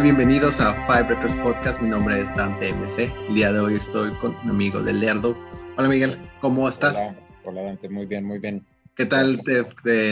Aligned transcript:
Hola, 0.00 0.16
bienvenidos 0.16 0.62
a 0.62 0.86
Five 0.86 1.14
Records 1.14 1.34
Podcast. 1.42 1.78
Mi 1.82 1.90
nombre 1.90 2.20
es 2.20 2.34
Dante 2.34 2.72
MC. 2.72 3.12
El 3.28 3.34
día 3.34 3.52
de 3.52 3.60
hoy 3.60 3.74
estoy 3.74 4.10
con 4.12 4.34
mi 4.46 4.50
amigo 4.50 4.82
del 4.82 4.98
Lerdo. 4.98 5.36
Hola 5.76 5.90
Miguel, 5.90 6.18
¿cómo 6.40 6.66
estás? 6.66 7.14
Hola, 7.44 7.60
Dante, 7.60 7.90
muy 7.90 8.06
bien, 8.06 8.24
muy 8.24 8.38
bien. 8.38 8.66
¿Qué 8.94 9.04
tal 9.04 9.42
te, 9.42 9.62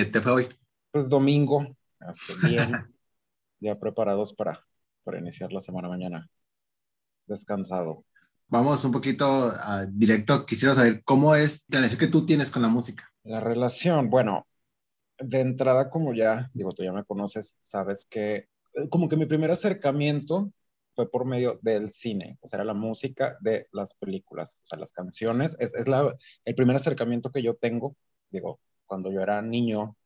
te, 0.05 0.21
fue 0.21 0.33
hoy? 0.33 0.49
Pues 0.91 1.09
domingo, 1.09 1.75
bien, 2.43 2.87
ya 3.61 3.81
preparados 3.81 4.35
para, 4.35 4.63
para 5.05 5.21
iniciar 5.21 5.55
la 5.55 5.63
semana 5.63 5.89
mañana. 5.89 6.29
Descansado. 7.27 8.05
Vamos 8.49 8.85
un 8.85 8.93
poquito 8.93 9.51
a 9.59 9.87
directo. 9.87 10.45
Quisiera 10.45 10.75
saber 10.75 11.03
cómo 11.03 11.35
es 11.35 11.65
la 11.69 11.79
relación 11.79 11.99
que 11.99 12.09
tú 12.09 12.27
tienes 12.27 12.51
con 12.51 12.61
la 12.61 12.69
música. 12.69 13.11
La 13.25 13.41
relación, 13.41 14.11
bueno, 14.11 14.47
de 15.19 15.41
entrada, 15.41 15.89
como 15.89 16.13
ya, 16.13 16.51
digo, 16.53 16.75
tú 16.75 16.85
ya 16.85 16.93
me 16.93 17.07
conoces, 17.07 17.57
sabes 17.63 18.07
que 18.11 18.49
como 18.91 19.09
que 19.09 19.17
mi 19.17 19.27
primer 19.27 19.51
acercamiento 19.51 20.53
fue 20.95 21.11
por 21.11 21.25
medio 21.25 21.59
del 21.63 21.91
cine, 21.91 22.39
o 22.41 22.49
sea, 22.49 22.59
era 22.59 22.65
la 22.65 22.75
música 22.75 23.37
de 23.41 23.69
las 23.73 23.95
películas, 23.95 24.59
o 24.65 24.67
sea, 24.67 24.79
las 24.79 24.93
canciones, 24.93 25.57
es, 25.61 25.75
es 25.75 25.87
la, 25.87 26.17
el 26.45 26.55
primer 26.55 26.77
acercamiento 26.77 27.31
que 27.31 27.43
yo 27.43 27.55
tengo, 27.55 27.97
digo, 28.31 28.61
cuando 28.87 29.13
yo 29.13 29.21
era 29.21 29.41
niño 29.43 29.97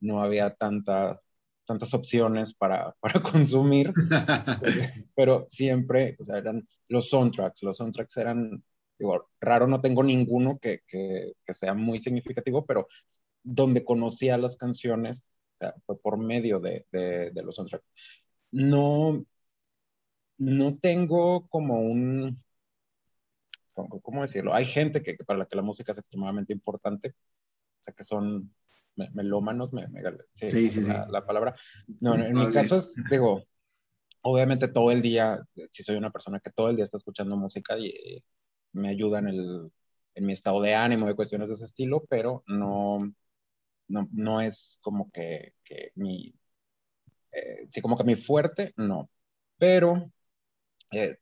no 0.00 0.22
había 0.22 0.54
tanta, 0.54 1.20
tantas 1.66 1.92
opciones 1.92 2.54
para, 2.54 2.94
para 3.00 3.20
consumir, 3.20 3.92
pero 5.16 5.46
siempre, 5.48 6.16
o 6.20 6.24
sea, 6.24 6.38
eran 6.38 6.68
los 6.88 7.10
soundtracks, 7.10 7.62
los 7.62 7.76
soundtracks 7.76 8.16
eran, 8.16 8.62
digo, 8.98 9.28
raro 9.40 9.66
no 9.66 9.80
tengo 9.80 10.02
ninguno 10.02 10.58
que, 10.60 10.82
que, 10.86 11.32
que 11.44 11.54
sea 11.54 11.74
muy 11.74 11.98
significativo, 12.00 12.64
pero 12.64 12.88
donde 13.42 13.84
conocía 13.84 14.38
las 14.38 14.56
canciones 14.56 15.32
sea, 15.58 15.74
fue 15.86 15.98
por 16.00 16.18
medio 16.18 16.60
de, 16.60 16.86
de, 16.92 17.42
los 17.42 17.56
soundtracks. 17.56 17.84
No, 18.50 19.24
no 20.38 20.78
tengo 20.78 21.46
como 21.48 21.80
un, 21.80 22.42
¿cómo 24.02 24.22
decirlo? 24.22 24.54
Hay 24.54 24.64
gente 24.64 25.02
que, 25.02 25.14
para 25.14 25.40
la 25.40 25.46
que 25.46 25.56
la 25.56 25.62
música 25.62 25.92
es 25.92 25.98
extremadamente 25.98 26.52
importante, 26.52 27.10
o 27.10 27.82
sea, 27.82 27.94
que 27.94 28.04
son 28.04 28.54
melómanos, 29.12 29.72
me, 29.72 29.86
sí, 30.32 30.48
sí, 30.48 30.70
sí, 30.70 30.92
la, 31.08 31.24
palabra. 31.24 31.54
No, 32.00 32.14
en 32.16 32.34
mi 32.34 32.50
caso 32.50 32.78
es, 32.78 32.94
digo, 33.10 33.44
obviamente 34.22 34.68
todo 34.68 34.90
el 34.90 35.02
día, 35.02 35.40
si 35.70 35.82
soy 35.82 35.96
una 35.96 36.10
persona 36.10 36.40
que 36.40 36.50
todo 36.50 36.70
el 36.70 36.76
día 36.76 36.84
está 36.84 36.96
escuchando 36.96 37.36
música 37.36 37.78
y 37.78 38.22
me 38.72 38.88
ayuda 38.88 39.20
en, 39.20 39.28
el, 39.28 39.72
en 40.14 40.26
mi 40.26 40.32
estado 40.32 40.60
de 40.60 40.74
ánimo, 40.74 41.06
de 41.06 41.14
cuestiones 41.14 41.48
de 41.48 41.54
ese 41.54 41.66
estilo, 41.66 42.04
pero 42.08 42.42
no, 42.46 43.12
no, 43.88 44.08
no 44.12 44.40
es 44.40 44.78
como 44.82 45.10
que, 45.10 45.54
que 45.64 45.92
mi, 45.96 46.34
eh, 47.32 47.66
sí, 47.68 47.80
como 47.80 47.96
que 47.96 48.04
mi 48.04 48.14
fuerte, 48.14 48.72
no. 48.76 49.10
Pero 49.58 50.10
eh, 50.92 51.18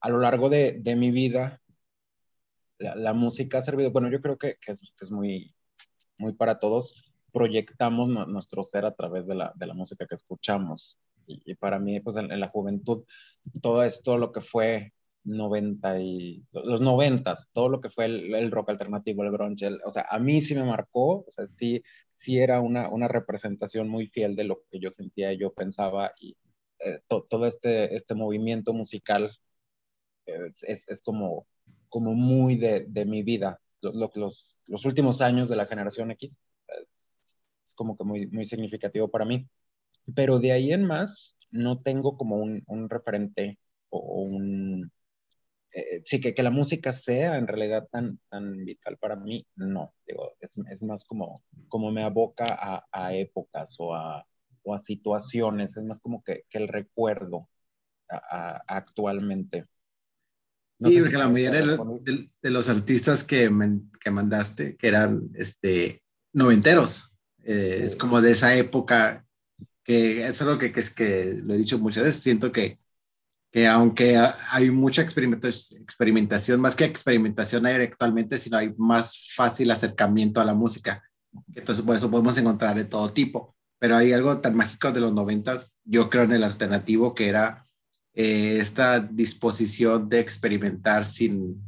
a 0.00 0.08
lo 0.10 0.18
largo 0.18 0.48
de, 0.48 0.78
de 0.80 0.96
mi 0.96 1.10
vida, 1.10 1.60
la, 2.78 3.12
música 3.14 3.58
ha 3.58 3.62
servido, 3.62 3.90
bueno, 3.90 4.10
yo 4.10 4.20
creo 4.20 4.38
que, 4.38 4.56
que, 4.60 4.72
es, 4.72 5.10
muy, 5.10 5.54
muy 6.18 6.32
para 6.34 6.58
todos, 6.58 7.12
proyectamos 7.32 8.08
nuestro 8.28 8.64
ser 8.64 8.84
a 8.84 8.94
través 8.94 9.26
de 9.26 9.34
la, 9.34 9.52
de 9.56 9.66
la 9.66 9.74
música 9.74 10.06
que 10.06 10.14
escuchamos. 10.14 10.98
Y, 11.26 11.54
para 11.56 11.80
mí, 11.80 12.00
pues 12.00 12.16
en, 12.16 12.30
en, 12.30 12.38
la 12.40 12.48
juventud, 12.48 13.04
todo 13.60 13.82
esto, 13.82 14.16
lo 14.16 14.30
que 14.30 14.40
fue 14.40 14.92
90 15.26 16.00
y 16.00 16.44
los 16.52 16.80
90, 16.80 17.34
todo 17.52 17.68
lo 17.68 17.80
que 17.80 17.90
fue 17.90 18.06
el, 18.06 18.50
rock 18.50 18.70
alternativo, 18.70 19.24
el 19.24 19.32
grunge, 19.32 19.68
o 19.84 19.90
sea, 19.90 20.06
a 20.10 20.18
mí 20.18 20.40
sí 20.40 20.54
me 20.54 20.64
marcó, 20.64 21.24
o 21.26 21.30
sea, 21.30 21.46
sí, 21.46 21.82
sí 22.10 22.38
era 22.38 22.60
una, 22.60 22.88
una 22.90 23.08
representación 23.08 23.88
muy 23.88 24.06
fiel 24.08 24.36
de 24.36 24.44
lo 24.44 24.62
que 24.70 24.78
yo 24.80 24.90
sentía 24.90 25.32
yo 25.32 25.52
pensaba 25.52 26.12
y 26.20 26.36
eh, 26.80 27.00
todo 27.08 27.46
este, 27.46 27.94
este 27.96 28.14
movimiento 28.14 28.72
musical 28.72 29.32
eh, 30.26 30.52
es, 30.62 30.84
es, 30.88 31.02
como, 31.02 31.46
como 31.88 32.14
muy 32.14 32.56
de, 32.56 32.86
de 32.88 33.04
mi 33.04 33.22
vida. 33.22 33.60
Lo, 33.80 34.10
los, 34.14 34.56
los 34.66 34.84
últimos 34.84 35.20
años 35.20 35.48
de 35.48 35.56
la 35.56 35.66
generación 35.66 36.10
X 36.12 36.44
es, 36.68 37.20
es, 37.66 37.74
como 37.74 37.96
que 37.96 38.04
muy, 38.04 38.26
muy 38.28 38.46
significativo 38.46 39.08
para 39.08 39.24
mí. 39.24 39.48
Pero 40.14 40.38
de 40.38 40.52
ahí 40.52 40.72
en 40.72 40.84
más, 40.84 41.36
no 41.50 41.80
tengo 41.82 42.16
como 42.16 42.36
un, 42.36 42.62
un 42.66 42.88
referente 42.90 43.58
o 43.90 44.22
un, 44.22 44.90
eh, 45.76 46.00
sí, 46.06 46.22
que, 46.22 46.34
que, 46.34 46.42
la 46.42 46.50
música 46.50 46.90
sea 46.94 47.36
en 47.36 47.46
realidad 47.46 47.86
tan, 47.92 48.18
tan 48.30 48.64
vital 48.64 48.96
para 48.96 49.14
mí, 49.14 49.46
no, 49.56 49.92
digo, 50.06 50.34
es, 50.40 50.56
es 50.70 50.82
más 50.82 51.04
como, 51.04 51.44
como 51.68 51.92
me 51.92 52.02
aboca 52.02 52.46
a, 52.48 52.86
a 52.90 53.14
épocas 53.14 53.76
o 53.78 53.94
a, 53.94 54.26
o 54.62 54.72
a, 54.72 54.78
situaciones, 54.78 55.76
es 55.76 55.84
más 55.84 56.00
como 56.00 56.24
que, 56.24 56.44
que 56.48 56.56
el 56.56 56.68
recuerdo 56.68 57.50
a, 58.08 58.62
actualmente. 58.66 59.66
sí, 60.82 60.98
porque 60.98 61.18
la 61.18 61.28
mayoría 61.28 61.76
de, 61.76 62.30
de, 62.40 62.50
los 62.50 62.70
artistas 62.70 63.22
que, 63.22 63.50
que 64.00 64.10
mandaste, 64.10 64.78
que 64.78 64.88
eran 64.88 65.28
este, 65.34 66.02
noventeros, 66.32 67.18
eh, 67.44 67.82
es 67.84 67.96
como 67.96 68.22
de 68.22 68.30
esa 68.30 68.56
época, 68.56 69.26
que 69.84 70.26
es 70.26 70.40
algo 70.40 70.56
que, 70.56 70.72
que, 70.72 70.80
es 70.80 70.90
que 70.90 71.34
lo 71.34 71.52
he 71.52 71.58
dicho 71.58 71.78
muchas 71.78 72.04
veces, 72.04 72.22
siento 72.22 72.50
que 72.50 72.78
que 73.56 73.66
aunque 73.66 74.22
hay 74.50 74.70
mucha 74.70 75.00
experimentación, 75.00 76.60
más 76.60 76.76
que 76.76 76.84
experimentación 76.84 77.64
hay 77.64 77.76
actualmente, 77.76 78.36
sino 78.36 78.58
hay 78.58 78.74
más 78.76 79.30
fácil 79.34 79.70
acercamiento 79.70 80.42
a 80.42 80.44
la 80.44 80.52
música. 80.52 81.02
Entonces, 81.54 81.82
por 81.82 81.96
eso 81.96 82.10
podemos 82.10 82.36
encontrar 82.36 82.76
de 82.76 82.84
todo 82.84 83.14
tipo. 83.14 83.56
Pero 83.78 83.96
hay 83.96 84.12
algo 84.12 84.42
tan 84.42 84.54
mágico 84.56 84.92
de 84.92 85.00
los 85.00 85.14
noventas, 85.14 85.72
yo 85.84 86.10
creo 86.10 86.24
en 86.24 86.32
el 86.32 86.44
alternativo, 86.44 87.14
que 87.14 87.28
era 87.28 87.64
eh, 88.12 88.58
esta 88.60 89.00
disposición 89.00 90.10
de 90.10 90.20
experimentar 90.20 91.06
sin 91.06 91.58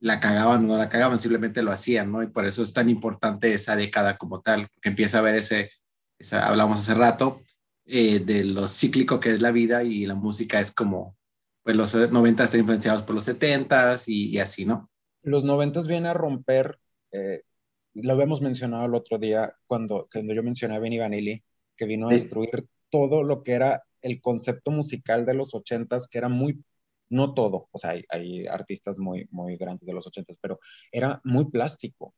la 0.00 0.20
cagaban 0.20 0.66
o 0.66 0.68
no 0.68 0.76
la 0.76 0.90
cagaban, 0.90 1.18
simplemente 1.18 1.62
lo 1.62 1.72
hacían, 1.72 2.12
¿no? 2.12 2.22
Y 2.22 2.26
por 2.26 2.44
eso 2.44 2.62
es 2.62 2.74
tan 2.74 2.90
importante 2.90 3.54
esa 3.54 3.74
década 3.74 4.18
como 4.18 4.42
tal, 4.42 4.68
que 4.82 4.90
empieza 4.90 5.20
a 5.20 5.22
ver 5.22 5.36
ese, 5.36 5.70
esa, 6.18 6.46
hablamos 6.46 6.78
hace 6.78 6.92
rato, 6.92 7.40
eh, 7.86 8.18
de 8.20 8.44
lo 8.44 8.68
cíclico 8.68 9.18
que 9.18 9.30
es 9.30 9.40
la 9.40 9.50
vida 9.50 9.82
y 9.82 10.04
la 10.04 10.14
música 10.14 10.60
es 10.60 10.72
como 10.72 11.16
pues 11.62 11.76
los 11.76 11.94
90 11.94 12.44
están 12.44 12.60
influenciados 12.60 13.02
por 13.02 13.14
los 13.14 13.24
70 13.24 13.96
y, 14.06 14.36
y 14.36 14.38
así, 14.38 14.64
¿no? 14.64 14.90
Los 15.22 15.44
90 15.44 15.80
vienen 15.82 16.06
a 16.06 16.14
romper, 16.14 16.78
eh, 17.12 17.42
lo 17.94 18.12
habíamos 18.12 18.40
mencionado 18.40 18.86
el 18.86 18.94
otro 18.94 19.18
día 19.18 19.54
cuando, 19.66 20.08
cuando 20.12 20.34
yo 20.34 20.42
mencioné 20.42 20.76
a 20.76 20.80
Benny 20.80 20.98
Vanilli, 20.98 21.42
que 21.76 21.86
vino 21.86 22.08
a 22.08 22.12
destruir 22.12 22.66
todo 22.90 23.22
lo 23.22 23.42
que 23.42 23.52
era 23.52 23.84
el 24.02 24.20
concepto 24.20 24.70
musical 24.70 25.24
de 25.24 25.34
los 25.34 25.54
80 25.54 25.98
que 26.10 26.18
era 26.18 26.28
muy, 26.28 26.64
no 27.08 27.34
todo, 27.34 27.68
o 27.70 27.78
sea, 27.78 27.90
hay, 27.90 28.04
hay 28.08 28.46
artistas 28.46 28.98
muy, 28.98 29.28
muy 29.30 29.56
grandes 29.56 29.86
de 29.86 29.92
los 29.92 30.06
80 30.06 30.34
pero 30.40 30.58
era 30.90 31.20
muy 31.24 31.50
plástico 31.50 32.14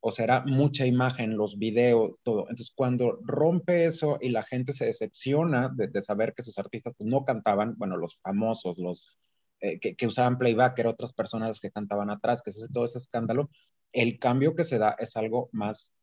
o 0.00 0.10
sea, 0.10 0.24
era 0.24 0.40
mucha 0.46 0.86
imagen, 0.86 1.36
los 1.36 1.58
videos, 1.58 2.12
todo. 2.22 2.42
Entonces, 2.42 2.72
cuando 2.74 3.18
rompe 3.22 3.84
eso 3.86 4.18
y 4.20 4.30
la 4.30 4.42
gente 4.42 4.72
se 4.72 4.86
decepciona 4.86 5.70
de, 5.74 6.02
saber 6.02 6.34
que 6.34 6.42
sus 6.42 6.58
artistas 6.58 6.94
pues, 6.96 7.08
no 7.08 7.24
cantaban, 7.24 7.74
bueno, 7.76 7.96
los 7.96 8.18
famosos, 8.22 8.78
los 8.78 9.18
eh, 9.60 9.78
que, 9.78 10.06
usaban 10.06 10.38
playback, 10.38 10.78
eran 10.78 10.94
otras 10.94 11.12
personas 11.12 11.60
que 11.60 11.70
cantaban 11.70 12.10
atrás, 12.10 12.42
que 12.42 12.50
es 12.50 12.68
todo 12.72 12.86
ese 12.86 12.98
escándalo, 12.98 13.50
el 13.92 14.18
cambio 14.18 14.54
que 14.54 14.64
se 14.64 14.78
da 14.78 14.96
es 14.98 15.16
algo 15.16 15.50
más 15.52 15.94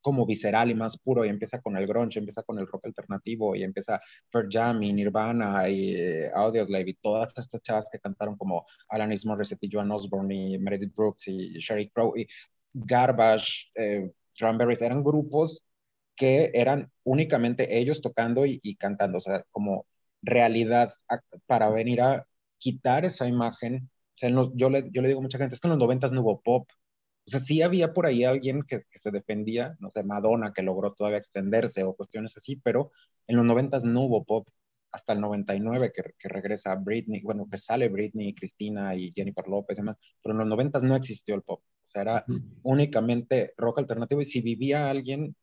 como 0.00 0.26
visceral 0.26 0.70
y 0.70 0.74
más 0.74 0.96
puro 0.96 1.24
y 1.24 1.28
empieza 1.28 1.60
con 1.60 1.76
el 1.76 1.86
grunge, 1.86 2.18
empieza 2.18 2.42
con 2.42 2.58
el 2.58 2.66
rock 2.66 2.86
alternativo 2.86 3.54
y 3.56 3.64
empieza 3.64 4.00
Pearl 4.30 4.48
Jam 4.50 4.82
y 4.82 4.92
Nirvana 4.92 5.68
y 5.68 5.94
eh, 5.94 6.30
Audioslave 6.32 6.90
y 6.90 6.94
todas 6.94 7.36
estas 7.36 7.60
chavas 7.62 7.88
que 7.90 7.98
cantaron 7.98 8.36
como 8.36 8.64
Alanis 8.88 9.26
Morissette 9.26 9.64
y 9.64 9.70
Joan 9.70 9.90
Osborne 9.90 10.34
y 10.34 10.58
Meredith 10.58 10.94
Brooks 10.94 11.28
y 11.28 11.58
Sherry 11.58 11.90
Crow 11.90 12.16
y 12.16 12.26
Garbage, 12.72 13.70
eh, 13.74 14.10
eran 14.80 15.02
grupos 15.02 15.64
que 16.16 16.50
eran 16.54 16.90
únicamente 17.04 17.78
ellos 17.78 18.00
tocando 18.00 18.44
y, 18.46 18.76
cantando, 18.76 19.18
o 19.18 19.20
sea, 19.20 19.44
como 19.50 19.86
realidad 20.22 20.94
para 21.46 21.70
venir 21.70 22.00
a 22.02 22.26
quitar 22.58 23.04
esa 23.04 23.28
imagen. 23.28 23.90
O 24.16 24.18
sea, 24.18 24.30
yo, 24.54 24.70
le, 24.70 24.90
yo 24.92 25.02
le 25.02 25.08
digo 25.08 25.20
a 25.20 25.22
mucha 25.22 25.38
gente, 25.38 25.54
es 25.54 25.60
que 25.60 25.68
en 25.68 25.70
los 25.70 25.78
noventas 25.78 26.12
no 26.12 26.22
hubo 26.22 26.40
pop. 26.40 26.68
O 27.26 27.30
sea, 27.30 27.40
sí 27.40 27.62
había 27.62 27.92
por 27.92 28.06
ahí 28.06 28.24
alguien 28.24 28.62
que, 28.62 28.78
que, 28.78 28.98
se 28.98 29.10
defendía, 29.10 29.76
no 29.80 29.90
sé, 29.90 30.02
Madonna, 30.02 30.52
que 30.52 30.62
logró 30.62 30.92
todavía 30.94 31.18
extenderse 31.18 31.84
o 31.84 31.94
cuestiones 31.94 32.36
así, 32.36 32.56
pero 32.56 32.90
en 33.26 33.36
los 33.36 33.44
noventas 33.44 33.84
no 33.84 34.02
hubo 34.02 34.24
pop 34.24 34.48
hasta 34.90 35.12
el 35.12 35.20
99 35.20 35.92
que, 35.94 36.02
que, 36.18 36.28
regresa 36.28 36.74
Britney, 36.74 37.20
bueno, 37.22 37.48
que 37.50 37.58
sale 37.58 37.88
Britney, 37.88 38.34
Cristina 38.34 38.94
y 38.94 39.12
Jennifer 39.14 39.46
López 39.46 39.76
y 39.76 39.80
demás, 39.80 39.96
pero 40.22 40.34
en 40.34 40.38
los 40.38 40.48
90 40.48 40.80
no 40.80 40.96
existió 40.96 41.34
el 41.34 41.42
pop, 41.42 41.60
o 41.60 41.86
sea, 41.86 42.02
era 42.02 42.24
únicamente 42.62 43.54
rock 43.56 43.78
alternativo 43.80 44.20
y 44.20 44.26
si 44.26 44.40
vivía 44.40 44.90
alguien 44.90 45.34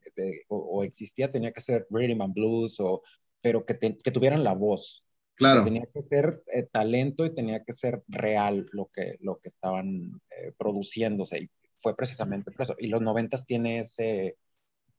o, 0.48 0.84
existía 0.84 1.30
tenía 1.30 1.52
que 1.52 1.60
ser 1.60 1.86
rhythm 1.90 2.22
and 2.22 2.34
blues, 2.34 2.80
o, 2.80 3.02
pero 3.40 3.64
que, 3.64 3.78
que 3.78 4.10
tuvieran 4.10 4.44
la 4.44 4.54
voz. 4.54 5.02
Claro. 5.38 5.64
tenía 5.64 5.86
que 5.92 6.00
ser 6.00 6.42
eh, 6.46 6.62
talento 6.62 7.26
y 7.26 7.34
tenía 7.34 7.62
que 7.62 7.74
ser 7.74 8.02
real 8.08 8.66
lo 8.72 8.86
que, 8.86 9.18
lo 9.20 9.38
que 9.38 9.48
estaban 9.48 10.18
eh, 10.30 10.52
produciéndose 10.56 11.40
y 11.40 11.50
fue 11.78 11.94
precisamente 11.94 12.50
por 12.50 12.62
eso. 12.62 12.74
Y 12.78 12.88
los 12.88 13.02
90 13.02 13.36
tiene 13.44 13.80
ese, 13.80 14.38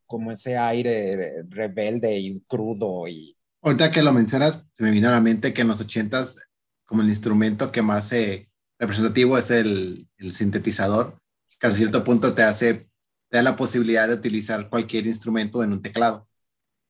como 0.05 0.31
ese 0.31 0.57
aire 0.57 1.43
rebelde 1.49 2.17
y 2.17 2.39
crudo 2.41 3.07
y 3.07 3.36
Ahorita 3.61 3.91
que 3.91 4.03
lo 4.03 4.13
mencionas, 4.13 4.63
se 4.73 4.83
me 4.83 4.91
vino 4.91 5.09
a 5.09 5.11
la 5.11 5.21
mente 5.21 5.53
que 5.53 5.61
en 5.61 5.67
los 5.67 5.81
ochentas, 5.81 6.37
como 6.85 7.01
el 7.01 7.09
instrumento 7.09 7.71
que 7.71 7.81
más 7.81 8.11
eh, 8.11 8.49
representativo 8.79 9.37
es 9.37 9.51
el, 9.51 10.07
sintetizador, 10.31 11.19
que 11.59 11.67
a 11.67 11.71
cierto 11.71 12.03
punto 12.03 12.33
te 12.33 12.43
hace, 12.43 12.89
te 13.29 13.37
da 13.37 13.41
la 13.41 13.55
posibilidad 13.55 14.07
de 14.07 14.13
utilizar 14.13 14.69
cualquier 14.69 15.07
instrumento 15.07 15.63
en 15.63 15.73
un 15.73 15.81
teclado. 15.81 16.27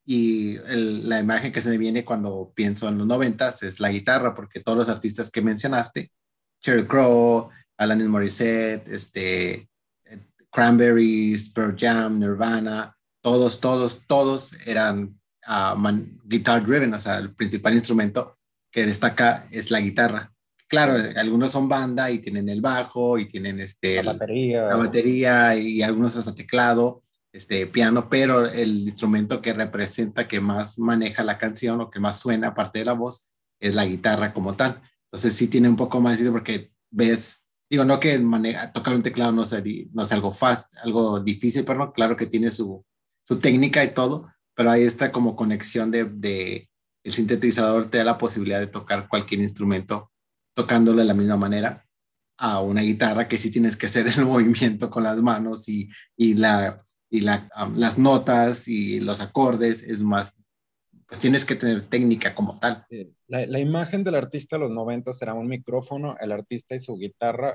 Y 0.05 0.57
la 0.59 1.19
imagen 1.19 1.51
que 1.51 1.61
se 1.61 1.69
me 1.69 1.77
viene 1.77 2.05
cuando 2.05 2.53
pienso 2.55 2.87
en 2.87 2.97
los 2.97 3.07
noventas 3.07 3.63
es 3.63 3.79
la 3.79 3.89
guitarra, 3.89 4.33
porque 4.33 4.61
todos 4.61 4.77
los 4.77 4.89
artistas 4.89 5.29
que 5.29 5.41
mencionaste, 5.41 6.11
Sheryl 6.61 6.87
Crow, 6.87 7.49
Alanis 7.77 8.07
Morissette, 8.07 8.87
este, 8.87 9.69
Cranberries, 10.51 11.49
Pearl 11.49 11.75
Jam, 11.77 12.19
Nirvana, 12.19 12.95
todos, 13.21 13.59
todos, 13.59 14.01
todos 14.07 14.53
eran 14.65 15.19
uh, 15.47 15.79
guitar 16.23 16.65
driven, 16.65 16.93
o 16.93 16.99
sea, 16.99 17.17
el 17.17 17.33
principal 17.33 17.73
instrumento 17.73 18.37
que 18.71 18.85
destaca 18.85 19.47
es 19.51 19.71
la 19.71 19.79
guitarra. 19.79 20.33
Claro, 20.67 20.95
algunos 21.15 21.51
son 21.51 21.69
banda 21.69 22.11
y 22.11 22.19
tienen 22.19 22.49
el 22.49 22.61
bajo 22.61 23.17
y 23.17 23.25
tienen 23.25 23.59
este, 23.61 24.03
la 24.03 24.13
batería, 24.13 24.63
la 24.63 24.75
batería 24.75 25.55
y 25.55 25.81
algunos 25.81 26.17
hasta 26.17 26.35
teclado, 26.35 27.03
este 27.31 27.67
piano, 27.67 28.09
pero 28.09 28.45
el 28.45 28.79
instrumento 28.79 29.41
que 29.41 29.53
representa, 29.53 30.27
que 30.27 30.41
más 30.41 30.77
maneja 30.77 31.23
la 31.23 31.37
canción 31.37 31.79
o 31.79 31.89
que 31.89 31.99
más 31.99 32.19
suena 32.19 32.49
aparte 32.49 32.79
de 32.79 32.85
la 32.85 32.93
voz 32.93 33.29
es 33.59 33.75
la 33.75 33.85
guitarra 33.85 34.33
como 34.33 34.55
tal. 34.55 34.81
Entonces 35.05 35.33
sí 35.33 35.47
tiene 35.47 35.69
un 35.69 35.77
poco 35.77 36.01
más 36.01 36.19
de 36.19 36.31
porque 36.31 36.71
ves, 36.91 37.37
digo, 37.69 37.85
no 37.85 37.99
que 37.99 38.21
tocar 38.73 38.93
un 38.93 39.03
teclado 39.03 39.31
no 39.31 39.45
sea, 39.45 39.63
no 39.93 40.03
sea 40.03 40.15
algo 40.15 40.33
fast, 40.33 40.65
algo 40.83 41.21
difícil, 41.21 41.63
pero 41.63 41.79
no, 41.79 41.93
claro 41.93 42.15
que 42.15 42.25
tiene 42.25 42.49
su, 42.49 42.85
su 43.23 43.39
técnica 43.39 43.83
y 43.83 43.93
todo, 43.93 44.29
pero 44.57 44.71
ahí 44.71 44.81
está 44.81 45.11
como 45.11 45.35
conexión 45.35 45.91
de, 45.91 46.05
de, 46.05 46.67
el 47.03 47.13
sintetizador 47.13 47.91
te 47.91 47.99
da 47.99 48.03
la 48.03 48.17
posibilidad 48.17 48.59
de 48.59 48.65
tocar 48.65 49.07
cualquier 49.07 49.39
instrumento 49.41 50.11
tocándolo 50.55 50.97
de 50.97 51.05
la 51.05 51.13
misma 51.13 51.37
manera 51.37 51.83
a 52.39 52.61
una 52.61 52.81
guitarra 52.81 53.27
que 53.27 53.37
sí 53.37 53.51
tienes 53.51 53.77
que 53.77 53.85
hacer 53.85 54.07
el 54.07 54.25
movimiento 54.25 54.89
con 54.89 55.03
las 55.03 55.17
manos 55.17 55.69
y, 55.69 55.89
y, 56.15 56.33
la, 56.33 56.83
y 57.07 57.21
la, 57.21 57.47
las 57.75 57.99
notas 57.99 58.67
y 58.67 58.99
los 58.99 59.21
acordes 59.21 59.83
es 59.83 60.01
más 60.01 60.33
pues 61.05 61.21
tienes 61.21 61.45
que 61.45 61.55
tener 61.55 61.83
técnica 61.83 62.35
como 62.35 62.59
tal. 62.59 62.85
La, 63.29 63.59
imagen 63.59 64.05
del 64.05 64.15
artista 64.15 64.55
de 64.55 64.61
los 64.61 64.71
90 64.71 65.11
será 65.11 65.33
un 65.33 65.47
micrófono, 65.47 66.15
el 66.21 66.31
artista 66.31 66.75
y 66.75 66.79
su 66.79 66.95
guitarra 66.95 67.53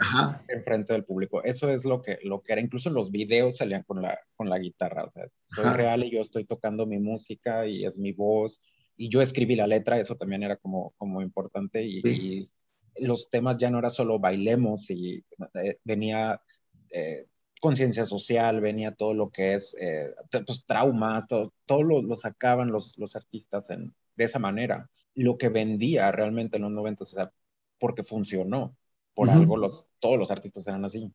enfrente 0.49 0.93
del 0.93 1.05
público. 1.05 1.43
Eso 1.43 1.71
es 1.71 1.87
lo 1.87 2.03
que, 2.03 2.19
lo 2.23 2.43
que 2.43 2.53
era. 2.53 2.61
Incluso 2.61 2.91
en 2.91 2.95
los 2.95 3.11
videos 3.11 3.57
salían 3.57 3.83
con 3.85 4.03
la, 4.03 4.19
con 4.37 4.51
la 4.51 4.59
guitarra. 4.59 5.05
O 5.05 5.11
sea, 5.11 5.25
soy 5.29 5.65
real 5.75 6.05
y 6.05 6.11
yo 6.11 6.21
estoy 6.21 6.45
tocando 6.45 6.85
mi 6.85 6.99
música 6.99 7.67
y 7.67 7.87
es 7.87 7.97
mi 7.97 8.13
voz. 8.13 8.61
Y 8.99 9.09
yo 9.09 9.23
escribí 9.23 9.57
la 9.57 9.67
letra, 9.67 9.99
eso 9.99 10.17
también 10.17 10.43
era 10.43 10.57
como, 10.57 10.93
como 10.99 11.23
importante. 11.23 11.83
Y, 11.83 12.51
los 12.97 13.31
temas 13.31 13.57
ya 13.57 13.71
no 13.71 13.79
era 13.79 13.89
solo 13.89 14.19
bailemos 14.19 14.91
y 14.91 15.25
eh, 15.55 15.79
venía 15.83 16.43
eh, 16.91 17.25
conciencia 17.59 18.05
social, 18.05 18.61
venía 18.61 18.93
todo 18.93 19.15
lo 19.15 19.31
que 19.31 19.55
es 19.55 19.75
eh, 19.81 20.15
pues, 20.31 20.67
traumas, 20.67 21.27
todo, 21.27 21.55
todo 21.65 21.83
lo, 21.83 22.17
sacaban 22.17 22.71
los, 22.71 22.99
los 22.99 23.17
artistas 23.17 23.71
en, 23.71 23.95
de 24.15 24.25
esa 24.25 24.39
manera. 24.39 24.91
Lo 25.15 25.39
que 25.39 25.49
vendía 25.49 26.11
realmente 26.13 26.57
en 26.57 26.63
los 26.63 26.73
90, 26.73 27.05
o 27.05 27.07
sea, 27.07 27.33
porque 27.79 28.03
funcionó. 28.03 28.77
Por 29.15 29.29
algo 29.29 29.59
los, 29.59 29.87
todos 29.99 30.19
los 30.19 30.31
artistas 30.31 30.67
eran 30.67 30.87
así. 30.87 31.13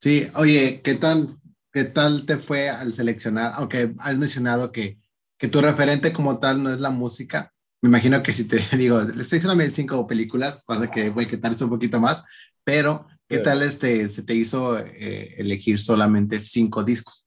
Sí, 0.00 0.28
oye, 0.36 0.80
¿qué 0.84 0.94
tal, 0.94 1.26
¿qué 1.72 1.82
tal 1.82 2.24
te 2.24 2.36
fue 2.36 2.68
al 2.68 2.92
seleccionar? 2.92 3.52
Aunque 3.56 3.94
has 3.98 4.16
mencionado 4.16 4.70
que, 4.70 4.98
que 5.36 5.48
tu 5.48 5.60
referente 5.60 6.12
como 6.12 6.38
tal 6.38 6.62
no 6.62 6.70
es 6.70 6.78
la 6.78 6.90
música. 6.90 7.52
Me 7.82 7.88
imagino 7.88 8.22
que 8.22 8.32
si 8.32 8.44
te 8.44 8.58
digo, 8.76 9.04
seleccioname 9.04 9.70
cinco 9.70 10.06
películas, 10.06 10.62
pasa 10.64 10.88
que 10.88 11.10
voy 11.10 11.24
a 11.24 11.28
quitarse 11.28 11.64
un 11.64 11.70
poquito 11.70 12.00
más, 12.00 12.22
pero 12.62 13.06
¿Qué 13.28 13.38
tal 13.38 13.62
este, 13.62 14.08
se 14.08 14.22
te 14.22 14.34
hizo 14.34 14.78
eh, 14.78 15.34
elegir 15.38 15.78
solamente 15.78 16.38
cinco 16.38 16.84
discos? 16.84 17.26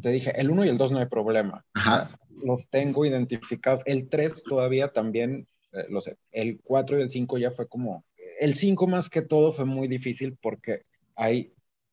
te 0.00 0.08
dije, 0.08 0.32
el 0.40 0.50
uno 0.50 0.64
y 0.64 0.68
el 0.68 0.78
dos 0.78 0.92
no 0.92 0.98
hay 0.98 1.06
problema. 1.06 1.64
Ajá. 1.74 2.08
Los 2.44 2.68
tengo 2.68 3.04
identificados. 3.04 3.82
El 3.86 4.08
tres 4.08 4.42
todavía 4.42 4.88
también, 4.88 5.46
eh, 5.72 5.86
lo 5.88 6.00
sé. 6.00 6.16
El 6.30 6.60
cuatro 6.62 6.98
y 6.98 7.02
el 7.02 7.10
cinco 7.10 7.38
ya 7.38 7.50
fue 7.50 7.68
como... 7.68 8.04
El 8.40 8.54
cinco 8.54 8.86
más 8.86 9.10
que 9.10 9.22
todo 9.22 9.52
fue 9.52 9.64
muy 9.64 9.88
difícil 9.88 10.36
porque 10.40 10.82
hay 11.14 11.52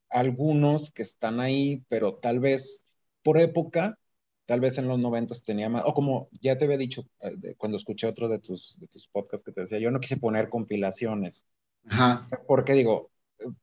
algunos 0.10 0.92
que 0.92 1.02
están 1.02 1.40
ahí, 1.40 1.84
pero 1.90 2.16
tal 2.16 2.40
vez 2.40 2.82
por 3.24 3.38
época, 3.38 3.98
tal 4.46 4.62
vez 4.62 4.78
en 4.78 4.88
los 4.88 5.00
noventas 5.00 5.44
tenía 5.44 5.68
más, 5.68 5.84
o 5.86 5.94
como 5.94 6.30
ya 6.42 6.58
te 6.58 6.66
había 6.66 6.78
dicho 6.78 7.06
eh, 7.20 7.56
cuando 7.58 7.78
escuché 7.78 8.08
otro 8.08 8.30
de 8.30 8.40
tus, 8.40 8.78
de 8.80 8.88
tus 8.88 9.08
podcasts 9.08 9.44
que 9.44 9.52
te 9.52 9.62
decía, 9.62 9.80
yo 9.80 9.92
no 9.92 10.00
quise 10.00 10.18
poner 10.18 10.50
compilaciones. 10.50 11.46
Ajá. 11.90 12.28
Porque 12.48 12.74
digo, 12.74 13.12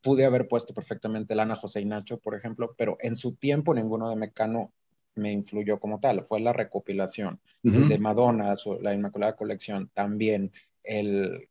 pude 0.02 0.24
haber 0.24 0.48
puesto 0.48 0.74
perfectamente 0.74 1.34
Lana, 1.34 1.56
José 1.56 1.80
y 1.80 1.84
Nacho, 1.86 2.18
por 2.18 2.34
ejemplo, 2.34 2.74
pero 2.76 2.96
en 3.00 3.16
su 3.16 3.34
tiempo 3.34 3.74
ninguno 3.74 4.10
de 4.10 4.16
Mecano 4.16 4.72
me 5.14 5.32
influyó 5.32 5.78
como 5.80 6.00
tal, 6.00 6.24
fue 6.24 6.40
la 6.40 6.52
recopilación. 6.52 7.40
El 7.62 7.88
de 7.88 7.98
Madonna, 7.98 8.54
la 8.80 8.94
Inmaculada 8.94 9.36
Colección, 9.36 9.90
también 9.94 10.52
el, 10.82 11.48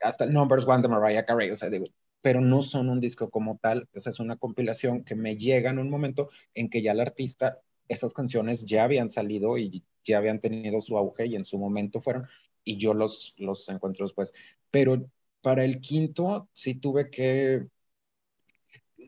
hasta 0.00 0.24
el 0.24 0.32
Numbers 0.32 0.66
One 0.66 0.82
de 0.82 0.88
Mariah 0.88 1.24
Carey, 1.24 1.50
o 1.50 1.56
sea, 1.56 1.70
digo, 1.70 1.86
pero 2.20 2.40
no 2.40 2.62
son 2.62 2.88
un 2.88 3.00
disco 3.00 3.30
como 3.30 3.58
tal, 3.58 3.88
o 3.94 4.00
sea, 4.00 4.10
es 4.10 4.20
una 4.20 4.36
compilación 4.36 5.04
que 5.04 5.14
me 5.14 5.36
llega 5.36 5.70
en 5.70 5.78
un 5.78 5.90
momento 5.90 6.30
en 6.54 6.70
que 6.70 6.82
ya 6.82 6.92
el 6.92 7.00
artista, 7.00 7.60
esas 7.88 8.12
canciones 8.12 8.64
ya 8.64 8.84
habían 8.84 9.10
salido 9.10 9.58
y 9.58 9.84
ya 10.04 10.18
habían 10.18 10.40
tenido 10.40 10.80
su 10.80 10.96
auge 10.96 11.26
y 11.26 11.36
en 11.36 11.44
su 11.44 11.58
momento 11.58 12.00
fueron, 12.00 12.26
y 12.64 12.78
yo 12.78 12.94
los, 12.94 13.34
los 13.36 13.68
encuentro 13.68 14.06
después. 14.06 14.32
Pero 14.70 15.04
para 15.42 15.64
el 15.64 15.80
quinto 15.80 16.48
sí 16.54 16.74
tuve 16.74 17.10
que, 17.10 17.66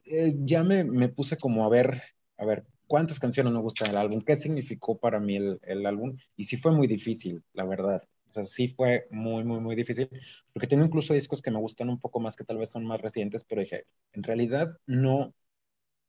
eh, 0.05 0.35
ya 0.41 0.63
me, 0.63 0.85
me, 0.85 1.09
puse 1.09 1.37
como 1.37 1.65
a 1.65 1.69
ver, 1.69 2.03
a 2.37 2.45
ver, 2.45 2.67
cuántas 2.87 3.19
canciones 3.19 3.53
me 3.53 3.61
gustan 3.61 3.89
del 3.89 3.99
álbum, 3.99 4.21
qué 4.23 4.37
significó 4.37 4.99
para 4.99 5.21
mí 5.21 5.37
el, 5.37 5.61
el, 5.63 5.87
álbum, 5.87 6.17
y 6.37 6.45
sí 6.45 6.57
fue 6.57 6.73
muy 6.73 6.87
difícil, 6.87 7.43
la 7.53 7.65
verdad. 7.65 8.03
O 8.29 8.33
sea, 8.33 8.47
sí 8.47 8.69
fue 8.69 9.07
muy, 9.11 9.45
muy, 9.45 9.61
muy 9.61 9.77
difícil, 9.77 10.09
porque 10.53 10.67
tengo 10.67 10.85
incluso 10.85 11.15
discos 11.15 11.43
que 11.43 11.51
me 11.51 11.59
gustan 11.59 11.89
un 11.89 12.01
poco 12.01 12.21
más, 12.21 12.37
que 12.37 12.45
tal 12.45 12.59
vez 12.59 12.71
son 12.71 12.85
más 12.85 13.01
recientes, 13.01 13.45
pero 13.45 13.61
dije, 13.61 13.85
en 14.13 14.23
realidad 14.23 14.77
no, 14.87 15.35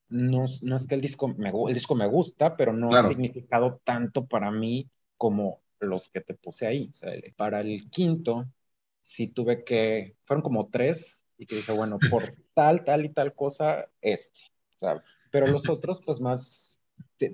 no, 0.10 0.46
no 0.62 0.76
es 0.76 0.86
que 0.86 0.96
el 0.96 1.02
disco 1.02 1.28
me, 1.28 1.50
el 1.50 1.74
disco 1.74 1.96
me 1.96 2.08
gusta, 2.08 2.58
pero 2.58 2.74
no 2.74 2.90
ha 2.90 3.08
significado 3.08 3.82
tanto 3.84 4.26
para 4.26 4.52
mí 4.52 4.90
como 5.18 5.62
los 5.80 6.10
que 6.10 6.22
te 6.22 6.34
puse 6.34 6.66
ahí. 6.66 6.90
O 6.92 6.96
sea, 6.96 7.12
para 7.36 7.62
el 7.62 7.90
quinto, 7.90 8.48
sí 9.02 9.28
tuve 9.28 9.64
que, 9.64 10.16
fueron 10.26 10.42
como 10.42 10.70
tres, 10.70 11.24
y 11.38 11.46
que 11.46 11.56
dije, 11.56 11.72
bueno, 11.72 12.00
por 12.10 12.36
tal, 12.54 12.84
tal 12.84 13.06
y 13.06 13.10
tal 13.10 13.34
cosa, 13.34 13.88
este, 14.02 14.40
Pero 15.38 15.52
los 15.52 15.70
otros, 15.70 16.02
pues 16.04 16.20
más, 16.20 16.82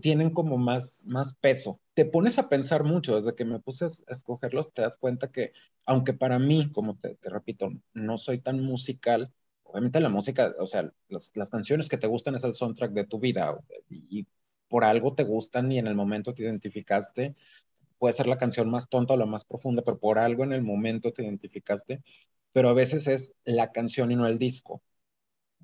tienen 0.01 0.31
como 0.31 0.57
más, 0.57 1.05
más 1.05 1.35
peso. 1.35 1.79
Te 1.93 2.03
pones 2.03 2.37
a 2.37 2.49
pensar 2.49 2.83
mucho, 2.83 3.15
desde 3.15 3.33
que 3.33 3.45
me 3.45 3.61
puse 3.61 3.85
a 3.85 4.11
escogerlos, 4.11 4.73
te 4.73 4.81
das 4.81 4.97
cuenta 4.97 5.31
que, 5.31 5.53
aunque 5.85 6.11
para 6.11 6.37
mí, 6.37 6.69
como 6.73 6.97
te, 6.97 7.17
repito, 7.21 7.69
no 7.93 8.17
soy 8.17 8.39
tan 8.39 8.59
musical, 8.59 9.31
obviamente 9.63 10.01
la 10.01 10.09
música, 10.09 10.53
o 10.59 10.67
sea, 10.67 10.91
las, 11.07 11.31
las, 11.33 11.49
canciones 11.49 11.87
que 11.87 11.97
te 11.97 12.07
gustan 12.07 12.35
es 12.35 12.43
el 12.43 12.55
soundtrack 12.55 12.91
de 12.91 13.05
tu 13.05 13.19
vida, 13.21 13.57
y 13.87 14.27
por 14.67 14.83
algo 14.83 15.15
te 15.15 15.23
gustan 15.23 15.71
y 15.71 15.79
en 15.79 15.87
el 15.87 15.95
momento 15.95 16.33
te 16.33 16.43
identificaste, 16.43 17.35
puede 17.99 18.11
ser 18.11 18.27
la 18.27 18.37
canción 18.37 18.69
más 18.69 18.89
tonta 18.89 19.13
o 19.13 19.17
la 19.17 19.25
más 19.25 19.45
profunda, 19.45 19.81
pero 19.81 19.97
por 19.97 20.19
algo 20.19 20.43
en 20.43 20.51
el 20.51 20.61
momento 20.61 21.13
te 21.13 21.23
identificaste, 21.23 22.03
pero 22.51 22.67
a 22.67 22.73
veces 22.73 23.07
es 23.07 23.33
la 23.45 23.71
canción 23.71 24.11
y 24.11 24.17
no 24.17 24.27
el 24.27 24.39
disco. 24.39 24.81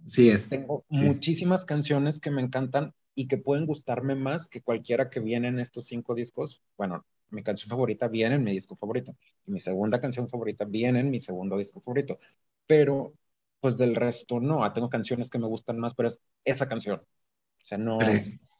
Sí, 0.07 0.29
es. 0.29 0.49
Tengo 0.49 0.85
muchísimas 0.89 1.65
canciones 1.65 2.19
que 2.19 2.31
me 2.31 2.41
encantan 2.41 2.93
y 3.15 3.27
que 3.27 3.37
pueden 3.37 3.65
gustarme 3.65 4.15
más 4.15 4.47
que 4.47 4.61
cualquiera 4.61 5.09
que 5.09 5.19
viene 5.19 5.47
en 5.47 5.59
estos 5.59 5.85
cinco 5.85 6.15
discos. 6.15 6.61
Bueno, 6.77 7.05
mi 7.29 7.43
canción 7.43 7.69
favorita 7.69 8.07
viene 8.07 8.35
en 8.35 8.43
mi 8.43 8.51
disco 8.51 8.75
favorito. 8.75 9.15
Mi 9.45 9.59
segunda 9.59 9.99
canción 9.99 10.29
favorita 10.29 10.65
viene 10.65 11.01
en 11.01 11.11
mi 11.11 11.19
segundo 11.19 11.57
disco 11.57 11.81
favorito. 11.81 12.19
Pero, 12.65 13.13
pues 13.59 13.77
del 13.77 13.95
resto 13.95 14.39
no. 14.39 14.63
Ah, 14.63 14.73
tengo 14.73 14.89
canciones 14.89 15.29
que 15.29 15.39
me 15.39 15.47
gustan 15.47 15.79
más, 15.79 15.93
pero 15.93 16.09
es 16.09 16.19
esa 16.45 16.67
canción. 16.67 16.99
O 16.99 17.65
sea, 17.65 17.77
no 17.77 17.99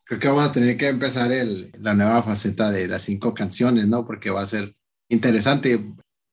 creo 0.10 0.20
que 0.20 0.28
vamos 0.28 0.50
a 0.50 0.52
tener 0.52 0.76
que 0.76 0.88
empezar 0.88 1.32
el, 1.32 1.72
la 1.80 1.94
nueva 1.94 2.24
faceta 2.24 2.72
de 2.72 2.88
las 2.88 3.04
cinco 3.04 3.36
canciones, 3.36 3.88
¿no? 3.88 4.08
Porque 4.08 4.32
va 4.32 4.42
a 4.42 4.48
ser 4.48 4.76
interesante. 5.08 5.80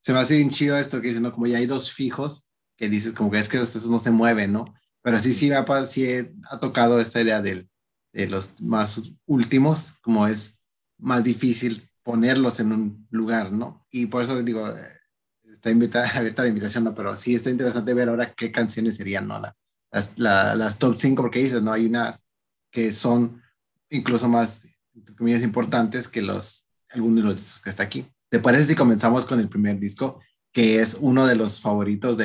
Se 0.00 0.14
me 0.14 0.18
hace 0.18 0.36
bien 0.36 0.48
chido 0.48 0.78
esto 0.78 1.02
que 1.02 1.08
dicen, 1.08 1.22
¿no? 1.22 1.30
Como 1.30 1.46
ya 1.46 1.58
hay 1.58 1.66
dos 1.66 1.92
fijos, 1.92 2.48
que 2.74 2.88
dices 2.88 3.12
como 3.12 3.30
que 3.30 3.38
es 3.38 3.50
que 3.50 3.58
eso 3.58 3.90
no 3.90 3.98
se 3.98 4.10
mueve, 4.10 4.48
¿no? 4.48 4.64
Pero 5.06 5.18
sí, 5.18 5.32
sí, 5.32 5.48
me 5.48 5.86
sí 5.86 6.04
ha 6.50 6.58
tocado 6.58 7.00
esta 7.00 7.20
idea 7.20 7.40
de, 7.40 7.68
de 8.12 8.28
los 8.28 8.60
más 8.60 9.00
últimos, 9.24 9.92
como 10.02 10.26
es 10.26 10.54
más 10.98 11.22
difícil 11.22 11.80
ponerlos 12.02 12.58
en 12.58 12.72
un 12.72 13.06
lugar, 13.10 13.52
¿no? 13.52 13.86
Y 13.88 14.06
por 14.06 14.24
eso 14.24 14.42
digo, 14.42 14.68
está 15.44 15.70
invitada, 15.70 16.10
abierta 16.18 16.42
la 16.42 16.48
invitación, 16.48 16.82
¿no? 16.82 16.92
Pero 16.92 17.14
sí 17.14 17.36
está 17.36 17.50
interesante 17.50 17.94
ver 17.94 18.08
ahora 18.08 18.34
qué 18.34 18.50
canciones 18.50 18.96
serían, 18.96 19.28
¿no? 19.28 19.40
las, 19.92 20.10
las 20.16 20.78
top 20.80 20.96
5, 20.96 21.22
porque 21.22 21.38
dices, 21.38 21.62
¿no? 21.62 21.70
Hay 21.70 21.86
unas 21.86 22.20
que 22.72 22.90
son 22.90 23.40
incluso 23.88 24.28
más, 24.28 24.60
comillas, 25.16 25.44
importantes 25.44 26.08
que 26.08 26.20
los, 26.20 26.66
algunos 26.90 27.18
de 27.18 27.30
los 27.30 27.60
que 27.60 27.70
está 27.70 27.84
aquí. 27.84 28.06
¿te 28.28 28.40
parece 28.40 28.66
si 28.66 28.74
comenzamos 28.74 29.24
con 29.24 29.38
el 29.38 29.48
primer 29.48 29.78
disco, 29.78 30.20
que 30.52 30.80
es 30.80 30.96
uno 30.98 31.28
de 31.28 31.36
los 31.36 31.60
favoritos 31.60 32.16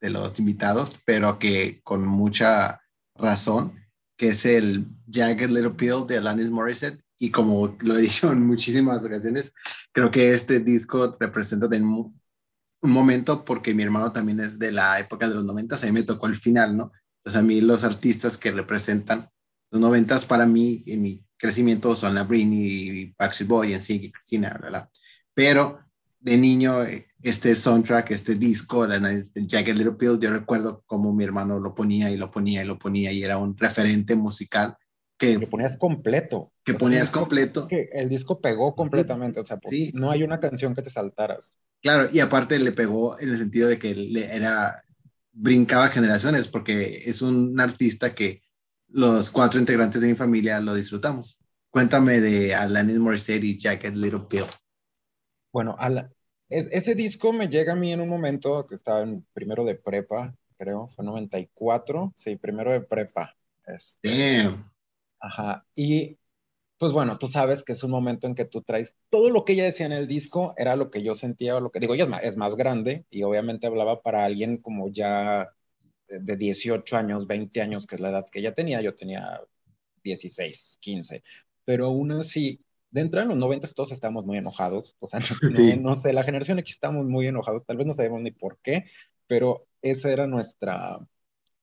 de 0.00 0.10
los 0.10 0.38
invitados, 0.38 0.98
pero 1.04 1.38
que 1.38 1.80
con 1.82 2.06
mucha 2.06 2.80
razón, 3.14 3.72
que 4.16 4.28
es 4.28 4.44
el 4.44 4.86
Jagged 5.10 5.50
Little 5.50 5.70
Pill 5.70 6.06
de 6.06 6.18
Alanis 6.18 6.50
Morissette? 6.50 7.00
Y 7.18 7.30
como 7.30 7.76
lo 7.80 7.96
he 7.96 8.02
dicho 8.02 8.30
en 8.30 8.46
muchísimas 8.46 9.04
ocasiones, 9.04 9.52
creo 9.92 10.10
que 10.10 10.30
este 10.30 10.60
disco 10.60 11.16
representa 11.18 11.66
un 11.66 12.90
momento 12.90 13.44
porque 13.44 13.74
mi 13.74 13.82
hermano 13.82 14.12
también 14.12 14.40
es 14.40 14.58
de 14.58 14.72
la 14.72 15.00
época 15.00 15.28
de 15.28 15.34
los 15.34 15.44
noventas, 15.44 15.82
a 15.82 15.86
mí 15.86 15.92
me 15.92 16.02
tocó 16.02 16.26
el 16.26 16.36
final, 16.36 16.76
¿no? 16.76 16.92
Entonces 17.18 17.40
a 17.40 17.42
mí 17.42 17.60
los 17.60 17.84
artistas 17.84 18.36
que 18.36 18.52
representan 18.52 19.30
los 19.70 19.80
noventas 19.80 20.24
para 20.24 20.46
mí 20.46 20.84
en 20.86 21.02
mi 21.02 21.26
crecimiento 21.36 21.96
son 21.96 22.14
la 22.14 22.22
Britney, 22.22 23.14
Backstreet 23.18 23.48
Boy, 23.48 23.74
en 23.74 23.82
sí, 23.82 24.12
Cristina, 24.12 24.58
¿verdad? 24.62 24.88
Pero 25.34 25.80
de 26.26 26.36
niño, 26.36 26.80
este 27.22 27.54
soundtrack, 27.54 28.10
este 28.10 28.34
disco, 28.34 28.84
Jagged 28.84 29.76
Little 29.76 29.92
Pill, 29.92 30.18
yo 30.18 30.32
recuerdo 30.32 30.82
cómo 30.84 31.14
mi 31.14 31.22
hermano 31.22 31.60
lo 31.60 31.72
ponía 31.72 32.10
y 32.10 32.16
lo 32.16 32.32
ponía 32.32 32.64
y 32.64 32.66
lo 32.66 32.80
ponía 32.80 33.12
y 33.12 33.22
era 33.22 33.38
un 33.38 33.56
referente 33.56 34.16
musical 34.16 34.76
que... 35.16 35.38
Que 35.38 35.46
ponías 35.46 35.76
completo. 35.76 36.52
Que 36.64 36.74
ponías 36.74 37.10
completo. 37.10 37.68
Que 37.68 37.90
el 37.92 38.08
disco 38.08 38.40
pegó 38.40 38.74
completamente, 38.74 39.38
o 39.38 39.44
sea, 39.44 39.58
pues, 39.58 39.94
no 39.94 40.10
hay 40.10 40.24
una 40.24 40.40
canción 40.40 40.74
que 40.74 40.82
te 40.82 40.90
saltaras. 40.90 41.56
Claro, 41.80 42.08
y 42.12 42.18
aparte 42.18 42.58
le 42.58 42.72
pegó 42.72 43.16
en 43.20 43.28
el 43.28 43.38
sentido 43.38 43.68
de 43.68 43.78
que 43.78 43.94
le 43.94 44.24
era, 44.34 44.82
brincaba 45.30 45.90
generaciones, 45.90 46.48
porque 46.48 47.02
es 47.06 47.22
un 47.22 47.60
artista 47.60 48.16
que 48.16 48.42
los 48.88 49.30
cuatro 49.30 49.60
integrantes 49.60 50.00
de 50.00 50.08
mi 50.08 50.16
familia 50.16 50.58
lo 50.58 50.74
disfrutamos. 50.74 51.38
Cuéntame 51.70 52.20
de 52.20 52.52
Alanis 52.52 52.98
Morissette 52.98 53.44
y 53.44 53.58
Jacket 53.60 53.96
Little 53.96 54.24
Pill. 54.28 54.46
Bueno, 55.52 55.76
e, 56.48 56.68
ese 56.72 56.94
disco 56.94 57.32
me 57.32 57.48
llega 57.48 57.72
a 57.72 57.76
mí 57.76 57.92
en 57.92 58.00
un 58.00 58.08
momento 58.08 58.66
que 58.66 58.74
estaba 58.74 59.02
en 59.02 59.26
primero 59.32 59.64
de 59.64 59.74
prepa, 59.74 60.34
creo, 60.56 60.86
fue 60.88 61.04
94, 61.04 62.12
sí, 62.16 62.36
primero 62.36 62.72
de 62.72 62.80
prepa. 62.80 63.36
Este, 63.66 64.42
Damn. 64.42 64.70
Ajá, 65.20 65.66
y 65.74 66.18
pues 66.78 66.92
bueno, 66.92 67.18
tú 67.18 67.26
sabes 67.26 67.64
que 67.64 67.72
es 67.72 67.82
un 67.82 67.90
momento 67.90 68.26
en 68.26 68.34
que 68.34 68.44
tú 68.44 68.62
traes 68.62 68.96
todo 69.08 69.30
lo 69.30 69.44
que 69.44 69.54
ella 69.54 69.64
decía 69.64 69.86
en 69.86 69.92
el 69.92 70.06
disco, 70.06 70.54
era 70.58 70.76
lo 70.76 70.90
que 70.90 71.02
yo 71.02 71.14
sentía, 71.14 71.56
o 71.56 71.60
lo 71.60 71.70
que 71.70 71.80
digo, 71.80 71.94
ella 71.94 72.04
es 72.04 72.10
más, 72.10 72.22
es 72.22 72.36
más 72.36 72.56
grande 72.56 73.06
y 73.10 73.22
obviamente 73.22 73.66
hablaba 73.66 74.02
para 74.02 74.24
alguien 74.24 74.58
como 74.58 74.88
ya 74.92 75.50
de 76.08 76.36
18 76.36 76.96
años, 76.96 77.26
20 77.26 77.60
años, 77.62 77.86
que 77.86 77.96
es 77.96 78.00
la 78.00 78.10
edad 78.10 78.26
que 78.30 78.40
ella 78.40 78.54
tenía, 78.54 78.80
yo 78.82 78.94
tenía 78.94 79.40
16, 80.02 80.78
15, 80.80 81.22
pero 81.64 81.86
aún 81.86 82.12
así, 82.12 82.60
dentro 82.90 83.20
de 83.20 83.26
los 83.26 83.36
90 83.36 83.68
todos 83.68 83.92
estamos 83.92 84.24
muy 84.24 84.38
enojados, 84.38 84.96
o 84.98 85.08
sea, 85.08 85.20
no, 85.80 85.96
sé, 85.96 86.12
la 86.12 86.22
generación 86.22 86.58
X 86.58 86.74
estamos 86.74 87.06
muy 87.06 87.26
enojados, 87.26 87.64
tal 87.66 87.76
vez 87.76 87.86
no 87.86 87.92
sabemos 87.92 88.20
ni 88.22 88.30
por 88.30 88.58
qué, 88.62 88.84
pero 89.26 89.66
esa 89.82 90.10
era 90.10 90.26
nuestra, 90.26 90.98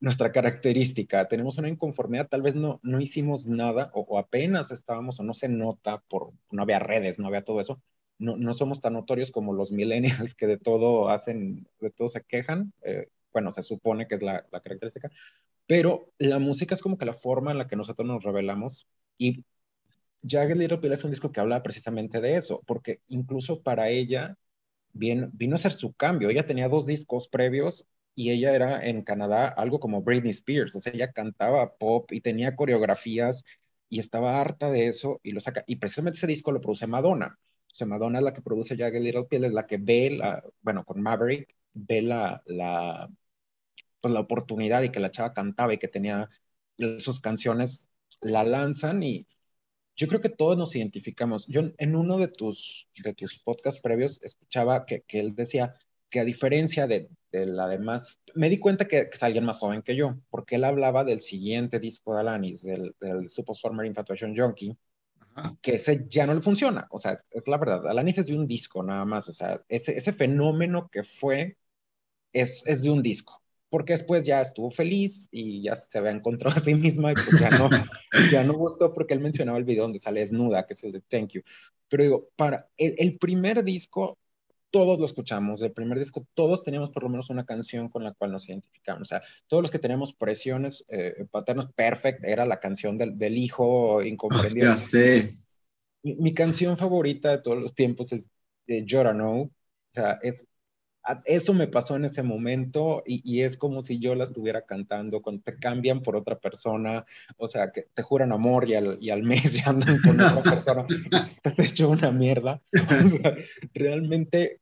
nuestra 0.00 0.32
característica, 0.32 1.28
tenemos 1.28 1.58
una 1.58 1.68
inconformidad, 1.68 2.28
tal 2.28 2.42
vez 2.42 2.54
no, 2.54 2.80
no 2.82 3.00
hicimos 3.00 3.46
nada 3.46 3.90
o, 3.94 4.18
apenas 4.18 4.70
estábamos 4.70 5.18
o 5.20 5.22
no 5.22 5.34
se 5.34 5.48
nota 5.48 6.02
por, 6.08 6.32
no 6.50 6.62
había 6.62 6.78
redes, 6.78 7.18
no 7.18 7.28
había 7.28 7.44
todo 7.44 7.60
eso, 7.60 7.82
no, 8.18 8.36
no 8.36 8.54
somos 8.54 8.80
tan 8.80 8.92
notorios 8.92 9.30
como 9.30 9.52
los 9.52 9.70
millennials 9.72 10.34
que 10.34 10.46
de 10.46 10.58
todo 10.58 11.08
hacen, 11.08 11.66
de 11.80 11.90
todo 11.90 12.08
se 12.08 12.22
quejan, 12.22 12.72
eh, 12.82 13.08
bueno, 13.32 13.50
se 13.50 13.62
supone 13.62 14.06
que 14.06 14.14
es 14.14 14.22
la, 14.22 14.46
característica, 14.50 15.10
pero 15.66 16.12
la 16.18 16.38
música 16.38 16.74
es 16.74 16.80
como 16.80 16.96
que 16.96 17.04
la 17.04 17.14
forma 17.14 17.50
en 17.50 17.58
la 17.58 17.66
que 17.66 17.76
nosotros 17.76 18.06
nos 18.06 18.22
revelamos 18.22 18.86
y 19.18 19.44
Jagged 20.26 20.56
Little 20.56 20.78
Pill 20.78 20.92
es 20.92 21.04
un 21.04 21.10
disco 21.10 21.32
que 21.32 21.40
habla 21.40 21.62
precisamente 21.62 22.20
de 22.20 22.36
eso, 22.36 22.62
porque 22.66 23.00
incluso 23.08 23.62
para 23.62 23.88
ella 23.90 24.36
vino, 24.92 25.28
vino 25.32 25.54
a 25.54 25.58
ser 25.58 25.72
su 25.72 25.92
cambio. 25.94 26.30
Ella 26.30 26.46
tenía 26.46 26.68
dos 26.68 26.86
discos 26.86 27.28
previos 27.28 27.86
y 28.14 28.30
ella 28.30 28.54
era 28.54 28.86
en 28.86 29.02
Canadá 29.02 29.48
algo 29.48 29.80
como 29.80 30.02
Britney 30.02 30.30
Spears, 30.30 30.74
o 30.76 30.80
sea, 30.80 30.92
ella 30.92 31.12
cantaba 31.12 31.76
pop 31.76 32.12
y 32.12 32.20
tenía 32.20 32.56
coreografías 32.56 33.44
y 33.88 33.98
estaba 34.00 34.40
harta 34.40 34.70
de 34.70 34.88
eso 34.88 35.20
y 35.22 35.32
lo 35.32 35.40
saca. 35.40 35.64
Y 35.66 35.76
precisamente 35.76 36.18
ese 36.18 36.26
disco 36.26 36.52
lo 36.52 36.60
produce 36.60 36.86
Madonna. 36.86 37.38
O 37.72 37.74
sea, 37.76 37.86
Madonna 37.86 38.18
es 38.18 38.24
la 38.24 38.32
que 38.32 38.42
produce 38.42 38.76
Jagged 38.76 39.02
Little 39.02 39.24
Pill, 39.24 39.44
es 39.44 39.52
la 39.52 39.66
que 39.66 39.78
ve, 39.78 40.10
la, 40.10 40.42
bueno, 40.62 40.84
con 40.84 41.00
Maverick, 41.02 41.54
ve 41.72 42.02
la, 42.02 42.42
la, 42.46 43.10
pues, 44.00 44.14
la 44.14 44.20
oportunidad 44.20 44.82
y 44.82 44.90
que 44.90 45.00
la 45.00 45.10
chava 45.10 45.34
cantaba 45.34 45.74
y 45.74 45.78
que 45.78 45.88
tenía 45.88 46.28
sus 46.98 47.20
canciones, 47.20 47.88
la 48.20 48.44
lanzan 48.44 49.02
y 49.02 49.26
yo 49.96 50.08
creo 50.08 50.20
que 50.20 50.28
todos 50.28 50.56
nos 50.56 50.74
identificamos. 50.76 51.46
Yo 51.46 51.62
en 51.78 51.96
uno 51.96 52.18
de 52.18 52.28
tus, 52.28 52.88
de 53.02 53.14
tus 53.14 53.38
podcasts 53.38 53.80
previos 53.80 54.22
escuchaba 54.22 54.86
que, 54.86 55.02
que 55.02 55.20
él 55.20 55.34
decía 55.34 55.74
que 56.10 56.20
a 56.20 56.24
diferencia 56.24 56.86
de, 56.86 57.08
de, 57.32 57.46
la 57.46 57.68
demás, 57.68 58.20
me 58.34 58.48
di 58.48 58.58
cuenta 58.58 58.86
que, 58.86 59.08
es 59.12 59.22
alguien 59.22 59.44
más 59.44 59.58
joven 59.58 59.82
que 59.82 59.96
yo, 59.96 60.16
porque 60.30 60.56
él 60.56 60.64
hablaba 60.64 61.04
del 61.04 61.20
siguiente 61.20 61.80
disco 61.80 62.14
de 62.14 62.20
Alanis, 62.20 62.62
del, 62.62 62.94
del 63.00 63.28
Super 63.28 63.56
Former 63.56 63.86
Infatuation 63.86 64.36
Junkie, 64.36 64.76
que 65.60 65.74
ese 65.74 66.06
ya 66.08 66.26
no 66.26 66.34
le 66.34 66.40
funciona. 66.40 66.86
O 66.90 66.98
sea, 66.98 67.20
es 67.30 67.48
la 67.48 67.58
verdad. 67.58 67.86
Alanis 67.88 68.18
es 68.18 68.26
de 68.28 68.36
un 68.36 68.46
disco 68.46 68.82
nada 68.82 69.04
más. 69.04 69.28
O 69.28 69.34
sea, 69.34 69.62
ese, 69.68 69.96
ese 69.96 70.12
fenómeno 70.12 70.88
que 70.90 71.02
fue 71.02 71.56
es, 72.32 72.62
es 72.66 72.82
de 72.82 72.90
un 72.90 73.02
disco 73.02 73.43
porque 73.74 73.94
después 73.94 74.22
ya 74.22 74.40
estuvo 74.40 74.70
feliz 74.70 75.26
y 75.32 75.60
ya 75.60 75.74
se 75.74 75.98
había 75.98 76.12
encontrado 76.12 76.56
a 76.56 76.60
sí 76.60 76.76
misma 76.76 77.10
y 77.10 77.14
pues 77.14 77.40
ya 77.40 77.50
no, 77.50 77.68
ya 78.30 78.44
no 78.44 78.52
gustó 78.54 78.94
porque 78.94 79.14
él 79.14 79.18
mencionaba 79.18 79.58
el 79.58 79.64
video 79.64 79.82
donde 79.82 79.98
sale 79.98 80.20
desnuda, 80.20 80.64
que 80.64 80.74
es 80.74 80.84
el 80.84 80.92
de 80.92 81.00
Thank 81.00 81.30
You. 81.30 81.42
Pero 81.88 82.04
digo, 82.04 82.28
para 82.36 82.68
el, 82.76 82.94
el 82.98 83.18
primer 83.18 83.64
disco, 83.64 84.16
todos 84.70 85.00
lo 85.00 85.04
escuchamos, 85.04 85.60
el 85.60 85.72
primer 85.72 85.98
disco, 85.98 86.24
todos 86.34 86.62
teníamos 86.62 86.90
por 86.90 87.02
lo 87.02 87.08
menos 87.08 87.30
una 87.30 87.44
canción 87.44 87.88
con 87.88 88.04
la 88.04 88.12
cual 88.12 88.30
nos 88.30 88.48
identificamos. 88.48 89.02
O 89.02 89.06
sea, 89.06 89.22
todos 89.48 89.60
los 89.60 89.72
que 89.72 89.80
tenemos 89.80 90.12
presiones 90.12 90.84
eh, 90.86 91.26
paternos, 91.28 91.66
Perfect 91.72 92.22
era 92.22 92.46
la 92.46 92.60
canción 92.60 92.96
del, 92.96 93.18
del 93.18 93.36
hijo 93.36 94.04
incomprendido. 94.04 94.68
ya 94.68 94.76
sé. 94.76 95.34
Mi, 96.04 96.14
mi, 96.14 96.32
canción 96.32 96.76
favorita 96.76 97.32
de 97.32 97.38
todos 97.38 97.60
los 97.60 97.74
tiempos 97.74 98.12
es 98.12 98.30
eh, 98.68 98.86
Know. 98.86 99.42
O 99.42 99.50
sea, 99.90 100.20
es 100.22 100.46
eso 101.24 101.52
me 101.52 101.68
pasó 101.68 101.96
en 101.96 102.04
ese 102.04 102.22
momento 102.22 103.02
y, 103.06 103.42
es 103.42 103.56
como 103.56 103.82
si 103.82 103.98
yo 103.98 104.14
la 104.14 104.24
estuviera 104.24 104.62
cantando 104.62 105.22
cuando 105.22 105.42
te 105.42 105.58
cambian 105.58 106.02
por 106.02 106.16
otra 106.16 106.38
persona, 106.38 107.04
o 107.36 107.48
sea, 107.48 107.72
que 107.72 107.86
te 107.94 108.02
juran 108.02 108.32
amor 108.32 108.68
y 108.68 108.74
al, 108.74 108.98
y 109.00 109.10
al 109.10 109.22
mes 109.22 109.54
ya 109.54 109.70
andan 109.70 109.98
con 109.98 110.20
otra 110.20 110.42
persona, 110.64 110.86
estás 111.26 111.58
hecho 111.58 111.90
una 111.90 112.10
mierda. 112.10 112.60
O 113.04 113.08
sea, 113.08 113.36
realmente 113.74 114.60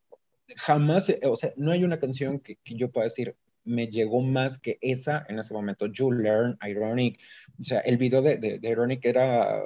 jamás, 0.57 1.13
o 1.25 1.37
sea, 1.37 1.53
no 1.57 1.71
hay 1.71 1.85
una 1.85 2.01
canción 2.01 2.41
que, 2.41 2.57
que, 2.57 2.75
yo 2.75 2.91
pueda 2.91 3.05
decir 3.05 3.37
me 3.65 3.87
llegó 3.87 4.21
más 4.21 4.59
que 4.59 4.79
esa 4.81 5.25
en 5.29 5.39
ese 5.39 5.55
momento. 5.55 5.87
You 5.87 6.11
Learn, 6.11 6.59
Ironic, 6.67 7.21
o 7.61 7.65
sea, 7.65 7.81
el 7.81 7.97
video 7.97 8.23
de, 8.23 8.39
de, 8.39 8.59
de 8.59 8.69
Ironic 8.69 9.05
era 9.05 9.63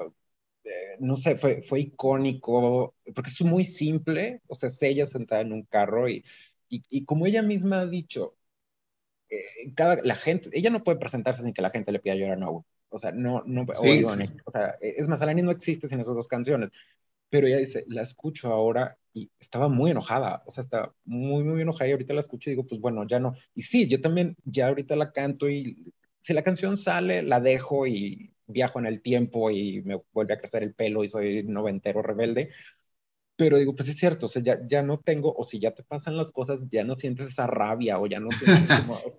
eh, 0.66 0.96
no 0.98 1.16
sé, 1.16 1.36
fue, 1.36 1.62
fue 1.62 1.80
icónico, 1.80 2.96
porque 3.14 3.30
es 3.30 3.40
muy 3.42 3.64
simple, 3.64 4.40
o 4.48 4.56
sea, 4.56 4.68
es 4.68 4.82
ella 4.82 5.04
sentada 5.06 5.40
en 5.40 5.52
un 5.52 5.62
carro 5.62 6.08
y 6.08 6.24
y, 6.68 7.04
como 7.04 7.26
ella 7.26 7.42
misma 7.42 7.80
ha 7.80 7.86
dicho, 7.86 8.36
eh, 9.28 9.72
cada, 9.74 10.00
la 10.02 10.14
gente, 10.14 10.50
ella 10.52 10.70
no 10.70 10.84
puede 10.84 10.98
presentarse 10.98 11.42
sin 11.42 11.52
que 11.54 11.62
la 11.62 11.70
gente 11.70 11.92
le 11.92 12.00
pida 12.00 12.14
llorar 12.14 12.38
no. 12.38 12.66
O 12.88 12.98
sea, 12.98 13.12
no, 13.12 13.42
no, 13.46 13.66
o, 13.68 14.50
sea, 14.52 14.76
es 14.80 15.08
más, 15.08 15.20
Alanis 15.20 15.44
no 15.44 15.50
existe 15.50 15.88
sin 15.88 16.00
esas 16.00 16.14
dos 16.14 16.28
canciones. 16.28 16.70
Pero 17.28 17.46
ella 17.48 17.58
dice, 17.58 17.84
la 17.88 18.02
escucho 18.02 18.52
ahora 18.52 18.96
y 19.12 19.30
estaba 19.40 19.68
muy 19.68 19.90
enojada, 19.90 20.42
o 20.46 20.50
sea, 20.50 20.62
está 20.62 20.92
muy, 21.04 21.42
muy 21.42 21.62
enojada 21.62 21.88
y 21.88 21.92
ahorita 21.92 22.14
la 22.14 22.20
escucho 22.20 22.50
y 22.50 22.52
digo, 22.52 22.66
pues 22.66 22.80
bueno, 22.80 23.06
ya 23.06 23.18
no. 23.18 23.34
Y 23.54 23.62
sí, 23.62 23.88
yo 23.88 24.00
también 24.00 24.36
ya 24.44 24.68
ahorita 24.68 24.94
la 24.94 25.12
canto 25.12 25.48
y 25.50 25.92
si 26.20 26.32
la 26.34 26.42
canción 26.42 26.76
sale, 26.76 27.22
la 27.22 27.40
dejo 27.40 27.86
y 27.86 28.32
viajo 28.46 28.78
en 28.78 28.86
el 28.86 29.02
tiempo 29.02 29.50
y 29.50 29.82
me 29.82 30.00
vuelve 30.12 30.34
a 30.34 30.38
crecer 30.38 30.62
el 30.62 30.74
pelo 30.74 31.04
y 31.04 31.08
soy 31.08 31.42
noventero 31.44 32.02
rebelde, 32.02 32.50
pero 33.36 33.58
digo, 33.58 33.76
pues 33.76 33.88
es 33.88 33.96
cierto, 33.98 34.26
o 34.26 34.28
sea, 34.28 34.42
ya, 34.42 34.58
ya 34.66 34.82
no 34.82 34.98
tengo, 34.98 35.34
o 35.36 35.44
si 35.44 35.58
ya 35.58 35.72
te 35.72 35.82
pasan 35.82 36.16
las 36.16 36.32
cosas, 36.32 36.62
ya 36.70 36.84
no 36.84 36.94
sientes 36.94 37.28
esa 37.28 37.46
rabia 37.46 37.98
o 37.98 38.06
ya 38.06 38.18
no 38.18 38.30
sientes 38.30 38.68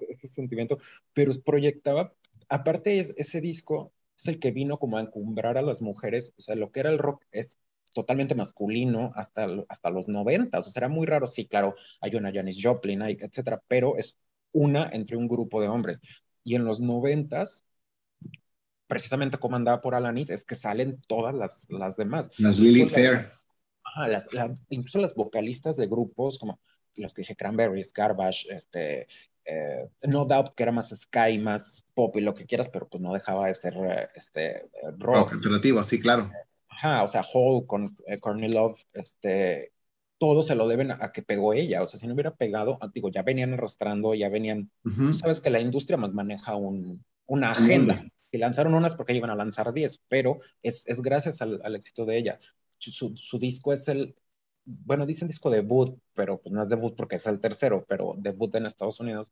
ese, 0.09 0.27
sentimiento, 0.27 0.79
pero 1.13 1.31
proyectaba, 1.45 2.13
aparte 2.49 2.99
es, 2.99 3.13
ese 3.17 3.41
disco 3.41 3.93
es 4.17 4.27
el 4.27 4.39
que 4.39 4.51
vino 4.51 4.79
como 4.79 4.97
a 4.97 5.01
encumbrar 5.01 5.57
a 5.57 5.61
las 5.61 5.81
mujeres, 5.81 6.33
o 6.37 6.41
sea, 6.41 6.55
lo 6.55 6.71
que 6.71 6.79
era 6.79 6.89
el 6.89 6.97
rock 6.97 7.23
es 7.31 7.57
totalmente 7.93 8.33
masculino 8.35 9.11
hasta, 9.15 9.47
hasta 9.69 9.89
los 9.91 10.07
90, 10.07 10.57
o 10.59 10.63
sea, 10.63 10.71
era 10.75 10.89
muy 10.89 11.05
raro, 11.05 11.27
sí, 11.27 11.45
claro, 11.45 11.75
hay 12.01 12.15
una 12.15 12.33
Janis 12.33 12.57
Joplin, 12.61 13.03
hay, 13.03 13.17
etcétera, 13.19 13.61
pero 13.67 13.97
es 13.97 14.17
una 14.51 14.89
entre 14.91 15.17
un 15.17 15.27
grupo 15.27 15.61
de 15.61 15.67
hombres. 15.67 15.99
Y 16.43 16.55
en 16.55 16.65
los 16.65 16.79
90 16.79 17.45
precisamente 18.87 19.37
comandada 19.37 19.81
por 19.81 19.95
Alanis, 19.95 20.29
es 20.29 20.45
que 20.45 20.55
salen 20.55 21.01
todas 21.07 21.35
las, 21.35 21.67
las 21.69 21.97
demás. 21.97 22.29
Las 22.37 22.57
Lily 22.57 22.85
Fair 22.85 23.36
las, 23.95 24.29
incluso 24.69 24.99
las 24.99 25.13
vocalistas 25.15 25.77
de 25.77 25.87
grupos 25.87 26.37
como 26.37 26.59
los 26.95 27.13
que 27.13 27.21
dije 27.21 27.35
Cranberries, 27.35 27.93
Garbage, 27.93 28.47
este, 28.49 29.07
eh, 29.45 29.89
No 30.07 30.25
Doubt, 30.25 30.53
que 30.55 30.63
era 30.63 30.71
más 30.71 30.89
sky, 30.89 31.37
más 31.37 31.83
pop 31.93 32.15
y 32.17 32.21
lo 32.21 32.33
que 32.33 32.45
quieras, 32.45 32.69
pero 32.69 32.87
pues 32.87 33.01
no 33.01 33.13
dejaba 33.13 33.47
de 33.47 33.53
ser 33.53 33.75
eh, 33.77 34.09
este, 34.15 34.57
eh, 34.57 34.91
rock. 34.97 35.33
alternativo, 35.33 35.81
sí, 35.83 35.99
claro. 35.99 36.29
Ajá, 36.67 37.03
o 37.03 37.07
sea, 37.07 37.21
Hole 37.33 37.65
con 37.65 37.97
Courtney 38.19 38.51
Love, 38.51 38.79
este, 38.93 39.71
todo 40.19 40.43
se 40.43 40.55
lo 40.55 40.67
deben 40.67 40.91
a, 40.91 41.11
que 41.11 41.23
pegó 41.23 41.53
ella. 41.53 41.81
O 41.81 41.87
sea, 41.87 41.99
si 41.99 42.07
no 42.07 42.13
hubiera 42.13 42.35
pegado, 42.35 42.77
ah, 42.81 42.89
digo, 42.93 43.09
ya 43.09 43.23
venían 43.23 43.53
arrastrando, 43.53 44.13
ya 44.13 44.29
venían. 44.29 44.69
Tú 44.83 45.17
sabes 45.17 45.39
que 45.39 45.49
la 45.49 45.59
industria 45.59 45.97
maneja 45.97 46.55
un, 46.55 47.03
una 47.25 47.51
agenda. 47.51 48.05
Si 48.29 48.37
lanzaron 48.37 48.73
unas 48.73 48.95
porque 48.95 49.13
iban 49.13 49.29
a 49.29 49.35
lanzar 49.35 49.73
10, 49.73 50.03
pero 50.09 50.39
es, 50.61 50.85
es 50.87 51.01
gracias 51.01 51.41
al, 51.41 51.61
al, 51.63 51.75
éxito 51.75 52.05
de 52.05 52.17
ella. 52.17 52.39
Su, 52.79 53.39
disco 53.39 53.73
es 53.73 53.87
el, 53.87 54.15
bueno, 54.65 55.05
dicen 55.05 55.27
disco 55.27 55.49
debut, 55.49 55.99
pero 56.13 56.39
pues 56.41 56.53
no 56.53 56.61
es 56.61 56.69
debut 56.69 56.95
porque 56.95 57.17
es 57.17 57.27
el 57.27 57.39
tercero, 57.39 57.85
pero 57.87 58.15
debut 58.17 58.53
en 58.55 58.65
Estados 58.65 58.99
Unidos, 58.99 59.31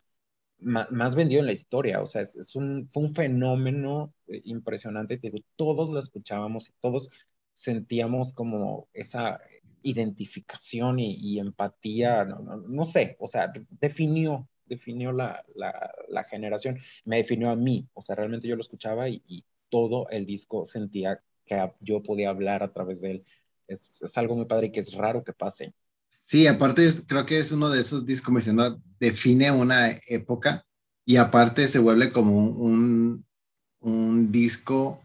más, 0.60 0.92
más 0.92 1.16
vendido 1.16 1.42
en 1.42 1.48
la 1.48 1.54
historia. 1.54 2.02
O 2.02 2.08
sea, 2.08 2.22
es, 2.22 2.56
un, 2.56 2.90
fue 2.92 3.04
un 3.04 3.14
fenómeno 3.14 4.14
eh, 4.28 4.42
impresionante. 4.46 5.20
Todos 5.56 5.90
lo 5.90 6.00
escuchábamos 6.00 6.70
y 6.70 6.74
todos 6.82 7.10
sentíamos 7.54 8.34
como 8.34 8.90
esa 8.94 9.42
identificación 9.84 11.00
y, 11.00 11.40
empatía, 11.40 12.26
no, 12.26 12.40
no, 12.40 12.58
no, 12.58 12.86
sé, 12.86 13.16
o 13.20 13.28
sea, 13.28 13.54
definió, 13.70 14.50
definió 14.66 15.12
la, 15.12 15.46
la, 15.56 16.24
generación, 16.26 16.80
me 17.06 17.18
definió 17.18 17.52
a 17.52 17.56
mí, 17.56 17.88
o 17.94 18.02
sea, 18.02 18.16
realmente 18.16 18.48
yo 18.48 18.56
lo 18.56 18.62
escuchaba 18.62 19.10
y 19.10 19.46
todo 19.70 20.10
el 20.10 20.26
disco 20.26 20.66
sentía 20.66 21.22
que 21.46 21.72
yo 21.80 22.02
podía 22.04 22.30
hablar 22.30 22.64
a 22.64 22.72
través 22.72 23.02
de 23.02 23.12
él. 23.12 23.26
Es, 23.68 24.02
algo 24.18 24.36
muy 24.36 24.46
padre 24.46 24.68
y 24.68 24.72
que 24.72 24.80
es 24.80 24.94
raro 24.94 25.24
que 25.24 25.34
pase. 25.34 25.74
Sí, 26.24 26.48
aparte 26.48 26.90
creo 27.08 27.26
que 27.26 27.40
es 27.40 27.52
uno 27.52 27.70
de 27.70 27.82
esos 27.82 28.06
discos, 28.06 28.34
diciendo, 28.36 28.82
define 29.00 29.52
una 29.52 29.92
época 30.08 30.66
y 31.06 31.18
aparte 31.18 31.68
se 31.68 31.80
vuelve 31.80 32.12
como 32.12 32.36
un, 32.36 33.26
un 33.80 34.32
disco, 34.32 35.02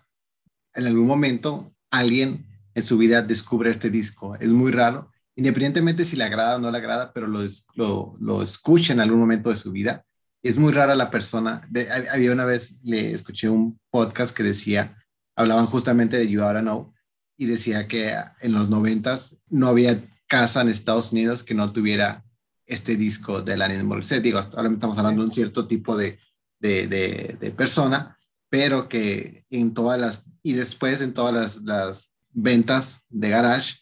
en 0.75 0.87
algún 0.87 1.07
momento 1.07 1.75
alguien 1.91 2.45
en 2.75 2.83
su 2.83 2.97
vida 2.97 3.23
descubre 3.23 3.71
este 3.71 3.91
disco. 3.91 4.35
Es 4.37 4.49
muy 4.49 4.73
raro, 4.73 5.11
independientemente 5.37 6.05
si 6.05 6.17
le 6.17 6.25
agrada 6.25 6.57
o 6.57 6.59
no 6.59 6.71
le 6.71 6.79
agrada, 6.79 7.13
pero 7.13 7.27
lo, 7.27 7.41
lo, 7.75 8.17
lo 8.19 8.43
escucha 8.43 8.93
en 8.93 9.01
algún 9.01 9.21
momento 9.21 9.51
de 9.51 9.57
su 9.57 9.73
vida. 9.73 10.05
Es 10.43 10.57
muy 10.57 10.73
rara 10.73 10.95
la 10.95 11.11
persona. 11.11 11.69
había 12.13 12.33
una 12.33 12.47
vez, 12.47 12.83
le 12.83 13.13
escuché 13.13 13.51
un 13.51 13.79
podcast 13.91 14.35
que 14.35 14.43
decía, 14.43 14.97
hablaban 15.41 15.67
justamente 15.67 16.17
de 16.17 16.29
You 16.29 16.43
Oughta 16.43 16.61
Know, 16.61 16.93
y 17.37 17.47
decía 17.47 17.89
que 17.89 18.15
en 18.41 18.53
los 18.53 18.69
noventas 18.69 19.39
no 19.49 19.69
había 19.69 20.01
casa 20.27 20.61
en 20.61 20.69
Estados 20.69 21.13
Unidos 21.13 21.43
que 21.43 21.55
no 21.55 21.73
tuviera 21.73 22.25
este 22.67 22.97
disco 22.97 23.43
de 23.43 23.55
Alanis 23.55 23.83
Morissette. 23.83 24.23
Digo, 24.23 24.39
ahora 24.39 24.71
estamos 24.71 24.99
hablando 24.99 25.23
de 25.23 25.29
un 25.29 25.35
cierto 25.35 25.67
tipo 25.67 25.97
de, 25.97 26.19
de, 26.61 26.87
de, 26.87 27.37
de 27.41 27.51
persona, 27.51 28.19
pero 28.49 28.89
que 28.89 29.45
en 29.51 29.75
todas 29.75 29.99
las, 29.99 30.23
y 30.43 30.53
después 30.53 31.01
en 31.01 31.15
todas 31.15 31.35
las, 31.35 31.63
las 31.63 32.13
ventas 32.33 33.01
de 33.09 33.31
garage, 33.31 33.77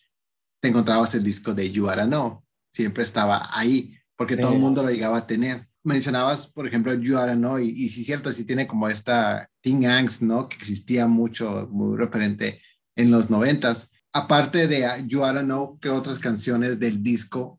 te 0.60 0.68
encontrabas 0.68 1.14
el 1.14 1.22
disco 1.22 1.54
de 1.54 1.70
You 1.70 1.88
Are 1.88 2.04
Know. 2.04 2.42
Siempre 2.72 3.04
estaba 3.04 3.48
ahí, 3.52 3.96
porque 4.16 4.36
todo 4.36 4.52
el 4.52 4.58
mundo 4.58 4.82
lo 4.82 4.90
llegaba 4.90 5.18
a 5.18 5.26
tener. 5.26 5.68
Mencionabas, 5.88 6.46
por 6.46 6.66
ejemplo, 6.66 6.92
You 6.92 7.16
Are 7.16 7.34
Know, 7.34 7.58
y, 7.58 7.70
y 7.70 7.88
sí, 7.88 8.04
cierto, 8.04 8.30
sí 8.30 8.44
tiene 8.44 8.66
como 8.66 8.88
esta 8.88 9.48
Teen 9.62 9.86
Angst, 9.86 10.20
¿no? 10.20 10.48
Que 10.48 10.56
existía 10.56 11.06
mucho, 11.06 11.66
muy 11.70 11.96
referente 11.96 12.60
en 12.94 13.10
los 13.10 13.30
noventas. 13.30 13.90
Aparte 14.12 14.66
de 14.66 14.86
You 15.06 15.24
Are 15.24 15.40
Know, 15.40 15.78
¿qué 15.80 15.88
otras 15.88 16.18
canciones 16.18 16.78
del 16.78 17.02
disco 17.02 17.58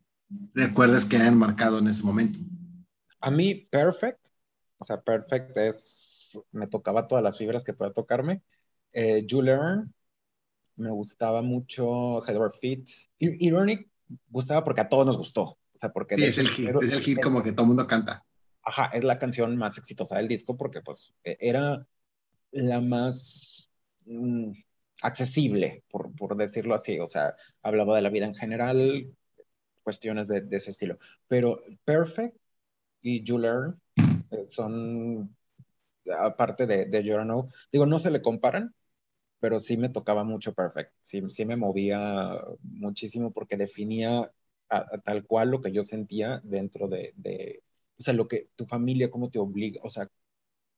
recuerdas 0.54 1.08
que 1.08 1.18
hayan 1.18 1.38
marcado 1.38 1.80
en 1.80 1.88
ese 1.88 2.04
momento? 2.04 2.38
A 3.20 3.32
mí, 3.32 3.56
Perfect, 3.56 4.20
o 4.78 4.86
sea, 4.86 5.02
Perfect 5.02 5.58
es, 5.58 6.40
me 6.52 6.68
tocaba 6.68 7.08
todas 7.08 7.24
las 7.24 7.38
fibras 7.38 7.64
que 7.64 7.74
pueda 7.74 7.94
tocarme. 7.94 8.44
Eh, 8.94 9.26
you 9.28 9.42
Learn, 9.42 9.92
me 10.76 10.92
gustaba 10.92 11.42
mucho 11.42 12.26
Head 12.26 12.38
Over 12.38 12.52
Feet. 12.60 12.88
Ironic 13.18 13.90
gustaba 14.28 14.64
porque 14.64 14.82
a 14.82 14.90
todos 14.90 15.06
nos 15.06 15.18
gustó. 15.18 15.59
O 15.80 15.84
sea, 15.88 15.94
porque 15.94 16.18
sí, 16.18 16.26
es 16.26 16.38
el 16.38 16.50
hit, 16.50 16.70
es 16.82 16.92
el 16.92 17.00
hit 17.00 17.22
como 17.22 17.42
que 17.42 17.54
todo 17.54 17.64
el 17.64 17.68
mundo 17.70 17.88
canta. 17.88 18.26
Ajá, 18.64 18.88
es 18.88 19.02
la 19.02 19.18
canción 19.18 19.56
más 19.56 19.78
exitosa 19.78 20.18
del 20.18 20.28
disco 20.28 20.58
porque 20.58 20.82
pues 20.82 21.14
e, 21.24 21.38
era 21.40 21.88
la 22.52 22.82
más 22.82 23.70
mm, 24.06 24.52
accesible, 25.02 25.86
por, 25.90 26.14
por, 26.18 26.36
decirlo 26.36 26.76
así. 26.76 27.00
O 27.00 27.08
sea, 27.08 27.34
hablaba 27.64 27.96
de 27.96 28.02
la 28.02 28.10
vida 28.10 28.26
en 28.26 28.36
general, 28.36 29.10
cuestiones 29.82 30.28
de, 30.28 30.42
de 30.42 30.58
ese 30.58 30.72
estilo. 30.72 31.00
Pero 31.30 31.64
Perfect 31.86 32.36
y 33.02 33.24
You 33.24 33.38
Learn 33.38 33.80
eh, 34.32 34.48
son, 34.48 35.34
aparte 36.20 36.68
de, 36.68 36.88
de 36.88 37.04
You 37.06 37.22
Know, 37.22 37.50
digo, 37.72 37.86
no 37.86 38.00
se 38.00 38.12
le 38.12 38.22
comparan, 38.22 38.76
pero 39.40 39.62
sí 39.62 39.78
me 39.78 39.88
tocaba 39.88 40.26
mucho 40.26 40.54
Perfect, 40.54 40.92
sí, 41.04 41.24
sí 41.30 41.46
me 41.46 41.56
movía 41.56 42.38
muchísimo 42.64 43.32
porque 43.32 43.56
definía 43.56 44.30
tal 45.04 45.26
cual 45.26 45.50
lo 45.52 45.62
que 45.62 45.72
yo 45.72 45.84
sentía 45.84 46.42
dentro 46.44 46.88
de, 46.88 47.14
de, 47.18 47.64
o 47.98 48.04
sea, 48.04 48.14
lo 48.14 48.28
que 48.28 48.50
tu 48.56 48.66
familia, 48.66 49.12
cómo 49.12 49.30
te 49.30 49.40
obliga, 49.40 49.82
o 49.84 49.90
sea, 49.90 50.10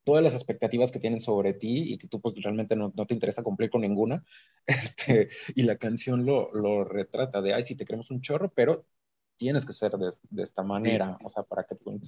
todas 0.04 0.24
las 0.24 0.34
expectativas 0.34 0.92
que 0.92 1.00
tienen 1.00 1.22
sobre 1.22 1.54
ti 1.54 1.94
y 1.94 1.98
que 1.98 2.08
tú 2.08 2.22
pues 2.22 2.36
realmente 2.42 2.76
no, 2.76 2.92
no 2.96 3.06
te 3.06 3.14
interesa 3.14 3.44
cumplir 3.44 3.70
con 3.70 3.82
ninguna, 3.82 4.24
este, 4.68 5.30
y 5.56 5.64
la 5.64 5.78
canción 5.78 6.26
lo, 6.26 6.54
lo 6.54 6.84
retrata 6.84 7.42
de, 7.42 7.54
ay, 7.54 7.64
sí, 7.64 7.76
te 7.76 7.86
queremos 7.86 8.12
un 8.12 8.22
chorro, 8.22 8.52
pero 8.54 8.86
tienes 9.38 9.66
que 9.66 9.74
ser 9.74 9.92
de, 9.94 10.10
de 10.30 10.44
esta 10.44 10.64
manera, 10.64 11.18
o 11.24 11.30
sea, 11.30 11.44
para 11.44 11.64
que 11.66 11.76
tú, 11.76 12.00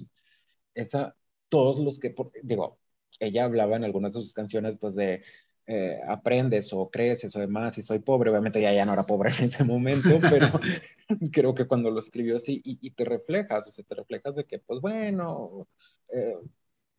esa, 0.74 1.16
todos 1.48 1.78
los 1.78 1.98
que, 1.98 2.14
digo, 2.42 2.78
ella 3.20 3.44
hablaba 3.44 3.76
en 3.76 3.84
algunas 3.84 4.14
de 4.14 4.20
sus 4.20 4.32
canciones, 4.32 4.76
pues 4.78 4.94
de, 4.94 5.22
eh, 5.66 6.00
aprendes 6.06 6.72
o 6.72 6.90
creces 6.90 7.34
o 7.36 7.40
demás, 7.40 7.78
y 7.78 7.82
soy 7.82 8.00
pobre, 8.00 8.30
obviamente 8.30 8.60
ya, 8.60 8.72
ya 8.72 8.84
no 8.84 8.92
era 8.92 9.04
pobre 9.04 9.30
en 9.38 9.44
ese 9.44 9.64
momento, 9.64 10.20
pero 10.30 10.46
creo 11.32 11.54
que 11.54 11.66
cuando 11.66 11.90
lo 11.90 12.00
escribió 12.00 12.36
así 12.36 12.60
y, 12.64 12.90
te 12.90 13.04
reflejas, 13.04 13.66
o 13.66 13.70
sea, 13.70 13.84
te 13.84 13.94
reflejas 13.94 14.36
de 14.36 14.44
que, 14.44 14.58
pues 14.58 14.80
bueno, 14.80 15.68
eh, 16.12 16.36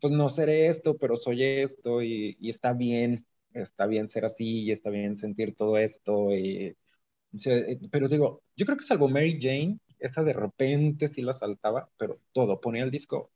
pues 0.02 0.14
no 0.14 0.30
seré 0.30 0.68
esto, 0.68 0.98
pero 0.98 1.18
soy 1.18 1.44
esto 1.44 2.02
y, 2.02 2.38
y, 2.40 2.50
está 2.50 2.74
bien, 2.74 3.26
está 3.54 3.88
bien 3.88 4.08
ser 4.08 4.26
así 4.26 4.64
y 4.64 4.72
está 4.72 4.90
bien 4.90 5.16
sentir 5.18 5.56
todo 5.56 5.78
esto. 5.78 6.36
Y, 6.36 6.76
eh, 7.46 7.80
pero 7.92 8.08
digo, 8.08 8.44
yo 8.56 8.66
creo 8.66 8.78
que 8.78 8.84
salvo 8.84 9.08
Mary 9.10 9.40
Jane, 9.42 9.80
esa 10.00 10.24
de 10.24 10.34
repente 10.34 11.08
sí 11.08 11.22
la 11.22 11.34
saltaba, 11.34 11.90
pero 11.98 12.20
todo, 12.34 12.62
ponía 12.62 12.84
el 12.84 12.92
disco 12.92 13.32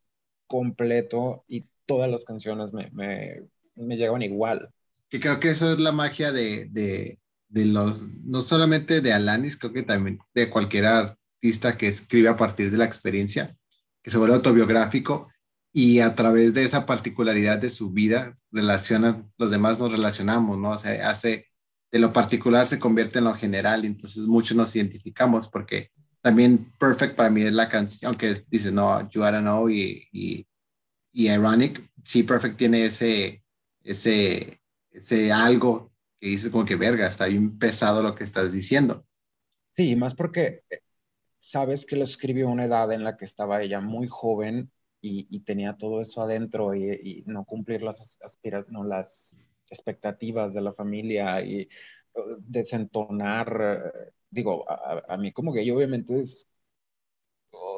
completo 0.48 1.46
y 1.48 1.66
todas 1.86 2.10
las 2.10 2.26
canciones 2.26 2.74
me, 2.74 2.90
me, 2.92 3.44
me 3.76 3.98
llegaban 3.98 4.22
igual 4.22 4.74
que 5.10 5.20
creo 5.20 5.40
que 5.40 5.50
eso 5.50 5.74
es 5.74 5.80
la 5.80 5.92
magia 5.92 6.32
de, 6.32 6.68
de, 6.72 7.20
de, 7.48 7.66
los, 7.66 8.04
no 8.24 8.42
solamente 8.42 9.02
de 9.02 9.14
Alanis, 9.14 9.58
creo 9.58 9.74
que 9.74 9.84
también 9.84 10.20
de 10.34 10.50
cualquier 10.50 10.86
artista 10.86 11.78
que 11.78 11.88
escribe 11.88 12.30
a 12.30 12.38
partir 12.38 12.72
de 12.72 12.78
la 12.78 12.86
experiencia, 12.86 13.56
que 14.02 14.12
se 14.12 14.18
vuelve 14.18 14.36
autobiográfico 14.36 15.30
y 15.74 16.00
a 16.00 16.16
través 16.16 16.54
de 16.54 16.64
esa 16.64 16.86
particularidad 16.86 17.60
de 17.60 17.70
su 17.70 17.92
vida, 17.92 18.38
relaciona, 18.52 19.22
los 19.38 19.52
demás 19.52 19.80
nos 19.80 19.92
relacionamos, 19.92 20.58
¿no? 20.58 20.72
O 20.72 20.78
sea, 20.78 21.10
hace, 21.10 21.48
de 21.92 22.00
lo 22.00 22.14
particular 22.14 22.68
se 22.68 22.80
convierte 22.80 23.20
en 23.20 23.26
lo 23.26 23.36
general, 23.36 23.86
entonces 23.86 24.24
muchos 24.24 24.56
nos 24.58 24.76
identificamos 24.76 25.48
porque 25.48 25.92
también 26.22 26.68
Perfect 26.80 27.16
para 27.16 27.30
mí 27.30 27.42
es 27.42 27.54
la 27.54 27.70
canción, 27.70 28.10
aunque 28.10 28.44
dice, 28.50 28.72
no, 28.72 29.10
You 29.10 29.24
Are 29.24 29.40
Know 29.40 29.70
y, 29.70 30.08
y, 30.12 30.48
y 31.12 31.30
Ironic, 31.30 31.82
sí, 32.04 32.24
Perfect 32.24 32.58
tiene 32.58 32.86
ese, 32.86 33.44
ese, 33.84 34.59
ese 35.00 35.32
algo 35.32 35.92
que 36.20 36.28
dices 36.28 36.50
como 36.50 36.66
que 36.66 36.76
verga, 36.76 37.08
está 37.08 37.26
bien 37.26 37.58
pesado 37.58 38.04
lo 38.04 38.16
que 38.16 38.24
estás 38.24 38.52
diciendo. 38.52 39.06
Sí, 39.76 39.96
más 39.96 40.14
porque 40.14 40.64
eh, 40.70 40.82
sabes 41.40 41.86
que 41.86 41.96
lo 41.96 42.04
escribió 42.04 42.48
a 42.48 42.52
una 42.52 42.66
edad 42.66 42.92
en 42.92 43.04
la 43.04 43.18
que 43.18 43.26
estaba 43.26 43.62
ella 43.62 43.80
muy 43.80 44.08
joven 44.08 44.72
y, 45.02 45.40
tenía 45.42 45.78
todo 45.78 46.02
eso 46.02 46.22
adentro 46.22 46.76
y, 46.76 47.24
no 47.26 47.46
cumplir 47.46 47.82
las, 47.82 48.20
no, 48.68 48.84
las 48.84 49.38
expectativas 49.70 50.54
de 50.54 50.62
la 50.62 50.74
familia 50.74 51.42
y 51.42 51.70
uh, 52.16 52.36
desentonar, 52.40 53.92
eh, 53.96 54.12
digo, 54.30 54.66
a, 54.70 55.16
mí 55.18 55.32
como 55.32 55.54
que 55.54 55.66
yo 55.66 55.78
obviamente 55.78 56.20
es, 56.20 56.50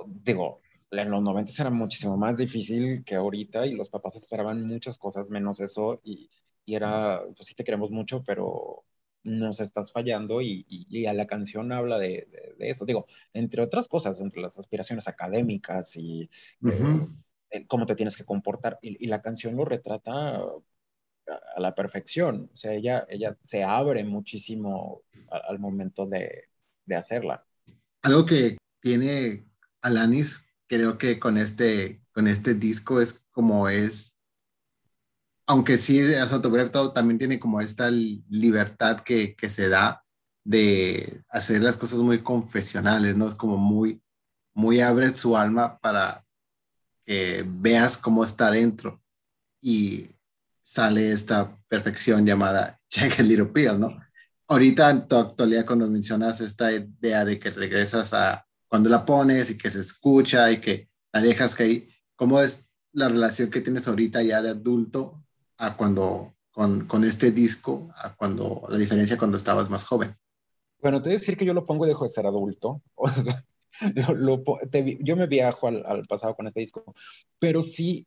digo, 0.08 0.62
en 0.90 1.12
los 1.12 1.22
90 1.22 1.52
era 1.60 1.70
muchísimo 1.70 2.18
más 2.18 2.38
difícil 2.38 3.04
que 3.06 3.16
ahorita 3.16 3.66
y 3.66 3.74
los 3.74 3.90
papás 3.90 4.16
esperaban 4.16 4.66
muchas 4.66 4.98
cosas 4.98 5.30
menos 5.30 5.60
eso 5.60 6.02
y 6.04 6.30
y 6.66 6.76
era, 6.76 7.22
pues 7.36 7.48
sí 7.48 7.56
te 7.56 7.64
queremos 7.64 7.92
mucho, 7.92 8.24
pero 8.24 8.84
nos 9.24 9.60
estás 9.60 9.92
fallando 9.92 10.42
y, 10.42 10.66
y, 10.68 11.06
a 11.06 11.14
la 11.14 11.28
canción 11.28 11.72
habla 11.72 12.00
de, 12.00 12.28
de, 12.58 12.70
eso. 12.70 12.86
Digo, 12.86 13.08
entre 13.34 13.62
otras 13.62 13.88
cosas, 13.88 14.20
entre 14.20 14.42
las 14.42 14.58
aspiraciones 14.58 15.08
académicas 15.08 15.96
y 15.96 16.30
eh, 17.52 17.66
cómo 17.68 17.86
te 17.86 17.96
tienes 17.96 18.18
que 18.18 18.26
comportar, 18.26 18.80
y, 18.82 19.04
y, 19.04 19.08
la 19.08 19.22
canción 19.22 19.56
lo 19.56 19.66
retrata 19.66 20.38
a, 20.38 21.60
la 21.60 21.76
perfección. 21.76 22.50
O 22.54 22.58
sea, 22.58 22.74
ella, 22.74 23.06
ella 23.10 23.38
se 23.44 23.64
abre 23.64 24.04
muchísimo 24.04 25.04
al 25.30 25.60
momento 25.60 26.06
de, 26.06 26.46
de 26.86 26.96
hacerla. 26.96 27.46
Algo 28.02 28.26
que 28.26 28.58
tiene 28.80 29.46
Alanis, 29.82 30.48
creo 30.68 30.98
que 30.98 31.20
con 31.20 31.38
este, 31.38 32.02
con 32.12 32.28
este 32.28 32.56
disco 32.56 33.00
es 33.00 33.14
como 33.32 33.70
es 33.70 34.11
aunque 35.52 35.78
sí 35.78 36.00
es 36.00 36.32
autobiográfico, 36.32 36.94
también 36.94 37.18
tiene 37.18 37.38
como 37.38 37.60
esta 37.60 37.92
libertad 37.92 39.02
que, 39.02 39.36
que 39.36 39.50
se 39.50 39.68
da 39.68 40.02
de 40.46 41.26
hacer 41.28 41.62
las 41.62 41.76
cosas 41.76 42.00
muy 42.00 42.20
confesionales, 42.20 43.18
¿no? 43.18 43.28
Es 43.28 43.36
como 43.36 43.58
muy, 43.58 44.02
muy 44.54 44.80
abre 44.80 45.14
su 45.14 45.36
alma 45.36 45.78
para 45.80 46.26
que 47.06 47.44
veas 47.46 47.98
cómo 47.98 48.24
está 48.24 48.50
dentro 48.50 49.04
y 49.60 50.12
sale 50.62 51.12
esta 51.12 51.54
perfección 51.68 52.26
llamada 52.26 52.80
Jagged 52.90 53.26
Little 53.26 53.48
Pill, 53.48 53.78
¿no? 53.78 54.00
Ahorita 54.48 54.90
en 54.90 55.06
tu 55.06 55.18
actualidad 55.18 55.66
cuando 55.66 55.86
mencionas 55.90 56.40
esta 56.40 56.72
idea 56.72 57.26
de 57.26 57.38
que 57.38 57.52
regresas 57.52 58.14
a 58.14 58.48
cuando 58.70 58.90
la 58.90 59.06
pones 59.06 59.50
y 59.50 59.58
que 59.58 59.70
se 59.70 59.82
escucha 59.82 60.50
y 60.50 60.62
que 60.62 60.90
la 61.12 61.20
dejas 61.20 61.56
caer, 61.56 61.90
¿cómo 62.16 62.40
es 62.40 62.62
la 62.94 63.10
relación 63.10 63.50
que 63.50 63.60
tienes 63.60 63.86
ahorita 63.90 64.24
ya 64.24 64.42
de 64.42 64.52
adulto 64.52 65.22
a 65.62 65.78
cuando 65.78 66.34
con, 66.52 66.88
con 66.88 67.04
este 67.04 67.32
disco, 67.32 67.90
a 67.96 68.16
cuando 68.16 68.64
la 68.68 68.78
diferencia 68.78 69.18
cuando 69.18 69.38
estabas 69.38 69.70
más 69.70 69.86
joven? 69.86 70.16
Bueno, 70.82 71.02
te 71.02 71.10
voy 71.10 71.16
a 71.16 71.20
decir 71.20 71.38
que 71.38 71.46
yo 71.46 71.54
lo 71.54 71.68
pongo 71.68 71.86
y 71.86 71.90
dejo 71.90 72.04
de 72.04 72.10
ser 72.10 72.26
adulto. 72.26 72.82
O 74.08 74.14
lo, 74.14 74.44
yo 75.00 75.16
me 75.16 75.26
viajo 75.26 75.68
al, 75.68 75.84
al, 75.88 76.06
pasado 76.06 76.36
con 76.36 76.46
este 76.46 76.60
disco, 76.60 76.94
pero 77.40 77.64
sí, 77.64 78.06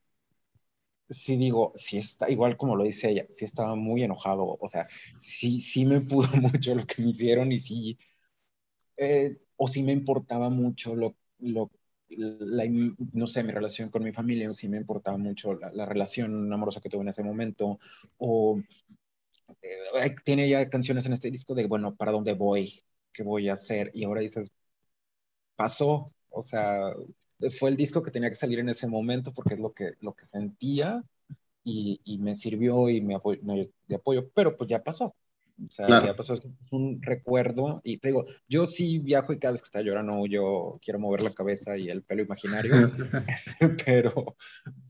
sí 1.08 1.36
digo, 1.36 1.72
sí 1.74 1.98
está, 1.98 2.30
igual 2.30 2.56
como 2.56 2.76
lo 2.76 2.84
dice 2.84 3.10
ella, 3.10 3.26
sí 3.30 3.44
estaba 3.44 3.74
muy 3.74 4.04
enojado, 4.04 4.56
o 4.60 4.68
sea, 4.68 4.86
sí, 5.18 5.60
sí 5.60 5.84
me 5.84 6.00
pudo 6.02 6.28
mucho 6.36 6.74
lo 6.76 6.86
que 6.86 7.02
me 7.02 7.08
hicieron 7.08 7.50
y 7.50 7.58
sí, 7.58 7.98
eh, 8.98 9.38
o 9.56 9.66
sí 9.66 9.82
me 9.82 9.92
importaba 9.92 10.48
mucho 10.48 10.94
lo, 10.94 11.16
lo 11.38 11.70
la, 12.08 12.64
no 13.12 13.26
sé, 13.26 13.42
mi 13.42 13.52
relación 13.52 13.90
con 13.90 14.04
mi 14.04 14.12
familia, 14.12 14.52
sí 14.52 14.68
me 14.68 14.76
importaba 14.76 15.16
mucho 15.16 15.54
la, 15.54 15.70
la 15.72 15.86
relación 15.86 16.52
amorosa 16.52 16.80
que 16.80 16.88
tuve 16.88 17.02
en 17.02 17.08
ese 17.08 17.22
momento, 17.22 17.78
o 18.18 18.60
eh, 19.62 20.14
tiene 20.24 20.48
ya 20.48 20.68
canciones 20.70 21.06
en 21.06 21.12
este 21.14 21.30
disco 21.30 21.54
de, 21.54 21.66
bueno, 21.66 21.94
¿para 21.96 22.12
dónde 22.12 22.34
voy? 22.34 22.82
¿Qué 23.12 23.22
voy 23.22 23.48
a 23.48 23.54
hacer? 23.54 23.90
Y 23.94 24.04
ahora 24.04 24.20
dices, 24.20 24.50
pasó, 25.56 26.12
o 26.30 26.42
sea, 26.42 26.92
fue 27.58 27.70
el 27.70 27.76
disco 27.76 28.02
que 28.02 28.10
tenía 28.10 28.28
que 28.30 28.34
salir 28.36 28.58
en 28.58 28.68
ese 28.68 28.86
momento 28.86 29.32
porque 29.34 29.54
es 29.54 29.60
lo 29.60 29.72
que, 29.72 29.92
lo 30.00 30.14
que 30.14 30.26
sentía 30.26 31.02
y, 31.64 32.00
y 32.04 32.18
me 32.18 32.34
sirvió 32.34 32.88
y 32.90 33.00
me, 33.00 33.16
apoyo, 33.16 33.40
de 33.88 33.96
apoyo, 33.96 34.30
pero 34.34 34.56
pues 34.56 34.70
ya 34.70 34.82
pasó. 34.82 35.14
O 35.56 35.70
sea, 35.70 35.86
ya 35.88 36.16
pasó, 36.16 36.34
es 36.34 36.42
un 36.72 37.00
recuerdo 37.00 37.80
y 37.84 37.98
te 37.98 38.08
digo, 38.08 38.26
yo 38.48 38.66
sí 38.66 38.98
viajo 38.98 39.32
y 39.32 39.38
cada 39.38 39.52
vez 39.52 39.62
que 39.62 39.66
está 39.66 39.82
llorando 39.82 40.26
yo 40.26 40.80
quiero 40.82 40.98
mover 40.98 41.22
la 41.22 41.32
cabeza 41.32 41.76
y 41.76 41.88
el 41.88 42.02
pelo 42.02 42.22
imaginario, 42.22 42.72
pero, 43.86 44.36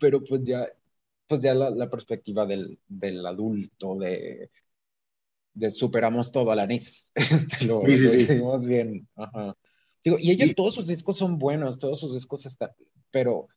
pero 0.01 0.25
pues 0.25 0.43
ya, 0.45 0.67
pues 1.27 1.43
ya 1.43 1.55
la, 1.55 1.69
la 1.71 1.91
perspectiva 1.91 2.47
del, 2.47 2.79
del, 2.89 3.27
adulto, 3.27 3.97
de, 3.97 4.51
de 5.53 5.71
superamos 5.71 6.33
todo 6.33 6.51
a 6.51 6.57
la 6.57 6.67
NIS, 6.67 7.13
lo, 7.67 7.85
sí, 7.85 7.97
sí, 7.97 8.35
lo 8.37 8.59
sí. 8.59 8.67
bien. 8.67 9.07
Ajá. 9.17 9.55
Digo, 10.03 10.17
y 10.19 10.31
ella, 10.31 10.53
todos 10.55 10.75
sus 10.75 10.87
discos 10.87 11.17
son 11.17 11.39
buenos, 11.39 11.79
todos 11.79 12.01
sus 12.01 12.15
discos 12.15 12.47
están, 12.47 12.71
pero 13.11 13.49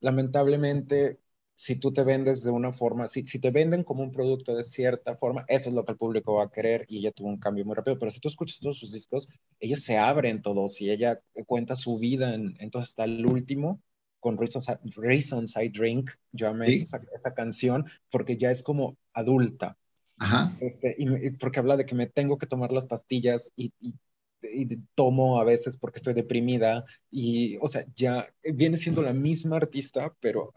lamentablemente, 0.00 1.18
si 1.58 1.74
tú 1.74 1.92
te 1.92 2.04
vendes 2.04 2.44
de 2.44 2.52
una 2.52 2.70
forma, 2.70 3.08
si, 3.08 3.26
si 3.26 3.40
te 3.40 3.50
venden 3.50 3.82
como 3.82 4.04
un 4.04 4.12
producto 4.12 4.54
de 4.54 4.62
cierta 4.62 5.16
forma, 5.16 5.44
eso 5.48 5.68
es 5.68 5.74
lo 5.74 5.84
que 5.84 5.90
el 5.90 5.98
público 5.98 6.34
va 6.34 6.44
a 6.44 6.50
querer 6.52 6.86
y 6.88 6.98
ella 6.98 7.10
tuvo 7.10 7.26
un 7.26 7.40
cambio 7.40 7.64
muy 7.64 7.74
rápido, 7.74 7.98
pero 7.98 8.12
si 8.12 8.20
tú 8.20 8.28
escuchas 8.28 8.60
todos 8.60 8.78
sus 8.78 8.92
discos, 8.92 9.26
ellos 9.58 9.82
se 9.82 9.98
abren 9.98 10.40
todos 10.40 10.80
y 10.80 10.88
ella 10.88 11.20
cuenta 11.46 11.74
su 11.74 11.98
vida, 11.98 12.32
en, 12.32 12.54
entonces 12.60 12.90
está 12.90 13.04
el 13.04 13.26
último 13.26 13.82
con 14.20 14.38
Reasons, 14.38 14.68
Reasons 14.94 15.56
I 15.56 15.68
Drink, 15.68 16.12
yo 16.30 16.48
amé 16.48 16.66
¿Sí? 16.66 16.82
esa, 16.82 17.00
esa, 17.12 17.34
canción 17.34 17.86
porque 18.08 18.36
ya 18.36 18.52
es 18.52 18.62
como 18.62 18.96
adulta. 19.12 19.76
Ajá. 20.16 20.56
Este, 20.60 20.94
y, 20.96 21.30
porque 21.30 21.58
habla 21.58 21.76
de 21.76 21.86
que 21.86 21.96
me 21.96 22.06
tengo 22.06 22.38
que 22.38 22.46
tomar 22.46 22.70
las 22.70 22.86
pastillas 22.86 23.50
y, 23.56 23.72
y 23.80 23.94
y 24.40 24.76
tomo 24.94 25.40
a 25.40 25.44
veces 25.44 25.76
porque 25.76 25.98
estoy 25.98 26.14
deprimida 26.14 26.84
y, 27.10 27.56
o 27.56 27.66
sea, 27.66 27.84
ya 27.96 28.32
viene 28.44 28.76
siendo 28.76 29.02
la 29.02 29.12
misma 29.12 29.56
artista, 29.56 30.14
pero 30.20 30.52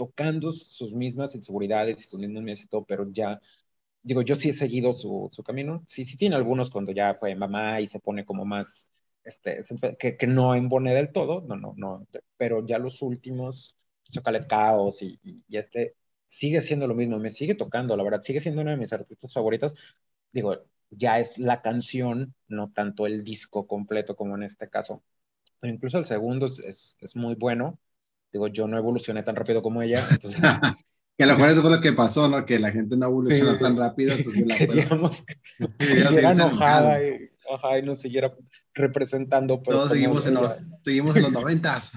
tocando 0.00 0.50
sus 0.50 0.92
mismas 0.94 1.34
inseguridades 1.34 2.00
y 2.00 2.04
sus 2.08 2.18
mismos 2.18 2.42
miedos 2.42 2.62
y 2.62 2.68
todo, 2.68 2.84
pero 2.86 3.06
ya, 3.12 3.38
digo, 4.02 4.22
yo 4.22 4.34
sí 4.34 4.48
he 4.48 4.52
seguido 4.54 4.94
su, 4.94 5.28
su 5.30 5.42
camino, 5.42 5.84
sí, 5.88 6.06
sí 6.06 6.16
tiene 6.16 6.36
algunos 6.36 6.70
cuando 6.70 6.90
ya 6.92 7.16
fue 7.16 7.34
mamá 7.34 7.82
y 7.82 7.86
se 7.86 8.00
pone 8.00 8.24
como 8.24 8.46
más, 8.46 8.94
este, 9.24 9.60
que, 9.98 10.16
que 10.16 10.26
no 10.26 10.54
embone 10.54 10.94
del 10.94 11.12
todo, 11.12 11.42
no, 11.42 11.56
no, 11.56 11.74
no, 11.76 12.06
pero 12.38 12.66
ya 12.66 12.78
los 12.78 13.02
últimos, 13.02 13.76
Chocolate 14.10 14.46
Chaos 14.48 15.02
y, 15.02 15.18
y, 15.22 15.44
y 15.46 15.58
este, 15.58 15.96
sigue 16.24 16.62
siendo 16.62 16.86
lo 16.86 16.94
mismo, 16.94 17.18
me 17.18 17.30
sigue 17.30 17.54
tocando, 17.54 17.94
la 17.94 18.02
verdad, 18.04 18.22
sigue 18.22 18.40
siendo 18.40 18.62
una 18.62 18.70
de 18.70 18.78
mis 18.78 18.94
artistas 18.94 19.34
favoritas, 19.34 19.74
digo, 20.32 20.56
ya 20.90 21.18
es 21.18 21.38
la 21.38 21.60
canción, 21.60 22.34
no 22.48 22.72
tanto 22.72 23.06
el 23.06 23.22
disco 23.22 23.66
completo 23.66 24.16
como 24.16 24.34
en 24.36 24.44
este 24.44 24.70
caso. 24.70 25.02
Pero 25.60 25.74
incluso 25.74 25.98
el 25.98 26.06
segundo 26.06 26.46
es, 26.46 26.58
es, 26.60 26.96
es 27.00 27.16
muy 27.16 27.34
bueno. 27.34 27.78
Digo, 28.32 28.48
yo 28.48 28.66
no 28.66 28.78
evolucioné 28.78 29.22
tan 29.22 29.36
rápido 29.36 29.62
como 29.62 29.82
ella. 29.82 30.02
Entonces... 30.10 30.40
que 31.16 31.24
a 31.24 31.26
lo 31.26 31.34
mejor 31.34 31.50
eso 31.50 31.62
fue 31.62 31.70
lo 31.70 31.80
que 31.80 31.92
pasó, 31.92 32.28
¿no? 32.28 32.44
Que 32.46 32.58
la 32.58 32.70
gente 32.70 32.96
no 32.96 33.06
evoluciona 33.06 33.52
sí, 33.52 33.58
tan 33.60 33.76
rápido. 33.76 34.14
Entonces 34.14 34.46
la 34.46 34.56
Queríamos 34.58 35.22
que 35.78 35.84
siguiera 35.84 36.32
enojada 36.32 37.02
y, 37.02 37.30
ajá, 37.52 37.78
y 37.78 37.82
nos 37.82 38.00
siguiera 38.00 38.34
representando. 38.74 39.62
Pero 39.62 39.78
Todos 39.78 39.92
seguimos 39.92 40.26
en, 40.26 40.34
los, 40.34 40.56
seguimos 40.84 41.16
en 41.16 41.22
los 41.22 41.32
noventas. 41.32 41.92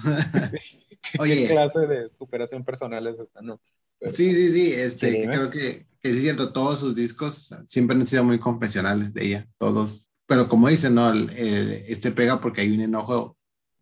Oye. 1.18 1.46
¿Qué 1.46 1.48
clase 1.48 1.80
de 1.80 2.10
superación 2.18 2.64
personal 2.64 3.06
es 3.06 3.18
esta? 3.18 3.40
No. 3.42 3.60
Pero, 3.98 4.12
sí, 4.12 4.34
sí, 4.34 4.52
sí. 4.52 4.72
Este, 4.72 5.12
sí, 5.12 5.26
creo 5.26 5.50
que 5.50 5.86
que 6.04 6.10
sí 6.10 6.18
es 6.18 6.22
cierto, 6.22 6.52
todos 6.52 6.80
sus 6.80 6.94
discos 6.94 7.54
siempre 7.66 7.96
han 7.96 8.06
sido 8.06 8.24
muy 8.24 8.38
confesionales 8.38 9.14
de 9.14 9.24
ella, 9.24 9.48
todos. 9.56 10.10
Pero 10.26 10.48
como 10.48 10.68
dicen, 10.68 10.96
¿no? 10.96 11.10
El, 11.10 11.30
el, 11.30 11.72
este 11.88 12.12
pega 12.12 12.42
porque 12.42 12.60
hay 12.60 12.74
un 12.74 12.82
enojo 12.82 13.38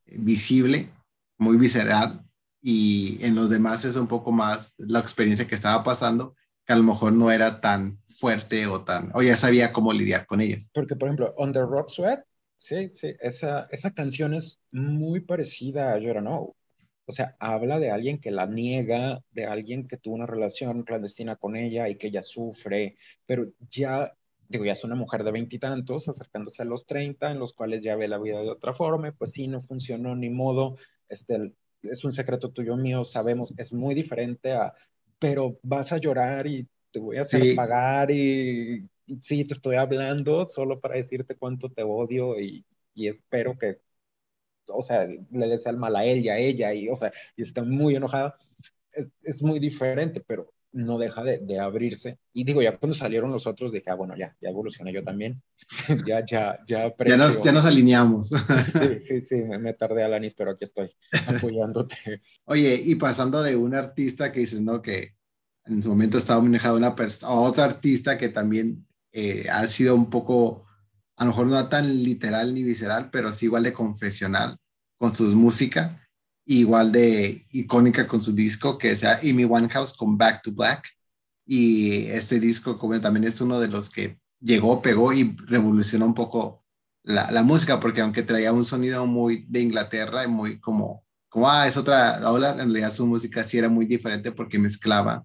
visible, 0.06 0.88
muy 1.36 1.56
visceral, 1.56 2.24
y 2.62 3.18
en 3.20 3.34
los 3.34 3.50
demás 3.50 3.84
es 3.84 3.96
un 3.96 4.06
poco 4.06 4.32
más 4.32 4.74
la 4.78 5.00
experiencia 5.00 5.46
que 5.46 5.56
estaba 5.56 5.82
pasando, 5.82 6.36
que 6.64 6.72
a 6.72 6.76
lo 6.76 6.84
mejor 6.84 7.12
no 7.12 7.30
era 7.30 7.60
tan 7.60 7.98
fuerte 8.06 8.66
o 8.68 8.82
tan, 8.82 9.10
o 9.14 9.22
ya 9.22 9.36
sabía 9.36 9.72
cómo 9.72 9.92
lidiar 9.92 10.26
con 10.26 10.40
ellas. 10.40 10.70
Porque, 10.72 10.94
por 10.94 11.08
ejemplo, 11.08 11.34
On 11.36 11.52
the 11.52 11.60
Rock 11.60 11.90
Sweat, 11.90 12.24
sí, 12.56 12.88
sí, 12.90 13.14
esa, 13.20 13.66
esa 13.72 13.90
canción 13.90 14.32
es 14.34 14.60
muy 14.70 15.20
parecida 15.20 15.92
a 15.92 15.98
You 15.98 16.14
Don't 16.14 16.20
Know. 16.20 16.54
O 17.04 17.10
sea, 17.10 17.36
habla 17.40 17.80
de 17.80 17.90
alguien 17.90 18.20
que 18.20 18.30
la 18.30 18.46
niega, 18.46 19.20
de 19.32 19.44
alguien 19.44 19.88
que 19.88 19.96
tuvo 19.96 20.14
una 20.14 20.26
relación 20.26 20.84
clandestina 20.84 21.34
con 21.34 21.56
ella 21.56 21.88
y 21.88 21.96
que 21.96 22.06
ella 22.06 22.22
sufre, 22.22 22.96
pero 23.26 23.48
ya, 23.68 24.14
digo, 24.48 24.64
ya 24.64 24.72
es 24.72 24.84
una 24.84 24.94
mujer 24.94 25.24
de 25.24 25.32
veintitantos, 25.32 26.08
acercándose 26.08 26.62
a 26.62 26.64
los 26.64 26.86
treinta, 26.86 27.32
en 27.32 27.40
los 27.40 27.54
cuales 27.54 27.82
ya 27.82 27.96
ve 27.96 28.06
la 28.06 28.18
vida 28.18 28.40
de 28.40 28.50
otra 28.50 28.72
forma, 28.72 29.10
pues 29.10 29.32
sí, 29.32 29.48
no 29.48 29.58
funcionó 29.58 30.14
ni 30.14 30.30
modo, 30.30 30.76
este, 31.08 31.54
es 31.82 32.04
un 32.04 32.12
secreto 32.12 32.50
tuyo 32.50 32.76
mío, 32.76 33.04
sabemos, 33.04 33.52
es 33.56 33.72
muy 33.72 33.94
diferente 33.94 34.52
a, 34.52 34.74
pero 35.18 35.58
vas 35.62 35.92
a 35.92 35.98
llorar 35.98 36.46
y 36.46 36.66
te 36.90 36.98
voy 36.98 37.16
a 37.16 37.22
hacer 37.22 37.42
sí. 37.42 37.54
pagar 37.54 38.10
y, 38.10 38.88
sí, 39.20 39.44
te 39.44 39.54
estoy 39.54 39.76
hablando 39.76 40.46
solo 40.46 40.80
para 40.80 40.96
decirte 40.96 41.36
cuánto 41.36 41.70
te 41.70 41.82
odio 41.82 42.38
y, 42.40 42.64
y 42.94 43.08
espero 43.08 43.56
que 43.58 43.80
o 44.66 44.82
sea, 44.82 45.06
le 45.06 45.48
desea 45.48 45.72
el 45.72 45.78
mal 45.78 45.96
a 45.96 46.04
él 46.04 46.20
y 46.20 46.28
a 46.28 46.38
ella, 46.38 46.72
y, 46.72 46.88
o 46.88 46.96
sea, 46.96 47.12
y 47.36 47.42
está 47.42 47.62
muy 47.62 47.96
enojada, 47.96 48.36
es, 48.92 49.08
es 49.22 49.42
muy 49.42 49.58
diferente, 49.58 50.20
pero 50.20 50.52
no 50.72 50.98
deja 50.98 51.22
de, 51.22 51.38
de, 51.38 51.60
abrirse. 51.60 52.18
Y 52.32 52.44
digo, 52.44 52.62
ya 52.62 52.76
cuando 52.78 52.94
salieron 52.94 53.30
los 53.30 53.46
otros, 53.46 53.72
dije, 53.72 53.90
ah, 53.90 53.94
bueno, 53.94 54.16
ya, 54.16 54.34
ya 54.40 54.48
evolucioné 54.48 54.92
yo 54.92 55.04
también. 55.04 55.42
ya, 56.06 56.24
ya, 56.26 56.58
ya. 56.66 56.94
Ya 57.06 57.16
nos, 57.16 57.42
ya 57.42 57.52
nos 57.52 57.64
alineamos. 57.64 58.28
sí, 58.72 59.02
sí, 59.06 59.20
sí, 59.20 59.36
me, 59.36 59.58
me, 59.58 59.74
tardé, 59.74 60.02
Alanis, 60.02 60.34
pero 60.34 60.52
aquí 60.52 60.64
estoy, 60.64 60.90
apoyándote. 61.26 61.96
Oye, 62.44 62.80
y 62.82 62.94
pasando 62.94 63.42
de 63.42 63.56
un 63.56 63.74
artista 63.74 64.32
que 64.32 64.40
dices, 64.40 64.60
¿no? 64.60 64.80
Que 64.80 65.14
en 65.66 65.82
su 65.82 65.90
momento 65.90 66.18
estaba 66.18 66.40
manejado 66.40 66.76
una 66.76 66.94
persona, 66.94 67.32
a 67.32 67.36
otra 67.36 67.64
artista 67.64 68.18
que 68.18 68.28
también 68.28 68.86
eh, 69.12 69.46
ha 69.50 69.66
sido 69.68 69.94
un 69.94 70.10
poco, 70.10 70.66
a 71.16 71.24
lo 71.24 71.30
mejor 71.30 71.46
no 71.46 71.68
tan 71.68 72.02
literal 72.02 72.54
ni 72.54 72.62
visceral, 72.62 73.10
pero 73.10 73.30
sí 73.30 73.46
igual 73.46 73.62
de 73.62 73.72
confesional 73.72 74.56
con 74.98 75.14
su 75.14 75.24
música, 75.36 76.01
igual 76.46 76.92
de 76.92 77.44
icónica 77.50 78.06
con 78.06 78.20
su 78.20 78.32
disco, 78.32 78.78
que 78.78 78.96
sea 78.96 79.20
Amy 79.22 79.44
Winehouse 79.44 79.96
con 79.96 80.16
Back 80.16 80.42
to 80.42 80.52
Black. 80.52 80.88
Y 81.46 82.06
este 82.06 82.40
disco 82.40 82.78
como 82.78 83.00
también 83.00 83.24
es 83.24 83.40
uno 83.40 83.60
de 83.60 83.68
los 83.68 83.90
que 83.90 84.18
llegó, 84.40 84.82
pegó 84.82 85.12
y 85.12 85.36
revolucionó 85.46 86.06
un 86.06 86.14
poco 86.14 86.64
la, 87.02 87.30
la 87.30 87.42
música, 87.42 87.80
porque 87.80 88.00
aunque 88.00 88.22
traía 88.22 88.52
un 88.52 88.64
sonido 88.64 89.06
muy 89.06 89.44
de 89.48 89.60
Inglaterra 89.60 90.24
y 90.24 90.28
muy 90.28 90.60
como, 90.60 91.04
como 91.28 91.50
ah, 91.50 91.66
es 91.66 91.76
otra 91.76 92.20
ola, 92.30 92.50
en 92.50 92.58
realidad 92.58 92.92
su 92.92 93.06
música 93.06 93.44
sí 93.44 93.58
era 93.58 93.68
muy 93.68 93.86
diferente 93.86 94.32
porque 94.32 94.58
mezclaba 94.58 95.24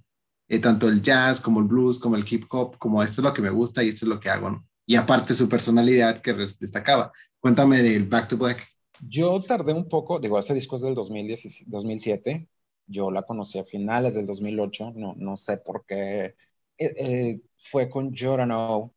eh, 0.49 0.59
tanto 0.59 0.87
el 0.87 1.01
jazz 1.01 1.41
como 1.41 1.59
el 1.59 1.65
blues, 1.65 1.99
como 1.99 2.15
el 2.15 2.25
hip 2.29 2.45
hop, 2.49 2.77
como 2.77 3.03
esto 3.03 3.21
es 3.21 3.25
lo 3.25 3.33
que 3.33 3.41
me 3.41 3.49
gusta 3.49 3.83
y 3.83 3.89
esto 3.89 4.05
es 4.05 4.09
lo 4.09 4.19
que 4.19 4.29
hago. 4.29 4.63
Y 4.85 4.95
aparte 4.95 5.33
su 5.33 5.49
personalidad 5.49 6.21
que 6.21 6.33
destacaba. 6.33 7.11
Cuéntame 7.39 7.83
del 7.83 8.05
Back 8.05 8.29
to 8.29 8.37
Black. 8.37 8.65
Yo 9.01 9.41
tardé 9.43 9.73
un 9.73 9.87
poco, 9.87 10.19
digo, 10.19 10.39
ese 10.39 10.53
disco 10.53 10.77
es 10.77 10.83
del 10.83 10.95
2010, 10.95 11.65
2007, 11.67 12.47
yo 12.87 13.11
la 13.11 13.23
conocí 13.23 13.59
a 13.59 13.63
finales 13.63 14.15
del 14.15 14.25
2008, 14.25 14.93
no, 14.95 15.13
no 15.17 15.35
sé 15.35 15.57
por 15.57 15.85
qué, 15.85 16.25
eh, 16.25 16.35
eh, 16.77 17.41
fue 17.57 17.89
con 17.89 18.15
Jorano, 18.15 18.93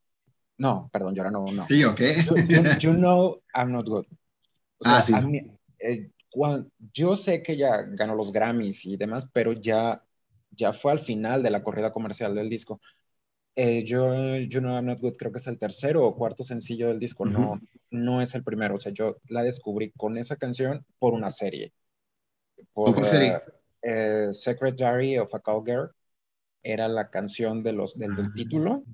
No, 0.58 0.88
perdón, 0.92 1.18
ahora 1.18 1.30
no. 1.30 1.46
Sí, 1.66 1.84
ok. 1.84 2.00
You, 2.80 2.92
know 2.94 3.40
I'm 3.54 3.72
not 3.72 3.86
good. 3.86 4.06
ah, 4.84 5.02
sí. 5.02 5.14
Eh, 5.78 6.10
yo 6.92 7.16
sé 7.16 7.42
que 7.42 7.56
ya 7.56 7.82
ganó 7.82 8.14
los 8.14 8.32
Grammys 8.32 8.84
y 8.86 8.96
demás, 8.96 9.26
pero 9.32 9.52
ya, 9.52 10.02
ya 10.50 10.72
fue 10.72 10.92
al 10.92 11.00
final 11.00 11.42
de 11.42 11.50
la 11.50 11.62
corrida 11.62 11.92
comercial 11.92 12.34
del 12.34 12.48
disco. 12.48 12.80
Eh, 13.56 13.84
yo, 13.84 14.14
You 14.36 14.60
Know 14.60 14.74
I'm 14.74 14.86
Not 14.86 15.00
Good, 15.00 15.16
creo 15.16 15.32
que 15.32 15.38
es 15.38 15.46
el 15.46 15.58
tercero 15.58 16.06
o 16.06 16.14
cuarto 16.14 16.44
sencillo 16.44 16.88
del 16.88 17.00
disco, 17.00 17.26
no, 17.26 17.60
no 17.90 18.22
es 18.22 18.34
el 18.34 18.44
primero. 18.44 18.76
O 18.76 18.78
sea, 18.78 18.92
yo 18.92 19.16
la 19.28 19.42
descubrí 19.42 19.92
con 19.96 20.16
esa 20.16 20.36
canción 20.36 20.84
por 20.98 21.12
una 21.14 21.30
serie. 21.30 21.72
Por, 22.72 22.94
¿Cuál 22.94 23.06
serie? 23.06 23.40
Eh, 23.82 24.28
Secretary 24.32 25.18
of 25.18 25.34
a 25.34 25.40
Cowgirl 25.40 25.90
era 26.62 26.88
la 26.88 27.10
canción 27.10 27.62
de 27.62 27.72
los, 27.72 27.98
del, 27.98 28.14
del 28.14 28.26
ah. 28.26 28.32
título. 28.34 28.84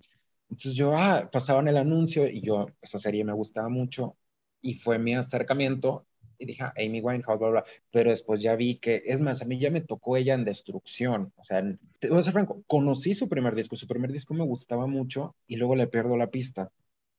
Entonces 0.49 0.75
yo, 0.75 0.97
ah, 0.97 1.29
pasaban 1.31 1.69
el 1.69 1.77
anuncio 1.77 2.29
y 2.29 2.41
yo, 2.41 2.67
esa 2.81 2.99
serie 2.99 3.25
me 3.25 3.33
gustaba 3.33 3.69
mucho 3.69 4.17
y 4.63 4.75
fue 4.75 4.99
mi 4.99 5.15
acercamiento 5.15 6.07
y 6.39 6.47
dije, 6.47 6.65
Amy 6.77 7.01
Winehouse, 7.01 7.39
bla, 7.39 7.49
bla, 7.49 7.65
pero 7.91 8.11
después 8.11 8.41
ya 8.41 8.57
vi 8.57 8.79
que, 8.79 9.03
es 9.07 9.21
más, 9.21 9.43
a 9.43 9.45
mí 9.45 9.59
ya 9.59 9.71
me 9.71 9.81
tocó 9.81 10.17
ella 10.17 10.35
en 10.35 10.45
Destrucción, 10.45 11.33
o 11.37 11.45
sea, 11.45 11.63
te 11.99 12.09
voy 12.09 12.19
a 12.19 12.23
ser 12.23 12.33
franco, 12.33 12.63
conocí 12.67 13.15
su 13.15 13.29
primer 13.29 13.55
disco, 13.55 13.77
su 13.77 13.87
primer 13.87 14.13
disco 14.13 14.35
me 14.35 14.45
gustaba 14.45 14.87
mucho 14.87 15.35
y 15.47 15.57
luego 15.57 15.77
le 15.77 15.87
pierdo 15.87 16.17
la 16.17 16.31
pista. 16.31 16.71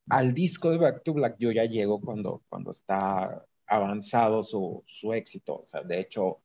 Al 0.09 0.33
disco 0.33 0.71
de 0.71 0.77
Back 0.77 1.03
to 1.03 1.13
Black 1.13 1.35
yo 1.39 1.51
ya 1.51 1.65
llego 1.65 1.99
cuando, 1.99 2.43
cuando 2.49 2.71
está 2.71 3.45
avanzado 3.67 4.43
su, 4.43 4.83
su 4.87 5.13
éxito, 5.13 5.61
o 5.61 5.65
sea, 5.65 5.83
de 5.83 5.99
hecho, 5.99 6.39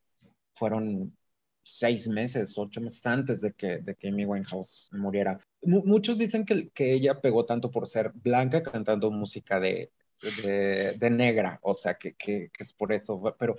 fueron 0.55 1.17
seis 1.65 2.09
meses, 2.09 2.55
ocho 2.59 2.81
meses 2.81 3.07
antes 3.07 3.41
de 3.41 3.53
que, 3.53 3.79
de 3.79 3.95
que 3.95 4.09
Amy 4.09 4.25
Winehouse 4.25 4.91
muriera. 4.93 5.41
muchos 5.63 6.19
dicen 6.19 6.45
que, 6.45 6.71
que 6.71 6.93
ella 6.93 7.21
pegó 7.21 7.45
tanto 7.47 7.71
por 7.71 7.89
ser 7.89 8.11
blanca 8.15 8.63
cantando 8.63 9.11
música 9.11 9.61
de, 9.61 9.93
de, 10.23 11.11
negra, 11.11 11.59
o 11.63 11.75
sea, 11.75 11.95
que, 11.95 12.15
que, 12.15 12.51
es 12.59 12.73
por 12.73 12.93
eso, 12.93 13.21
pero 13.39 13.57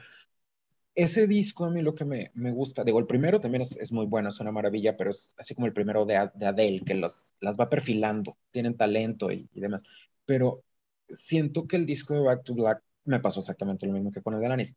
ese 0.95 1.28
disco 1.28 1.65
a 1.65 1.69
mí 1.69 1.82
lo 1.82 1.95
que 1.95 2.06
me, 2.06 2.32
me 2.36 2.52
gusta, 2.52 2.84
digo, 2.84 2.99
el 2.99 3.08
primero 3.08 3.39
también 3.39 3.63
es, 3.63 3.76
es, 3.78 3.91
muy 3.91 4.06
bueno, 4.06 4.30
es 4.30 4.39
una 4.39 4.52
maravilla, 4.52 4.95
pero 4.95 5.12
es 5.12 5.34
así 5.38 5.56
como 5.56 5.67
el 5.67 5.73
primero 5.73 6.06
de, 6.06 6.30
de 6.36 6.45
Adele, 6.45 6.84
que 6.86 6.93
los, 6.93 7.34
las 7.39 7.58
va 7.60 7.69
perfilando, 7.69 8.38
tienen 8.52 8.78
talento 8.78 9.32
y, 9.32 9.49
demás, 9.54 9.84
pero 10.26 10.63
siento 11.08 11.67
que 11.67 11.78
el 11.78 11.86
disco 11.86 12.13
de 12.13 12.21
Back 12.21 12.43
to 12.43 12.54
Black 12.54 12.84
me 13.06 13.19
pasó 13.19 13.39
exactamente 13.39 13.86
lo 13.88 13.93
mismo 13.93 14.12
que 14.12 14.21
con 14.21 14.34
el 14.34 14.39
de 14.39 14.45
Alanis. 14.45 14.76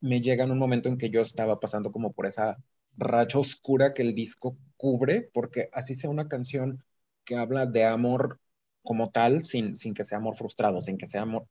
Me 0.00 0.20
llega 0.20 0.44
en 0.44 0.50
un 0.52 0.58
momento 0.58 0.88
en 0.88 0.98
que 0.98 1.10
yo 1.10 1.22
estaba 1.22 1.60
pasando 1.60 1.90
como 1.92 2.12
por 2.12 2.26
esa 2.26 2.58
racha 2.96 3.38
oscura 3.38 3.94
que 3.94 4.02
el 4.02 4.14
disco 4.14 4.56
cubre, 4.76 5.22
porque 5.32 5.68
así 5.72 5.94
sea 5.94 6.10
una 6.10 6.28
canción 6.28 6.84
que 7.24 7.36
habla 7.36 7.66
de 7.66 7.84
amor 7.84 8.38
como 8.84 9.10
tal, 9.10 9.44
sin, 9.44 9.76
sin 9.76 9.94
que 9.94 10.04
sea 10.04 10.18
amor 10.18 10.36
frustrado, 10.36 10.80
sin 10.80 10.98
que 10.98 11.06
sea 11.06 11.22
amor, 11.22 11.46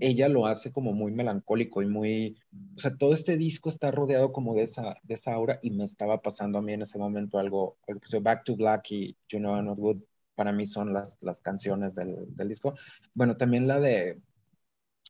ella 0.00 0.28
lo 0.28 0.46
hace 0.46 0.72
como 0.72 0.92
muy 0.92 1.12
melancólico 1.12 1.82
y 1.82 1.86
muy, 1.86 2.36
o 2.76 2.80
sea, 2.80 2.96
todo 2.96 3.14
este 3.14 3.36
disco 3.36 3.68
está 3.68 3.90
rodeado 3.90 4.32
como 4.32 4.54
de 4.54 4.62
esa, 4.62 4.96
de 5.02 5.14
esa 5.14 5.32
aura 5.34 5.58
y 5.62 5.70
me 5.70 5.84
estaba 5.84 6.22
pasando 6.22 6.58
a 6.58 6.62
mí 6.62 6.72
en 6.72 6.82
ese 6.82 6.98
momento 6.98 7.38
algo, 7.38 7.76
algo 7.86 8.00
Back 8.22 8.44
to 8.44 8.56
Black 8.56 8.90
y 8.90 9.16
You 9.28 9.38
Know 9.38 9.56
I'm 9.56 9.66
Not 9.66 9.78
Good, 9.78 10.02
para 10.34 10.52
mí 10.52 10.66
son 10.66 10.92
las, 10.92 11.16
las 11.22 11.40
canciones 11.40 11.94
del, 11.94 12.16
del 12.34 12.48
disco. 12.48 12.74
Bueno, 13.14 13.36
también 13.36 13.66
la 13.66 13.80
de 13.80 14.20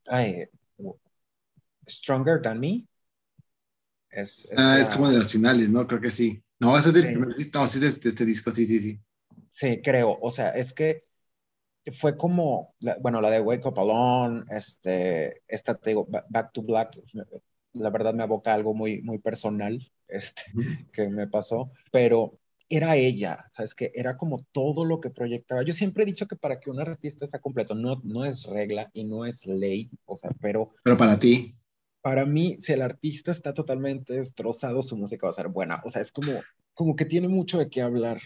ay, 0.07 0.47
Stronger 1.89 2.43
Than 2.43 2.61
Me. 2.61 2.87
Es, 4.11 4.47
es, 4.51 4.59
ah, 4.59 4.79
es 4.79 4.91
como 4.91 5.11
de 5.11 5.19
las 5.19 5.33
finales, 5.33 5.69
¿no? 5.69 5.87
Creo 5.87 6.01
que 6.01 6.11
sí. 6.11 6.41
No, 6.61 6.77
es 6.79 6.93
del 6.93 7.05
primer 7.05 7.29
no, 7.53 7.67
sí, 7.67 7.81
de, 7.81 7.91
de 7.91 8.09
este 8.11 8.25
disco, 8.25 8.51
sí, 8.51 8.67
sí, 8.67 8.79
sí. 8.79 9.01
Sí, 9.51 9.81
creo. 9.83 10.17
O 10.21 10.31
sea, 10.31 10.51
es 10.51 10.73
que 10.73 11.05
fue 11.93 12.17
como, 12.17 12.75
bueno, 13.01 13.21
la 13.21 13.31
de 13.31 13.41
Wake 13.41 13.67
Up 13.67 13.79
Alone, 13.79 14.45
este, 14.51 15.43
esta, 15.47 15.75
te 15.75 15.91
digo, 15.91 16.07
Back 16.09 16.53
to 16.53 16.63
Black, 16.63 16.99
la 17.75 17.91
verdad 17.91 18.15
me 18.15 18.23
aboca 18.23 18.55
algo 18.55 18.75
muy, 18.75 19.03
muy 19.03 19.19
personal, 19.19 19.81
este, 20.09 20.43
que 20.93 21.09
me 21.09 21.27
pasó, 21.27 21.71
pero 21.91 22.39
era 22.69 22.97
ella, 22.97 23.47
¿sabes? 23.51 23.75
Que 23.75 23.93
era 23.95 24.17
como 24.17 24.45
todo 24.53 24.85
lo 24.85 25.01
que 25.01 25.11
proyectaba. 25.11 25.63
Yo 25.63 25.73
siempre 25.73 26.03
he 26.03 26.07
dicho 26.07 26.27
que 26.27 26.37
para 26.37 26.61
que 26.61 26.71
un 26.71 26.81
artista 26.81 27.27
sea 27.27 27.41
completo, 27.41 27.75
no, 27.75 28.01
no 28.05 28.25
es 28.25 28.45
regla 28.45 28.91
y 28.93 29.05
no 29.05 29.27
es 29.27 29.47
ley, 29.47 29.91
o 30.07 30.17
sea, 30.17 30.31
pero... 30.41 30.75
Pero 30.83 30.97
para 30.97 31.19
ti. 31.19 31.55
Para 32.01 32.25
mí, 32.27 32.57
si 32.59 32.73
el 32.73 32.83
artista 32.83 33.33
está 33.33 33.55
totalmente 33.55 34.15
destrozado, 34.15 34.83
su 34.83 34.97
música 34.97 35.27
va 35.27 35.31
a 35.31 35.35
ser 35.35 35.49
buena. 35.49 35.81
O 35.85 35.91
sea, 35.91 36.03
es 36.03 36.13
como, 36.13 36.33
como 36.75 36.97
que 36.97 37.07
tiene 37.07 37.29
mucho 37.29 37.59
de 37.59 37.71
qué 37.71 37.81
hablar. 37.81 38.21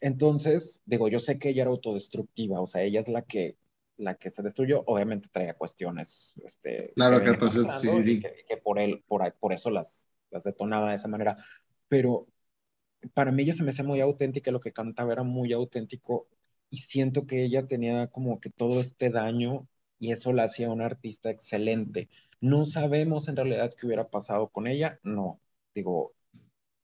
Entonces, 0.00 0.80
digo, 0.86 1.08
yo 1.08 1.20
sé 1.20 1.38
que 1.38 1.50
ella 1.50 1.62
era 1.62 1.70
autodestructiva, 1.70 2.60
o 2.60 2.66
sea, 2.66 2.82
ella 2.82 3.00
es 3.00 3.08
la 3.08 3.22
que, 3.22 3.56
la 3.96 4.14
que 4.14 4.30
se 4.30 4.42
destruyó, 4.42 4.82
obviamente 4.86 5.28
traía 5.30 5.54
cuestiones, 5.54 6.40
este, 6.44 6.92
claro 6.94 7.22
que, 7.22 7.34
pues, 7.34 7.52
sí, 7.52 7.88
sí, 7.88 8.02
sí. 8.02 8.20
Que, 8.20 8.56
por 8.56 8.78
él, 8.78 9.04
por, 9.06 9.32
por 9.34 9.52
eso 9.52 9.70
las, 9.70 10.08
las 10.30 10.44
detonaba 10.44 10.90
de 10.90 10.96
esa 10.96 11.08
manera, 11.08 11.36
pero 11.88 12.26
para 13.14 13.32
mí 13.32 13.42
ella 13.42 13.52
se 13.52 13.62
me 13.62 13.70
hacía 13.70 13.84
muy 13.84 14.00
auténtica, 14.00 14.50
lo 14.50 14.60
que 14.60 14.72
cantaba 14.72 15.12
era 15.12 15.22
muy 15.22 15.52
auténtico 15.52 16.28
y 16.70 16.78
siento 16.78 17.26
que 17.26 17.44
ella 17.44 17.66
tenía 17.66 18.06
como 18.08 18.40
que 18.40 18.50
todo 18.50 18.80
este 18.80 19.10
daño 19.10 19.66
y 19.98 20.12
eso 20.12 20.32
la 20.32 20.44
hacía 20.44 20.70
una 20.70 20.86
artista 20.86 21.30
excelente. 21.30 22.08
No 22.40 22.64
sabemos 22.64 23.28
en 23.28 23.36
realidad 23.36 23.74
qué 23.78 23.86
hubiera 23.86 24.08
pasado 24.08 24.48
con 24.48 24.66
ella, 24.66 24.98
no, 25.02 25.40
digo, 25.74 26.14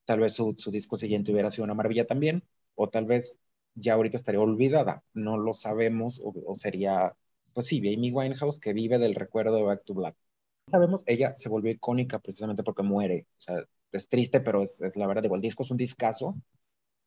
tal 0.05 0.21
vez 0.21 0.35
su, 0.35 0.55
su 0.59 0.71
disco 0.71 0.97
siguiente 0.97 1.33
hubiera 1.33 1.51
sido 1.51 1.65
una 1.65 1.75
maravilla 1.75 2.07
también, 2.07 2.45
o 2.77 2.89
tal 2.89 3.07
vez 3.07 3.41
ya 3.75 3.95
ahorita 3.95 4.17
estaría 4.17 4.41
olvidada, 4.41 5.03
no 5.13 5.37
lo 5.37 5.53
sabemos, 5.55 6.21
o, 6.23 6.55
sería, 6.55 7.15
pues 7.53 7.67
sí, 7.67 7.79
Amy 7.79 8.11
Winehouse 8.11 8.61
que 8.61 8.73
vive 8.73 8.99
del 8.99 9.15
recuerdo 9.15 9.57
de 9.57 9.63
Back 9.63 9.85
to 9.85 9.95
Black. 9.95 10.17
Sabemos, 10.71 11.03
ella 11.07 11.35
se 11.37 11.49
volvió 11.49 11.71
icónica 11.73 12.19
precisamente 12.19 12.63
porque 12.63 12.83
muere, 12.83 13.27
o 13.39 13.41
sea, 13.41 13.65
es 13.93 14.09
triste, 14.09 14.41
pero 14.41 14.63
es, 14.63 14.81
la 14.97 15.07
verdad, 15.07 15.23
digo, 15.23 15.37
el 15.37 15.43
disco 15.43 15.63
es 15.63 15.71
un 15.71 15.77
discazo 15.77 16.37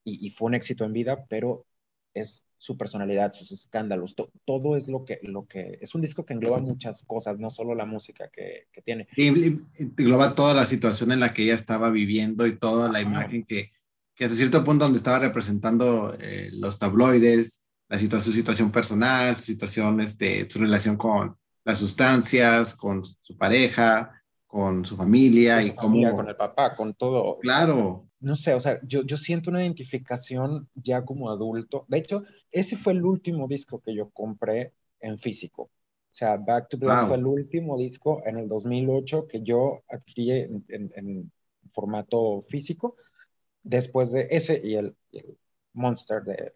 y, 0.03 0.25
y, 0.25 0.29
fue 0.29 0.47
un 0.47 0.55
éxito 0.55 0.85
en 0.85 0.93
vida, 0.93 1.25
pero 1.27 1.65
es 2.13 2.45
su 2.57 2.77
personalidad, 2.77 3.33
sus 3.33 3.51
escándalos, 3.51 4.15
todo 4.45 4.75
es 4.75 4.87
lo 4.87 5.05
que, 5.05 5.19
lo 5.23 5.45
que, 5.47 5.77
es 5.81 5.95
un 5.95 6.01
disco 6.01 6.25
que 6.25 6.33
engloba 6.33 6.59
muchas 6.59 7.03
cosas, 7.03 7.39
no 7.39 7.49
solo 7.49 7.73
la 7.73 7.85
música 7.85 8.29
que, 8.29 8.67
que 8.71 8.81
tiene. 8.81 9.07
Y, 9.15 9.61
engloba 9.77 10.35
toda 10.35 10.53
la 10.53 10.65
situación 10.65 11.11
en 11.11 11.21
la 11.21 11.33
que 11.33 11.43
ella 11.43 11.53
estaba 11.53 11.89
viviendo 11.89 12.45
y 12.45 12.57
toda 12.57 12.91
la 12.91 13.01
imagen 13.01 13.45
que, 13.45 13.71
que 14.19 14.25
hasta 14.25 14.35
cierto 14.35 14.65
punto 14.65 14.83
donde 14.83 14.97
estaba 14.97 15.19
representando 15.19 16.13
eh, 16.19 16.49
los 16.51 16.77
tabloides, 16.77 17.63
la 17.87 17.97
situación, 17.97 18.33
su 18.33 18.37
situación 18.37 18.69
personal, 18.69 19.37
su 19.37 19.43
situación, 19.43 20.01
este, 20.01 20.45
su 20.49 20.59
relación 20.59 20.97
con 20.97 21.37
las 21.63 21.77
sustancias, 21.77 22.75
con 22.75 23.01
su 23.05 23.37
pareja, 23.37 24.21
con 24.45 24.83
su 24.83 24.97
familia 24.97 25.63
y 25.63 25.73
cómo... 25.73 26.13
Con 26.13 26.27
el 26.27 26.35
papá, 26.35 26.75
con 26.75 26.95
todo. 26.95 27.39
Claro. 27.39 28.09
No 28.19 28.35
sé, 28.35 28.53
o 28.55 28.59
sea, 28.59 28.81
yo, 28.83 29.03
yo 29.03 29.15
siento 29.15 29.51
una 29.51 29.63
identificación 29.63 30.67
ya 30.75 31.05
como 31.05 31.29
adulto. 31.29 31.85
De 31.87 31.99
hecho, 31.99 32.25
ese 32.51 32.75
fue 32.75 32.91
el 32.91 33.05
último 33.05 33.47
disco 33.47 33.79
que 33.79 33.95
yo 33.95 34.09
compré 34.09 34.73
en 34.99 35.17
físico. 35.17 35.61
O 35.61 35.71
sea, 36.11 36.35
Back 36.35 36.67
to 36.67 36.77
Black 36.77 37.07
fue 37.07 37.15
el 37.15 37.25
último 37.25 37.77
disco 37.77 38.21
en 38.25 38.37
el 38.37 38.49
2008 38.49 39.27
que 39.29 39.43
yo 39.43 39.81
adquirí 39.87 40.31
en, 40.31 40.65
en 40.67 41.31
formato 41.71 42.41
físico 42.49 42.97
después 43.63 44.11
de 44.11 44.27
ese 44.31 44.61
y 44.63 44.75
el, 44.75 44.95
Monster 45.73 46.23
de 46.23 46.53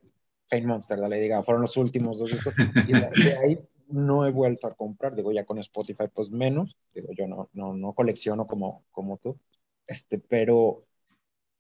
Fame 0.47 0.67
Monster 0.67 0.99
de 0.99 1.09
Lady 1.09 1.27
Gaga 1.27 1.43
fueron 1.43 1.61
los 1.61 1.77
últimos 1.77 2.19
dos 2.19 2.29
discos. 2.29 2.53
Y 2.87 2.93
de, 2.93 3.37
ahí 3.37 3.59
no 3.87 4.25
he 4.25 4.31
vuelto 4.31 4.67
a 4.67 4.73
comprar, 4.73 5.15
digo 5.15 5.31
ya 5.31 5.45
con 5.45 5.59
Spotify 5.59 6.05
pues 6.13 6.29
menos, 6.29 6.75
digo 6.93 7.09
yo 7.13 7.27
no, 7.27 7.49
no, 7.53 7.73
no 7.73 7.93
colecciono 7.93 8.47
como, 8.47 8.83
como 8.91 9.17
tú, 9.17 9.37
este, 9.87 10.17
pero 10.17 10.83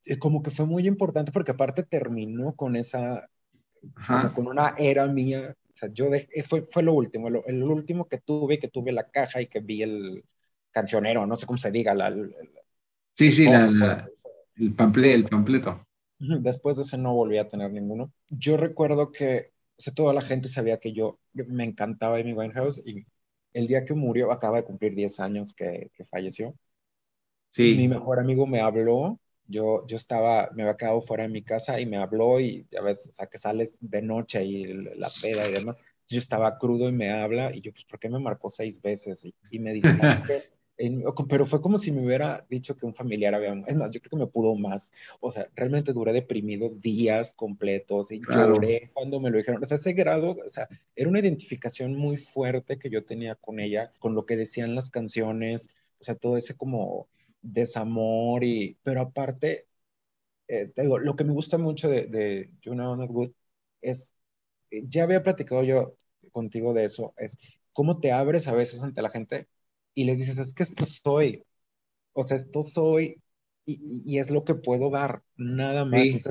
eh, 0.05 0.17
como 0.17 0.41
que 0.41 0.51
fue 0.51 0.65
muy 0.65 0.87
importante 0.87 1.31
porque 1.31 1.51
aparte 1.51 1.83
terminó 1.83 2.53
con 2.55 2.75
esa, 2.75 3.29
con 4.35 4.47
una 4.47 4.75
era 4.77 5.07
mía, 5.07 5.55
o 5.55 5.75
sea, 5.75 5.89
yo 5.91 6.09
dejé, 6.09 6.43
fue, 6.43 6.61
fue 6.61 6.83
lo 6.83 6.93
último, 6.93 7.27
el 7.27 7.63
último 7.63 8.07
que 8.07 8.17
tuve, 8.19 8.59
que 8.59 8.67
tuve 8.67 8.91
la 8.91 9.09
caja 9.09 9.41
y 9.41 9.47
que 9.47 9.59
vi 9.59 9.83
el 9.83 10.25
cancionero, 10.71 11.25
no 11.25 11.35
sé 11.35 11.45
cómo 11.45 11.57
se 11.57 11.71
diga, 11.71 11.93
la, 11.93 12.13
sí, 13.13 13.31
sí, 13.31 13.45
la, 13.45 14.07
el, 14.55 14.73
pample, 14.73 15.13
el 15.13 15.25
pampleto. 15.25 15.85
Después 16.19 16.77
de 16.77 16.83
ese 16.83 16.97
no 16.97 17.13
volví 17.13 17.37
a 17.37 17.49
tener 17.49 17.71
ninguno. 17.71 18.13
Yo 18.29 18.57
recuerdo 18.57 19.11
que 19.11 19.51
toda 19.95 20.13
la 20.13 20.21
gente 20.21 20.47
sabía 20.47 20.79
que 20.79 20.93
yo 20.93 21.19
me 21.33 21.65
encantaba 21.65 22.17
Amy 22.17 22.33
Winehouse 22.33 22.81
y 22.85 23.05
el 23.53 23.67
día 23.67 23.85
que 23.85 23.93
murió, 23.93 24.31
acaba 24.31 24.57
de 24.57 24.63
cumplir 24.63 24.95
10 24.95 25.19
años 25.19 25.53
que, 25.53 25.91
que 25.93 26.05
falleció. 26.05 26.55
Sí. 27.49 27.75
Mi 27.77 27.87
mejor 27.87 28.19
amigo 28.19 28.47
me 28.47 28.61
habló, 28.61 29.19
yo, 29.45 29.85
yo 29.87 29.97
estaba, 29.97 30.49
me 30.53 30.63
había 30.63 30.77
quedado 30.77 31.01
fuera 31.01 31.23
de 31.23 31.29
mi 31.29 31.43
casa 31.43 31.79
y 31.79 31.85
me 31.85 31.97
habló 31.97 32.39
y 32.39 32.67
a 32.77 32.81
veces, 32.81 33.09
o 33.09 33.13
sea, 33.13 33.27
que 33.27 33.37
sales 33.37 33.77
de 33.81 34.01
noche 34.01 34.43
y 34.43 34.73
la 34.73 35.11
peda 35.21 35.47
y 35.47 35.53
demás. 35.53 35.77
Yo 36.07 36.17
estaba 36.17 36.57
crudo 36.57 36.89
y 36.89 36.91
me 36.91 37.11
habla 37.11 37.55
y 37.55 37.61
yo, 37.61 37.71
pues, 37.71 37.85
¿por 37.85 37.99
qué 37.99 38.09
me 38.09 38.19
marcó 38.19 38.49
seis 38.49 38.81
veces? 38.81 39.23
Y, 39.23 39.35
y 39.51 39.59
me 39.59 39.73
dice, 39.73 39.89
pero 41.29 41.45
fue 41.45 41.61
como 41.61 41.77
si 41.77 41.91
me 41.91 42.03
hubiera 42.05 42.45
dicho 42.49 42.75
que 42.75 42.85
un 42.85 42.93
familiar 42.93 43.35
había, 43.35 43.53
es 43.67 43.75
más, 43.75 43.91
yo 43.91 43.99
creo 43.99 44.11
que 44.11 44.25
me 44.25 44.27
pudo 44.27 44.55
más, 44.55 44.91
o 45.19 45.31
sea, 45.31 45.47
realmente 45.55 45.93
duré 45.93 46.13
deprimido 46.13 46.69
días 46.69 47.33
completos 47.33 48.11
y 48.11 48.21
lloré 48.21 48.89
cuando 48.93 49.19
me 49.19 49.29
lo 49.29 49.37
dijeron, 49.37 49.63
o 49.63 49.65
sea, 49.65 49.77
ese 49.77 49.93
grado, 49.93 50.37
o 50.45 50.49
sea, 50.49 50.67
era 50.95 51.09
una 51.09 51.19
identificación 51.19 51.95
muy 51.95 52.17
fuerte 52.17 52.79
que 52.79 52.89
yo 52.89 53.05
tenía 53.05 53.35
con 53.35 53.59
ella, 53.59 53.91
con 53.99 54.15
lo 54.15 54.25
que 54.25 54.35
decían 54.37 54.75
las 54.75 54.89
canciones, 54.89 55.69
o 55.99 56.03
sea, 56.03 56.15
todo 56.15 56.37
ese 56.37 56.55
como 56.55 57.07
desamor 57.41 58.43
y, 58.43 58.77
pero 58.83 59.01
aparte, 59.01 59.67
eh, 60.47 60.67
te 60.67 60.83
digo, 60.83 60.99
lo 60.99 61.15
que 61.15 61.23
me 61.23 61.33
gusta 61.33 61.57
mucho 61.57 61.89
de, 61.89 62.07
de 62.07 62.49
Not 62.65 63.09
Good 63.09 63.31
es, 63.81 64.13
eh, 64.71 64.83
ya 64.87 65.03
había 65.03 65.23
platicado 65.23 65.63
yo 65.63 65.95
contigo 66.31 66.73
de 66.73 66.85
eso, 66.85 67.13
es 67.17 67.37
cómo 67.73 67.99
te 67.99 68.11
abres 68.11 68.47
a 68.47 68.53
veces 68.53 68.81
ante 68.83 69.01
la 69.01 69.09
gente 69.09 69.47
y 69.95 70.05
les 70.05 70.19
dices, 70.19 70.37
es 70.39 70.53
que 70.53 70.63
esto 70.63 70.85
soy, 70.85 71.43
o 72.13 72.23
sea, 72.23 72.37
esto 72.37 72.63
soy 72.63 73.21
y, 73.65 74.03
y 74.05 74.19
es 74.19 74.29
lo 74.29 74.43
que 74.43 74.55
puedo 74.55 74.89
dar, 74.89 75.23
nada 75.37 75.85
más. 75.85 76.01
E, 76.01 76.21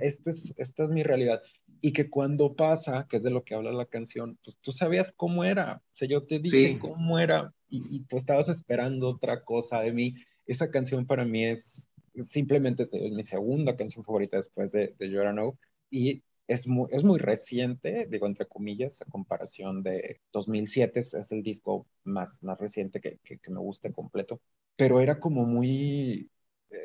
este 0.00 0.30
es, 0.30 0.54
esta 0.58 0.84
es 0.84 0.90
mi 0.90 1.02
realidad. 1.02 1.42
Y 1.80 1.92
que 1.92 2.10
cuando 2.10 2.54
pasa, 2.54 3.06
que 3.08 3.16
es 3.16 3.22
de 3.22 3.30
lo 3.30 3.42
que 3.42 3.54
habla 3.54 3.72
la 3.72 3.86
canción, 3.86 4.38
pues 4.44 4.58
tú 4.58 4.72
sabías 4.72 5.12
cómo 5.16 5.44
era. 5.44 5.82
O 5.84 5.94
sea, 5.94 6.08
yo 6.08 6.24
te 6.24 6.38
dije 6.38 6.78
cómo 6.78 7.18
era 7.18 7.52
y, 7.68 7.96
y, 7.96 8.00
tú 8.04 8.16
estabas 8.16 8.48
esperando 8.48 9.08
otra 9.08 9.42
cosa 9.42 9.80
de 9.80 9.92
mí. 9.92 10.14
Esa 10.46 10.70
canción 10.70 11.06
para 11.06 11.24
mí 11.24 11.46
es 11.46 11.94
simplemente 12.20 12.88
mi 13.10 13.22
segunda 13.22 13.76
canción 13.76 14.04
favorita 14.04 14.36
después 14.36 14.70
de, 14.70 14.94
de 14.98 15.10
You 15.10 15.20
Know. 15.32 15.58
Y 15.90 16.22
es 16.46 16.66
muy, 16.66 16.88
es 16.92 17.04
muy 17.04 17.18
reciente, 17.18 18.06
digo 18.10 18.26
entre 18.26 18.46
comillas, 18.46 19.00
a 19.00 19.06
comparación 19.06 19.82
de 19.82 20.20
2007, 20.32 21.00
es, 21.00 21.32
el 21.32 21.42
disco 21.42 21.86
más, 22.04 22.42
más 22.42 22.58
reciente 22.58 23.00
que, 23.00 23.18
que, 23.22 23.50
me 23.50 23.60
guste 23.60 23.92
completo, 23.92 24.40
pero 24.76 25.00
era 25.00 25.20
como 25.20 25.44
muy, 25.44 26.30
eh, 26.70 26.76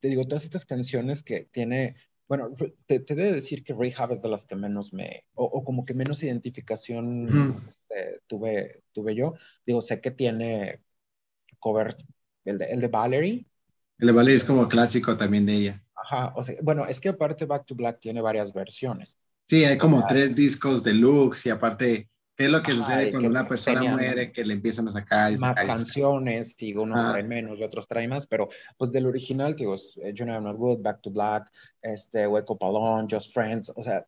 te 0.00 0.08
digo, 0.08 0.24
todas 0.26 0.44
estas 0.44 0.64
canciones 0.64 1.22
que 1.22 1.48
tiene, 1.50 1.96
bueno, 2.28 2.54
te, 2.86 3.00
te 3.00 3.14
de 3.14 3.32
decir 3.32 3.64
que 3.64 3.74
Rehab 3.74 4.12
es 4.12 4.22
de 4.22 4.28
las 4.28 4.46
que 4.46 4.54
menos 4.56 4.92
me, 4.92 5.24
o, 5.34 5.64
como 5.64 5.84
que 5.84 5.94
menos 5.94 6.22
identificación 6.22 7.64
este, 7.68 8.20
tuve, 8.26 8.82
tuve 8.92 9.14
yo, 9.14 9.34
digo, 9.66 9.80
sé 9.80 10.00
que 10.00 10.12
tiene 10.12 10.80
covers, 11.58 11.96
el 12.44 12.58
de, 12.58 12.66
el 12.66 12.80
de 12.80 12.88
Valerie. 12.88 13.46
El 13.98 14.06
de 14.06 14.12
Valerie 14.12 14.36
es 14.36 14.44
como 14.44 14.68
clásico 14.68 15.16
también 15.16 15.44
de 15.44 15.54
ella 15.54 15.84
o 16.34 16.42
sea, 16.42 16.56
bueno, 16.62 16.86
es 16.86 17.00
que 17.00 17.10
aparte 17.10 17.44
Back 17.44 17.66
to 17.66 17.74
Black 17.74 18.00
tiene 18.00 18.20
varias 18.20 18.52
versiones. 18.52 19.16
Sí, 19.44 19.64
hay 19.64 19.78
como 19.78 20.06
tres 20.06 20.34
discos 20.34 20.82
deluxe 20.82 21.46
y 21.46 21.50
aparte, 21.50 22.08
¿qué 22.36 22.44
es 22.44 22.50
lo 22.52 22.62
que 22.62 22.72
sucede 22.72 23.10
cuando 23.10 23.28
una 23.28 23.48
persona 23.48 23.82
muere 23.82 24.30
que 24.30 24.44
le 24.44 24.54
empiezan 24.54 24.86
a 24.88 24.92
sacar? 24.92 25.36
más 25.38 25.56
canciones, 25.56 26.56
digo, 26.56 26.82
unos 26.82 27.10
traen 27.10 27.28
menos 27.28 27.58
y 27.58 27.64
otros 27.64 27.88
traen 27.88 28.10
más, 28.10 28.26
pero 28.26 28.48
pues 28.76 28.92
del 28.92 29.06
original, 29.06 29.56
digo, 29.56 29.74
eh, 29.74 30.12
You 30.14 30.24
Know 30.24 30.40
Not 30.40 30.56
Good, 30.56 30.82
Back 30.82 31.00
to 31.02 31.10
Black, 31.10 31.50
este, 31.82 32.26
Hueco 32.26 32.56
Palón, 32.56 33.08
Just 33.10 33.32
Friends, 33.32 33.72
o 33.74 33.82
sea, 33.82 34.06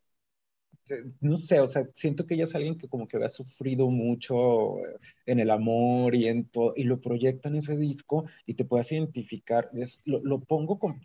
eh, 0.89 1.03
no 1.21 1.35
sé, 1.35 1.59
o 1.59 1.67
sea, 1.67 1.87
siento 1.93 2.25
que 2.25 2.35
ella 2.35 2.43
es 2.45 2.55
alguien 2.55 2.77
que 2.77 2.87
como 2.87 3.07
que 3.07 3.17
había 3.17 3.29
sufrido 3.29 3.89
mucho 3.89 4.79
eh, 4.79 4.97
en 5.25 5.39
el 5.39 5.51
amor 5.51 6.15
y 6.15 6.27
en 6.27 6.45
todo, 6.45 6.73
y 6.75 6.83
lo 6.83 7.01
proyecta 7.01 7.49
en 7.49 7.55
ese 7.55 7.75
disco 7.75 8.25
y 8.45 8.53
te 8.53 8.65
puedes 8.65 8.91
identificar, 8.91 9.69
es, 9.73 10.01
lo, 10.05 10.21
lo 10.23 10.39
pongo 10.39 10.79
con, 10.79 11.01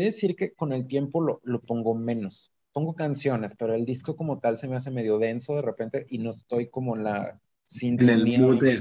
decir 0.00 0.36
que 0.36 0.52
con 0.52 0.72
el 0.72 0.86
tiempo 0.86 1.20
lo, 1.20 1.40
lo, 1.44 1.60
pongo 1.60 1.94
menos. 1.94 2.50
Pongo 2.72 2.94
canciones, 2.94 3.54
pero 3.56 3.74
el 3.74 3.84
disco 3.84 4.16
como 4.16 4.40
tal 4.40 4.58
se 4.58 4.68
me 4.68 4.76
hace 4.76 4.90
medio 4.90 5.18
denso 5.18 5.54
de 5.56 5.62
repente 5.62 6.06
y 6.08 6.18
no 6.18 6.30
estoy 6.32 6.68
como 6.68 6.96
en 6.96 7.04
la 7.04 7.40
sintonía. 7.64 8.14
En 8.14 8.26
el 8.26 8.40
mood 8.40 8.58
de 8.58 8.80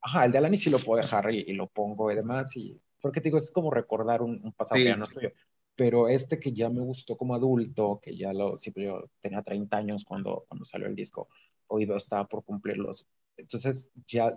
Ajá, 0.00 0.24
el 0.24 0.32
de 0.32 0.38
Alani 0.38 0.56
sí 0.56 0.68
lo 0.68 0.80
puedo 0.80 1.00
dejar 1.00 1.32
y, 1.32 1.52
lo 1.52 1.68
pongo 1.68 2.10
y 2.10 2.16
demás. 2.16 2.56
Y, 2.56 2.80
porque 3.00 3.20
te 3.20 3.28
digo, 3.28 3.38
es 3.38 3.50
como 3.50 3.70
recordar 3.70 4.20
un, 4.20 4.52
pasado 4.52 4.76
que 4.76 4.84
ya 4.84 4.96
no 4.96 5.04
estoy 5.04 5.24
yo. 5.24 5.28
Pero 5.76 6.08
este 6.08 6.38
que 6.38 6.52
ya 6.52 6.68
me 6.68 6.80
gustó 6.80 7.16
como 7.16 7.34
adulto, 7.34 8.00
que 8.02 8.16
ya 8.16 8.32
lo, 8.32 8.58
sí, 8.58 8.72
yo 8.76 9.08
tenía 9.20 9.42
30 9.42 9.76
años 9.76 10.04
cuando, 10.04 10.44
cuando 10.48 10.66
salió 10.66 10.86
el 10.86 10.96
disco, 10.96 11.28
hoy 11.68 11.88
estaba 11.96 12.26
por 12.26 12.44
cumplirlos. 12.44 13.06
Entonces 13.36 13.90
ya 14.06 14.36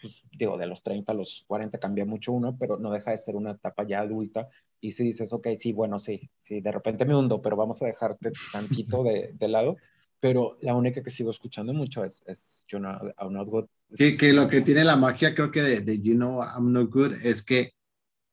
pues 0.00 0.24
digo, 0.32 0.56
de 0.56 0.66
los 0.66 0.82
30 0.82 1.12
a 1.12 1.14
los 1.14 1.44
40 1.46 1.78
cambia 1.78 2.04
mucho 2.04 2.32
uno, 2.32 2.56
pero 2.58 2.78
no 2.78 2.92
deja 2.92 3.10
de 3.10 3.18
ser 3.18 3.36
una 3.36 3.52
etapa 3.52 3.86
ya 3.86 4.00
adulta. 4.00 4.48
Y 4.80 4.92
si 4.92 5.04
dices, 5.04 5.32
ok, 5.32 5.48
sí, 5.56 5.72
bueno, 5.72 5.98
sí, 5.98 6.30
sí, 6.38 6.60
de 6.60 6.72
repente 6.72 7.04
me 7.04 7.14
hundo, 7.14 7.42
pero 7.42 7.56
vamos 7.56 7.82
a 7.82 7.86
dejarte 7.86 8.32
tantito 8.52 9.02
de, 9.02 9.32
de 9.34 9.48
lado. 9.48 9.76
Pero 10.20 10.58
la 10.60 10.74
única 10.74 11.02
que 11.02 11.10
sigo 11.10 11.30
escuchando 11.30 11.72
mucho 11.72 12.04
es, 12.04 12.22
es 12.26 12.64
You 12.68 12.78
Know 12.78 13.12
I'm 13.18 13.32
Not 13.32 13.48
Good. 13.48 13.66
Que, 13.96 14.16
que 14.16 14.32
lo 14.32 14.48
que 14.48 14.60
tiene 14.60 14.84
la 14.84 14.96
magia, 14.96 15.34
creo 15.34 15.50
que 15.50 15.62
de, 15.62 15.80
de, 15.80 16.00
You 16.00 16.14
Know 16.14 16.42
I'm 16.42 16.72
Not 16.72 16.90
Good, 16.90 17.24
es 17.24 17.42
que 17.42 17.72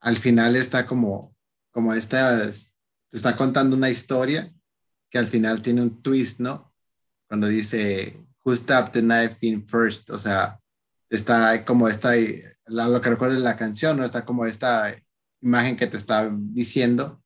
al 0.02 0.18
final 0.18 0.56
está 0.56 0.86
como, 0.86 1.36
como 1.72 1.94
esta, 1.94 2.52
te 2.52 3.18
está 3.18 3.36
contando 3.36 3.76
una 3.76 3.90
historia 3.90 4.54
que 5.10 5.18
al 5.18 5.28
final 5.28 5.62
tiene 5.62 5.82
un 5.82 6.02
twist, 6.02 6.40
¿no? 6.40 6.74
Cuando 7.28 7.48
dice, 7.48 8.28
Who 8.48 8.56
stabbed 8.56 8.94
the 8.94 9.02
knife 9.02 9.46
in 9.46 9.68
first? 9.68 10.10
O 10.10 10.18
sea, 10.18 10.58
está 11.10 11.64
como 11.64 11.88
esta, 11.88 12.14
lo 12.68 13.02
que 13.02 13.10
recuerdo 13.10 13.36
en 13.36 13.44
la 13.44 13.58
canción, 13.58 13.98
¿no? 13.98 14.04
Está 14.04 14.26
como 14.26 14.46
esta 14.46 14.96
imagen 15.42 15.76
que 15.76 15.88
te 15.88 15.98
está 15.98 16.30
diciendo 16.32 17.22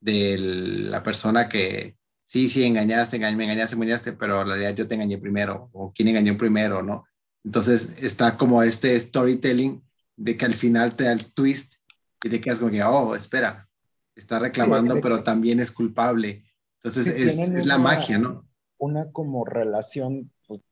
de 0.00 0.38
la 0.38 1.02
persona 1.02 1.48
que 1.48 1.96
sí, 2.24 2.48
sí, 2.48 2.64
engañaste, 2.64 3.18
me 3.18 3.44
engañaste, 3.44 3.76
me 3.76 3.84
engañaste, 3.84 4.12
pero 4.12 4.42
en 4.42 4.48
realidad 4.48 4.74
yo 4.74 4.86
te 4.88 4.94
engañé 4.94 5.18
primero, 5.18 5.68
o 5.72 5.92
quién 5.92 6.08
engañó 6.08 6.36
primero, 6.36 6.82
¿no? 6.82 7.04
Entonces 7.44 8.02
está 8.02 8.36
como 8.36 8.62
este 8.62 8.98
storytelling 8.98 9.82
de 10.16 10.36
que 10.36 10.44
al 10.44 10.52
final 10.52 10.96
te 10.96 11.04
da 11.04 11.12
el 11.12 11.32
twist 11.32 11.74
y 12.22 12.28
te 12.28 12.40
quedas 12.40 12.58
como 12.58 12.70
que, 12.70 12.82
oh, 12.82 13.14
espera, 13.14 13.68
está 14.14 14.38
reclamando, 14.38 15.00
pero 15.00 15.22
también 15.22 15.60
es 15.60 15.72
culpable. 15.72 16.44
Entonces 16.82 17.06
es, 17.06 17.38
es, 17.38 17.66
la 17.66 17.78
magia, 17.78 18.18
¿no? 18.18 18.46
Una 18.78 19.10
como 19.10 19.44
relación 19.44 20.30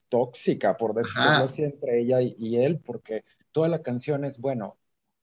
tóxica, 0.08 0.76
por 0.76 0.94
decirlo 0.94 1.30
así, 1.30 1.62
entre 1.62 2.00
ella 2.00 2.20
y, 2.20 2.56
él, 2.56 2.80
porque 2.80 3.24
toda 3.52 3.68
la 3.68 3.82
canción 3.82 4.24
es, 4.24 4.38
bueno, 4.38 4.78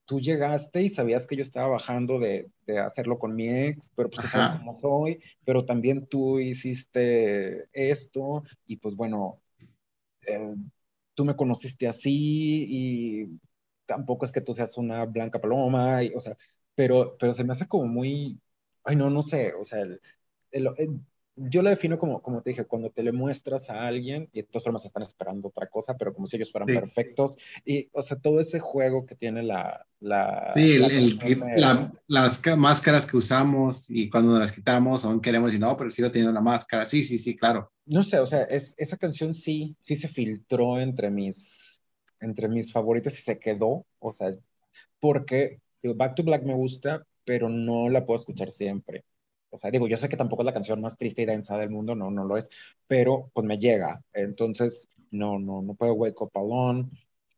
tú 0.06 0.20
llegaste 0.20 0.84
y 0.84 0.90
sabías 0.90 1.26
que 1.26 1.36
yo 1.36 1.42
estaba 1.42 1.68
bajando 1.68 2.20
de, 2.20 2.50
de 2.68 2.80
hacerlo 2.80 3.18
con 3.18 3.36
mi 3.36 3.50
ex, 3.50 3.92
pero 3.96 4.10
pues 4.10 4.26
tú 4.26 4.32
sabes 4.32 4.58
cómo 4.58 4.76
soy, 4.76 5.22
pero 5.44 5.66
también 5.66 6.06
tú 6.06 6.40
hiciste 6.40 7.68
esto 7.74 8.44
y 8.68 8.78
pues 8.78 8.96
bueno, 8.96 9.40
eh, 10.28 10.56
tú 11.16 11.26
me 11.26 11.36
conociste 11.36 11.88
así 11.88 12.66
y 12.68 13.40
tampoco 13.86 14.26
es 14.26 14.32
que 14.32 14.42
tú 14.42 14.54
seas 14.54 14.78
una 14.78 15.06
blanca 15.06 15.40
paloma, 15.40 16.04
y, 16.04 16.14
o 16.14 16.20
sea, 16.20 16.38
pero, 16.76 17.16
pero 17.18 17.34
se 17.34 17.44
me 17.44 17.54
hace 17.54 17.68
como 17.68 17.86
muy, 17.86 18.40
ay 18.84 18.96
no, 18.96 19.10
no 19.10 19.22
sé, 19.22 19.54
o 19.54 19.64
sea, 19.64 19.80
el, 19.82 20.02
yo 21.36 21.62
lo 21.62 21.70
defino 21.70 21.98
como, 21.98 22.22
como 22.22 22.42
te 22.42 22.52
dije, 22.52 22.66
cuando 22.66 22.90
te 22.90 23.04
le 23.04 23.12
muestras 23.12 23.70
a 23.70 23.86
alguien 23.86 24.30
y 24.32 24.42
de 24.42 24.48
todas 24.48 24.64
formas 24.64 24.86
están 24.86 25.04
esperando 25.04 25.50
otra 25.50 25.68
cosa, 25.68 25.98
pero 25.98 26.14
como 26.14 26.28
si 26.28 26.38
ellos 26.38 26.52
fueran 26.52 26.68
perfectos. 26.68 27.38
Y, 27.66 27.90
o 27.92 28.02
sea, 28.02 28.18
todo 28.18 28.40
ese 28.40 28.60
juego 28.60 29.06
que 29.06 29.16
tiene 29.16 29.44
la... 29.44 29.86
la 30.00 30.54
sí, 30.56 30.78
las 32.08 32.42
máscaras 32.58 33.06
que 33.06 33.18
usamos 33.18 33.90
y 33.90 34.10
cuando 34.10 34.32
nos 34.32 34.40
las 34.40 34.52
quitamos 34.52 35.04
aún 35.04 35.20
queremos 35.20 35.54
y 35.54 35.60
no, 35.60 35.76
pero 35.76 35.92
sigo 35.92 36.10
teniendo 36.10 36.34
la 36.34 36.42
máscara. 36.42 36.86
Sí, 36.86 37.04
sí, 37.04 37.20
sí, 37.20 37.36
claro. 37.36 37.72
No 37.86 38.04
sé, 38.04 38.20
o 38.20 38.26
sea, 38.26 38.44
es, 38.44 38.74
esa 38.78 38.98
canción 38.98 39.34
sí, 39.36 39.76
sí 39.80 39.96
se 39.96 40.08
filtró 40.08 40.80
entre 40.80 41.10
mis, 41.10 41.82
entre 42.22 42.48
mis 42.48 42.72
favoritas 42.72 43.20
y 43.20 43.22
se 43.22 43.40
quedó, 43.40 43.86
o 44.00 44.12
sea, 44.12 44.34
porque 45.00 45.60
Back 45.84 46.16
to 46.16 46.24
Black 46.24 46.44
me 46.44 46.56
gusta, 46.56 47.06
pero 47.26 47.50
no 47.50 47.90
la 47.90 48.06
puedo 48.06 48.20
escuchar 48.20 48.52
siempre. 48.52 49.04
O 49.56 49.58
sea, 49.58 49.72
digo, 49.72 49.88
yo 49.88 49.98
sé 49.98 50.10
que 50.10 50.18
tampoco 50.18 50.42
es 50.44 50.46
la 50.46 50.54
canción 50.54 50.82
más 50.82 50.98
triste 50.98 51.22
y 51.22 51.26
densa 51.26 51.58
del 51.58 51.70
mundo, 51.70 51.96
no, 51.96 52.12
no 52.12 52.26
lo 52.26 52.38
es, 52.38 52.50
pero 52.88 53.32
pues 53.34 53.46
me 53.48 53.58
llega. 53.58 54.04
Entonces, 54.14 54.90
no, 55.12 55.40
no, 55.40 55.62
no 55.62 55.76
puedo 55.76 55.94
Wake 55.94 56.22
Up 56.22 56.32
Alone. 56.36 56.90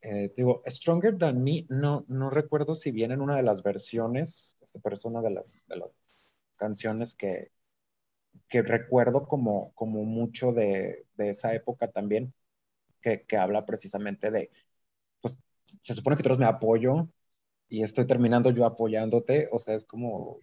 Eh, 0.02 0.34
digo, 0.36 0.62
Stronger 0.68 1.18
Than 1.18 1.44
Me, 1.44 1.66
no, 1.70 2.06
no 2.08 2.30
recuerdo 2.30 2.76
si 2.76 2.92
viene 2.92 3.14
en 3.16 3.22
una 3.22 3.36
de 3.38 3.44
las 3.44 3.62
versiones, 3.64 4.58
pero 4.84 4.96
es 4.96 5.06
una 5.06 5.22
de 5.22 5.32
las, 5.32 5.58
de 5.68 5.76
las 5.78 6.14
canciones 6.58 7.16
que, 7.16 7.52
que 8.50 8.62
recuerdo 8.62 9.28
como, 9.28 9.74
como 9.74 10.04
mucho 10.04 10.52
de, 10.54 11.06
de 11.16 11.30
esa 11.30 11.54
época 11.54 11.90
también, 11.92 12.34
que, 13.02 13.24
que 13.26 13.38
habla 13.38 13.66
precisamente 13.66 14.32
de, 14.32 14.52
pues 15.22 15.40
se 15.82 15.96
supone 15.96 16.18
que 16.18 16.24
todos 16.24 16.40
me 16.40 16.46
apoyo 16.46 17.10
y 17.70 17.84
estoy 17.84 18.08
terminando 18.08 18.52
yo 18.52 18.66
apoyándote, 18.66 19.50
o 19.52 19.60
sea, 19.60 19.76
es 19.76 19.86
como 19.86 20.40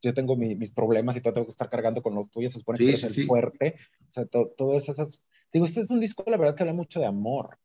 yo 0.00 0.14
tengo 0.14 0.36
mis 0.36 0.70
problemas 0.70 1.16
y 1.16 1.20
todo 1.20 1.34
tengo 1.34 1.46
que 1.46 1.52
estar 1.52 1.68
cargando 1.68 2.02
con 2.02 2.14
los 2.14 2.30
tuyos, 2.30 2.52
se 2.52 2.60
supone 2.60 2.78
que 2.78 2.88
eres 2.88 3.04
el 3.04 3.26
fuerte, 3.26 3.76
o 4.08 4.12
sea, 4.12 4.26
todas 4.26 4.88
esas, 4.88 5.28
digo, 5.52 5.66
este 5.66 5.80
es 5.80 5.90
un 5.90 6.00
disco, 6.00 6.24
la 6.26 6.36
verdad, 6.36 6.54
que 6.54 6.62
habla 6.62 6.72
mucho 6.72 7.00
de 7.00 7.06
amor. 7.06 7.58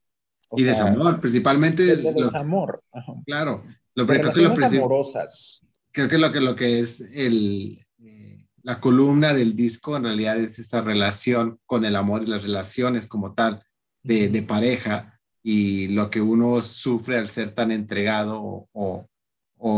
y 0.56 0.64
desamor, 0.64 1.20
principalmente. 1.20 1.84
De, 1.84 1.98
de 1.98 2.14
desamor. 2.14 2.84
Claro, 3.26 3.64
lo, 3.96 4.08
creo 4.08 4.32
que 4.32 4.42
lo 4.42 4.66
amorosas. 4.66 5.62
Creo 5.92 6.08
que 6.08 6.18
lo 6.18 6.32
que, 6.32 6.42
lo 6.42 6.56
que 6.56 6.80
es 6.80 7.02
el, 7.14 7.80
eh, 8.04 8.48
la 8.64 8.80
columna 8.80 9.34
del 9.34 9.56
disco 9.56 9.96
en 9.96 10.04
realidad 10.04 10.40
es 10.40 10.58
esta 10.58 10.82
relación 10.82 11.60
con 11.68 11.86
el 11.86 11.96
amor 11.96 12.24
y 12.24 12.28
las 12.28 12.42
relaciones 12.42 13.06
como 13.06 13.34
tal 13.34 13.64
de, 14.02 14.30
de 14.30 14.42
pareja, 14.42 15.20
y 15.44 15.90
lo 15.90 16.10
que 16.10 16.22
uno 16.22 16.62
sufre 16.62 17.18
al 17.18 17.28
ser 17.28 17.52
tan 17.52 17.72
entregado 17.72 18.42
o, 18.42 18.70
o 18.72 19.10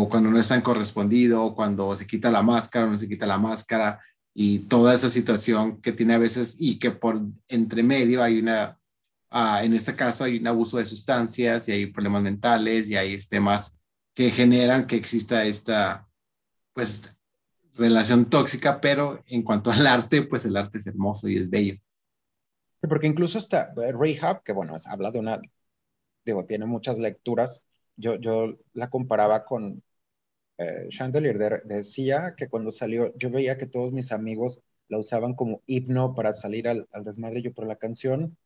cuando 0.10 0.32
no 0.32 0.40
es 0.40 0.48
tan 0.48 0.62
correspondido, 0.62 1.44
o 1.44 1.56
cuando 1.56 1.96
se 1.96 2.08
quita 2.08 2.32
la 2.32 2.42
máscara 2.42 2.88
o 2.88 2.90
no 2.90 2.98
se 2.98 3.08
quita 3.08 3.28
la 3.28 3.38
máscara, 3.38 4.00
y 4.34 4.60
toda 4.68 4.94
esa 4.94 5.10
situación 5.10 5.80
que 5.82 5.92
tiene 5.92 6.16
a 6.16 6.18
veces 6.18 6.56
y 6.60 6.80
que 6.80 6.92
por 6.92 7.22
entre 7.48 7.84
medio 7.84 8.22
hay 8.24 8.40
una, 8.40 8.80
ah, 9.30 9.64
en 9.64 9.74
este 9.74 9.96
caso 9.96 10.24
hay 10.24 10.38
un 10.38 10.48
abuso 10.48 10.78
de 10.78 10.86
sustancias 10.86 11.70
y 11.70 11.72
hay 11.72 11.86
problemas 11.86 12.24
mentales 12.24 12.90
y 12.90 12.96
hay 12.96 13.18
temas 13.30 13.78
que 14.14 14.32
generan 14.32 14.88
que 14.88 14.96
exista 14.96 15.46
esta, 15.46 16.08
pues, 16.74 17.16
relación 17.76 18.26
tóxica, 18.26 18.82
pero 18.82 19.22
en 19.28 19.44
cuanto 19.44 19.70
al 19.72 19.86
arte, 19.86 20.24
pues 20.24 20.46
el 20.46 20.58
arte 20.58 20.80
es 20.80 20.88
hermoso 20.88 21.28
y 21.28 21.36
es 21.36 21.50
bello. 21.50 21.76
Porque 22.82 23.08
incluso 23.08 23.38
está 23.38 23.74
eh, 23.78 23.92
Rehab, 23.92 24.44
que 24.44 24.54
bueno, 24.54 24.76
habla 24.86 25.12
de 25.12 25.20
una, 25.20 25.42
digo, 26.26 26.46
tiene 26.46 26.66
muchas 26.66 27.00
lecturas. 27.00 27.68
Yo, 27.98 28.16
yo 28.16 28.58
la 28.74 28.90
comparaba 28.90 29.46
con 29.46 29.84
eh, 30.58 30.88
Chandelier 30.90 31.64
decía 31.66 32.34
que 32.38 32.48
cuando 32.48 32.72
salió, 32.72 33.14
yo 33.18 33.30
veía 33.30 33.58
que 33.58 33.68
todos 33.68 33.92
mis 33.92 34.12
amigos 34.12 34.62
la 34.88 34.98
usaban 35.00 35.34
como 35.36 35.62
himno 35.66 36.14
para 36.16 36.32
salir 36.34 36.68
al, 36.68 36.88
al 36.92 37.04
desmadre 37.04 37.42
yo 37.42 37.54
por 37.54 37.68
la 37.68 37.76
canción. 37.78 38.38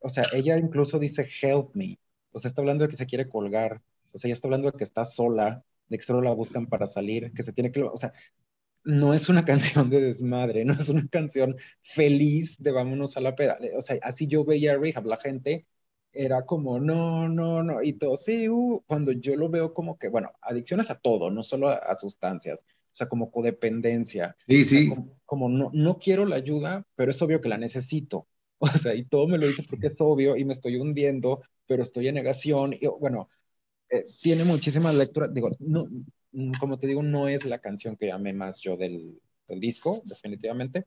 O 0.00 0.10
sea, 0.10 0.24
ella 0.32 0.58
incluso 0.58 0.98
dice 0.98 1.28
help 1.42 1.74
me. 1.74 1.98
O 2.32 2.38
sea, 2.38 2.48
está 2.48 2.60
hablando 2.62 2.84
de 2.84 2.90
que 2.90 2.96
se 2.96 3.06
quiere 3.06 3.28
colgar. 3.28 3.82
O 4.12 4.18
sea, 4.18 4.28
ella 4.28 4.34
está 4.34 4.48
hablando 4.48 4.70
de 4.70 4.76
que 4.78 4.84
está 4.84 5.04
sola, 5.06 5.64
de 5.88 5.98
que 5.98 6.04
solo 6.04 6.20
la 6.22 6.32
buscan 6.32 6.66
para 6.66 6.86
salir, 6.86 7.32
que 7.32 7.42
se 7.42 7.52
tiene 7.52 7.72
que... 7.72 7.82
O 7.82 7.96
sea, 7.96 8.12
no 8.84 9.14
es 9.14 9.28
una 9.28 9.44
canción 9.46 9.90
de 9.90 10.00
desmadre, 10.00 10.64
no 10.64 10.74
es 10.74 10.88
una 10.88 11.08
canción 11.08 11.56
feliz 11.82 12.56
de 12.58 12.72
vámonos 12.72 13.16
a 13.16 13.20
la 13.20 13.36
peda. 13.36 13.58
O 13.76 13.82
sea, 13.82 13.98
así 14.02 14.26
yo 14.26 14.44
veía 14.44 14.74
a 14.74 14.76
Rehab, 14.78 15.06
la 15.06 15.18
gente 15.18 15.66
era 16.14 16.46
como, 16.46 16.78
no, 16.78 17.28
no, 17.28 17.62
no, 17.62 17.82
y 17.82 17.94
todo, 17.94 18.16
sí, 18.16 18.48
uh, 18.48 18.82
cuando 18.86 19.12
yo 19.12 19.36
lo 19.36 19.48
veo 19.48 19.74
como 19.74 19.98
que, 19.98 20.08
bueno, 20.08 20.32
adicciones 20.40 20.90
a 20.90 20.98
todo, 20.98 21.30
no 21.30 21.42
solo 21.42 21.68
a, 21.68 21.94
sustancias, 21.96 22.64
o 22.68 22.96
sea, 22.96 23.08
como 23.08 23.30
codependencia. 23.30 24.36
Sí, 24.46 24.64
sí. 24.64 24.92
como, 25.26 25.48
no, 25.48 25.70
no 25.72 25.98
quiero 25.98 26.24
la 26.24 26.36
ayuda, 26.36 26.86
pero 26.94 27.10
es 27.10 27.20
obvio 27.20 27.40
que 27.40 27.48
la 27.48 27.58
necesito. 27.58 28.26
O 28.60 28.78
sea, 28.78 28.94
y 28.94 29.04
todo 29.04 29.26
me 29.26 29.36
lo 29.36 29.46
dice 29.46 29.64
porque 29.68 29.88
es 29.88 30.00
obvio 30.00 30.36
y 30.36 30.44
me 30.44 30.54
estoy 30.54 30.76
hundiendo, 30.76 31.42
pero 31.66 31.82
estoy 31.82 32.08
en 32.08 32.14
negación. 32.14 32.72
Y 32.72 32.86
bueno, 32.86 33.28
eh, 33.90 34.06
tiene 34.22 34.44
muchísimas 34.44 34.94
lecturas. 34.94 35.34
Digo, 35.34 35.50
no, 35.58 35.86
mm, 36.32 36.52
como 36.58 36.78
te 36.78 36.86
digo, 36.86 37.02
no 37.02 37.28
es 37.28 37.44
la 37.44 37.58
canción 37.58 37.96
que 37.96 38.10
amé 38.10 38.32
más 38.32 38.60
yo 38.60 38.78
del, 38.78 39.20
del 39.48 39.60
disco, 39.60 40.02
definitivamente, 40.04 40.86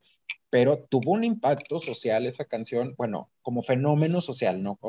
pero 0.49 0.86
tuvo 0.89 1.12
un 1.12 1.24
impacto 1.24 1.80
social 1.80 2.26
esa 2.26 2.45
canción, 2.45 2.95
bueno, 2.97 3.30
como 3.41 3.62
fenómeno 3.62 4.22
social, 4.22 4.62
¿no? 4.62 4.80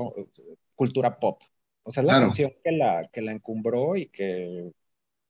Cultura 0.74 1.18
pop. 1.18 1.42
O 1.82 1.90
sea, 1.90 2.02
es 2.02 2.06
la 2.06 2.20
canción 2.20 2.52
que 2.62 2.72
la, 2.72 3.08
que 3.12 3.22
la 3.22 3.32
encumbró 3.32 3.96
y 3.96 4.08
que, 4.08 4.70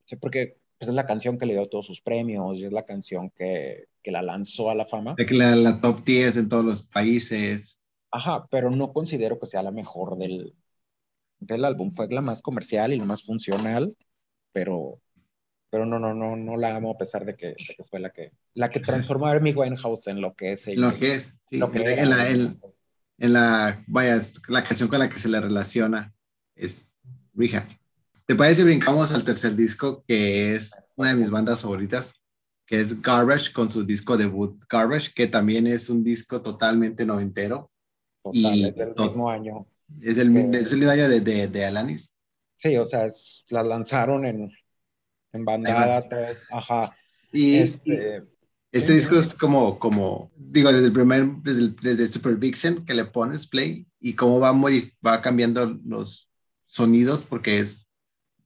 sé 0.04 0.16
porque 0.16 0.58
pues, 0.78 0.88
es 0.88 0.94
la 0.94 1.06
canción 1.06 1.38
que 1.38 1.46
le 1.46 1.54
dio 1.54 1.68
todos 1.68 1.86
sus 1.86 2.00
premios 2.00 2.58
y 2.58 2.64
es 2.64 2.72
la 2.72 2.84
canción 2.84 3.30
que, 3.30 3.86
que 4.02 4.10
la 4.10 4.22
lanzó 4.22 4.70
a 4.70 4.74
la 4.74 4.86
fama. 4.86 5.14
De 5.16 5.26
que 5.26 5.34
la, 5.34 5.54
la, 5.54 5.80
top 5.80 6.04
10 6.04 6.36
en 6.36 6.48
todos 6.48 6.64
los 6.64 6.82
países. 6.82 7.80
Ajá, 8.10 8.46
pero 8.50 8.70
no 8.70 8.92
considero 8.92 9.38
que 9.38 9.46
sea 9.46 9.62
la 9.62 9.70
mejor 9.70 10.16
del, 10.18 10.54
del 11.38 11.64
álbum. 11.64 11.90
Fue 11.90 12.08
la 12.08 12.22
más 12.22 12.42
comercial 12.42 12.92
y 12.92 12.96
la 12.96 13.04
más 13.04 13.22
funcional, 13.22 13.96
pero 14.52 15.00
pero 15.70 15.84
no, 15.86 15.98
no, 15.98 16.14
no, 16.14 16.36
no 16.36 16.56
la 16.56 16.76
amo 16.76 16.92
a 16.92 16.98
pesar 16.98 17.24
de 17.24 17.36
que, 17.36 17.54
fue 17.90 18.00
la 18.00 18.10
que, 18.10 18.32
la 18.54 18.70
que 18.70 18.80
transformó 18.80 19.26
a 19.26 19.32
Amy 19.32 19.52
Winehouse 19.52 20.06
en 20.06 20.20
lo 20.20 20.34
que 20.34 20.52
es 20.52 20.66
ella. 20.66 20.80
Lo 20.80 20.98
que 20.98 21.14
es, 21.14 21.30
sí. 21.44 21.58
Lo 21.58 21.70
que 21.70 21.80
en, 21.80 22.10
la, 22.10 22.28
en, 22.28 23.32
la, 23.32 23.84
vaya, 23.86 24.20
la 24.48 24.64
canción 24.64 24.88
con 24.88 24.98
la 24.98 25.08
que 25.08 25.18
se 25.18 25.28
le 25.28 25.40
relaciona 25.40 26.14
es 26.54 26.90
Rehab. 27.34 27.66
¿Te 28.26 28.34
parece 28.34 28.56
si 28.56 28.64
brincamos 28.64 29.12
al 29.12 29.24
tercer 29.24 29.56
disco, 29.56 30.04
que 30.06 30.54
es 30.54 30.72
una 30.96 31.10
de 31.10 31.16
mis 31.16 31.30
bandas 31.30 31.62
favoritas, 31.62 32.12
que 32.66 32.80
es 32.80 33.00
Garbage, 33.00 33.52
con 33.52 33.70
su 33.70 33.84
disco 33.84 34.16
debut 34.18 34.62
Garbage, 34.68 35.12
que 35.14 35.26
también 35.26 35.66
es 35.66 35.88
un 35.88 36.04
disco 36.04 36.42
totalmente 36.42 37.06
noventero. 37.06 37.70
Total, 38.22 38.54
y 38.54 38.66
es 38.66 38.76
del 38.76 38.94
mismo 38.94 39.30
año. 39.30 39.66
Es 40.02 40.18
el, 40.18 40.30
mismo 40.30 40.90
año 40.90 41.08
de, 41.08 41.20
de, 41.22 41.48
de, 41.48 41.64
Alanis. 41.64 42.12
Sí, 42.58 42.76
o 42.76 42.84
sea, 42.84 43.08
la 43.48 43.62
lanzaron 43.62 44.26
en 44.26 44.52
en 45.32 45.44
bandada, 45.44 46.08
tres, 46.08 46.44
ajá. 46.50 46.96
Y 47.32 47.56
este, 47.56 48.24
este 48.72 48.92
disco 48.92 49.16
es 49.18 49.34
como, 49.34 49.78
como, 49.78 50.30
digo, 50.36 50.72
desde 50.72 50.86
el 50.86 50.92
primer, 50.92 51.26
desde, 51.42 51.60
el, 51.60 51.76
desde 51.76 52.08
Super 52.08 52.36
Vixen 52.36 52.84
que 52.84 52.94
le 52.94 53.04
pones 53.04 53.46
play 53.46 53.86
y 54.00 54.14
cómo 54.14 54.40
va, 54.40 54.52
muy, 54.52 54.92
va 55.04 55.22
cambiando 55.22 55.78
los 55.84 56.30
sonidos, 56.66 57.22
porque 57.22 57.60
es, 57.60 57.86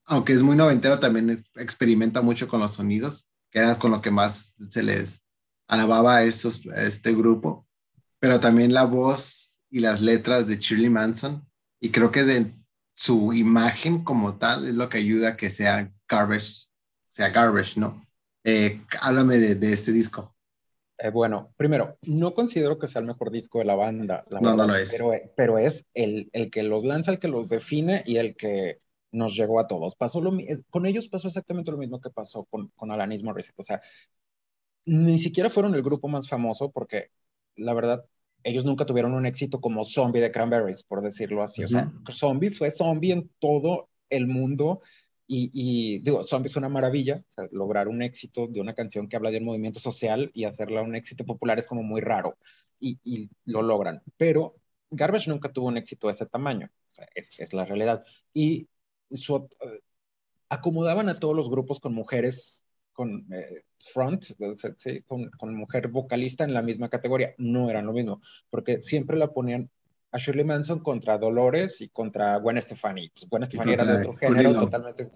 aunque 0.04 0.32
es 0.32 0.42
muy 0.42 0.56
noventero, 0.56 0.98
también 0.98 1.44
experimenta 1.56 2.22
mucho 2.22 2.48
con 2.48 2.60
los 2.60 2.74
sonidos, 2.74 3.28
que 3.50 3.58
era 3.58 3.78
con 3.78 3.90
lo 3.90 4.00
que 4.00 4.10
más 4.10 4.54
se 4.68 4.82
les 4.82 5.22
alababa 5.66 6.16
a, 6.16 6.24
estos, 6.24 6.66
a 6.66 6.84
este 6.84 7.14
grupo, 7.14 7.66
pero 8.18 8.40
también 8.40 8.72
la 8.72 8.84
voz 8.84 9.60
y 9.70 9.80
las 9.80 10.00
letras 10.00 10.46
de 10.46 10.58
Shirley 10.58 10.90
Manson, 10.90 11.46
y 11.80 11.90
creo 11.90 12.10
que 12.10 12.24
de 12.24 12.52
su 12.94 13.32
imagen 13.32 14.04
como 14.04 14.36
tal 14.36 14.68
es 14.68 14.74
lo 14.74 14.88
que 14.88 14.98
ayuda 14.98 15.30
a 15.30 15.36
que 15.36 15.50
sea 15.50 15.92
Garbage 16.08 16.66
sea 17.12 17.28
Garbage, 17.28 17.78
¿no? 17.78 18.04
Eh, 18.42 18.80
háblame 19.00 19.36
de, 19.36 19.72
este 19.72 19.92
disco. 19.92 20.34
Eh, 20.98 21.10
bueno, 21.10 21.52
primero, 21.56 21.98
no 22.02 22.34
considero 22.34 22.78
que 22.78 22.88
sea 22.88 23.00
el 23.00 23.06
mejor 23.06 23.30
disco 23.30 23.58
de 23.58 23.66
la 23.66 23.74
banda. 23.74 24.24
no, 24.40 24.56
no 24.56 24.66
lo 24.66 24.74
es. 24.74 24.90
Pero, 24.90 25.12
pero 25.36 25.58
es 25.58 25.84
el, 25.94 26.28
el, 26.32 26.50
que 26.50 26.62
los 26.62 26.84
lanza, 26.84 27.12
el 27.12 27.18
que 27.18 27.28
los 27.28 27.48
define 27.48 28.02
y 28.06 28.16
el 28.16 28.34
que 28.34 28.80
nos 29.12 29.36
llegó 29.36 29.60
a 29.60 29.66
todos. 29.66 29.94
Pasó 29.94 30.20
lo, 30.20 30.32
con 30.70 30.86
ellos 30.86 31.08
pasó 31.08 31.28
exactamente 31.28 31.70
lo 31.70 31.78
mismo 31.78 32.00
que 32.00 32.10
pasó 32.10 32.44
con, 32.44 32.68
con 32.68 32.90
Alanis 32.90 33.22
Morissette. 33.22 33.60
O 33.60 33.64
sea, 33.64 33.82
ni 34.86 35.18
siquiera 35.18 35.50
fueron 35.50 35.74
el 35.74 35.82
grupo 35.82 36.08
más 36.08 36.28
famoso 36.28 36.72
porque 36.72 37.10
la 37.56 37.74
verdad 37.74 38.04
ellos 38.42 38.64
nunca 38.64 38.86
tuvieron 38.86 39.12
un 39.14 39.26
éxito 39.26 39.60
como 39.60 39.84
Zombie 39.84 40.20
de 40.20 40.32
Cranberries, 40.32 40.82
por 40.82 41.02
decirlo 41.02 41.42
así. 41.42 41.62
O 41.62 41.68
sea, 41.68 41.92
Zombie 42.10 42.50
fue 42.50 42.70
Zombie 42.70 43.12
en 43.12 43.30
todo 43.38 43.88
el 44.08 44.26
mundo 44.26 44.80
y, 45.34 46.00
digo, 46.00 46.24
Zombie 46.24 46.48
es 46.48 46.56
una 46.56 46.68
maravilla, 46.68 47.24
lograr 47.52 47.88
un 47.88 48.02
éxito 48.02 48.46
de 48.48 48.60
una 48.60 48.74
canción 48.74 49.08
que 49.08 49.16
habla 49.16 49.30
de 49.30 49.38
un 49.38 49.46
movimiento 49.46 49.80
social 49.80 50.30
y 50.34 50.44
hacerla 50.44 50.82
un 50.82 50.94
éxito 50.94 51.24
popular 51.24 51.58
es 51.58 51.66
como 51.66 51.82
muy 51.82 52.02
raro 52.02 52.36
y, 52.78 53.30
lo 53.46 53.62
logran. 53.62 54.02
Pero 54.18 54.56
Garbage 54.90 55.30
nunca 55.30 55.50
tuvo 55.50 55.68
un 55.68 55.78
éxito 55.78 56.08
de 56.08 56.12
ese 56.12 56.26
tamaño, 56.26 56.70
es, 57.14 57.52
la 57.54 57.64
realidad. 57.64 58.04
Y 58.34 58.68
eh, 59.10 59.80
acomodaban 60.50 61.08
a 61.08 61.18
todos 61.18 61.34
los 61.34 61.48
grupos 61.48 61.80
con 61.80 61.94
mujeres 61.94 62.66
con 62.92 63.26
eh, 63.32 63.64
front, 63.78 64.26
con, 65.06 65.30
con, 65.30 65.54
mujer 65.54 65.88
vocalista 65.88 66.44
en 66.44 66.52
la 66.52 66.60
misma 66.60 66.90
categoría. 66.90 67.34
No 67.38 67.70
eran 67.70 67.86
lo 67.86 67.94
mismo, 67.94 68.20
porque 68.50 68.82
siempre 68.82 69.16
la 69.16 69.32
ponían 69.32 69.70
a 70.12 70.18
Shirley 70.18 70.44
Manson 70.44 70.80
contra 70.80 71.18
Dolores 71.18 71.80
y 71.80 71.88
contra 71.88 72.36
Gwen 72.36 72.60
Stefani. 72.60 73.08
Pues 73.08 73.28
Gwen 73.28 73.46
Stefani 73.46 73.72
era 73.72 73.84
de 73.84 73.96
otro 73.96 74.16
género 74.16 74.54
totalmente. 74.54 75.10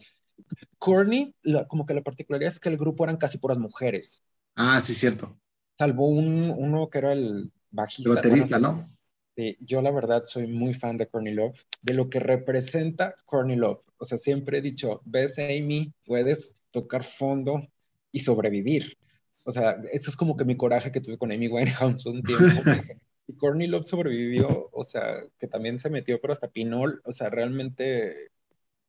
Courtney, 0.78 1.34
como 1.68 1.86
que 1.86 1.94
la 1.94 2.02
particularidad 2.02 2.52
es 2.52 2.58
que 2.58 2.70
el 2.70 2.78
grupo 2.78 3.04
eran 3.04 3.16
casi 3.16 3.38
puras 3.38 3.58
mujeres. 3.58 4.22
Ah, 4.54 4.80
sí, 4.82 4.94
cierto. 4.94 5.38
Salvo 5.78 6.08
un, 6.08 6.50
uno 6.56 6.88
que 6.88 6.98
era 6.98 7.12
el 7.12 7.52
bajista. 7.70 8.10
El 8.10 8.16
baterista, 8.16 8.58
¿no? 8.58 8.88
Sí, 9.36 9.56
yo 9.60 9.82
la 9.82 9.90
verdad 9.90 10.24
soy 10.24 10.46
muy 10.46 10.72
fan 10.72 10.96
de 10.96 11.08
Courtney 11.08 11.34
Love, 11.34 11.58
de 11.82 11.92
lo 11.92 12.08
que 12.08 12.20
representa 12.20 13.14
Courtney 13.26 13.56
Love. 13.56 13.80
O 13.98 14.04
sea, 14.06 14.16
siempre 14.16 14.58
he 14.58 14.62
dicho, 14.62 15.02
ves 15.04 15.38
Amy, 15.38 15.92
puedes 16.06 16.56
tocar 16.70 17.04
fondo 17.04 17.66
y 18.12 18.20
sobrevivir. 18.20 18.96
O 19.44 19.52
sea, 19.52 19.76
eso 19.92 20.10
es 20.10 20.16
como 20.16 20.36
que 20.36 20.46
mi 20.46 20.56
coraje 20.56 20.90
que 20.90 21.02
tuve 21.02 21.18
con 21.18 21.32
Amy 21.32 21.48
Winehouse 21.48 22.06
un 22.06 22.22
tiempo. 22.22 22.44
y 23.26 23.36
Courtney 23.36 23.66
Love 23.66 23.86
sobrevivió, 23.86 24.68
o 24.72 24.84
sea, 24.84 25.22
que 25.38 25.48
también 25.48 25.78
se 25.78 25.90
metió, 25.90 26.20
pero 26.20 26.32
hasta 26.32 26.48
Pinol, 26.48 27.02
o 27.04 27.12
sea, 27.12 27.28
realmente, 27.28 28.30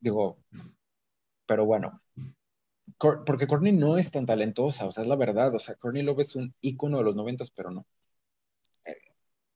digo, 0.00 0.38
pero 1.46 1.64
bueno, 1.66 2.00
porque 2.98 3.46
Courtney 3.46 3.72
no 3.72 3.98
es 3.98 4.10
tan 4.10 4.26
talentosa, 4.26 4.86
o 4.86 4.92
sea, 4.92 5.02
es 5.02 5.08
la 5.08 5.16
verdad, 5.16 5.54
o 5.54 5.58
sea, 5.58 5.74
Courtney 5.74 6.02
Love 6.02 6.20
es 6.20 6.36
un 6.36 6.54
ícono 6.60 6.98
de 6.98 7.04
los 7.04 7.16
noventas, 7.16 7.50
pero 7.50 7.70
no. 7.70 7.86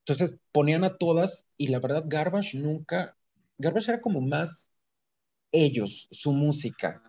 Entonces 0.04 0.36
ponían 0.50 0.82
a 0.84 0.96
todas 0.96 1.46
y 1.56 1.68
la 1.68 1.78
verdad 1.78 2.04
Garbage 2.06 2.58
nunca, 2.58 3.16
Garbage 3.58 3.92
era 3.92 4.00
como 4.00 4.20
más 4.20 4.72
ellos, 5.52 6.08
su 6.10 6.32
música. 6.32 7.00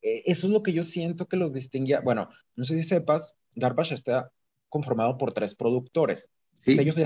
E, 0.00 0.22
eso 0.26 0.46
es 0.46 0.52
lo 0.52 0.62
que 0.62 0.72
yo 0.72 0.82
siento 0.82 1.26
que 1.26 1.36
los 1.36 1.52
distinguía. 1.52 2.00
Bueno, 2.00 2.30
no 2.56 2.64
sé 2.64 2.74
si 2.76 2.88
sepas, 2.88 3.34
Garbage 3.54 3.94
está 3.94 4.32
conformado 4.70 5.18
por 5.18 5.34
tres 5.34 5.54
productores. 5.54 6.30
Ellos, 6.66 6.96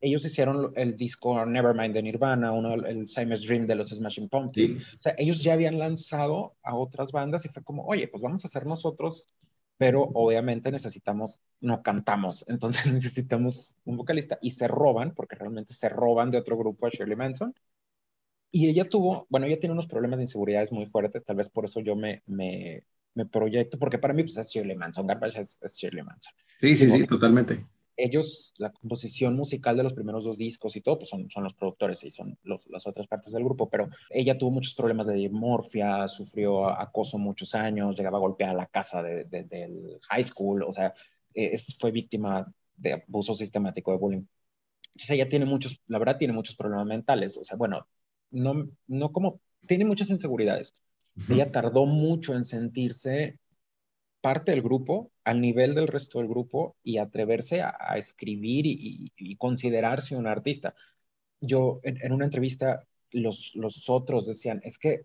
ellos 0.00 0.24
hicieron 0.24 0.72
el 0.76 0.96
disco 0.96 1.44
Nevermind 1.46 1.94
de 1.94 2.02
Nirvana, 2.02 2.52
uno, 2.52 2.74
el 2.74 3.08
Simon's 3.08 3.42
Dream 3.46 3.66
de 3.66 3.74
los 3.74 3.88
Smashing 3.88 4.28
Pumpkins. 4.28 4.82
O 4.98 5.02
sea, 5.02 5.14
ellos 5.16 5.40
ya 5.40 5.54
habían 5.54 5.78
lanzado 5.78 6.56
a 6.62 6.76
otras 6.76 7.10
bandas 7.10 7.44
y 7.44 7.48
fue 7.48 7.62
como, 7.62 7.86
oye, 7.86 8.08
pues 8.08 8.22
vamos 8.22 8.44
a 8.44 8.48
hacer 8.48 8.66
nosotros, 8.66 9.26
pero 9.78 10.02
obviamente 10.14 10.70
necesitamos, 10.70 11.40
no 11.60 11.82
cantamos, 11.82 12.44
entonces 12.48 12.92
necesitamos 12.92 13.74
un 13.84 13.96
vocalista 13.96 14.38
y 14.42 14.50
se 14.50 14.68
roban, 14.68 15.14
porque 15.14 15.36
realmente 15.36 15.74
se 15.74 15.88
roban 15.88 16.30
de 16.30 16.38
otro 16.38 16.56
grupo 16.56 16.86
a 16.86 16.90
Shirley 16.90 17.16
Manson. 17.16 17.54
Y 18.50 18.68
ella 18.68 18.88
tuvo, 18.88 19.26
bueno, 19.30 19.46
ella 19.46 19.58
tiene 19.58 19.72
unos 19.72 19.88
problemas 19.88 20.18
de 20.18 20.24
inseguridades 20.24 20.70
muy 20.70 20.86
fuertes, 20.86 21.24
tal 21.24 21.36
vez 21.36 21.48
por 21.48 21.64
eso 21.64 21.80
yo 21.80 21.96
me, 21.96 22.22
me, 22.26 22.84
me 23.14 23.26
proyecto, 23.26 23.78
porque 23.78 23.98
para 23.98 24.14
mí 24.14 24.22
pues, 24.22 24.36
es 24.36 24.50
Shirley 24.50 24.76
Manson, 24.76 25.06
Garbage 25.06 25.40
es, 25.40 25.76
Shirley 25.76 26.04
Manson. 26.04 26.32
Sí, 26.58 26.76
sí, 26.76 26.90
sí, 26.90 27.06
totalmente. 27.06 27.64
Ellos, 27.96 28.54
la 28.58 28.72
composición 28.72 29.36
musical 29.36 29.76
de 29.76 29.84
los 29.84 29.92
primeros 29.92 30.24
dos 30.24 30.36
discos 30.36 30.74
y 30.76 30.80
todo, 30.80 30.98
pues 30.98 31.10
son, 31.10 31.30
son 31.30 31.44
los 31.44 31.54
productores 31.54 32.02
y 32.04 32.10
son 32.10 32.38
las 32.42 32.86
otras 32.86 33.06
partes 33.06 33.32
del 33.32 33.44
grupo, 33.44 33.70
pero 33.70 33.88
ella 34.10 34.36
tuvo 34.36 34.50
muchos 34.50 34.74
problemas 34.74 35.06
de 35.06 35.14
dimorfia, 35.14 36.08
sufrió 36.08 36.68
acoso 36.68 37.18
muchos 37.18 37.54
años, 37.54 37.96
llegaba 37.96 38.18
a 38.18 38.20
golpear 38.20 38.50
a 38.50 38.54
la 38.54 38.66
casa 38.66 39.02
de, 39.02 39.24
del 39.24 40.00
high 40.08 40.24
school, 40.24 40.64
o 40.64 40.72
sea, 40.72 40.94
es, 41.32 41.76
fue 41.78 41.90
víctima 41.90 42.52
de 42.76 42.94
abuso 42.94 43.34
sistemático 43.34 43.92
de 43.92 43.98
bullying. 43.98 44.24
Entonces 44.94 45.10
ella 45.10 45.28
tiene 45.28 45.44
muchos, 45.44 45.80
la 45.86 45.98
verdad 45.98 46.18
tiene 46.18 46.34
muchos 46.34 46.56
problemas 46.56 46.86
mentales, 46.86 47.36
o 47.36 47.44
sea, 47.44 47.56
bueno, 47.56 47.86
no, 48.30 48.68
no 48.86 49.12
como, 49.12 49.40
tiene 49.66 49.84
muchas 49.84 50.10
inseguridades. 50.10 50.74
Ella 51.28 51.52
tardó 51.52 51.86
mucho 51.86 52.34
en 52.34 52.44
sentirse 52.44 53.38
parte 54.24 54.52
del 54.52 54.62
grupo, 54.62 55.12
al 55.22 55.42
nivel 55.42 55.74
del 55.74 55.86
resto 55.86 56.18
del 56.18 56.28
grupo, 56.28 56.78
y 56.82 56.96
atreverse 56.96 57.60
a, 57.60 57.98
escribir 57.98 58.64
y, 58.66 59.36
considerarse 59.36 60.16
un 60.16 60.26
artista. 60.26 60.74
Yo, 61.40 61.80
en, 61.82 62.10
una 62.12 62.24
entrevista, 62.24 62.86
los, 63.10 63.52
los 63.54 63.90
otros 63.90 64.26
decían, 64.26 64.62
es 64.64 64.78
que 64.78 65.04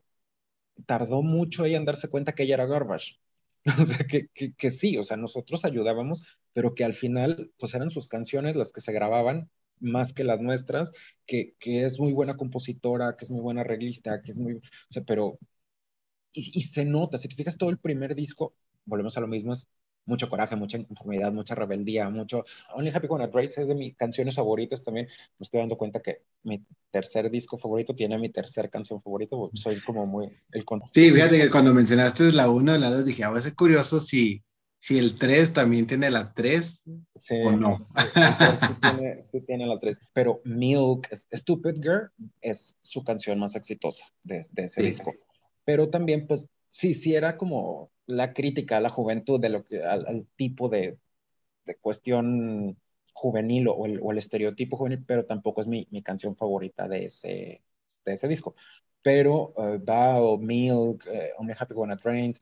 tardó 0.86 1.22
mucho 1.22 1.66
ella 1.66 1.78
en 1.78 1.86
darse 1.86 2.08
cuenta 2.10 2.34
que 2.34 2.44
ella 2.44 2.56
era 2.56 2.66
garbage. 2.68 3.20
O 3.82 3.86
sea, 3.86 3.98
que, 4.08 4.30
que, 4.34 4.54
que, 4.54 4.72
sí, 4.72 4.98
o 4.98 5.04
sea, 5.04 5.18
nosotros 5.18 5.66
ayudábamos, 5.66 6.24
pero 6.54 6.74
que 6.74 6.86
al 6.86 6.94
final, 6.94 7.52
pues 7.60 7.74
eran 7.74 7.92
sus 7.92 8.08
canciones 8.08 8.56
las 8.56 8.72
que 8.72 8.82
se 8.82 8.94
grababan 8.94 9.50
más 9.82 10.14
que 10.14 10.24
las 10.24 10.40
nuestras, 10.40 10.92
que, 11.26 11.56
que, 11.60 11.86
es 11.86 12.00
muy 12.00 12.14
buena 12.14 12.38
compositora, 12.38 13.18
que 13.18 13.26
es 13.26 13.32
muy 13.32 13.42
buena 13.42 13.62
arreglista, 13.62 14.22
que 14.22 14.32
es 14.32 14.38
muy, 14.38 14.56
o 14.56 14.62
sea, 14.92 15.04
pero, 15.04 15.40
y, 16.32 16.64
se 16.64 16.86
nota, 16.86 17.18
si 17.18 17.28
te 17.28 17.36
fijas 17.36 17.58
todo 17.58 17.70
el 17.70 17.80
primer 17.80 18.16
disco, 18.16 18.56
volvemos 18.90 19.16
a 19.18 19.22
lo 19.22 19.28
mismo, 19.28 19.54
es 19.54 19.68
mucho 20.06 20.28
coraje, 20.28 20.56
mucha 20.56 20.78
inconformidad, 20.78 21.32
mucha 21.32 21.56
rebeldía, 21.56 22.10
mucho, 22.10 22.44
Only 22.74 22.90
Happy 22.90 23.08
When 23.08 23.22
I 23.22 23.32
Great 23.32 23.58
es 23.58 23.68
de 23.68 23.76
mis 23.76 23.96
canciones 23.96 24.36
favoritas 24.36 24.84
también, 24.84 25.08
me 25.38 25.44
estoy 25.44 25.60
dando 25.60 25.78
cuenta 25.78 26.02
que 26.02 26.24
mi 26.44 26.66
tercer 26.92 27.30
disco 27.30 27.58
favorito 27.58 27.96
tiene 27.96 28.18
mi 28.18 28.30
tercer 28.30 28.70
canción 28.70 29.00
favorita, 29.00 29.36
soy 29.54 29.80
como 29.82 30.06
muy 30.06 30.30
el 30.52 30.66
Sí, 30.92 31.12
fíjate 31.12 31.40
que 31.40 31.50
cuando 31.52 31.74
mencionaste 31.74 32.32
la 32.34 32.50
1 32.50 32.76
y 32.76 32.80
la 32.80 32.90
2 32.90 33.06
dije, 33.06 33.24
a 33.24 33.28
ah, 33.28 33.32
veces 33.32 33.54
curioso 33.54 34.00
si 34.00 34.44
si 34.80 34.98
el 34.98 35.16
3 35.16 35.54
también 35.54 35.86
tiene 35.86 36.10
la 36.10 36.34
3 36.34 36.84
o 37.46 37.52
no. 37.52 37.88
Sí, 39.30 39.42
tiene, 39.42 39.68
la 39.68 39.80
3. 39.80 40.00
Pero 40.14 40.42
Milk, 40.46 41.10
Stupid 41.34 41.76
Girl, 41.82 42.10
es 42.42 42.76
su 42.82 43.04
canción 43.04 43.40
más 43.40 43.56
exitosa 43.56 44.06
de, 44.24 44.46
ese 44.56 44.82
disco. 44.82 45.14
Pero 45.66 45.90
también, 45.90 46.28
pues, 46.28 46.48
sí, 46.70 46.96
sí 46.96 47.14
era 47.14 47.38
como 47.38 47.92
la 48.10 48.34
crítica 48.34 48.78
a 48.78 48.82
la 48.82 48.90
juventud, 48.90 49.40
de 49.40 49.50
lo 49.50 49.66
que, 49.66 49.84
al, 49.84 50.28
tipo 50.36 50.70
de, 50.70 50.98
de, 51.66 51.76
cuestión 51.78 52.78
juvenil 53.14 53.68
o 53.70 53.86
el, 53.86 54.00
o 54.02 54.12
el, 54.12 54.18
estereotipo 54.18 54.78
juvenil, 54.78 55.04
pero 55.06 55.26
tampoco 55.26 55.62
es 55.62 55.68
mi, 55.68 55.88
mi, 55.92 56.02
canción 56.04 56.36
favorita 56.36 56.88
de 56.88 57.06
ese, 57.06 57.64
de 58.06 58.14
ese 58.14 58.28
disco. 58.28 58.56
Pero 59.02 59.54
uh, 59.58 59.78
Bow, 59.80 60.38
Milk, 60.40 61.06
uh, 61.08 61.42
Only 61.42 61.54
Happy 61.58 61.74
When 61.76 61.92
It 61.92 62.02
Rains, 62.04 62.42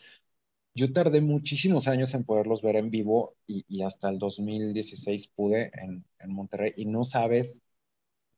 yo 0.77 0.93
tardé 0.93 1.21
muchísimos 1.21 1.87
años 1.87 2.13
en 2.13 2.23
poderlos 2.23 2.61
ver 2.61 2.75
en 2.77 2.91
vivo 2.91 3.35
y, 3.47 3.81
hasta 3.83 4.09
el 4.09 4.19
2016 4.19 5.27
pude 5.29 5.71
en, 5.73 6.05
Monterrey 6.27 6.73
y 6.77 6.85
no 6.85 7.03
sabes, 7.03 7.63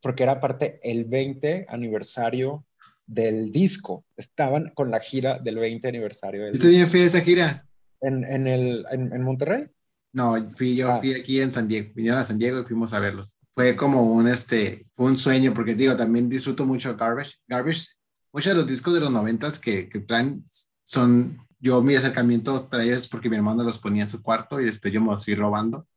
porque 0.02 0.24
era 0.24 0.40
parte 0.40 0.80
el 0.84 1.06
20 1.06 1.66
aniversario 1.70 2.66
del 3.10 3.52
disco. 3.52 4.06
Estaban 4.16 4.72
con 4.76 4.92
la 4.92 5.00
gira 5.00 5.40
del 5.40 5.58
20 5.58 5.88
aniversario. 5.88 6.46
Del 6.46 6.60
¿Tú 6.60 6.68
bien 6.68 6.88
fui 6.88 7.02
a 7.02 7.06
esa 7.06 7.22
gira? 7.22 7.66
¿En, 8.02 8.24
en, 8.24 8.48
el, 8.48 8.86
en, 8.92 9.22
Monterrey? 9.24 9.66
No, 10.14 10.36
fui 10.52 10.76
yo, 10.76 10.92
ah. 10.92 11.00
fui 11.00 11.14
aquí 11.14 11.42
en 11.42 11.52
San 11.52 11.68
Diego. 11.68 11.92
Vinieron 11.96 12.20
a 12.20 12.24
San 12.24 12.38
Diego 12.38 12.62
y 12.62 12.64
fuimos 12.64 12.94
a 12.94 13.00
verlos. 13.00 13.36
Fue 13.56 13.76
como 13.76 14.04
un, 14.04 14.28
este, 14.28 14.86
fue 14.92 15.08
un 15.08 15.18
sueño, 15.18 15.54
porque 15.54 15.76
digo, 15.76 15.98
también 15.98 16.30
disfruto 16.30 16.66
mucho 16.66 16.96
Garbage. 16.96 17.34
Garbage, 17.48 17.88
muchos 18.32 18.54
de 18.54 18.60
los 18.60 18.68
discos 18.68 18.94
de 18.94 19.00
los 19.00 19.12
noventas 19.12 19.60
que, 19.60 19.90
que 19.90 20.00
traen 20.00 20.46
son 20.86 21.38
yo 21.60 21.82
mi 21.82 21.96
acercamiento 21.96 22.70
para 22.70 22.84
ellos 22.84 23.00
es 23.00 23.08
porque 23.08 23.30
mi 23.30 23.36
hermano 23.36 23.64
los 23.64 23.80
ponía 23.80 24.04
en 24.04 24.10
su 24.10 24.22
cuarto 24.22 24.62
y 24.62 24.66
después 24.66 24.94
yo 24.94 25.02
me 25.02 25.12
los 25.12 25.26
fui 25.26 25.36
robando. 25.36 25.88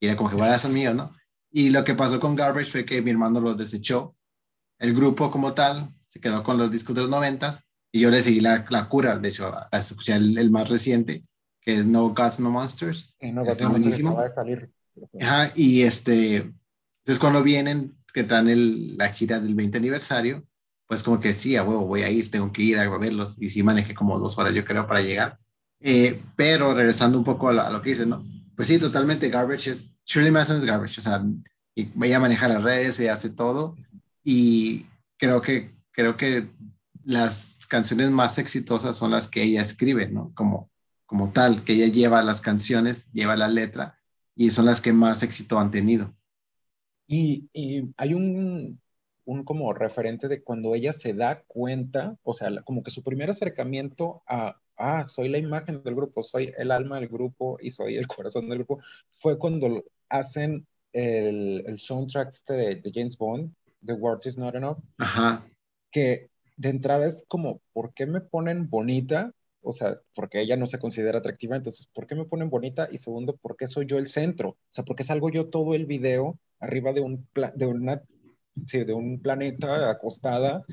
Y 0.00 0.06
era 0.06 0.16
como 0.16 0.30
que, 0.30 0.36
bueno, 0.36 0.58
son 0.58 0.72
míos, 0.72 0.94
¿no? 0.94 1.14
Y 1.50 1.70
lo 1.70 1.84
que 1.84 1.94
pasó 1.94 2.18
con 2.18 2.34
Garbage 2.34 2.70
fue 2.70 2.84
que 2.84 3.02
mi 3.02 3.10
hermano 3.10 3.40
los 3.40 3.56
desechó. 3.56 4.16
El 4.78 4.94
grupo 4.94 5.30
como 5.30 5.52
tal 5.52 5.88
se 6.12 6.20
quedó 6.20 6.42
con 6.42 6.58
los 6.58 6.70
discos 6.70 6.94
de 6.94 7.00
los 7.00 7.08
noventas 7.08 7.64
y 7.90 8.00
yo 8.00 8.10
le 8.10 8.20
seguí 8.20 8.42
la, 8.42 8.66
la 8.68 8.86
cura. 8.86 9.18
De 9.18 9.30
hecho, 9.30 9.50
escuché 9.72 10.14
el, 10.14 10.50
más 10.50 10.68
reciente, 10.68 11.24
que 11.62 11.76
es 11.76 11.86
No 11.86 12.10
Gods, 12.10 12.38
No 12.38 12.50
Monsters. 12.50 13.16
Y 13.18 13.32
no 13.32 13.46
Gods, 13.46 13.62
No 13.62 13.70
Monsters 13.70 14.34
salir. 14.34 14.70
Ajá, 15.22 15.50
y 15.56 15.80
este, 15.84 16.36
entonces 16.36 17.18
cuando 17.18 17.42
vienen, 17.42 17.94
que 18.12 18.24
traen 18.24 18.50
el, 18.50 18.98
la 18.98 19.10
gira 19.10 19.40
del 19.40 19.54
20 19.54 19.78
aniversario, 19.78 20.44
pues 20.86 21.02
como 21.02 21.18
que 21.18 21.32
sí, 21.32 21.56
a 21.56 21.64
huevo, 21.64 21.86
voy 21.86 22.02
a 22.02 22.10
ir, 22.10 22.30
tengo 22.30 22.52
que 22.52 22.60
ir 22.60 22.78
a 22.78 22.98
verlos. 22.98 23.36
Y 23.40 23.48
sí 23.48 23.62
manejé 23.62 23.94
como 23.94 24.18
dos 24.18 24.36
horas, 24.36 24.52
yo 24.52 24.66
creo, 24.66 24.86
para 24.86 25.00
llegar. 25.00 25.38
Eh, 25.80 26.20
pero 26.36 26.74
regresando 26.74 27.16
un 27.16 27.24
poco 27.24 27.48
a, 27.48 27.70
lo 27.70 27.80
que 27.80 27.88
dices, 27.88 28.06
¿no? 28.06 28.22
Pues 28.54 28.68
sí, 28.68 28.78
totalmente 28.78 29.30
garbage 29.30 29.70
es, 29.70 29.96
Shirley 30.04 30.30
Manson 30.30 30.58
es 30.58 30.66
garbage, 30.66 30.98
o 30.98 31.02
sea, 31.02 31.24
y 31.74 31.84
voy 31.94 32.12
a 32.12 32.20
manejar 32.20 32.50
las 32.50 32.62
redes, 32.62 33.00
y 33.00 33.08
hace 33.08 33.30
todo. 33.30 33.78
Y 34.22 34.84
creo 35.16 35.40
que, 35.40 35.70
creo 35.92 36.16
que 36.16 36.46
las 37.04 37.58
canciones 37.68 38.10
más 38.10 38.38
exitosas 38.38 38.96
son 38.96 39.10
las 39.10 39.28
que 39.28 39.42
ella 39.42 39.62
escribe, 39.62 40.08
¿no? 40.08 40.32
Como, 40.34 40.70
como 41.06 41.30
tal, 41.32 41.64
que 41.64 41.74
ella 41.74 41.86
lleva 41.86 42.22
las 42.22 42.40
canciones, 42.40 43.10
lleva 43.12 43.36
la 43.36 43.48
letra, 43.48 43.98
y 44.34 44.50
son 44.50 44.66
las 44.66 44.80
que 44.80 44.92
más 44.92 45.22
éxito 45.22 45.58
han 45.58 45.70
tenido. 45.70 46.14
Y, 47.06 47.48
y 47.52 47.92
hay 47.96 48.14
un, 48.14 48.80
un 49.24 49.44
como 49.44 49.72
referente 49.72 50.28
de 50.28 50.42
cuando 50.42 50.74
ella 50.74 50.92
se 50.92 51.12
da 51.12 51.42
cuenta, 51.46 52.16
o 52.22 52.32
sea, 52.32 52.50
como 52.64 52.82
que 52.82 52.90
su 52.90 53.02
primer 53.02 53.30
acercamiento 53.30 54.22
a, 54.26 54.56
ah, 54.76 55.04
soy 55.04 55.28
la 55.28 55.38
imagen 55.38 55.82
del 55.82 55.94
grupo, 55.94 56.22
soy 56.22 56.52
el 56.56 56.70
alma 56.70 56.98
del 56.98 57.08
grupo 57.08 57.58
y 57.60 57.70
soy 57.70 57.96
el 57.96 58.06
corazón 58.08 58.48
del 58.48 58.58
grupo, 58.58 58.80
fue 59.10 59.38
cuando 59.38 59.84
hacen 60.08 60.66
el, 60.92 61.64
el 61.66 61.78
soundtrack 61.78 62.30
este 62.30 62.54
de, 62.54 62.92
James 62.92 63.16
Bond, 63.16 63.54
The 63.84 63.94
World 63.94 64.26
Is 64.26 64.38
Not 64.38 64.54
Enough, 64.54 64.78
Ajá. 64.98 65.42
Que 65.92 66.30
de 66.56 66.68
entrada 66.70 67.06
es 67.06 67.24
como, 67.28 67.60
¿por 67.72 67.94
qué 67.94 68.06
me 68.06 68.20
ponen 68.20 68.68
bonita? 68.68 69.32
O 69.60 69.72
sea, 69.72 70.00
porque 70.14 70.40
ella 70.40 70.56
no 70.56 70.66
se 70.66 70.78
considera 70.78 71.18
atractiva, 71.18 71.54
entonces, 71.54 71.88
¿por 71.94 72.06
qué 72.06 72.16
me 72.16 72.24
ponen 72.24 72.50
bonita? 72.50 72.88
Y 72.90 72.98
segundo, 72.98 73.36
¿por 73.36 73.56
qué 73.56 73.68
soy 73.68 73.86
yo 73.86 73.98
el 73.98 74.08
centro? 74.08 74.50
O 74.50 74.56
sea, 74.70 74.84
¿por 74.84 74.96
qué 74.96 75.04
salgo 75.04 75.30
yo 75.30 75.50
todo 75.50 75.74
el 75.74 75.86
video 75.86 76.38
arriba 76.58 76.92
de, 76.92 77.00
un 77.00 77.28
de 77.54 77.66
una 77.66 78.02
sí, 78.66 78.84
de 78.84 78.92
un 78.92 79.20
planeta 79.20 79.90
acostada 79.90 80.64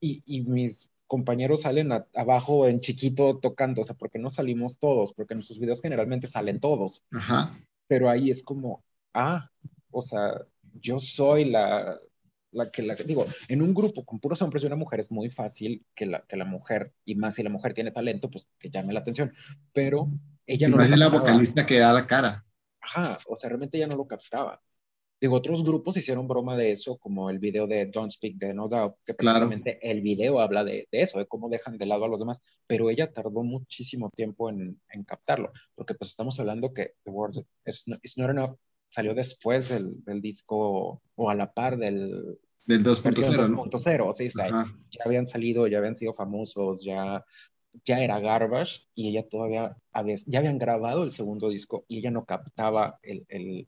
y, 0.00 0.22
y 0.26 0.42
mis 0.42 0.90
compañeros 1.06 1.62
salen 1.62 1.92
abajo 2.14 2.68
en 2.68 2.80
chiquito 2.80 3.38
tocando, 3.38 3.82
o 3.82 3.84
sea, 3.84 3.94
porque 3.94 4.18
no 4.18 4.30
salimos 4.30 4.78
todos, 4.78 5.12
porque 5.12 5.34
en 5.34 5.38
nuestros 5.38 5.58
videos 5.58 5.82
generalmente 5.82 6.26
salen 6.26 6.58
todos. 6.58 7.02
Ajá. 7.10 7.54
Pero 7.86 8.08
ahí 8.08 8.30
es 8.30 8.42
como, 8.42 8.82
ah, 9.12 9.50
o 9.90 10.00
sea, 10.00 10.40
yo 10.80 10.98
soy 10.98 11.44
la, 11.44 11.98
la 12.52 12.70
que 12.70 12.82
la 12.82 12.94
digo, 12.94 13.26
en 13.48 13.62
un 13.62 13.74
grupo 13.74 14.04
con 14.04 14.20
puros 14.20 14.40
hombres 14.42 14.62
y 14.62 14.66
una 14.66 14.76
mujer 14.76 15.00
es 15.00 15.10
muy 15.10 15.30
fácil 15.30 15.84
que 15.94 16.06
la, 16.06 16.22
que 16.28 16.36
la 16.36 16.44
mujer, 16.44 16.92
y 17.04 17.14
más 17.14 17.34
si 17.34 17.42
la 17.42 17.50
mujer 17.50 17.74
tiene 17.74 17.90
talento, 17.90 18.30
pues 18.30 18.46
que 18.58 18.70
llame 18.70 18.92
la 18.92 19.00
atención, 19.00 19.32
pero 19.72 20.08
ella 20.46 20.68
no... 20.68 20.80
es 20.80 20.96
la 20.96 21.08
vocalista 21.08 21.66
que 21.66 21.78
da 21.78 21.92
la 21.92 22.06
cara. 22.06 22.42
Ajá, 22.80 23.18
o 23.26 23.36
sea, 23.36 23.48
realmente 23.48 23.78
ella 23.78 23.86
no 23.86 23.96
lo 23.96 24.06
captaba. 24.06 24.60
Digo, 25.20 25.36
otros 25.36 25.62
grupos 25.62 25.96
hicieron 25.96 26.26
broma 26.26 26.56
de 26.56 26.72
eso, 26.72 26.98
como 26.98 27.30
el 27.30 27.38
video 27.38 27.68
de 27.68 27.86
Don't 27.86 28.10
Speak 28.10 28.38
de 28.38 28.52
No 28.52 28.66
Doubt, 28.68 28.96
que 29.06 29.14
precisamente 29.14 29.78
el 29.88 30.00
video 30.00 30.40
habla 30.40 30.64
de, 30.64 30.88
eso, 30.90 31.20
de 31.20 31.26
cómo 31.26 31.48
dejan 31.48 31.78
de 31.78 31.86
lado 31.86 32.04
a 32.04 32.08
los 32.08 32.18
demás, 32.18 32.40
pero 32.66 32.90
ella 32.90 33.12
tardó 33.12 33.44
muchísimo 33.44 34.10
tiempo 34.16 34.50
en, 34.50 34.80
en 34.90 35.04
captarlo, 35.04 35.52
porque 35.76 35.94
pues 35.94 36.10
estamos 36.10 36.40
hablando 36.40 36.74
que 36.74 36.94
The 37.04 37.10
World 37.12 37.46
is 37.64 37.84
Not, 37.86 38.30
Enough 38.30 38.58
salió 38.92 39.14
después 39.14 39.70
del, 39.70 40.04
del, 40.04 40.20
disco 40.20 41.00
o 41.14 41.30
a 41.30 41.34
la 41.34 41.50
par 41.50 41.78
del... 41.78 42.38
Del 42.66 42.84
2.0, 42.84 43.48
¿no? 43.48 43.64
2.0, 43.64 44.12
sí, 44.14 44.28
ya 44.36 45.04
habían 45.06 45.24
salido, 45.24 45.66
ya 45.66 45.78
habían 45.78 45.96
sido 45.96 46.12
famosos, 46.12 46.84
ya, 46.84 47.24
ya 47.86 48.00
era 48.00 48.20
Garbage 48.20 48.82
y 48.94 49.08
ella 49.08 49.26
todavía, 49.26 49.74
había, 49.92 50.16
ya 50.26 50.40
habían 50.40 50.58
grabado 50.58 51.04
el 51.04 51.12
segundo 51.12 51.48
disco 51.48 51.86
y 51.88 52.00
ella 52.00 52.10
no 52.10 52.26
captaba 52.26 52.98
el, 53.02 53.24
el 53.28 53.66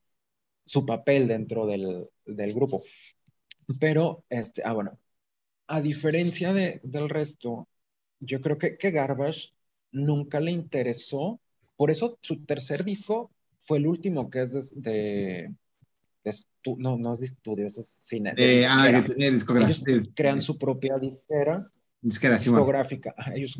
su 0.66 0.84
papel 0.84 1.26
dentro 1.26 1.66
del, 1.66 2.06
del 2.26 2.52
grupo. 2.52 2.82
Pero, 3.80 4.26
este, 4.28 4.60
ah, 4.62 4.74
bueno, 4.74 4.98
a 5.68 5.80
diferencia 5.80 6.52
de, 6.52 6.82
del 6.84 7.08
resto, 7.08 7.66
yo 8.20 8.42
creo 8.42 8.58
que, 8.58 8.76
que 8.76 8.90
Garbage 8.90 9.54
nunca 9.90 10.38
le 10.38 10.50
interesó, 10.50 11.40
por 11.76 11.90
eso 11.90 12.18
su 12.20 12.44
tercer 12.44 12.84
disco 12.84 13.33
fue 13.66 13.78
el 13.78 13.86
último 13.86 14.30
que 14.30 14.42
es 14.42 14.82
de, 14.82 15.54
no, 16.78 16.96
no 16.96 17.14
es 17.14 17.20
de 17.20 17.26
estudios, 17.26 17.78
es 17.78 17.86
cine. 17.86 18.34
De, 18.34 18.66
ah, 18.66 18.88
que 18.90 19.12
tenía 19.12 19.30
discografía. 19.30 19.76
Ellos 19.86 20.10
crean 20.14 20.42
su 20.42 20.58
propia 20.58 20.98
disquera, 20.98 21.70
discográfica. 22.00 23.14
Ellos 23.34 23.58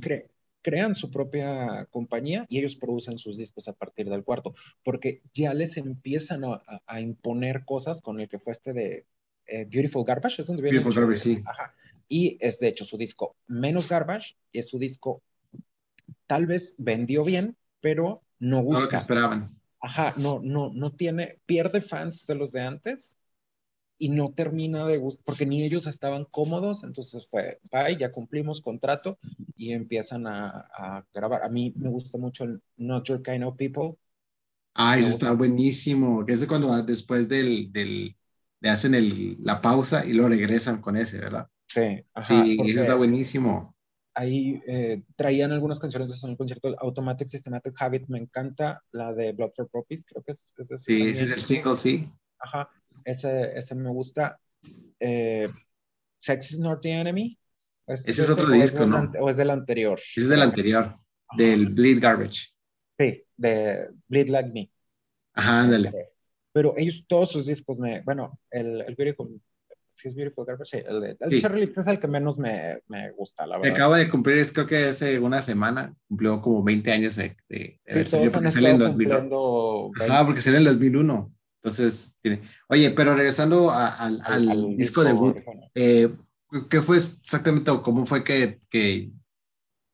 crean 0.62 0.94
su 0.94 1.10
propia 1.10 1.86
compañía 1.90 2.46
y 2.48 2.58
ellos 2.58 2.74
producen 2.74 3.18
sus 3.18 3.36
discos 3.36 3.68
a 3.68 3.74
partir 3.74 4.08
del 4.08 4.24
cuarto, 4.24 4.54
porque 4.82 5.20
ya 5.34 5.52
les 5.52 5.76
empiezan 5.76 6.42
a, 6.44 7.00
imponer 7.00 7.66
cosas 7.66 8.00
con 8.00 8.18
el 8.18 8.30
que 8.30 8.38
fue 8.38 8.54
este 8.54 8.72
de 8.72 9.04
eh, 9.46 9.66
Beautiful 9.70 10.06
Garbage, 10.06 10.40
es 10.40 10.48
donde 10.48 10.62
viene. 10.62 10.78
Beautiful 10.78 11.02
Garbage, 11.02 11.20
sí. 11.20 11.44
Y 12.08 12.38
es 12.40 12.58
de 12.60 12.68
hecho 12.68 12.86
su 12.86 12.96
disco 12.96 13.36
menos 13.46 13.88
Garbage, 13.88 14.36
y 14.52 14.60
es 14.60 14.68
su 14.68 14.78
disco 14.78 15.22
tal 16.26 16.46
vez 16.46 16.74
vendió 16.78 17.24
bien, 17.24 17.56
pero 17.80 18.22
no 18.38 18.62
gusta. 18.62 18.78
No 18.78 18.84
lo 18.84 18.90
que 18.90 18.96
esperaban. 18.96 19.63
Ajá, 19.84 20.14
no, 20.16 20.40
no, 20.42 20.70
no 20.72 20.92
tiene, 20.92 21.40
pierde 21.44 21.82
fans 21.82 22.24
de 22.24 22.34
los 22.34 22.52
de 22.52 22.62
antes 22.62 23.18
y 23.98 24.08
no 24.08 24.32
termina 24.32 24.86
de 24.86 24.96
gustar, 24.96 25.24
porque 25.26 25.44
ni 25.44 25.62
ellos 25.62 25.86
estaban 25.86 26.24
cómodos, 26.24 26.84
entonces 26.84 27.26
fue, 27.26 27.60
bye, 27.70 27.94
ya 27.98 28.10
cumplimos 28.10 28.62
contrato 28.62 29.18
y 29.56 29.72
empiezan 29.72 30.26
a, 30.26 31.04
grabar. 31.12 31.42
A 31.42 31.50
mí 31.50 31.74
me 31.76 31.90
gusta 31.90 32.16
mucho 32.16 32.44
el 32.44 32.62
Not 32.78 33.08
Your 33.08 33.22
Kind 33.22 33.44
of 33.44 33.58
People. 33.58 33.98
Ah, 34.72 34.96
eso 34.96 35.10
está 35.10 35.32
buenísimo, 35.32 36.24
que 36.24 36.32
es 36.32 36.46
cuando 36.46 36.82
después 36.82 37.28
del, 37.28 37.70
del, 37.70 38.16
le 38.60 38.70
hacen 38.70 38.94
el, 38.94 39.36
la 39.44 39.60
pausa 39.60 40.06
y 40.06 40.14
lo 40.14 40.26
regresan 40.26 40.80
con 40.80 40.96
ese, 40.96 41.18
¿verdad? 41.18 41.46
Sí, 41.66 42.02
ajá, 42.14 42.42
sí, 42.42 42.56
eso 42.58 42.80
está 42.80 42.94
buenísimo 42.94 43.73
ahí 44.14 44.60
eh, 44.66 45.02
traían 45.16 45.52
algunas 45.52 45.78
canciones 45.78 46.08
de 46.08 46.28
el 46.28 46.36
concierto 46.36 46.74
Automatic 46.78 47.28
Systematic 47.28 47.74
Habit, 47.80 48.06
me 48.08 48.18
encanta 48.18 48.82
la 48.92 49.12
de 49.12 49.32
Blood 49.32 49.50
for 49.54 49.68
Puppies, 49.68 50.04
creo 50.04 50.22
que 50.22 50.32
es, 50.32 50.54
es 50.56 50.82
Sí, 50.82 51.08
ese 51.08 51.24
es 51.24 51.32
el 51.32 51.40
single, 51.40 51.76
sí. 51.76 52.08
Ajá, 52.38 52.70
ese, 53.04 53.56
ese 53.56 53.74
me 53.74 53.90
gusta. 53.90 54.38
Eh, 55.00 55.48
Sex 56.18 56.52
is 56.52 56.58
not 56.58 56.80
the 56.80 56.90
enemy. 56.90 57.38
ese 57.86 58.10
es 58.12 58.30
otro 58.30 58.50
disco, 58.50 58.86
¿no? 58.86 59.12
¿O 59.20 59.28
es 59.28 59.36
del 59.36 59.50
anterior? 59.50 59.98
Es 60.16 60.28
del 60.28 60.42
anterior, 60.42 60.94
del 61.36 61.68
Bleed 61.68 62.00
Garbage. 62.00 62.48
Sí, 62.98 63.22
de 63.36 63.88
Bleed 64.08 64.28
Like 64.28 64.50
Me. 64.50 64.70
Ajá, 65.34 65.62
ándale. 65.62 65.92
Pero 66.52 66.74
ellos, 66.78 67.04
todos 67.08 67.32
sus 67.32 67.46
discos 67.46 67.78
me, 67.78 68.00
bueno, 68.02 68.38
el, 68.50 68.82
el 68.82 68.94
Beautiful 68.94 69.40
sí 69.94 70.08
es 70.08 70.14
Beautiful 70.14 70.44
Garbage, 70.44 70.78
sí, 70.78 70.84
el, 70.86 71.04
el 71.04 71.30
sí. 71.30 71.80
es 71.80 71.86
el 71.86 72.00
que 72.00 72.08
menos 72.08 72.36
me, 72.36 72.80
me, 72.88 73.12
gusta, 73.12 73.46
la 73.46 73.58
verdad. 73.58 73.72
Acaba 73.72 73.98
de 73.98 74.08
cumplir, 74.08 74.52
creo 74.52 74.66
que 74.66 74.86
hace 74.86 75.18
una 75.20 75.40
semana, 75.40 75.94
cumplió 76.08 76.40
como 76.40 76.62
20 76.64 76.92
años 76.92 77.16
de, 77.16 77.36
de, 77.48 77.80
de 77.86 78.04
sí, 78.04 78.16
porque 78.32 78.50
sale 78.50 78.70
en 78.70 78.78
2001. 78.78 79.92
Ah, 80.10 80.24
porque 80.26 80.42
sale 80.42 80.58
en 80.58 80.64
2001. 80.64 81.32
Entonces, 81.62 82.14
oye, 82.68 82.90
pero 82.90 83.14
regresando 83.14 83.70
a, 83.70 83.88
a, 83.88 84.06
al, 84.06 84.20
al, 84.24 84.76
disco, 84.76 85.02
de 85.02 85.08
debut, 85.10 85.36
eh, 85.74 86.10
¿qué 86.68 86.82
fue 86.82 86.96
exactamente 86.96 87.70
o 87.70 87.82
cómo 87.82 88.04
fue 88.04 88.22
que, 88.24 88.58
que 88.68 89.10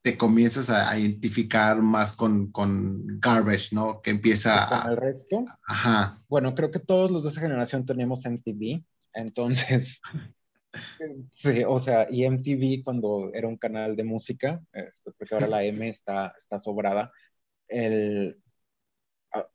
te 0.02 0.16
comienzas 0.16 0.70
a, 0.70 0.90
a, 0.90 0.98
identificar 0.98 1.82
más 1.82 2.14
con, 2.14 2.50
con 2.50 3.20
Garbage, 3.20 3.74
¿no? 3.74 4.00
Que 4.00 4.10
empieza 4.10 4.66
¿Con 4.82 4.92
el 4.92 4.96
resto? 4.96 5.44
Ajá. 5.66 6.18
Bueno, 6.28 6.54
creo 6.54 6.70
que 6.70 6.80
todos 6.80 7.10
los 7.10 7.22
de 7.22 7.28
esa 7.28 7.40
generación 7.40 7.84
teníamos 7.84 8.24
MTV. 8.24 8.82
Entonces, 9.14 10.00
sí, 11.32 11.64
o 11.66 11.78
sea, 11.78 12.08
y 12.10 12.24
MTV 12.24 12.82
cuando 12.84 13.30
era 13.34 13.48
un 13.48 13.56
canal 13.56 13.96
de 13.96 14.04
música, 14.04 14.62
este, 14.72 15.12
porque 15.12 15.34
ahora 15.34 15.48
la 15.48 15.64
M 15.64 15.88
está, 15.88 16.34
está 16.38 16.58
sobrada, 16.58 17.12
el, 17.68 18.42
ah, 19.32 19.48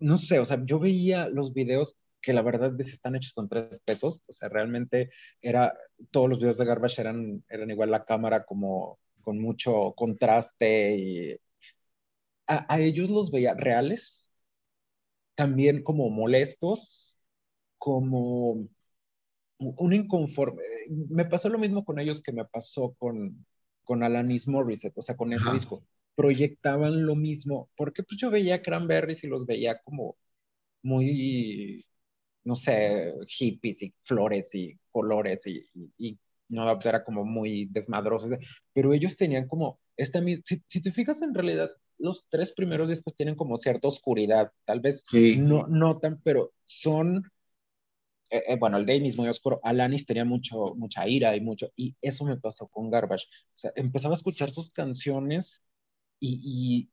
no 0.00 0.16
sé, 0.18 0.40
o 0.40 0.46
sea, 0.46 0.62
yo 0.64 0.78
veía 0.80 1.28
los 1.28 1.54
videos 1.54 1.96
que 2.20 2.32
la 2.32 2.42
verdad 2.42 2.78
están 2.80 3.16
hechos 3.16 3.32
con 3.32 3.48
tres 3.48 3.80
pesos, 3.84 4.22
o 4.28 4.32
sea, 4.32 4.48
realmente 4.48 5.10
era, 5.42 5.76
todos 6.10 6.28
los 6.28 6.38
videos 6.40 6.58
de 6.58 6.64
Garbage 6.66 7.00
eran, 7.00 7.44
eran 7.48 7.70
igual 7.70 7.90
la 7.90 8.04
cámara 8.04 8.44
como 8.44 8.98
con 9.22 9.38
mucho 9.40 9.94
contraste 9.96 10.96
y 10.96 11.40
a, 12.46 12.74
a 12.74 12.80
ellos 12.80 13.10
los 13.10 13.30
veía 13.30 13.54
reales, 13.54 14.30
también 15.34 15.82
como 15.82 16.10
molestos, 16.10 17.18
como 17.78 18.68
un 19.58 19.92
inconforme. 19.92 20.62
Me 20.88 21.24
pasó 21.24 21.48
lo 21.48 21.58
mismo 21.58 21.84
con 21.84 21.98
ellos 21.98 22.20
que 22.22 22.32
me 22.32 22.44
pasó 22.44 22.94
con, 22.98 23.44
con 23.84 24.02
Alanis 24.02 24.46
Morissette, 24.46 24.98
o 24.98 25.02
sea, 25.02 25.16
con 25.16 25.32
ese 25.32 25.52
disco. 25.52 25.84
Proyectaban 26.14 27.04
lo 27.06 27.14
mismo, 27.14 27.70
porque 27.76 28.02
pues 28.02 28.20
yo 28.20 28.30
veía 28.30 28.62
Cranberries 28.62 29.24
y 29.24 29.28
los 29.28 29.46
veía 29.46 29.80
como 29.82 30.16
muy, 30.82 31.84
no 32.44 32.54
sé, 32.54 33.14
hippies 33.26 33.82
y 33.82 33.94
flores 34.00 34.54
y 34.54 34.78
colores 34.90 35.46
y, 35.46 35.64
y, 35.96 36.18
no, 36.48 36.72
pues, 36.74 36.86
era 36.86 37.04
como 37.04 37.24
muy 37.24 37.66
desmadroso, 37.66 38.28
pero 38.72 38.94
ellos 38.94 39.16
tenían 39.16 39.46
como, 39.46 39.80
esta, 39.96 40.22
si, 40.44 40.62
si 40.66 40.82
te 40.82 40.90
fijas 40.90 41.20
en 41.22 41.34
realidad, 41.34 41.70
los 41.98 42.26
tres 42.28 42.52
primeros 42.52 42.88
discos 42.88 43.14
tienen 43.14 43.34
como 43.34 43.58
cierta 43.58 43.88
oscuridad, 43.88 44.52
tal 44.64 44.80
vez 44.80 45.04
no, 45.12 45.66
no 45.66 45.98
tan, 45.98 46.20
pero 46.22 46.52
son 46.64 47.30
eh, 48.30 48.44
eh, 48.48 48.56
bueno, 48.58 48.76
el 48.76 48.86
Dane 48.86 49.08
es 49.08 49.16
muy 49.16 49.28
oscuro, 49.28 49.60
Alanis 49.62 50.06
tenía 50.06 50.24
mucho, 50.24 50.74
mucha 50.74 51.08
ira 51.08 51.34
y 51.36 51.40
mucho, 51.40 51.72
y 51.76 51.96
eso 52.02 52.24
me 52.24 52.36
pasó 52.36 52.68
con 52.68 52.90
Garbage. 52.90 53.26
O 53.56 53.58
sea, 53.58 53.72
empezaba 53.76 54.14
a 54.14 54.16
escuchar 54.18 54.50
sus 54.52 54.70
canciones 54.70 55.62
y, 56.20 56.90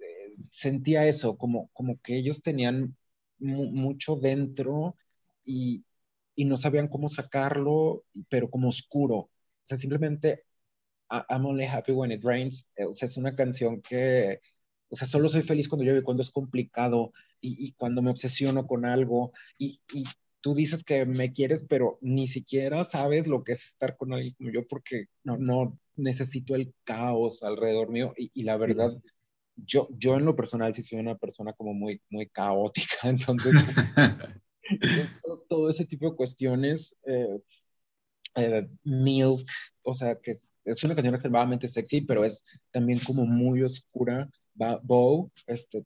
eh, 0.00 0.36
sentía 0.50 1.06
eso, 1.06 1.36
como, 1.38 1.70
como 1.72 2.00
que 2.02 2.16
ellos 2.16 2.42
tenían 2.42 2.96
mucho 3.38 4.16
dentro 4.16 4.96
y, 5.44 5.84
y, 6.36 6.44
no 6.46 6.56
sabían 6.56 6.88
cómo 6.88 7.08
sacarlo, 7.08 8.04
pero 8.28 8.50
como 8.50 8.68
oscuro. 8.68 9.16
O 9.16 9.30
sea, 9.64 9.76
simplemente 9.78 10.44
I'm 11.10 11.46
only 11.46 11.66
happy 11.66 11.92
when 11.92 12.12
it 12.12 12.24
rains. 12.24 12.66
O 12.88 12.94
sea, 12.94 13.06
es 13.06 13.16
una 13.16 13.34
canción 13.36 13.82
que, 13.82 14.40
o 14.88 14.96
sea, 14.96 15.06
solo 15.08 15.28
soy 15.28 15.42
feliz 15.42 15.68
cuando 15.68 15.84
llueve, 15.84 16.02
cuando 16.02 16.22
es 16.22 16.30
complicado 16.30 17.12
y, 17.40 17.66
y 17.68 17.72
cuando 17.74 18.02
me 18.02 18.10
obsesiono 18.10 18.66
con 18.66 18.84
algo 18.86 19.32
y, 19.58 19.80
y 19.92 20.04
tú 20.44 20.54
dices 20.54 20.84
que 20.84 21.06
me 21.06 21.32
quieres, 21.32 21.64
pero 21.66 21.98
ni 22.02 22.26
siquiera 22.26 22.84
sabes 22.84 23.26
lo 23.26 23.42
que 23.42 23.52
es 23.52 23.64
estar 23.64 23.96
con 23.96 24.12
alguien 24.12 24.34
como 24.34 24.50
yo 24.50 24.68
porque 24.68 25.06
no, 25.22 25.38
no 25.38 25.78
necesito 25.96 26.54
el 26.54 26.74
caos 26.84 27.42
alrededor 27.42 27.88
mío 27.88 28.12
y, 28.14 28.42
la 28.42 28.58
verdad, 28.58 28.92
yo, 29.56 29.88
yo 29.92 30.16
en 30.16 30.26
lo 30.26 30.36
personal 30.36 30.74
sí 30.74 30.82
soy 30.82 30.98
una 30.98 31.16
persona 31.16 31.54
como 31.54 31.72
muy, 31.72 32.02
muy 32.10 32.28
caótica, 32.28 32.94
entonces 33.08 33.54
todo, 35.48 35.70
ese 35.70 35.86
tipo 35.86 36.10
de 36.10 36.16
cuestiones, 36.16 36.94
eh, 37.06 37.40
eh, 38.34 38.68
Milk, 38.82 39.48
o 39.82 39.94
sea, 39.94 40.14
que 40.16 40.32
es, 40.32 40.52
es, 40.66 40.84
una 40.84 40.94
canción 40.94 41.14
extremadamente 41.14 41.68
sexy, 41.68 42.02
pero 42.02 42.22
es 42.22 42.44
también 42.70 42.98
como 42.98 43.24
muy 43.24 43.62
oscura. 43.62 44.28
Bow, 44.82 45.32
este, 45.46 45.84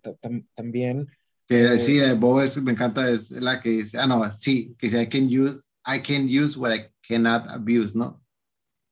también 0.53 1.07
que 1.49 1.79
sí, 1.79 1.99
Bo 2.19 2.43
es, 2.43 2.61
me 2.63 2.73
encanta, 2.73 3.09
es 3.09 3.31
la 3.31 3.59
que 3.59 3.71
dice, 3.71 3.99
ah, 3.99 4.07
no, 4.07 4.23
sí, 4.33 4.77
que 4.79 4.89
dice, 4.89 5.03
I 5.03 5.09
can 5.09 5.25
use, 5.25 5.67
I 5.87 6.03
can 6.03 6.29
use 6.29 6.59
what 6.59 6.75
I 6.75 6.91
cannot 7.01 7.49
abuse, 7.49 7.97
¿no? 7.97 8.23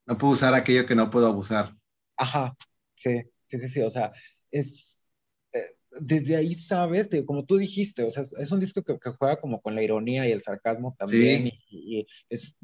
No 0.07 0.17
puedo 0.17 0.33
usar 0.33 0.55
aquello 0.55 0.87
que 0.87 0.95
no 0.95 1.11
puedo 1.11 1.27
abusar. 1.27 1.77
Ajá, 2.17 2.57
sí, 2.95 3.21
sí, 3.51 3.59
sí, 3.59 3.69
sí, 3.69 3.81
o 3.83 3.91
sea, 3.91 4.11
es, 4.51 5.07
eh, 5.53 5.77
desde 6.01 6.37
ahí 6.37 6.55
sabes, 6.55 7.11
como 7.27 7.45
tú 7.45 7.59
dijiste, 7.59 8.05
o 8.05 8.11
sea, 8.11 8.23
es, 8.23 8.51
un 8.51 8.61
disco 8.61 8.83
que, 8.83 8.99
que, 8.99 9.11
juega 9.11 9.39
como 9.39 9.61
con 9.61 9.75
la 9.75 9.83
ironía 9.83 10.27
y 10.27 10.33
el 10.33 10.41
sarcasmo 10.41 10.97
también, 10.99 11.49
y, 11.49 11.59
y, 11.69 12.07
es, 12.31 12.57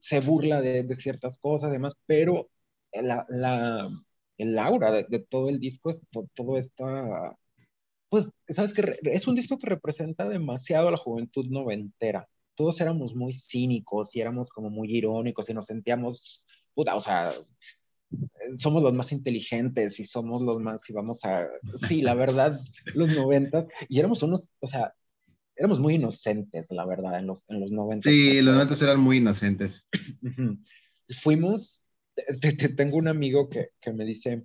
se 0.00 0.20
burla 0.20 0.60
de, 0.60 0.82
de 0.82 0.94
ciertas 0.94 1.38
cosas, 1.38 1.70
además, 1.70 1.96
pero 2.04 2.50
la, 2.92 3.24
la, 3.30 3.88
el 4.36 4.58
aura 4.58 4.92
de, 4.92 5.06
de 5.08 5.20
todo 5.20 5.48
el 5.48 5.58
disco 5.58 5.88
es 5.88 6.02
todo, 6.10 6.28
todo 6.34 6.58
esta 6.58 7.34
pues, 8.14 8.30
sabes 8.48 8.72
que 8.72 8.96
es 9.02 9.26
un 9.26 9.34
disco 9.34 9.58
que 9.58 9.66
representa 9.66 10.28
demasiado 10.28 10.86
a 10.86 10.92
la 10.92 10.96
juventud 10.96 11.48
noventera. 11.48 12.28
Todos 12.54 12.80
éramos 12.80 13.16
muy 13.16 13.32
cínicos 13.32 14.14
y 14.14 14.20
éramos 14.20 14.50
como 14.50 14.70
muy 14.70 14.96
irónicos 14.96 15.48
y 15.48 15.52
nos 15.52 15.66
sentíamos, 15.66 16.46
puta, 16.74 16.94
o 16.94 17.00
sea, 17.00 17.32
somos 18.56 18.84
los 18.84 18.94
más 18.94 19.10
inteligentes 19.10 19.98
y 19.98 20.04
somos 20.04 20.42
los 20.42 20.60
más, 20.60 20.88
y 20.88 20.92
vamos 20.92 21.24
a, 21.24 21.48
sí, 21.88 22.02
la 22.02 22.14
verdad, 22.14 22.60
los 22.94 23.16
noventas, 23.16 23.66
y 23.88 23.98
éramos 23.98 24.22
unos, 24.22 24.52
o 24.60 24.68
sea, 24.68 24.94
éramos 25.56 25.80
muy 25.80 25.96
inocentes, 25.96 26.68
la 26.70 26.86
verdad, 26.86 27.18
en 27.18 27.26
los, 27.26 27.44
en 27.50 27.58
los 27.58 27.72
noventas. 27.72 28.12
Sí, 28.12 28.40
los 28.42 28.54
noventas 28.54 28.80
eran 28.80 29.00
muy 29.00 29.16
inocentes. 29.16 29.88
Fuimos, 31.20 31.84
tengo 32.76 32.96
un 32.96 33.08
amigo 33.08 33.48
que, 33.48 33.70
que 33.80 33.92
me 33.92 34.04
dice, 34.04 34.44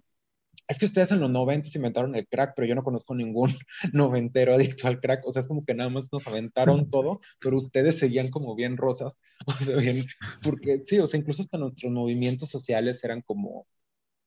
es 0.70 0.78
que 0.78 0.86
ustedes 0.86 1.12
en 1.12 1.20
los 1.20 1.32
90 1.32 1.68
inventaron 1.74 2.16
el 2.16 2.28
crack, 2.28 2.54
pero 2.56 2.68
yo 2.68 2.76
no 2.76 2.84
conozco 2.84 3.16
ningún 3.16 3.50
noventero 3.94 4.54
adicto 4.54 4.88
al 4.88 5.02
crack. 5.02 5.26
O 5.26 5.32
sea, 5.32 5.42
es 5.42 5.48
como 5.48 5.66
que 5.66 5.74
nada 5.74 5.90
más 5.90 6.08
nos 6.12 6.28
aventaron 6.28 6.90
todo, 6.92 7.22
pero 7.42 7.58
ustedes 7.58 7.98
seguían 7.98 8.30
como 8.30 8.56
bien 8.56 8.78
rosas. 8.78 9.22
O 9.48 9.54
sea, 9.54 9.78
bien, 9.78 10.06
porque 10.44 10.84
sí, 10.86 11.00
o 11.00 11.08
sea, 11.08 11.20
incluso 11.20 11.42
hasta 11.42 11.58
nuestros 11.58 11.92
movimientos 11.92 12.50
sociales 12.50 13.04
eran 13.04 13.22
como, 13.24 13.66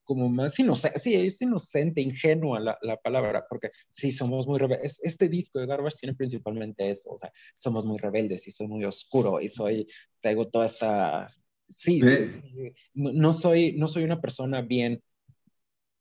como 0.03 0.29
más 0.29 0.59
inocente, 0.59 0.99
sí, 0.99 1.15
es 1.15 1.41
inocente, 1.41 2.01
ingenua 2.01 2.59
la, 2.59 2.79
la 2.83 2.97
palabra, 2.97 3.47
porque 3.49 3.71
sí, 3.89 4.11
somos 4.11 4.47
muy 4.49 4.59
rebeldes. 4.59 4.99
Este 5.03 5.29
disco 5.29 5.61
de 5.61 5.67
Garbage 5.67 5.99
tiene 6.01 6.17
principalmente 6.17 6.91
eso, 6.91 7.11
o 7.11 7.19
sea, 7.19 7.33
somos 7.57 7.87
muy 7.87 7.99
rebeldes 7.99 8.49
y 8.49 8.51
soy 8.51 8.67
muy 8.67 8.85
oscuro 8.85 9.41
y 9.41 9.49
soy, 9.49 9.87
tengo 10.21 10.49
toda 10.49 10.67
esta, 10.67 11.29
sí, 11.69 12.01
no, 12.95 13.33
soy, 13.33 13.75
no 13.75 13.87
soy 13.87 14.05
una 14.05 14.21
persona 14.21 14.61
bien, 14.61 15.03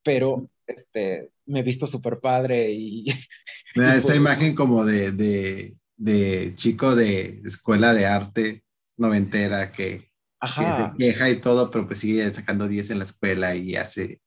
pero 0.04 0.50
este, 0.68 1.32
me 1.46 1.60
he 1.60 1.64
visto 1.64 1.88
súper 1.88 2.20
padre 2.20 2.72
y... 2.72 3.06
esta 3.76 4.02
pues 4.02 4.16
imagen 4.16 4.56
como 4.56 4.86
de, 4.86 5.12
de, 5.12 5.76
de 5.98 6.54
chico 6.56 6.96
de 6.96 7.42
escuela 7.46 7.94
de 7.94 8.06
arte 8.06 8.64
noventera 8.98 9.72
que 9.72 10.12
que 10.42 10.76
se 10.76 10.92
queja 10.98 11.30
y 11.30 11.40
todo, 11.40 11.70
pero 11.70 11.86
pues 11.86 12.00
sigue 12.00 12.34
sacando 12.34 12.68
10 12.68 12.92
en 12.92 12.98
la 12.98 13.04
escuela 13.04 13.56
y 13.56 13.76
hace. 13.76 14.22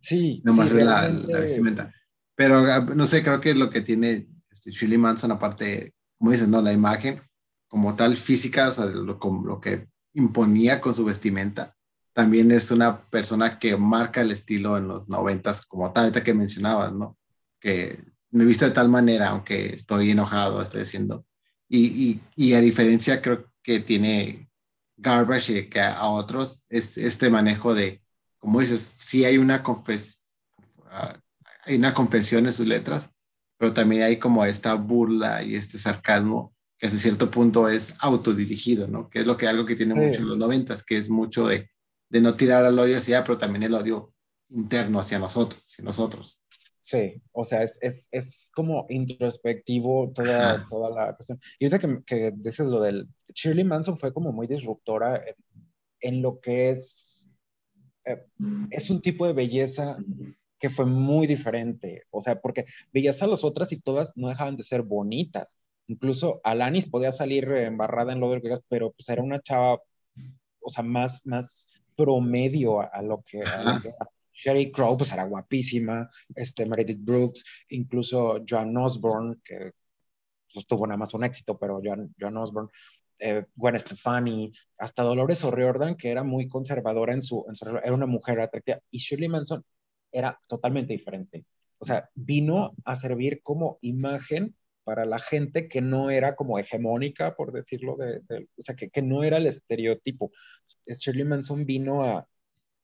Sí. 0.00 0.40
Nomás 0.44 0.70
sí, 0.70 0.82
la, 0.82 1.08
la, 1.08 1.40
vestimenta. 1.40 1.92
Pero 2.36 2.58
ah, 2.58 2.86
no 2.94 3.06
sé, 3.06 3.22
creo 3.22 3.40
que 3.40 3.50
es 3.50 3.56
lo 3.56 3.70
que 3.70 3.80
tiene 3.80 4.28
este, 4.50 4.70
Shirley 4.70 4.98
Manson, 4.98 5.32
aparte, 5.32 5.94
como 6.18 6.30
dices, 6.30 6.48
¿no? 6.48 6.62
La 6.62 6.72
imagen 6.72 7.20
como 7.66 7.96
tal 7.96 8.16
física, 8.16 8.68
o 8.68 8.72
sea, 8.72 8.86
lo, 8.86 9.18
lo 9.18 9.60
que 9.60 9.88
imponía 10.14 10.80
con 10.80 10.94
su 10.94 11.04
vestimenta. 11.04 11.75
También 12.16 12.50
es 12.50 12.70
una 12.70 12.98
persona 12.98 13.58
que 13.58 13.76
marca 13.76 14.22
el 14.22 14.32
estilo 14.32 14.78
en 14.78 14.88
los 14.88 15.10
noventas, 15.10 15.66
como 15.66 15.92
tal, 15.92 16.10
que 16.10 16.32
mencionabas, 16.32 16.90
¿no? 16.94 17.18
Que 17.60 18.02
me 18.30 18.44
he 18.44 18.46
visto 18.46 18.64
de 18.64 18.70
tal 18.70 18.88
manera, 18.88 19.28
aunque 19.28 19.74
estoy 19.74 20.12
enojado, 20.12 20.62
estoy 20.62 20.80
haciendo. 20.80 21.26
Y, 21.68 21.88
y, 21.88 22.20
y 22.34 22.54
a 22.54 22.62
diferencia, 22.62 23.20
creo 23.20 23.52
que 23.62 23.80
tiene 23.80 24.48
Garbage 24.96 25.68
que 25.68 25.78
a 25.78 26.08
otros 26.08 26.64
es 26.70 26.96
este 26.96 27.28
manejo 27.28 27.74
de, 27.74 28.00
como 28.38 28.60
dices, 28.60 28.94
sí 28.96 29.26
hay 29.26 29.36
una, 29.36 29.62
confes 29.62 30.38
ah, 30.90 31.20
hay 31.66 31.76
una 31.76 31.92
confesión 31.92 32.46
en 32.46 32.54
sus 32.54 32.66
letras, 32.66 33.10
pero 33.58 33.74
también 33.74 34.04
hay 34.04 34.18
como 34.18 34.42
esta 34.46 34.72
burla 34.72 35.42
y 35.42 35.54
este 35.54 35.76
sarcasmo 35.76 36.54
que 36.78 36.86
hasta 36.86 36.98
cierto 36.98 37.30
punto 37.30 37.68
es 37.68 37.92
autodirigido, 37.98 38.88
¿no? 38.88 39.10
Que 39.10 39.18
es 39.18 39.26
lo 39.26 39.36
que 39.36 39.48
algo 39.48 39.66
que 39.66 39.76
tiene 39.76 39.94
mucho 39.94 40.20
en 40.20 40.28
los 40.28 40.38
noventas, 40.38 40.82
que 40.82 40.96
es 40.96 41.10
mucho 41.10 41.46
de, 41.46 41.68
de 42.08 42.20
no 42.20 42.34
tirar 42.34 42.64
al 42.64 42.78
odio 42.78 42.96
hacia 42.96 43.24
pero 43.24 43.38
también 43.38 43.64
el 43.64 43.74
odio 43.74 44.12
interno 44.50 44.98
hacia 44.98 45.18
nosotros, 45.18 45.64
hacia 45.64 45.84
nosotros. 45.84 46.42
Sí, 46.86 47.20
o 47.32 47.44
sea, 47.44 47.64
es, 47.64 47.78
es, 47.80 48.06
es 48.12 48.50
como 48.54 48.86
introspectivo 48.88 50.12
toda, 50.14 50.68
toda 50.68 50.90
la 50.90 51.16
cuestión. 51.16 51.40
Y 51.58 51.64
ahorita 51.64 51.80
que, 51.80 52.04
que 52.04 52.32
dices 52.36 52.64
lo 52.66 52.80
del... 52.80 53.08
Shirley 53.34 53.64
Manson 53.64 53.98
fue 53.98 54.12
como 54.12 54.30
muy 54.30 54.46
disruptora 54.46 55.16
en, 55.16 55.34
en 56.00 56.22
lo 56.22 56.38
que 56.40 56.70
es... 56.70 57.28
Eh, 58.04 58.24
es 58.70 58.88
un 58.88 59.02
tipo 59.02 59.26
de 59.26 59.32
belleza 59.32 59.96
que 60.60 60.70
fue 60.70 60.86
muy 60.86 61.26
diferente. 61.26 62.04
O 62.10 62.20
sea, 62.20 62.40
porque 62.40 62.66
veías 62.92 63.20
a 63.20 63.26
las 63.26 63.42
otras 63.42 63.72
y 63.72 63.80
todas 63.80 64.16
no 64.16 64.28
dejaban 64.28 64.56
de 64.56 64.62
ser 64.62 64.82
bonitas. 64.82 65.56
Incluso 65.88 66.40
Alanis 66.44 66.86
podía 66.86 67.10
salir 67.10 67.48
embarrada 67.48 68.12
en 68.12 68.20
lo 68.20 68.30
del 68.30 68.42
pero 68.68 68.92
pues 68.92 69.08
era 69.08 69.22
una 69.22 69.42
chava, 69.42 69.80
o 70.60 70.70
sea, 70.70 70.84
más, 70.84 71.24
más 71.26 71.68
promedio 71.96 72.80
a, 72.80 73.02
lo 73.02 73.22
que, 73.22 73.42
a 73.42 73.74
lo 73.74 73.80
que 73.80 73.94
Sherry 74.36 74.70
Crow, 74.70 74.96
pues 74.96 75.12
era 75.12 75.24
guapísima, 75.24 76.10
este, 76.34 76.66
Meredith 76.66 77.02
Brooks, 77.02 77.44
incluso 77.70 78.44
Joan 78.48 78.76
Osborne, 78.76 79.36
que 79.42 79.72
pues, 80.52 80.66
tuvo 80.66 80.86
nada 80.86 80.98
más 80.98 81.14
un 81.14 81.24
éxito, 81.24 81.58
pero 81.58 81.80
Joan, 81.82 82.14
Joan 82.20 82.36
Osborne, 82.36 82.70
eh, 83.18 83.46
Gwen 83.54 83.78
Stefani, 83.78 84.52
hasta 84.78 85.02
Dolores 85.02 85.42
O'Riordan, 85.42 85.96
que 85.96 86.10
era 86.10 86.22
muy 86.22 86.48
conservadora 86.48 87.14
en 87.14 87.22
su, 87.22 87.44
en 87.48 87.56
su, 87.56 87.66
era 87.66 87.94
una 87.94 88.06
mujer 88.06 88.40
atractiva, 88.40 88.78
y 88.90 88.98
Shirley 88.98 89.28
Manson 89.28 89.64
era 90.12 90.38
totalmente 90.46 90.92
diferente. 90.92 91.46
O 91.78 91.84
sea, 91.84 92.08
vino 92.14 92.74
a 92.84 92.96
servir 92.96 93.42
como 93.42 93.78
imagen 93.80 94.54
para 94.86 95.04
la 95.04 95.18
gente 95.18 95.66
que 95.66 95.80
no 95.80 96.10
era 96.10 96.36
como 96.36 96.60
hegemónica, 96.60 97.34
por 97.34 97.50
decirlo, 97.50 97.96
de, 97.96 98.20
de 98.28 98.48
o 98.56 98.62
sea, 98.62 98.76
que, 98.76 98.88
que, 98.88 99.02
no 99.02 99.24
era 99.24 99.38
el 99.38 99.48
estereotipo. 99.48 100.30
Shirley 100.86 101.24
Manson 101.24 101.66
vino 101.66 102.04
a, 102.04 102.28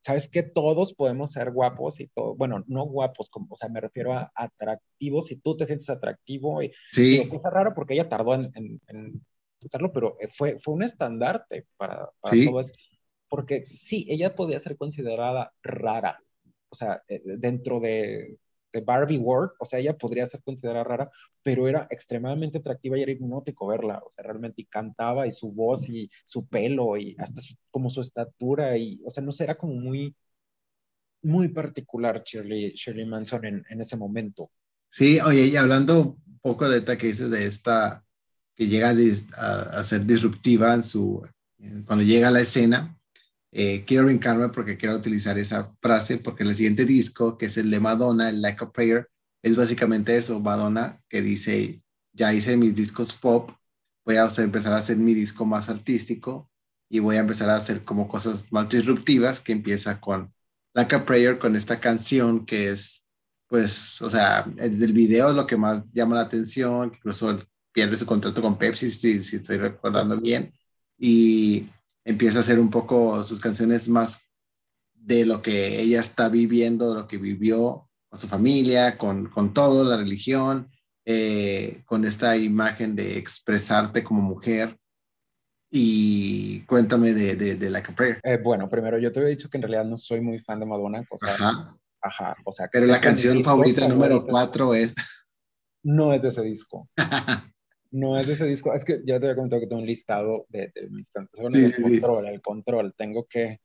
sabes 0.00 0.26
que 0.26 0.42
todos 0.42 0.94
podemos 0.94 1.30
ser 1.30 1.52
guapos 1.52 2.00
y 2.00 2.08
todo, 2.08 2.34
bueno, 2.34 2.64
no 2.66 2.86
guapos, 2.86 3.30
como, 3.30 3.46
o 3.50 3.56
sea, 3.56 3.68
me 3.68 3.80
refiero 3.80 4.14
a 4.14 4.32
atractivos, 4.34 5.26
si 5.26 5.36
tú 5.36 5.56
te 5.56 5.64
sientes 5.64 5.88
atractivo, 5.90 6.60
y, 6.60 6.72
sí. 6.90 7.20
es 7.20 7.42
raro 7.44 7.72
porque 7.72 7.94
ella 7.94 8.08
tardó 8.08 8.34
en, 8.34 8.50
en, 8.56 8.80
en 8.88 9.22
pero 9.94 10.16
fue, 10.36 10.58
fue 10.58 10.74
un 10.74 10.82
estandarte 10.82 11.66
para, 11.76 12.10
para 12.20 12.36
todo 12.44 12.58
eso, 12.58 12.74
porque 13.28 13.64
sí, 13.64 14.06
ella 14.08 14.34
podía 14.34 14.58
ser 14.58 14.76
considerada 14.76 15.52
rara, 15.62 16.18
o 16.68 16.74
sea, 16.74 17.00
eh, 17.06 17.22
dentro 17.38 17.78
de, 17.78 17.86
de 17.88 18.38
Barbie 18.80 19.18
World, 19.18 19.52
o 19.58 19.64
sea, 19.66 19.78
ella 19.78 19.96
podría 19.96 20.26
ser 20.26 20.42
considerada 20.42 20.84
rara, 20.84 21.10
pero 21.42 21.68
era 21.68 21.86
extremadamente 21.90 22.58
atractiva 22.58 22.98
y 22.98 23.02
era 23.02 23.12
hipnótico 23.12 23.66
verla, 23.66 24.02
o 24.04 24.10
sea, 24.10 24.24
realmente 24.24 24.62
y 24.62 24.66
cantaba 24.66 25.26
y 25.26 25.32
su 25.32 25.52
voz 25.52 25.88
y 25.88 26.10
su 26.26 26.46
pelo 26.46 26.96
y 26.96 27.16
hasta 27.18 27.40
como 27.70 27.90
su 27.90 28.00
estatura 28.00 28.76
y, 28.78 29.00
o 29.04 29.10
sea, 29.10 29.22
no 29.22 29.32
sé, 29.32 29.44
era 29.44 29.56
como 29.56 29.74
muy, 29.74 30.14
muy 31.22 31.48
particular 31.48 32.22
Shirley, 32.24 32.74
Manson 33.06 33.44
en, 33.44 33.64
en 33.68 33.80
ese 33.80 33.96
momento. 33.96 34.50
Sí, 34.90 35.20
oye, 35.20 35.46
y 35.46 35.56
hablando 35.56 36.16
un 36.26 36.38
poco 36.40 36.68
de 36.68 36.78
esta 36.78 36.98
que 36.98 37.06
dices 37.08 37.30
de 37.30 37.46
esta, 37.46 38.04
que 38.54 38.66
llega 38.66 38.94
a, 39.36 39.60
a 39.78 39.82
ser 39.82 40.04
disruptiva 40.04 40.74
en 40.74 40.82
su, 40.82 41.26
cuando 41.86 42.04
llega 42.04 42.28
a 42.28 42.32
la 42.32 42.40
escena, 42.40 42.98
eh, 43.52 43.84
quiero 43.86 44.06
brincarme 44.06 44.48
porque 44.48 44.78
quiero 44.78 44.96
utilizar 44.96 45.38
esa 45.38 45.74
frase, 45.78 46.16
porque 46.16 46.42
el 46.42 46.54
siguiente 46.54 46.86
disco, 46.86 47.36
que 47.36 47.46
es 47.46 47.56
el 47.58 47.70
de 47.70 47.80
Madonna, 47.80 48.30
el 48.30 48.40
Like 48.40 48.64
a 48.64 48.72
Prayer, 48.72 49.08
es 49.42 49.56
básicamente 49.56 50.16
eso, 50.16 50.40
Madonna, 50.40 51.00
que 51.08 51.20
dice, 51.20 51.82
ya 52.12 52.32
hice 52.32 52.56
mis 52.56 52.74
discos 52.74 53.12
pop, 53.12 53.50
voy 54.04 54.16
a 54.16 54.28
empezar 54.38 54.72
a 54.72 54.76
hacer 54.76 54.96
mi 54.96 55.14
disco 55.14 55.44
más 55.44 55.68
artístico 55.68 56.50
y 56.88 57.00
voy 57.00 57.16
a 57.16 57.20
empezar 57.20 57.50
a 57.50 57.56
hacer 57.56 57.84
como 57.84 58.08
cosas 58.08 58.44
más 58.50 58.68
disruptivas, 58.70 59.40
que 59.40 59.52
empieza 59.52 60.00
con 60.00 60.32
Like 60.74 60.94
a 60.94 61.04
Prayer, 61.04 61.38
con 61.38 61.54
esta 61.54 61.78
canción 61.78 62.46
que 62.46 62.70
es, 62.70 63.04
pues, 63.48 64.00
o 64.00 64.08
sea, 64.08 64.46
el 64.56 64.92
video 64.94 65.30
es 65.30 65.36
lo 65.36 65.46
que 65.46 65.56
más 65.58 65.92
llama 65.92 66.16
la 66.16 66.22
atención, 66.22 66.92
incluso 66.94 67.38
pierde 67.72 67.96
su 67.96 68.06
contrato 68.06 68.40
con 68.40 68.56
Pepsi, 68.56 68.90
si, 68.90 69.22
si 69.22 69.36
estoy 69.36 69.58
recordando 69.58 70.18
bien, 70.18 70.52
y 70.98 71.66
empieza 72.04 72.38
a 72.38 72.40
hacer 72.42 72.58
un 72.58 72.70
poco 72.70 73.22
sus 73.24 73.40
canciones 73.40 73.88
más 73.88 74.20
de 74.94 75.26
lo 75.26 75.42
que 75.42 75.80
ella 75.80 76.00
está 76.00 76.28
viviendo, 76.28 76.90
de 76.90 77.00
lo 77.00 77.08
que 77.08 77.18
vivió 77.18 77.88
con 78.08 78.20
su 78.20 78.28
familia, 78.28 78.96
con, 78.96 79.28
con 79.28 79.52
todo, 79.52 79.84
la 79.84 79.96
religión, 79.96 80.70
eh, 81.04 81.82
con 81.86 82.04
esta 82.04 82.36
imagen 82.36 82.94
de 82.94 83.18
expresarte 83.18 84.04
como 84.04 84.22
mujer. 84.22 84.78
Y 85.70 86.60
cuéntame 86.66 87.14
de, 87.14 87.34
de, 87.34 87.56
de 87.56 87.70
Like 87.70 87.92
a 87.92 87.94
Prayer. 87.94 88.20
Eh, 88.22 88.38
bueno, 88.42 88.68
primero 88.68 88.98
yo 88.98 89.10
te 89.10 89.20
había 89.20 89.30
dicho 89.30 89.48
que 89.48 89.56
en 89.56 89.62
realidad 89.62 89.84
no 89.84 89.96
soy 89.96 90.20
muy 90.20 90.38
fan 90.38 90.60
de 90.60 90.66
Madonna. 90.66 91.02
O 91.10 91.16
sea, 91.16 91.34
ajá. 91.34 91.76
ajá 92.00 92.36
o 92.44 92.52
sea, 92.52 92.68
Pero 92.70 92.86
la 92.86 93.00
canción 93.00 93.42
favorita 93.42 93.88
número 93.88 94.26
cuatro 94.26 94.74
es... 94.74 94.94
No 95.82 96.12
es 96.12 96.22
de 96.22 96.28
ese 96.28 96.42
disco. 96.42 96.88
no 97.92 98.18
es 98.18 98.26
de 98.26 98.32
ese 98.32 98.46
disco. 98.46 98.74
Es 98.74 98.84
que 98.84 99.00
ya 99.04 99.20
te 99.20 99.26
había 99.26 99.36
comentado 99.36 99.60
que 99.60 99.68
tengo 99.68 99.82
un 99.82 99.86
listado 99.86 100.46
de, 100.48 100.72
mis 100.90 101.08
canciones. 101.10 101.78
el 101.78 101.82
control, 101.82 102.26
el 102.26 102.42
control. 102.42 102.94
Tengo 102.96 103.26
que 103.26 103.60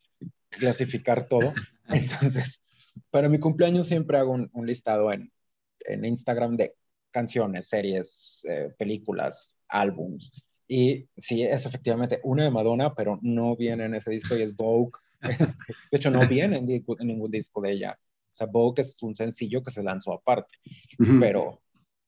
clasificar 0.49 1.28
todo. 1.28 1.53
Entonces, 1.88 2.61
para 3.09 3.30
mi 3.30 3.39
cumpleaños 3.39 3.88
siempre 3.88 4.17
hago 4.17 4.32
un, 4.32 4.67
listado 4.67 5.11
en, 5.11 5.32
en, 5.80 6.05
Instagram 6.05 6.57
de 6.57 6.75
canciones, 7.11 7.69
series, 7.69 8.43
eh, 8.47 8.73
películas, 8.78 9.59
álbums. 9.69 10.32
Y 10.67 11.07
sí, 11.15 11.43
es 11.43 11.65
efectivamente 11.65 12.19
una 12.23 12.43
de 12.43 12.51
Madonna, 12.51 12.93
pero 12.93 13.19
no 13.21 13.55
viene 13.55 13.86
en 13.86 13.95
ese 13.95 14.11
disco 14.11 14.38
y 14.38 14.41
es 14.43 14.55
Vogue. 14.55 14.91
Este, 15.19 15.45
de 15.91 15.97
hecho, 15.97 16.11
no 16.11 16.28
viene 16.28 16.57
en, 16.57 16.69
en, 16.69 17.07
ningún 17.07 17.32
disco 17.32 17.59
de 17.59 17.71
ella. 17.71 17.97
O 17.99 18.36
sea, 18.36 18.45
Vogue 18.45 18.84
es 18.84 19.01
un 19.01 19.15
sencillo 19.15 19.63
que 19.63 19.71
se 19.71 19.82
lanzó 19.82 20.13
aparte. 20.13 20.57
Pero 21.19 21.59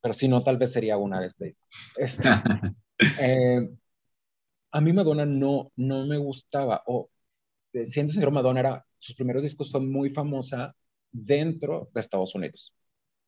pero 0.01 0.13
si 0.13 0.27
no, 0.27 0.41
tal 0.43 0.57
vez 0.57 0.71
sería 0.71 0.97
una 0.97 1.19
de 1.19 1.27
estas. 1.27 1.59
Este, 1.97 2.27
eh, 3.21 3.69
a 4.71 4.81
mí 4.81 4.93
Madonna 4.93 5.25
no, 5.25 5.71
no 5.75 6.05
me 6.05 6.17
gustaba, 6.17 6.83
o 6.85 7.09
eh, 7.73 7.85
siendo 7.85 8.13
sincero, 8.13 8.31
Madonna 8.31 8.59
era, 8.59 8.85
sus 8.99 9.15
primeros 9.15 9.43
discos 9.43 9.69
son 9.69 9.91
muy 9.91 10.09
famosa 10.09 10.75
dentro 11.11 11.89
de 11.93 12.01
Estados 12.01 12.35
Unidos. 12.35 12.73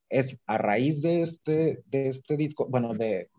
Es 0.09 0.38
a 0.45 0.57
raíz 0.57 1.01
de 1.01 1.22
este, 1.22 1.84
de 1.86 2.09
este 2.09 2.38
disco, 2.38 2.67
bueno, 2.67 2.93
de 2.93 3.30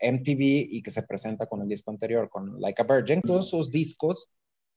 MTV 0.00 0.68
y 0.70 0.82
que 0.82 0.90
se 0.90 1.02
presenta 1.02 1.46
con 1.46 1.62
el 1.62 1.68
disco 1.68 1.90
anterior, 1.90 2.28
con 2.28 2.60
Like 2.60 2.82
a 2.82 2.84
Virgin, 2.84 3.22
todos 3.22 3.48
esos 3.48 3.70
discos 3.70 4.28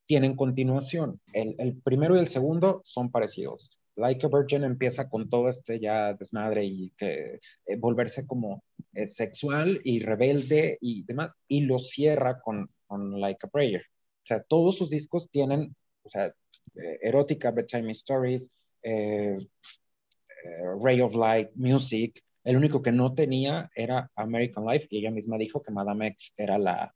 tienen 0.05 0.35
continuación. 0.35 1.21
El, 1.33 1.55
el 1.59 1.81
primero 1.81 2.15
y 2.15 2.19
el 2.19 2.29
segundo 2.29 2.81
son 2.83 3.11
parecidos. 3.11 3.76
Like 3.97 4.25
a 4.25 4.29
Virgin 4.29 4.63
empieza 4.63 5.09
con 5.09 5.29
todo 5.29 5.49
este 5.49 5.79
ya 5.79 6.13
desmadre 6.13 6.65
y 6.65 6.91
que 6.97 7.39
eh, 7.65 7.75
volverse 7.77 8.25
como 8.25 8.63
eh, 8.93 9.07
sexual 9.07 9.81
y 9.83 9.99
rebelde 9.99 10.77
y 10.79 11.03
demás, 11.03 11.33
y 11.47 11.61
lo 11.61 11.79
cierra 11.79 12.39
con, 12.39 12.69
con, 12.85 13.19
Like 13.19 13.45
a 13.45 13.49
Prayer. 13.49 13.81
O 13.81 14.27
sea, 14.27 14.43
todos 14.43 14.77
sus 14.77 14.91
discos 14.91 15.29
tienen, 15.29 15.75
o 16.03 16.09
sea, 16.09 16.33
eh, 16.75 16.99
erótica, 17.01 17.51
bedtime 17.51 17.91
stories, 17.91 18.51
eh, 18.83 19.37
eh, 19.37 20.63
Ray 20.81 21.01
of 21.01 21.15
Light, 21.15 21.49
Music. 21.55 22.23
El 22.43 22.57
único 22.57 22.81
que 22.81 22.91
no 22.91 23.13
tenía 23.13 23.69
era 23.75 24.09
American 24.15 24.65
Life 24.65 24.87
y 24.89 24.99
ella 24.99 25.11
misma 25.11 25.37
dijo 25.37 25.61
que 25.61 25.71
Madame 25.71 26.07
X 26.07 26.33
era 26.37 26.57
la, 26.57 26.93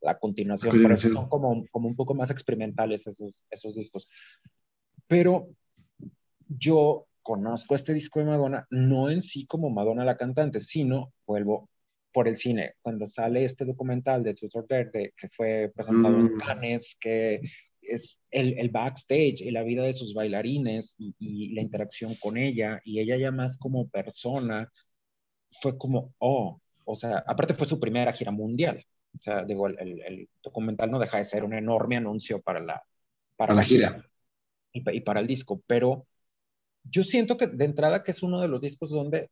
la 0.00 0.18
continuación, 0.18 0.72
pero 0.80 0.96
son 0.96 1.28
como, 1.28 1.64
como 1.70 1.88
un 1.88 1.96
poco 1.96 2.14
más 2.14 2.30
experimentales 2.30 3.06
esos, 3.06 3.44
esos 3.50 3.74
discos. 3.74 4.08
Pero 5.06 5.48
yo 6.48 7.06
conozco 7.22 7.74
este 7.74 7.94
disco 7.94 8.20
de 8.20 8.26
Madonna, 8.26 8.66
no 8.70 9.10
en 9.10 9.22
sí 9.22 9.46
como 9.46 9.70
Madonna 9.70 10.04
la 10.04 10.16
cantante, 10.16 10.60
sino 10.60 11.12
vuelvo 11.26 11.68
por 12.12 12.28
el 12.28 12.36
cine. 12.36 12.74
Cuando 12.82 13.06
sale 13.06 13.44
este 13.44 13.64
documental 13.64 14.22
de 14.22 14.34
Truth 14.34 14.56
or 14.56 14.66
Dare, 14.68 15.12
que 15.16 15.28
fue 15.28 15.72
presentado 15.74 16.16
en 16.16 16.36
mm. 16.36 16.38
Cannes, 16.38 16.96
que 17.00 17.40
es 17.82 18.20
el, 18.30 18.58
el, 18.58 18.70
backstage 18.70 19.40
y 19.40 19.50
la 19.50 19.62
vida 19.62 19.82
de 19.82 19.94
sus 19.94 20.14
bailarines 20.14 20.94
y, 20.96 21.14
y, 21.18 21.54
la 21.54 21.60
interacción 21.62 22.14
con 22.14 22.36
ella, 22.36 22.80
y 22.84 23.00
ella 23.00 23.16
ya 23.16 23.30
más 23.30 23.58
como 23.58 23.88
persona, 23.88 24.70
fue 25.60 25.76
como, 25.76 26.14
oh, 26.18 26.60
o 26.84 26.94
sea, 26.94 27.24
aparte 27.26 27.54
fue 27.54 27.66
su 27.66 27.80
primera 27.80 28.12
gira 28.12 28.30
mundial. 28.30 28.84
O 29.18 29.22
sea, 29.22 29.44
digo, 29.44 29.66
el, 29.68 29.78
el, 29.78 30.28
documental 30.42 30.90
no 30.90 30.98
deja 30.98 31.18
de 31.18 31.24
ser 31.24 31.44
un 31.44 31.54
enorme 31.54 31.96
anuncio 31.96 32.40
para 32.40 32.60
la, 32.60 32.82
para, 33.36 33.54
la, 33.54 33.62
gira, 33.62 34.04
Y, 34.72 34.82
y, 34.96 35.00
para 35.00 35.20
el 35.20 35.26
disco, 35.26 35.62
pero 35.66 36.06
yo 36.84 37.04
siento 37.04 37.36
que 37.36 37.46
de 37.46 37.64
entrada 37.64 38.02
que 38.04 38.12
es 38.12 38.22
uno 38.22 38.40
de 38.40 38.48
los 38.48 38.60
discos 38.60 38.90
donde, 38.90 39.30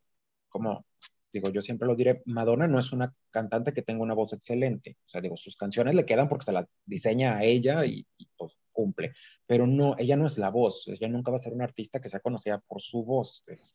como 0.48 0.84
digo, 1.32 1.50
yo 1.50 1.62
siempre 1.62 1.88
lo 1.88 1.96
diré, 1.96 2.22
Madonna 2.26 2.68
no 2.68 2.78
es 2.78 2.92
una 2.92 3.14
cantante 3.30 3.72
que 3.72 3.82
tenga 3.82 4.02
una 4.02 4.14
voz 4.14 4.32
excelente. 4.32 4.96
O 5.06 5.08
sea, 5.08 5.20
digo, 5.20 5.36
sus 5.36 5.56
canciones 5.56 5.94
le 5.94 6.04
quedan 6.06 6.28
porque 6.28 6.44
se 6.44 6.52
la 6.52 6.68
diseña 6.84 7.36
a 7.36 7.44
ella 7.44 7.84
y, 7.86 8.06
pues 8.36 8.52
cumple. 8.72 9.12
Pero 9.46 9.66
no, 9.66 9.96
ella 9.98 10.16
no 10.16 10.26
es 10.26 10.38
la 10.38 10.50
voz. 10.50 10.84
Ella 10.88 11.08
nunca 11.08 11.30
va 11.30 11.36
a 11.36 11.38
ser 11.38 11.52
una 11.52 11.64
artista 11.64 12.00
que 12.00 12.08
sea 12.08 12.20
conocida 12.20 12.58
por 12.60 12.82
su 12.82 13.04
voz. 13.04 13.42
Es, 13.46 13.72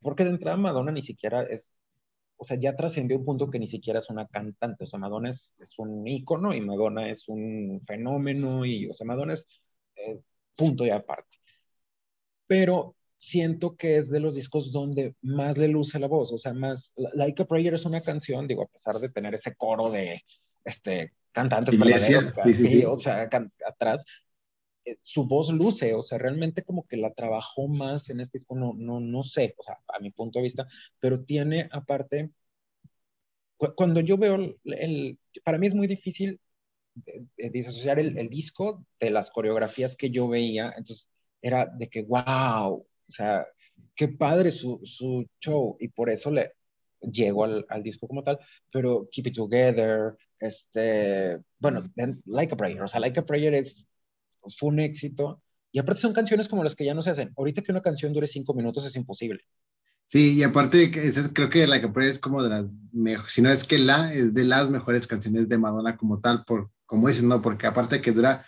porque 0.00 0.24
de 0.24 0.30
entrada 0.30 0.56
Madonna 0.56 0.92
ni 0.92 1.02
siquiera 1.02 1.42
es, 1.44 1.74
o 2.36 2.44
sea, 2.44 2.58
ya 2.58 2.76
trascendió 2.76 3.16
un 3.18 3.24
punto 3.24 3.50
que 3.50 3.58
ni 3.58 3.66
siquiera 3.68 3.98
es 3.98 4.10
una 4.10 4.26
cantante. 4.26 4.84
O 4.84 4.86
sea, 4.86 4.98
Madonna 4.98 5.30
es, 5.30 5.52
es 5.58 5.78
un 5.78 6.06
ícono 6.06 6.54
y 6.54 6.60
Madonna 6.60 7.08
es 7.10 7.28
un 7.28 7.78
fenómeno 7.86 8.64
y, 8.64 8.88
o 8.88 8.94
sea, 8.94 9.06
Madonna 9.06 9.34
es 9.34 9.46
eh, 9.96 10.20
punto 10.56 10.84
y 10.86 10.90
aparte. 10.90 11.38
Pero 12.46 12.96
siento 13.16 13.76
que 13.76 13.96
es 13.96 14.10
de 14.10 14.20
los 14.20 14.34
discos 14.34 14.72
donde 14.72 15.14
más 15.22 15.56
le 15.56 15.68
luce 15.68 15.98
la 15.98 16.06
voz, 16.06 16.32
o 16.32 16.38
sea, 16.38 16.52
más, 16.52 16.92
Like 16.96 17.42
a 17.42 17.46
Prayer 17.46 17.74
es 17.74 17.84
una 17.84 18.02
canción, 18.02 18.46
digo, 18.46 18.62
a 18.62 18.68
pesar 18.68 18.96
de 18.96 19.08
tener 19.08 19.34
ese 19.34 19.54
coro 19.54 19.90
de 19.90 20.22
este, 20.64 21.12
cantantes 21.32 21.74
Iglesia, 21.74 22.32
sí, 22.44 22.54
sí, 22.54 22.84
o 22.84 22.98
sea, 22.98 23.28
atrás, 23.66 24.04
eh, 24.84 24.98
su 25.02 25.26
voz 25.26 25.50
luce, 25.50 25.94
o 25.94 26.02
sea, 26.02 26.18
realmente 26.18 26.62
como 26.62 26.86
que 26.86 26.96
la 26.96 27.12
trabajó 27.14 27.68
más 27.68 28.10
en 28.10 28.20
este 28.20 28.38
disco, 28.38 28.54
no, 28.54 28.74
no, 28.76 29.00
no 29.00 29.22
sé, 29.22 29.54
o 29.56 29.62
sea, 29.62 29.78
a 29.88 29.98
mi 30.00 30.10
punto 30.10 30.38
de 30.38 30.44
vista, 30.44 30.66
pero 31.00 31.24
tiene 31.24 31.68
aparte, 31.72 32.30
cuando 33.74 34.00
yo 34.00 34.18
veo 34.18 34.36
el, 34.64 35.18
para 35.42 35.56
mí 35.56 35.66
es 35.66 35.74
muy 35.74 35.86
difícil 35.86 36.38
disociar 37.36 37.98
el, 37.98 38.18
el 38.18 38.28
disco 38.28 38.84
de 39.00 39.10
las 39.10 39.30
coreografías 39.30 39.96
que 39.96 40.10
yo 40.10 40.28
veía, 40.28 40.74
entonces 40.76 41.10
era 41.40 41.66
de 41.66 41.88
que, 41.88 42.02
wow, 42.02 42.86
o 43.08 43.12
sea, 43.12 43.46
qué 43.94 44.08
padre 44.08 44.52
su, 44.52 44.80
su 44.84 45.26
show 45.40 45.76
y 45.80 45.88
por 45.88 46.10
eso 46.10 46.30
le 46.30 46.52
llego 47.00 47.44
al, 47.44 47.64
al, 47.68 47.82
disco 47.82 48.08
como 48.08 48.22
tal, 48.22 48.38
pero 48.72 49.08
Keep 49.10 49.28
It 49.28 49.34
Together, 49.34 50.16
este, 50.40 51.38
bueno, 51.58 51.84
Like 52.26 52.54
a 52.54 52.56
Prayer, 52.56 52.82
o 52.82 52.88
sea, 52.88 53.00
Like 53.00 53.20
a 53.20 53.26
Prayer 53.26 53.54
es, 53.54 53.86
fue 54.58 54.70
un 54.70 54.80
éxito 54.80 55.42
y 55.72 55.78
aparte 55.78 56.00
son 56.00 56.12
canciones 56.12 56.48
como 56.48 56.64
las 56.64 56.74
que 56.74 56.84
ya 56.84 56.94
no 56.94 57.02
se 57.02 57.10
hacen. 57.10 57.32
Ahorita 57.36 57.62
que 57.62 57.72
una 57.72 57.82
canción 57.82 58.12
dure 58.12 58.26
cinco 58.26 58.54
minutos 58.54 58.84
es 58.86 58.96
imposible. 58.96 59.42
Sí, 60.06 60.38
y 60.38 60.42
aparte 60.42 60.90
creo 61.32 61.50
que 61.50 61.66
Like 61.66 61.86
a 61.86 61.92
Prayer 61.92 62.12
es 62.12 62.18
como 62.18 62.42
de 62.42 62.48
las 62.48 62.66
mejores, 62.92 63.32
si 63.32 63.42
no 63.42 63.50
es 63.50 63.64
que 63.64 63.78
la, 63.78 64.14
es 64.14 64.32
de 64.32 64.44
las 64.44 64.70
mejores 64.70 65.06
canciones 65.06 65.48
de 65.48 65.58
Madonna 65.58 65.96
como 65.96 66.20
tal, 66.20 66.44
por, 66.44 66.70
como 66.86 67.08
dicen, 67.08 67.28
¿no? 67.28 67.42
Porque 67.42 67.66
aparte 67.66 68.00
que 68.00 68.12
dura 68.12 68.44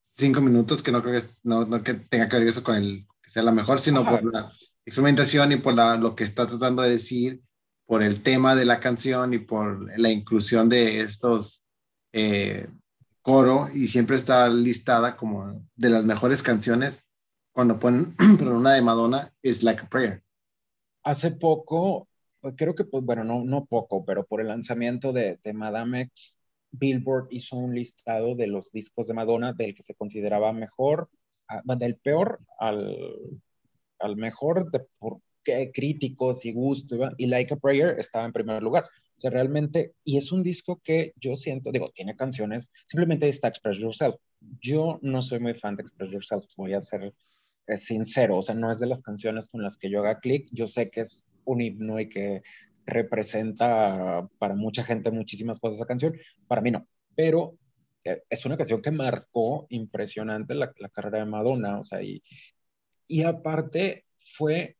cinco 0.00 0.40
minutos, 0.40 0.82
que 0.82 0.92
no 0.92 1.02
creo 1.02 1.20
que, 1.20 1.26
no, 1.42 1.64
no 1.64 1.82
que 1.82 1.94
tenga 1.94 2.28
que 2.28 2.38
ver 2.38 2.48
eso 2.48 2.62
con 2.62 2.76
el 2.76 3.06
sea 3.30 3.44
la 3.44 3.52
mejor, 3.52 3.78
sino 3.78 4.04
por 4.04 4.24
la 4.24 4.52
experimentación 4.84 5.52
y 5.52 5.56
por 5.56 5.74
la, 5.74 5.96
lo 5.96 6.16
que 6.16 6.24
está 6.24 6.48
tratando 6.48 6.82
de 6.82 6.90
decir, 6.90 7.40
por 7.86 8.02
el 8.02 8.22
tema 8.24 8.56
de 8.56 8.64
la 8.64 8.80
canción 8.80 9.32
y 9.34 9.38
por 9.38 9.88
la 9.96 10.10
inclusión 10.10 10.68
de 10.68 11.00
estos 11.00 11.64
eh, 12.12 12.68
coro 13.22 13.68
y 13.72 13.86
siempre 13.86 14.16
está 14.16 14.48
listada 14.48 15.16
como 15.16 15.64
de 15.76 15.90
las 15.90 16.04
mejores 16.04 16.42
canciones 16.42 17.08
cuando 17.52 17.78
ponen, 17.78 18.16
pero 18.38 18.56
una 18.56 18.72
de 18.72 18.82
Madonna 18.82 19.32
es 19.42 19.62
Like 19.62 19.82
a 19.82 19.88
Prayer. 19.88 20.22
Hace 21.04 21.30
poco, 21.30 22.08
creo 22.56 22.74
que, 22.74 22.84
pues, 22.84 23.04
bueno, 23.04 23.22
no, 23.22 23.44
no 23.44 23.64
poco, 23.64 24.04
pero 24.04 24.26
por 24.26 24.40
el 24.40 24.48
lanzamiento 24.48 25.12
de, 25.12 25.38
de 25.44 25.52
Madame 25.52 26.02
X, 26.02 26.36
Billboard 26.72 27.28
hizo 27.30 27.56
un 27.56 27.76
listado 27.76 28.34
de 28.34 28.48
los 28.48 28.72
discos 28.72 29.06
de 29.06 29.14
Madonna 29.14 29.52
del 29.52 29.74
que 29.74 29.82
se 29.82 29.94
consideraba 29.94 30.52
mejor 30.52 31.08
del 31.64 31.96
peor 31.96 32.40
al, 32.58 33.18
al 33.98 34.16
mejor 34.16 34.70
de, 34.70 34.80
por 34.98 35.20
críticos 35.72 36.44
y 36.44 36.52
gusto, 36.52 36.96
y 37.16 37.26
Like 37.26 37.54
a 37.54 37.56
Prayer 37.56 37.98
estaba 37.98 38.24
en 38.24 38.32
primer 38.32 38.62
lugar. 38.62 38.84
O 38.84 39.20
sea, 39.20 39.30
realmente, 39.30 39.94
y 40.04 40.16
es 40.16 40.32
un 40.32 40.42
disco 40.42 40.80
que 40.82 41.12
yo 41.16 41.36
siento, 41.36 41.72
digo, 41.72 41.90
tiene 41.94 42.16
canciones, 42.16 42.70
simplemente 42.86 43.28
está 43.28 43.48
Express 43.48 43.78
Yourself. 43.78 44.16
Yo 44.62 44.98
no 45.02 45.22
soy 45.22 45.40
muy 45.40 45.54
fan 45.54 45.76
de 45.76 45.82
Express 45.82 46.10
Yourself, 46.10 46.44
voy 46.56 46.72
a 46.74 46.80
ser 46.80 47.12
eh, 47.66 47.76
sincero, 47.76 48.38
o 48.38 48.42
sea, 48.42 48.54
no 48.54 48.72
es 48.72 48.78
de 48.78 48.86
las 48.86 49.02
canciones 49.02 49.48
con 49.48 49.62
las 49.62 49.76
que 49.76 49.90
yo 49.90 50.00
haga 50.00 50.20
clic, 50.20 50.48
yo 50.52 50.68
sé 50.68 50.90
que 50.90 51.02
es 51.02 51.26
un 51.44 51.60
himno 51.60 52.00
y 52.00 52.08
que 52.08 52.42
representa 52.86 54.26
para 54.38 54.54
mucha 54.54 54.84
gente 54.84 55.10
muchísimas 55.10 55.60
cosas 55.60 55.76
esa 55.76 55.86
canción, 55.86 56.16
para 56.46 56.62
mí 56.62 56.70
no, 56.70 56.86
pero 57.14 57.58
es 58.04 58.46
una 58.46 58.56
canción 58.56 58.82
que 58.82 58.90
marcó 58.90 59.66
impresionante 59.70 60.54
la, 60.54 60.72
carrera 60.92 61.18
de 61.20 61.26
Madonna, 61.26 61.80
o 61.80 61.84
sea, 61.84 62.02
y, 62.02 62.22
y 63.06 63.22
aparte 63.22 64.06
fue 64.36 64.76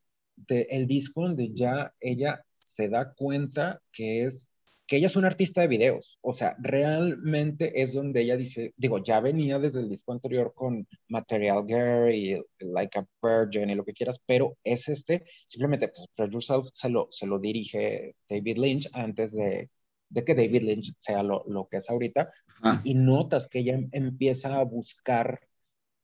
el 0.48 0.86
disco 0.86 1.22
donde 1.22 1.52
ya 1.52 1.92
ella 2.00 2.44
se 2.56 2.88
da 2.88 3.12
cuenta 3.14 3.82
que 3.92 4.24
es 4.24 4.48
que 4.90 4.96
ella 4.96 5.06
es 5.06 5.14
una 5.14 5.28
artista 5.28 5.60
de 5.60 5.68
videos, 5.68 6.18
o 6.20 6.32
sea, 6.32 6.56
realmente 6.58 7.80
es 7.80 7.92
donde 7.92 8.22
ella 8.22 8.36
dice, 8.36 8.74
digo, 8.76 8.98
ya 8.98 9.20
venía 9.20 9.60
desde 9.60 9.78
el 9.78 9.88
disco 9.88 10.12
anterior 10.12 10.52
con 10.52 10.84
Material 11.06 11.64
Girl 11.64 12.12
y 12.12 12.42
Like 12.58 12.98
a 12.98 13.06
Virgin 13.22 13.70
y 13.70 13.76
lo 13.76 13.84
que 13.84 13.92
quieras, 13.92 14.18
pero 14.26 14.58
es 14.64 14.88
este, 14.88 15.24
simplemente 15.46 15.92
pues, 16.16 16.30
Yourself 16.32 16.70
se 16.72 16.88
lo, 16.88 17.06
se 17.12 17.28
lo 17.28 17.38
dirige 17.38 18.16
David 18.28 18.58
Lynch 18.58 18.88
antes 18.92 19.30
de, 19.30 19.70
de 20.10 20.24
que 20.24 20.34
David 20.34 20.62
Lynch 20.62 20.94
sea 20.98 21.22
lo, 21.22 21.44
lo 21.48 21.68
que 21.68 21.78
es 21.78 21.88
ahorita, 21.88 22.30
ah. 22.62 22.80
y, 22.84 22.94
notas 22.94 23.46
que 23.46 23.60
ella 23.60 23.80
empieza 23.92 24.58
a 24.58 24.64
buscar 24.64 25.40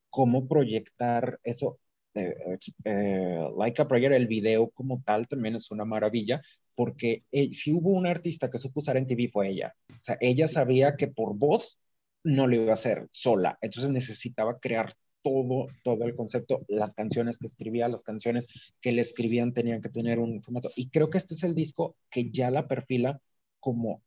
cómo 0.09 0.49
proyectar 0.49 1.39
eso. 1.43 1.79
Eh, 2.15 3.49
like 3.59 3.83
a 3.83 3.87
Prayer, 3.87 4.13
el 4.13 4.27
video 4.27 4.71
como 4.71 5.03
tal 5.05 5.29
también 5.29 5.57
es 5.57 5.71
una 5.71 5.85
maravilla, 5.85 6.41
porque 6.75 7.25
eh, 7.31 7.53
si 7.53 7.73
hubo 7.73 7.91
una 7.91 8.11
artista 8.11 8.49
que 8.49 8.59
supo 8.59 8.81
usar 8.81 8.97
en 8.97 9.07
TV 9.07 9.29
fue 9.29 9.51
ella. 9.51 9.75
O 9.91 10.03
sea, 10.03 10.17
ella 10.21 10.47
sabía 10.49 10.97
que 10.97 11.09
por 11.09 11.37
voz 11.37 11.79
no 12.25 12.47
lo 12.47 12.57
iba 12.57 12.71
a 12.71 12.75
hacer 12.75 13.07
sola, 13.11 13.59
entonces 13.61 13.91
necesitaba 13.91 14.59
crear 14.59 14.95
todo, 15.23 15.67
todo 15.83 16.05
el 16.05 16.15
concepto, 16.15 16.65
las 16.69 16.95
canciones 16.95 17.37
que 17.37 17.47
escribía, 17.47 17.89
las 17.89 18.05
canciones 18.05 18.47
que 18.81 18.93
le 18.93 19.01
escribían 19.01 19.53
tenían 19.53 19.83
que 19.83 19.89
tener 19.89 20.19
un 20.19 20.41
formato. 20.43 20.71
Y 20.77 20.89
creo 20.91 21.11
que 21.11 21.19
este 21.19 21.35
es 21.35 21.43
el 21.43 21.55
disco 21.55 21.97
que 22.11 22.31
ya 22.31 22.51
la 22.51 22.69
perfila 22.69 23.21
como, 23.67 24.01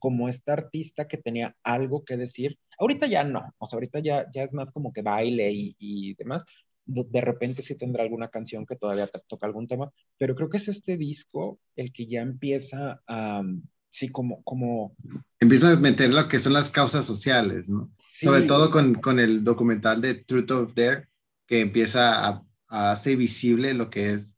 como 0.00 0.28
esta 0.28 0.52
artista 0.52 1.06
que 1.06 1.16
tenía 1.16 1.54
algo 1.62 2.04
que 2.04 2.16
decir. 2.16 2.58
Ahorita 2.76 3.06
ya 3.06 3.22
no, 3.22 3.54
o 3.56 3.66
sea, 3.66 3.76
ahorita 3.76 4.00
ya, 4.00 4.26
ya 4.34 4.42
es 4.42 4.52
más 4.52 4.72
como 4.72 4.92
que 4.92 5.02
baile 5.02 5.52
y, 5.52 5.76
y 5.78 6.14
demás. 6.14 6.42
De, 6.86 7.20
repente 7.20 7.62
sí 7.62 7.76
tendrá 7.76 8.02
alguna 8.02 8.30
canción 8.30 8.66
que 8.66 8.74
todavía 8.74 9.08
toca 9.28 9.46
algún 9.46 9.68
tema, 9.68 9.92
pero 10.18 10.34
creo 10.34 10.50
que 10.50 10.56
es 10.56 10.66
este 10.66 10.96
disco 10.96 11.60
el 11.76 11.92
que 11.92 12.08
ya 12.08 12.20
empieza 12.20 13.00
a, 13.06 13.42
sí, 13.90 14.08
como, 14.08 14.42
como... 14.42 14.96
Empieza 15.38 15.72
a 15.72 15.76
meter 15.76 16.12
lo 16.12 16.26
que 16.26 16.38
son 16.38 16.52
las 16.52 16.68
causas 16.68 17.06
sociales, 17.06 17.68
¿no? 17.68 17.92
Sobre 18.02 18.42
todo 18.42 18.72
con, 18.72 18.94
con, 18.94 19.20
el 19.20 19.44
documental 19.44 20.00
de 20.00 20.14
Truth 20.14 20.50
of 20.50 20.74
Dare, 20.74 21.06
que 21.46 21.60
empieza 21.60 22.28
a, 22.28 22.44
a 22.66 22.90
hacer 22.90 23.16
visible 23.16 23.72
lo 23.72 23.88
que 23.88 24.14
es... 24.14 24.36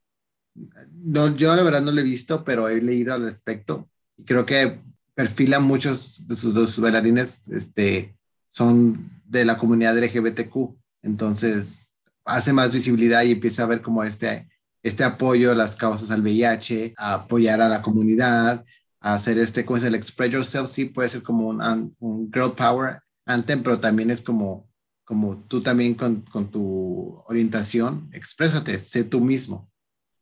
No, 0.90 1.34
yo 1.36 1.54
la 1.56 1.62
verdad 1.62 1.80
no 1.80 1.92
lo 1.92 2.00
he 2.00 2.04
visto, 2.04 2.44
pero 2.44 2.68
he 2.68 2.82
leído 2.82 3.14
al 3.14 3.22
respecto 3.22 3.88
creo 4.24 4.46
que 4.46 4.80
perfila 5.14 5.60
muchos 5.60 6.26
de 6.26 6.36
sus, 6.36 6.78
bailarines, 6.78 7.48
este, 7.48 8.16
son 8.48 9.10
de 9.24 9.44
la 9.44 9.58
comunidad 9.58 9.98
LGBTQ, 9.98 10.76
entonces 11.02 11.88
hace 12.24 12.52
más 12.52 12.72
visibilidad 12.72 13.22
y 13.22 13.32
empieza 13.32 13.62
a 13.62 13.66
ver 13.66 13.80
como 13.80 14.04
este, 14.04 14.48
este 14.82 15.04
apoyo 15.04 15.52
a 15.52 15.54
las 15.54 15.76
causas 15.76 16.10
al 16.10 16.22
VIH, 16.22 16.94
a 16.96 17.14
apoyar 17.14 17.60
a 17.60 17.68
la 17.68 17.82
comunidad, 17.82 18.64
a 19.00 19.14
hacer 19.14 19.38
este, 19.38 19.64
¿cómo 19.64 19.76
es 19.76 19.84
el 19.84 19.94
Express 19.94 20.32
Yourself? 20.32 20.70
Sí, 20.70 20.84
puede 20.86 21.08
ser 21.08 21.22
como 21.22 21.48
un, 21.48 21.94
un 21.98 22.30
girl 22.32 22.52
power 22.52 23.00
anthem, 23.26 23.62
pero 23.62 23.78
también 23.78 24.10
es 24.10 24.22
como, 24.22 24.68
como 25.04 25.38
tú 25.48 25.60
también 25.60 25.94
con, 25.94 26.22
con 26.22 26.50
tu 26.50 27.22
orientación, 27.26 28.08
exprésate, 28.12 28.78
sé 28.78 29.04
tú 29.04 29.20
mismo. 29.20 29.70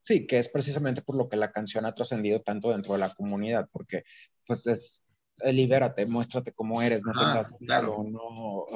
Sí, 0.06 0.24
que 0.24 0.38
es 0.38 0.48
precisamente 0.48 1.02
por 1.02 1.16
lo 1.16 1.28
que 1.28 1.34
la 1.34 1.50
canción 1.50 1.84
ha 1.84 1.92
trascendido 1.92 2.40
tanto 2.40 2.70
dentro 2.70 2.92
de 2.92 3.00
la 3.00 3.12
comunidad, 3.12 3.68
porque 3.72 4.04
pues 4.46 4.64
es 4.68 5.04
eh, 5.40 5.52
libérate, 5.52 6.06
muéstrate 6.06 6.52
cómo 6.52 6.80
eres, 6.80 7.02
no 7.04 7.10
ah, 7.16 7.42
tengas 7.42 7.52
claro, 7.58 8.04
no. 8.08 8.66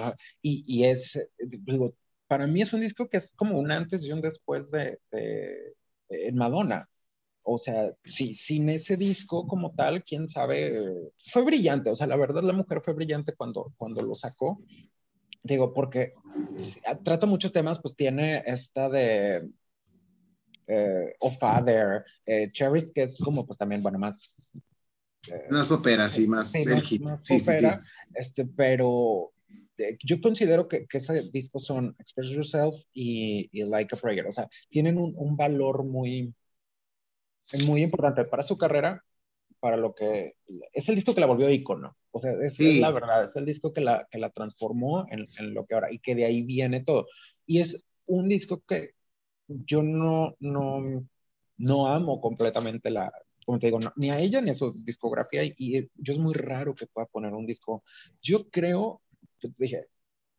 Y, 0.42 0.64
y, 0.66 0.86
es, 0.86 1.24
digo, 1.38 1.94
para 2.26 2.48
mí 2.48 2.62
es 2.62 2.72
un 2.72 2.80
disco 2.80 3.08
que 3.08 3.18
es 3.18 3.32
como 3.32 3.60
un 3.60 3.70
antes 3.70 4.04
y 4.04 4.10
un 4.10 4.20
después 4.20 4.72
de, 4.72 4.98
de, 5.12 6.32
Madonna. 6.32 6.88
O 7.44 7.58
sea, 7.58 7.94
sí, 8.04 8.34
sin 8.34 8.68
ese 8.68 8.96
disco 8.96 9.46
como 9.46 9.72
tal, 9.72 10.02
quién 10.02 10.26
sabe, 10.26 11.12
fue 11.30 11.44
brillante. 11.44 11.90
O 11.90 11.96
sea, 11.96 12.08
la 12.08 12.16
verdad, 12.16 12.42
la 12.42 12.54
mujer 12.54 12.80
fue 12.84 12.94
brillante 12.94 13.34
cuando, 13.36 13.72
cuando 13.76 14.04
lo 14.04 14.16
sacó. 14.16 14.60
Digo, 15.44 15.72
porque 15.72 16.12
trata 17.04 17.26
muchos 17.26 17.52
temas, 17.52 17.78
pues 17.78 17.94
tiene 17.94 18.42
esta 18.46 18.88
de 18.88 19.48
eh, 20.70 21.16
O 21.18 21.30
Father, 21.30 22.04
eh, 22.24 22.50
Cherish, 22.52 22.92
que 22.92 23.02
es 23.02 23.18
como 23.18 23.46
pues 23.46 23.58
también, 23.58 23.82
bueno, 23.82 23.98
más... 23.98 24.58
Eh, 25.26 25.46
más 25.50 25.66
popera, 25.66 26.08
sí, 26.08 26.26
más, 26.26 26.50
sí, 26.50 26.64
más, 27.00 27.24
popera, 27.26 27.82
este, 28.14 28.46
pero 28.46 29.32
yo 30.02 30.20
considero 30.20 30.68
que, 30.68 30.86
que 30.86 30.98
ese 30.98 31.28
disco 31.30 31.58
son 31.58 31.94
Express 31.98 32.30
Yourself 32.30 32.74
y, 32.92 33.50
y, 33.52 33.64
Like 33.64 33.94
a 33.94 33.98
Prayer, 33.98 34.26
o 34.26 34.32
sea, 34.32 34.48
tienen 34.70 34.96
un, 34.96 35.12
un, 35.16 35.36
valor 35.36 35.84
muy, 35.84 36.34
muy 37.66 37.82
importante 37.82 38.24
para 38.24 38.44
su 38.44 38.56
carrera, 38.56 39.04
para 39.58 39.76
lo 39.76 39.94
que 39.94 40.36
es 40.72 40.88
el 40.88 40.94
disco 40.94 41.14
que 41.14 41.20
la 41.20 41.26
volvió 41.26 41.50
ícono, 41.50 41.96
o 42.12 42.18
sea, 42.18 42.32
es, 42.42 42.58
la 42.58 42.90
verdad, 42.90 43.24
es 43.24 43.36
el 43.36 43.44
disco 43.44 43.72
que 43.72 43.82
la, 43.82 44.08
que 44.10 44.18
la 44.18 44.30
transformó 44.30 45.06
en, 45.10 45.26
en, 45.38 45.54
lo 45.54 45.66
que 45.66 45.74
ahora, 45.74 45.92
y 45.92 45.98
que 45.98 46.14
de 46.14 46.24
ahí 46.24 46.42
viene 46.42 46.82
todo. 46.82 47.06
Y 47.46 47.60
es 47.60 47.84
un 48.06 48.28
disco 48.28 48.62
que 48.66 48.94
yo 49.66 49.82
no, 49.82 50.36
no, 50.40 51.04
no 51.58 51.86
amo 51.86 52.20
completamente 52.20 52.90
la, 52.90 53.12
como 53.44 53.58
te 53.58 53.66
digo, 53.66 53.80
ni 53.96 54.10
a 54.10 54.18
ella 54.18 54.40
ni 54.40 54.50
a 54.50 54.54
su 54.54 54.72
discografía, 54.72 55.44
y, 55.44 55.54
y, 55.58 55.90
yo 55.96 56.12
es 56.12 56.18
muy 56.18 56.34
raro 56.34 56.74
que 56.74 56.86
pueda 56.86 57.06
poner 57.06 57.32
un 57.34 57.46
disco. 57.46 57.84
Yo 58.22 58.48
creo 58.50 59.02
dije, 59.58 59.86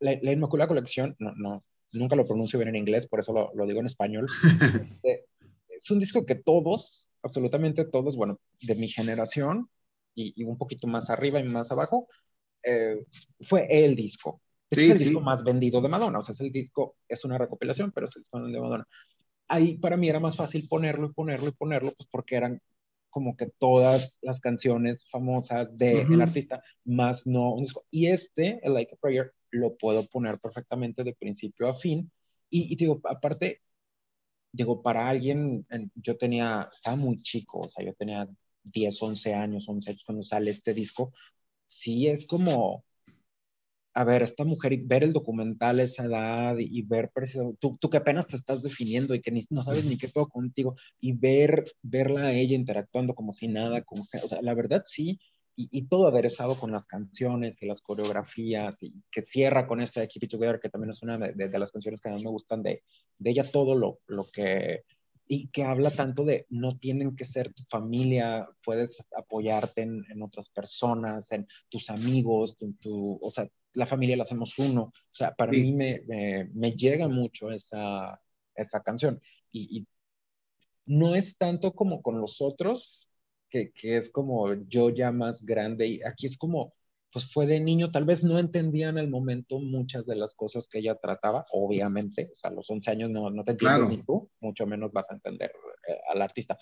la, 0.00 0.16
la, 0.22 0.32
Inmaculada 0.32 0.68
Colección, 0.68 1.16
no, 1.18 1.32
no, 1.36 1.64
nunca 1.92 2.16
lo 2.16 2.24
pronuncio 2.24 2.58
bien 2.58 2.70
en 2.70 2.76
inglés, 2.76 3.06
por 3.06 3.20
eso 3.20 3.32
lo, 3.32 3.50
lo 3.54 3.66
digo 3.66 3.80
en 3.80 3.86
español. 3.86 4.26
Este, 5.02 5.26
es 5.68 5.90
un 5.90 5.98
disco 5.98 6.24
que 6.24 6.36
todos, 6.36 7.10
absolutamente 7.22 7.84
todos, 7.84 8.16
bueno, 8.16 8.38
de 8.60 8.74
mi 8.74 8.88
generación 8.88 9.68
y, 10.14 10.32
y 10.40 10.44
un 10.44 10.56
poquito 10.56 10.86
más 10.86 11.10
arriba 11.10 11.40
y 11.40 11.44
más 11.44 11.70
abajo, 11.72 12.08
eh, 12.62 13.04
fue 13.40 13.66
el 13.70 13.96
disco. 13.96 14.40
Es 14.80 14.90
el 14.90 14.98
disco 14.98 15.20
más 15.20 15.44
vendido 15.44 15.80
de 15.80 15.88
Madonna, 15.88 16.18
o 16.18 16.22
sea, 16.22 16.32
es 16.32 16.40
el 16.40 16.52
disco, 16.52 16.96
es 17.08 17.24
una 17.24 17.38
recopilación, 17.38 17.92
pero 17.92 18.06
es 18.06 18.16
el 18.16 18.22
disco 18.22 18.40
de 18.40 18.60
Madonna. 18.60 18.86
Ahí 19.48 19.76
para 19.78 19.96
mí 19.96 20.08
era 20.08 20.20
más 20.20 20.36
fácil 20.36 20.68
ponerlo 20.68 21.08
y 21.08 21.12
ponerlo 21.12 21.48
y 21.48 21.52
ponerlo, 21.52 21.92
pues 21.96 22.08
porque 22.10 22.36
eran 22.36 22.60
como 23.12 23.36
que 23.36 23.46
todas 23.58 24.18
las 24.22 24.40
canciones 24.40 25.04
famosas 25.06 25.76
del 25.76 26.08
de 26.08 26.22
artista, 26.22 26.62
más 26.84 27.26
no 27.26 27.56
Y 27.90 28.06
este, 28.06 28.58
el 28.62 28.72
Like 28.72 28.94
a 28.94 28.96
Prayer, 28.96 29.34
lo 29.50 29.76
puedo 29.76 30.06
poner 30.06 30.38
perfectamente 30.40 31.04
de 31.04 31.14
principio 31.14 31.68
a 31.68 31.74
fin. 31.74 32.10
Y, 32.48 32.74
digo, 32.74 33.02
aparte, 33.04 33.60
digo, 34.50 34.82
para 34.82 35.08
alguien, 35.08 35.66
yo 35.94 36.16
tenía, 36.16 36.70
estaba 36.72 36.96
muy 36.96 37.20
chico, 37.20 37.60
o 37.60 37.68
sea, 37.68 37.84
yo 37.84 37.92
tenía 37.94 38.26
10, 38.64 39.02
11 39.02 39.34
años, 39.34 39.68
11 39.68 39.90
años 39.90 40.04
cuando 40.06 40.24
sale 40.24 40.50
este 40.50 40.72
disco. 40.72 41.12
Sí, 41.66 42.08
es 42.08 42.26
como, 42.26 42.82
a 43.94 44.04
ver, 44.04 44.22
esta 44.22 44.44
mujer, 44.44 44.76
ver 44.84 45.04
el 45.04 45.12
documental 45.12 45.80
a 45.80 45.82
esa 45.82 46.04
edad 46.04 46.56
y, 46.58 46.82
ver 46.82 47.10
precisamente, 47.12 47.58
tú, 47.60 47.76
tú 47.80 47.90
que 47.90 47.98
apenas 47.98 48.26
te 48.26 48.36
estás 48.36 48.62
definiendo 48.62 49.14
y 49.14 49.20
que 49.20 49.30
ni, 49.30 49.42
no 49.50 49.62
sabes 49.62 49.84
ni 49.84 49.98
qué 49.98 50.08
puedo 50.08 50.28
contigo, 50.28 50.76
y 51.00 51.12
ver, 51.12 51.64
verla 51.82 52.26
a 52.26 52.32
ella 52.32 52.54
interactuando 52.54 53.14
como 53.14 53.32
si 53.32 53.48
nada, 53.48 53.82
como, 53.82 54.02
o 54.02 54.28
sea, 54.28 54.40
la 54.40 54.54
verdad 54.54 54.82
sí, 54.86 55.20
y, 55.54 55.68
y, 55.70 55.82
todo 55.82 56.08
aderezado 56.08 56.58
con 56.58 56.72
las 56.72 56.86
canciones 56.86 57.62
y 57.62 57.66
las 57.66 57.82
coreografías, 57.82 58.82
y 58.82 58.94
que 59.10 59.20
cierra 59.20 59.66
con 59.66 59.82
esta 59.82 60.00
de 60.00 60.08
Keep 60.08 60.24
It 60.24 60.30
Together, 60.30 60.60
que 60.60 60.70
también 60.70 60.90
es 60.92 61.02
una 61.02 61.18
de, 61.18 61.32
de, 61.34 61.48
de 61.48 61.58
las 61.58 61.70
canciones 61.70 62.00
que 62.00 62.08
a 62.08 62.14
mí 62.14 62.24
me 62.24 62.30
gustan 62.30 62.62
de, 62.62 62.82
de 63.18 63.30
ella, 63.30 63.44
todo 63.44 63.74
lo, 63.74 64.00
lo 64.06 64.24
que 64.24 64.84
y 65.28 65.48
que 65.48 65.64
habla 65.64 65.90
tanto 65.90 66.24
de 66.24 66.46
no 66.50 66.76
tienen 66.76 67.16
que 67.16 67.24
ser 67.24 67.54
tu 67.54 67.62
familia, 67.64 68.48
puedes 68.64 69.02
apoyarte 69.16 69.82
en, 69.82 70.04
en 70.10 70.22
otras 70.22 70.50
personas, 70.50 71.30
en 71.32 71.46
tus 71.70 71.88
amigos, 71.90 72.56
tu, 72.58 72.72
tu, 72.74 73.18
o 73.22 73.30
sea, 73.30 73.48
la 73.74 73.86
familia 73.86 74.16
la 74.16 74.24
hacemos 74.24 74.58
uno. 74.58 74.82
O 74.82 75.14
sea, 75.14 75.34
para 75.34 75.52
mí 75.52 75.72
me, 75.72 76.02
me, 76.52 76.72
llega 76.72 77.08
mucho 77.08 77.50
esa, 77.50 78.20
esa 78.54 78.82
canción. 78.82 79.20
Y, 79.50 79.78
y, 79.78 79.86
no 80.84 81.14
es 81.14 81.36
tanto 81.36 81.74
como 81.74 82.02
con 82.02 82.20
los 82.20 82.40
otros, 82.40 83.08
que, 83.48 83.70
que, 83.72 83.96
es 83.96 84.10
como 84.10 84.52
yo 84.68 84.90
ya 84.90 85.12
más 85.12 85.44
grande. 85.44 85.86
Y 85.86 86.02
aquí 86.02 86.26
es 86.26 86.36
como, 86.36 86.74
pues 87.12 87.30
fue 87.30 87.46
de 87.46 87.60
niño, 87.60 87.92
tal 87.92 88.04
vez 88.04 88.24
no 88.24 88.38
entendía 88.38 88.88
en 88.88 88.98
el 88.98 89.08
momento 89.08 89.58
muchas 89.58 90.06
de 90.06 90.16
las 90.16 90.34
cosas 90.34 90.66
que 90.68 90.78
ella 90.78 90.96
trataba, 90.96 91.46
obviamente. 91.52 92.30
O 92.32 92.36
sea, 92.36 92.50
a 92.50 92.54
los 92.54 92.68
11 92.68 92.90
años 92.90 93.10
no, 93.10 93.30
no 93.30 93.44
te 93.44 93.52
entiendes 93.52 93.88
ni 93.88 94.02
tú, 94.02 94.30
mucho 94.40 94.66
menos 94.66 94.92
vas 94.92 95.10
a 95.10 95.14
entender 95.14 95.52
eh, 95.86 95.98
al 96.12 96.22
artista. 96.22 96.58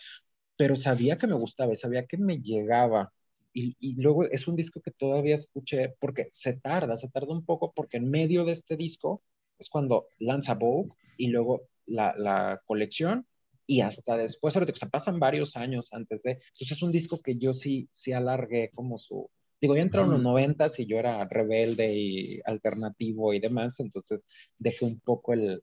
Pero 0.57 0.77
sabía 0.77 1.17
que 1.17 1.27
me 1.27 1.35
gustaba 1.35 1.73
y 1.73 1.77
sabía 1.77 2.07
que 2.07 2.19
me 2.19 2.39
llegaba 2.39 3.13
y, 3.53 3.95
luego 4.01 4.25
es 4.25 4.47
un 4.47 4.57
disco 4.57 4.81
que 4.81 4.91
todavía 4.93 5.35
escuché 5.35 5.95
porque 5.99 6.27
se 6.31 6.55
tarda, 6.55 6.97
se 6.97 7.09
tarda 7.09 7.33
un 7.33 7.45
poco 7.45 7.73
porque 7.73 7.97
en 7.97 8.11
medio 8.11 8.45
de 8.45 8.53
este 8.53 8.77
disco 8.77 9.23
es 9.59 9.69
cuando 9.69 10.07
lanza 10.19 10.55
Vogue 10.55 10.91
y 11.17 11.29
luego 11.29 11.63
la, 11.87 12.15
la 12.17 12.63
colección 12.65 13.27
y 13.67 13.83
hasta 13.83 14.17
después, 14.17 14.57
ahorita, 14.57 14.77
se 14.77 14.89
pasan 14.89 15.21
varios 15.21 15.57
años 15.57 15.89
antes 15.93 16.23
de, 16.23 16.33
entonces 16.33 16.73
es 16.73 16.83
un 16.83 16.91
disco 16.91 17.21
que 17.21 17.37
yo 17.37 17.55
sí, 17.55 17.89
sí 17.93 18.13
alargué 18.13 18.71
como 18.75 18.99
su, 18.99 19.31
digo, 19.61 19.77
ya 19.77 19.83
entraron 19.83 20.11
los 20.11 20.23
noventas 20.23 20.79
y 20.81 20.87
yo 20.87 20.99
era 20.99 21.25
rebelde 21.29 21.95
y 21.95 22.41
alternativo 22.45 23.33
y 23.33 23.41
demás, 23.41 23.79
entonces 23.79 24.27
dejé 24.59 24.85
un 24.87 24.99
poco 24.99 25.35
el, 25.35 25.63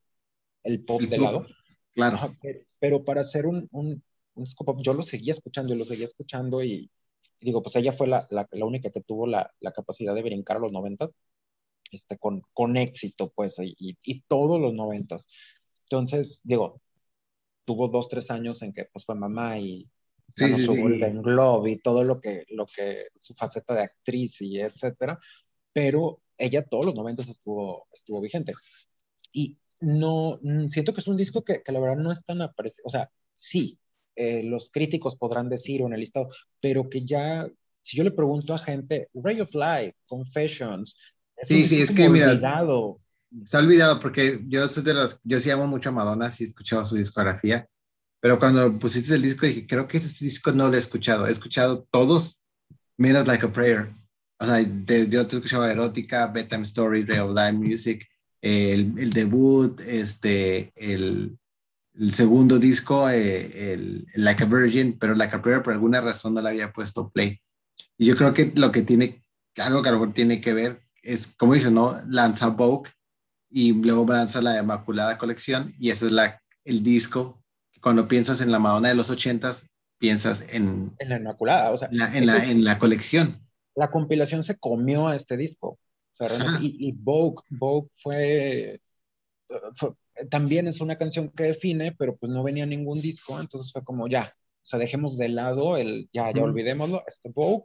el 0.63 0.85
pop 0.85 1.01
de 1.01 1.17
lado. 1.17 1.47
Claro. 1.93 2.33
Pero, 2.79 3.03
para 3.03 3.21
hacer 3.21 3.45
un, 3.45 3.67
un, 3.71 4.01
un 4.35 4.43
disco 4.43 4.63
pop, 4.63 4.79
yo 4.81 4.93
lo 4.93 5.03
seguía 5.03 5.33
escuchando 5.33 5.73
y 5.73 5.77
lo 5.77 5.83
seguía 5.83 6.05
escuchando 6.05 6.63
y, 6.63 6.89
digo, 7.39 7.63
pues 7.63 7.75
ella 7.75 7.91
fue 7.91 8.07
la, 8.07 8.27
la, 8.29 8.47
la 8.51 8.65
única 8.65 8.89
que 8.91 9.01
tuvo 9.01 9.27
la, 9.27 9.53
la, 9.59 9.71
capacidad 9.71 10.15
de 10.15 10.23
brincar 10.23 10.57
a 10.57 10.59
los 10.61 10.71
noventas, 10.71 11.11
este, 11.91 12.17
con, 12.17 12.41
con 12.53 12.77
éxito, 12.77 13.31
pues, 13.35 13.57
y, 13.59 13.97
y 14.03 14.21
todos 14.21 14.59
los 14.59 14.73
noventas. 14.73 15.27
Entonces, 15.83 16.41
digo, 16.43 16.81
tuvo 17.67 17.89
dos, 17.89 18.07
tres 18.07 18.31
años 18.31 18.61
en 18.61 18.73
que 18.73 18.85
pues 18.85 19.05
fue 19.05 19.15
mamá 19.15 19.59
y 19.59 19.89
sí, 20.35 20.47
sí, 20.53 20.65
su 20.65 20.73
sí. 20.73 20.81
Golden 20.81 21.21
Globe 21.21 21.71
y 21.71 21.77
todo 21.77 22.03
lo 22.03 22.21
que, 22.21 22.45
lo 22.49 22.65
que, 22.65 23.07
su 23.15 23.33
faceta 23.33 23.73
de 23.73 23.81
actriz 23.81 24.41
y 24.41 24.59
etcétera, 24.59 25.19
pero 25.73 26.21
ella 26.37 26.65
todos 26.65 26.85
los 26.85 26.95
noventas 26.95 27.27
estuvo, 27.27 27.87
estuvo 27.91 28.21
vigente. 28.21 28.53
Y 29.33 29.57
no, 29.81 30.39
mm, 30.41 30.69
siento 30.69 30.93
que 30.93 31.01
es 31.01 31.07
un 31.07 31.17
disco 31.17 31.43
que, 31.43 31.61
que 31.61 31.71
la 31.73 31.79
verdad 31.79 31.97
no 31.97 32.11
es 32.11 32.23
tan 32.23 32.41
aparecido, 32.41 32.85
o 32.85 32.89
sea, 32.89 33.11
sí, 33.33 33.77
eh, 34.17 34.41
los 34.43 34.69
críticos 34.69 35.15
podrán 35.15 35.47
decir 35.47 35.81
o 35.81 35.87
en 35.87 35.93
el 35.93 35.99
listado, 35.99 36.29
pero 36.59 36.89
que 36.89 37.05
ya, 37.05 37.47
si 37.83 37.95
yo 37.95 38.03
le 38.03 38.11
pregunto 38.11 38.53
a 38.53 38.57
gente, 38.57 39.09
Ray 39.13 39.41
of 39.41 39.53
Light, 39.53 39.95
Confessions, 40.07 40.95
es 41.35 41.47
sí, 41.47 41.67
sí, 41.67 41.81
es 41.81 41.91
que 41.91 42.09
mira, 42.09 42.31
olvidado. 42.31 42.99
está 43.43 43.59
olvidado 43.59 43.99
porque 43.99 44.41
yo 44.47 44.67
soy 44.67 44.83
de 44.83 44.95
los, 44.95 45.19
yo 45.23 45.39
sí 45.39 45.51
amo 45.51 45.67
mucho 45.67 45.89
a 45.89 45.91
Madonna, 45.91 46.31
sí 46.31 46.43
he 46.43 46.47
escuchado 46.47 46.83
su 46.83 46.95
discografía, 46.95 47.67
pero 48.19 48.39
cuando 48.39 48.77
pusiste 48.79 49.13
el 49.13 49.21
disco 49.21 49.45
dije, 49.45 49.67
creo 49.67 49.87
que 49.87 49.97
este 49.97 50.25
disco 50.25 50.51
no 50.51 50.67
lo 50.67 50.73
he 50.73 50.79
escuchado, 50.79 51.27
he 51.27 51.31
escuchado 51.31 51.87
todos 51.91 52.41
menos 52.97 53.27
Like 53.27 53.45
a 53.45 53.51
Prayer. 53.51 53.87
O 54.39 54.45
sea, 54.45 54.55
de, 54.55 55.07
yo 55.09 55.25
te 55.27 55.35
escuchaba 55.35 55.71
Erótica, 55.71 56.27
Bedtime 56.27 56.63
Story, 56.63 57.03
Real 57.03 57.33
Life 57.33 57.53
Music, 57.53 58.07
el, 58.41 58.97
el, 58.97 59.13
debut, 59.13 59.79
este, 59.81 60.71
el, 60.75 61.37
el 61.99 62.13
segundo 62.13 62.59
disco, 62.59 63.09
eh, 63.09 63.73
el, 63.73 64.07
Like 64.15 64.43
a 64.43 64.45
Virgin, 64.45 64.97
pero 64.99 65.15
Like 65.15 65.35
a 65.35 65.41
Prayer 65.41 65.63
por 65.63 65.73
alguna 65.73 66.01
razón 66.01 66.33
no 66.33 66.41
le 66.41 66.49
había 66.49 66.71
puesto 66.71 67.09
play. 67.09 67.39
Y 67.97 68.05
yo 68.05 68.15
creo 68.15 68.33
que 68.33 68.51
lo 68.55 68.71
que 68.71 68.83
tiene, 68.83 69.21
algo 69.57 69.81
que 69.81 69.89
a 69.89 69.91
lo 69.91 69.99
mejor 69.99 70.13
tiene 70.13 70.39
que 70.39 70.53
ver 70.53 70.79
es, 71.01 71.27
como 71.27 71.53
dice, 71.53 71.71
¿no? 71.71 71.99
Lanza 72.07 72.47
Vogue 72.49 72.91
y 73.49 73.73
luego 73.73 74.05
lanza 74.11 74.41
la 74.41 74.59
Inmaculada 74.59 75.17
Colección 75.17 75.73
y 75.79 75.89
ese 75.89 76.07
es 76.07 76.11
la, 76.11 76.41
el 76.65 76.83
disco. 76.83 77.43
Cuando 77.81 78.07
piensas 78.07 78.41
en 78.41 78.51
la 78.51 78.59
Madonna 78.59 78.89
de 78.89 78.95
los 78.95 79.09
ochentas, 79.09 79.73
piensas 79.97 80.43
en... 80.53 80.93
En 80.99 81.09
la 81.09 81.17
Inmaculada, 81.17 81.71
o 81.71 81.77
sea... 81.77 81.87
En 81.89 81.97
la, 81.97 82.17
en 82.17 82.25
la, 82.25 82.45
en 82.45 82.63
la 82.63 82.77
colección. 82.77 83.39
La 83.75 83.89
compilación 83.89 84.43
se 84.43 84.57
comió 84.57 85.07
a 85.07 85.15
este 85.15 85.37
disco. 85.37 85.69
O 85.69 85.79
sea, 86.11 86.59
y, 86.61 86.87
y 86.87 86.91
Vogue, 86.91 87.43
Vogue 87.49 87.89
fue, 88.01 88.81
fue 89.75 89.93
también 90.29 90.67
es 90.67 90.81
una 90.81 90.97
canción 90.97 91.29
que 91.29 91.43
define, 91.43 91.93
pero 91.93 92.15
pues 92.17 92.31
no 92.31 92.43
venía 92.43 92.65
ningún 92.65 93.01
disco, 93.01 93.39
entonces 93.39 93.71
fue 93.71 93.83
como 93.83 94.07
ya, 94.07 94.35
o 94.63 94.67
sea, 94.67 94.79
dejemos 94.79 95.17
de 95.17 95.29
lado 95.29 95.77
el, 95.77 96.09
ya, 96.11 96.31
ya 96.31 96.43
olvidémoslo, 96.43 97.03
este 97.07 97.29
Vogue, 97.29 97.63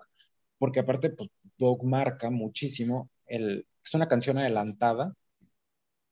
porque 0.58 0.80
aparte, 0.80 1.10
pues 1.10 1.30
Vogue 1.58 1.86
marca 1.86 2.30
muchísimo, 2.30 3.10
el, 3.26 3.66
es 3.84 3.94
una 3.94 4.08
canción 4.08 4.38
adelantada, 4.38 5.14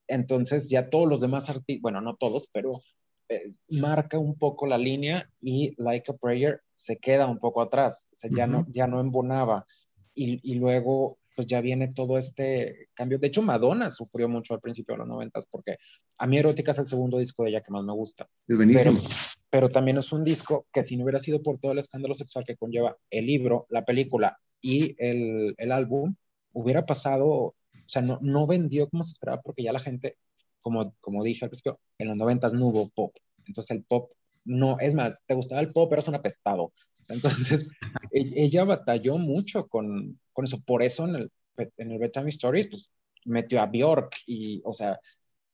entonces 0.08 0.68
ya 0.68 0.90
todos 0.90 1.08
los 1.08 1.20
demás 1.20 1.48
artistas, 1.48 1.82
bueno, 1.82 2.00
no 2.00 2.16
todos, 2.16 2.48
pero 2.52 2.82
eh, 3.28 3.52
marca 3.68 4.18
un 4.18 4.36
poco 4.36 4.66
la 4.66 4.76
línea 4.76 5.30
y 5.40 5.72
Like 5.80 6.10
a 6.10 6.16
Prayer 6.16 6.62
se 6.72 6.98
queda 6.98 7.28
un 7.28 7.38
poco 7.38 7.62
atrás, 7.62 8.08
o 8.12 8.16
sea, 8.16 8.28
ya, 8.34 8.48
no, 8.48 8.66
ya 8.68 8.88
no 8.88 9.00
embonaba. 9.00 9.66
Y, 10.12 10.40
y, 10.42 10.56
luego, 10.56 11.19
pues 11.34 11.46
ya 11.46 11.60
viene 11.60 11.88
todo 11.88 12.18
este 12.18 12.88
cambio. 12.94 13.18
De 13.18 13.28
hecho, 13.28 13.42
Madonna 13.42 13.90
sufrió 13.90 14.28
mucho 14.28 14.54
al 14.54 14.60
principio 14.60 14.94
de 14.94 14.98
los 14.98 15.08
noventas, 15.08 15.46
porque 15.50 15.76
a 16.18 16.26
mí 16.26 16.38
Erótica 16.38 16.72
es 16.72 16.78
el 16.78 16.86
segundo 16.86 17.18
disco 17.18 17.44
de 17.44 17.50
ella 17.50 17.62
que 17.62 17.72
más 17.72 17.84
me 17.84 17.92
gusta. 17.92 18.28
Es 18.46 18.56
buenísimo. 18.56 18.98
Pero, 19.00 19.14
pero 19.50 19.68
también 19.70 19.98
es 19.98 20.12
un 20.12 20.24
disco 20.24 20.66
que 20.72 20.82
si 20.82 20.96
no 20.96 21.04
hubiera 21.04 21.18
sido 21.18 21.42
por 21.42 21.58
todo 21.58 21.72
el 21.72 21.78
escándalo 21.78 22.14
sexual 22.14 22.44
que 22.44 22.56
conlleva 22.56 22.96
el 23.10 23.26
libro, 23.26 23.66
la 23.70 23.84
película 23.84 24.38
y 24.60 24.94
el, 24.98 25.54
el 25.56 25.72
álbum, 25.72 26.14
hubiera 26.52 26.84
pasado, 26.84 27.26
o 27.28 27.54
sea, 27.86 28.02
no, 28.02 28.18
no 28.20 28.46
vendió 28.46 28.88
como 28.88 29.04
se 29.04 29.12
esperaba 29.12 29.40
porque 29.40 29.62
ya 29.62 29.72
la 29.72 29.80
gente 29.80 30.16
como, 30.60 30.94
como 31.00 31.24
dije 31.24 31.44
al 31.44 31.50
principio, 31.50 31.80
en 31.98 32.08
los 32.08 32.16
noventas 32.16 32.52
no 32.52 32.66
hubo 32.66 32.88
pop. 32.90 33.14
Entonces 33.46 33.70
el 33.70 33.84
pop 33.84 34.10
no, 34.44 34.78
es 34.78 34.94
más, 34.94 35.24
te 35.26 35.34
gustaba 35.34 35.60
el 35.60 35.72
pop, 35.72 35.92
eras 35.92 36.08
un 36.08 36.14
apestado. 36.14 36.72
Entonces 37.10 37.68
e-, 38.12 38.44
ella 38.44 38.64
batalló 38.64 39.18
mucho 39.18 39.68
con, 39.68 40.18
con, 40.32 40.44
eso. 40.44 40.60
Por 40.60 40.82
eso 40.82 41.06
en 41.06 41.16
el, 41.16 41.32
en 41.76 41.92
el 41.92 41.98
Bedtime 41.98 42.30
Stories, 42.30 42.68
pues 42.68 42.90
metió 43.24 43.60
a 43.60 43.66
Bjork 43.66 44.16
y, 44.26 44.62
o 44.64 44.72
sea, 44.72 44.98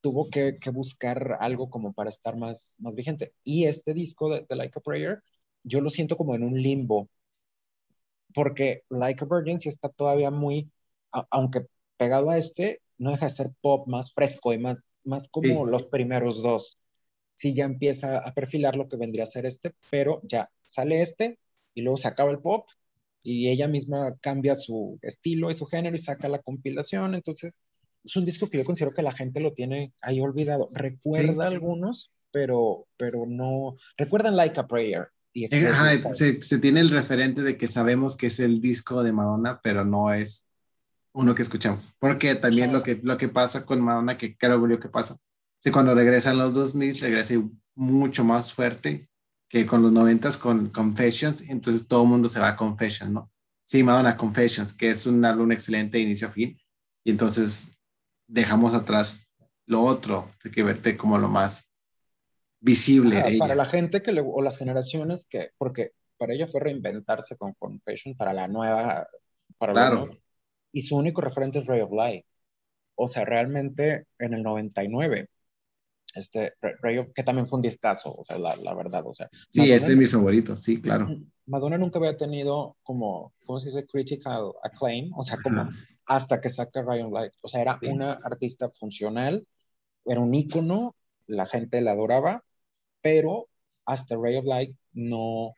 tuvo 0.00 0.30
que, 0.30 0.56
que, 0.60 0.70
buscar 0.70 1.38
algo 1.40 1.68
como 1.68 1.92
para 1.92 2.10
estar 2.10 2.36
más, 2.36 2.76
más 2.78 2.94
vigente. 2.94 3.32
Y 3.42 3.64
este 3.66 3.94
disco 3.94 4.30
de, 4.30 4.46
de, 4.48 4.56
Like 4.56 4.78
a 4.78 4.82
Prayer, 4.82 5.22
yo 5.64 5.80
lo 5.80 5.90
siento 5.90 6.16
como 6.16 6.34
en 6.34 6.44
un 6.44 6.60
limbo, 6.62 7.08
porque 8.34 8.84
Like 8.88 9.24
a 9.24 9.26
Virgin 9.28 9.60
sí 9.60 9.68
está 9.68 9.88
todavía 9.88 10.30
muy, 10.30 10.70
a, 11.12 11.26
aunque 11.30 11.66
pegado 11.96 12.30
a 12.30 12.38
este, 12.38 12.82
no 12.98 13.10
deja 13.10 13.26
de 13.26 13.30
ser 13.30 13.50
pop 13.60 13.86
más 13.88 14.12
fresco 14.12 14.52
y 14.52 14.58
más, 14.58 14.96
más 15.04 15.28
como 15.28 15.64
sí. 15.64 15.70
los 15.70 15.86
primeros 15.86 16.42
dos. 16.42 16.78
Sí, 17.34 17.54
ya 17.54 17.64
empieza 17.64 18.18
a 18.18 18.32
perfilar 18.32 18.76
lo 18.76 18.88
que 18.88 18.96
vendría 18.96 19.24
a 19.24 19.26
ser 19.26 19.44
este, 19.44 19.74
pero 19.90 20.20
ya 20.24 20.50
sale 20.66 21.02
este 21.02 21.38
y 21.76 21.82
luego 21.82 21.98
se 21.98 22.08
acaba 22.08 22.32
el 22.32 22.40
pop 22.40 22.66
y 23.22 23.48
ella 23.48 23.68
misma 23.68 24.16
cambia 24.20 24.56
su 24.56 24.98
estilo 25.02 25.50
y 25.50 25.54
su 25.54 25.66
género 25.66 25.94
y 25.94 25.98
saca 25.98 26.28
la 26.28 26.40
compilación. 26.40 27.14
Entonces, 27.14 27.62
es 28.02 28.16
un 28.16 28.24
disco 28.24 28.48
que 28.48 28.58
yo 28.58 28.64
considero 28.64 28.94
que 28.94 29.02
la 29.02 29.12
gente 29.12 29.40
lo 29.40 29.52
tiene 29.52 29.92
ahí 30.00 30.20
olvidado. 30.20 30.68
Recuerda 30.72 31.48
sí. 31.48 31.54
algunos, 31.54 32.12
pero, 32.30 32.86
pero 32.96 33.26
no. 33.26 33.76
Recuerdan 33.96 34.36
Like 34.36 34.58
a 34.58 34.66
Prayer. 34.66 35.08
Y 35.32 35.54
Ajá, 35.54 36.14
se, 36.14 36.40
se 36.40 36.58
tiene 36.58 36.80
el 36.80 36.88
referente 36.88 37.42
de 37.42 37.58
que 37.58 37.68
sabemos 37.68 38.16
que 38.16 38.28
es 38.28 38.40
el 38.40 38.60
disco 38.62 39.02
de 39.02 39.12
Madonna, 39.12 39.60
pero 39.62 39.84
no 39.84 40.14
es 40.14 40.48
uno 41.12 41.34
que 41.34 41.42
escuchamos. 41.42 41.94
Porque 41.98 42.36
también 42.36 42.72
lo 42.72 42.82
que, 42.82 43.00
lo 43.02 43.18
que 43.18 43.28
pasa 43.28 43.66
con 43.66 43.82
Madonna, 43.82 44.16
que 44.16 44.36
creo 44.36 44.80
que 44.80 44.88
pasa, 44.88 45.18
si 45.58 45.70
cuando 45.70 45.94
regresan 45.94 46.38
los 46.38 46.54
2000, 46.54 47.00
regresa 47.00 47.34
mucho 47.74 48.24
más 48.24 48.54
fuerte 48.54 49.10
que 49.56 49.66
con 49.66 49.80
los 49.80 49.90
90 49.90 50.38
con 50.38 50.68
Confessions, 50.68 51.48
entonces 51.48 51.88
todo 51.88 52.02
el 52.02 52.10
mundo 52.10 52.28
se 52.28 52.38
va 52.38 52.48
a 52.48 52.56
Confessions, 52.56 53.10
¿no? 53.10 53.30
Sí, 53.64 53.82
Madonna 53.82 54.14
Confessions, 54.14 54.74
que 54.74 54.90
es 54.90 55.06
un 55.06 55.24
álbum 55.24 55.50
excelente 55.50 55.96
de 55.96 56.04
inicio 56.04 56.28
a 56.28 56.30
fin, 56.30 56.58
y 57.02 57.10
entonces 57.10 57.68
dejamos 58.26 58.74
atrás 58.74 59.32
lo 59.64 59.82
otro, 59.82 60.28
hay 60.44 60.50
que 60.50 60.62
verte 60.62 60.98
como 60.98 61.16
lo 61.16 61.28
más 61.28 61.64
visible. 62.60 63.18
Ah, 63.18 63.30
para 63.38 63.54
la 63.54 63.64
gente 63.64 64.02
que 64.02 64.12
le, 64.12 64.20
o 64.20 64.42
las 64.42 64.58
generaciones 64.58 65.26
que, 65.26 65.50
porque 65.56 65.92
para 66.18 66.34
ella 66.34 66.46
fue 66.46 66.60
reinventarse 66.60 67.36
con 67.36 67.54
Confessions 67.54 68.16
para 68.16 68.34
la 68.34 68.48
nueva, 68.48 69.08
para 69.56 69.72
claro. 69.72 70.06
La 70.06 70.18
y 70.72 70.82
su 70.82 70.96
único 70.96 71.22
referente 71.22 71.60
es 71.60 71.66
Ray 71.66 71.80
of 71.80 71.92
Light. 71.92 72.26
O 72.94 73.08
sea, 73.08 73.24
realmente 73.24 74.04
en 74.18 74.34
el 74.34 74.42
99, 74.42 75.30
este, 76.14 76.54
Ray 76.80 76.98
of, 76.98 77.08
que 77.14 77.22
también 77.22 77.46
fue 77.46 77.58
un 77.58 77.62
discazo, 77.62 78.14
o 78.14 78.24
sea, 78.24 78.38
la, 78.38 78.56
la 78.56 78.74
verdad, 78.74 79.02
o 79.06 79.12
sea. 79.12 79.28
Sí, 79.50 79.60
Madonna, 79.60 79.74
es 79.74 79.86
de 79.86 79.96
mis 79.96 80.12
favoritos, 80.12 80.60
sí, 80.60 80.80
claro. 80.80 81.08
Madonna 81.46 81.78
nunca 81.78 81.98
había 81.98 82.16
tenido 82.16 82.76
como, 82.82 83.32
¿cómo 83.44 83.60
se 83.60 83.68
dice? 83.68 83.86
Critical 83.86 84.52
acclaim, 84.62 85.12
o 85.14 85.22
sea, 85.22 85.38
como 85.42 85.68
hasta 86.06 86.40
que 86.40 86.48
saca 86.48 86.82
Ray 86.82 87.02
of 87.02 87.12
Light. 87.12 87.32
O 87.40 87.48
sea, 87.48 87.60
era 87.60 87.78
sí. 87.80 87.88
una 87.88 88.12
artista 88.12 88.70
funcional, 88.70 89.46
era 90.04 90.20
un 90.20 90.34
ícono, 90.34 90.94
la 91.26 91.46
gente 91.46 91.80
la 91.80 91.92
adoraba, 91.92 92.44
pero 93.02 93.48
hasta 93.84 94.16
Ray 94.16 94.36
of 94.36 94.44
Light 94.44 94.76
no, 94.92 95.52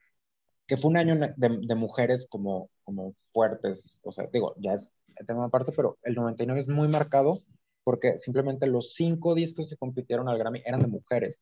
que 0.67 0.77
fue 0.77 0.91
un 0.91 0.97
año 0.97 1.17
de, 1.17 1.59
de 1.61 1.75
mujeres 1.75 2.27
como, 2.29 2.71
como 2.85 3.15
fuertes, 3.33 4.01
o 4.03 4.13
sea, 4.13 4.27
digo, 4.33 4.55
ya 4.59 4.75
es 4.75 4.95
el 5.17 5.27
tema 5.27 5.45
aparte, 5.45 5.73
pero 5.73 5.99
el 6.03 6.15
99 6.15 6.61
es 6.61 6.69
muy 6.69 6.89
marcado 6.89 7.43
porque 7.89 8.19
simplemente 8.19 8.67
los 8.67 8.93
cinco 8.93 9.35
discos 9.35 9.67
que 9.67 9.79
compitieron 9.79 10.29
al 10.29 10.37
Grammy 10.37 10.61
eran 10.63 10.83
de 10.83 10.89
mujeres. 10.89 11.41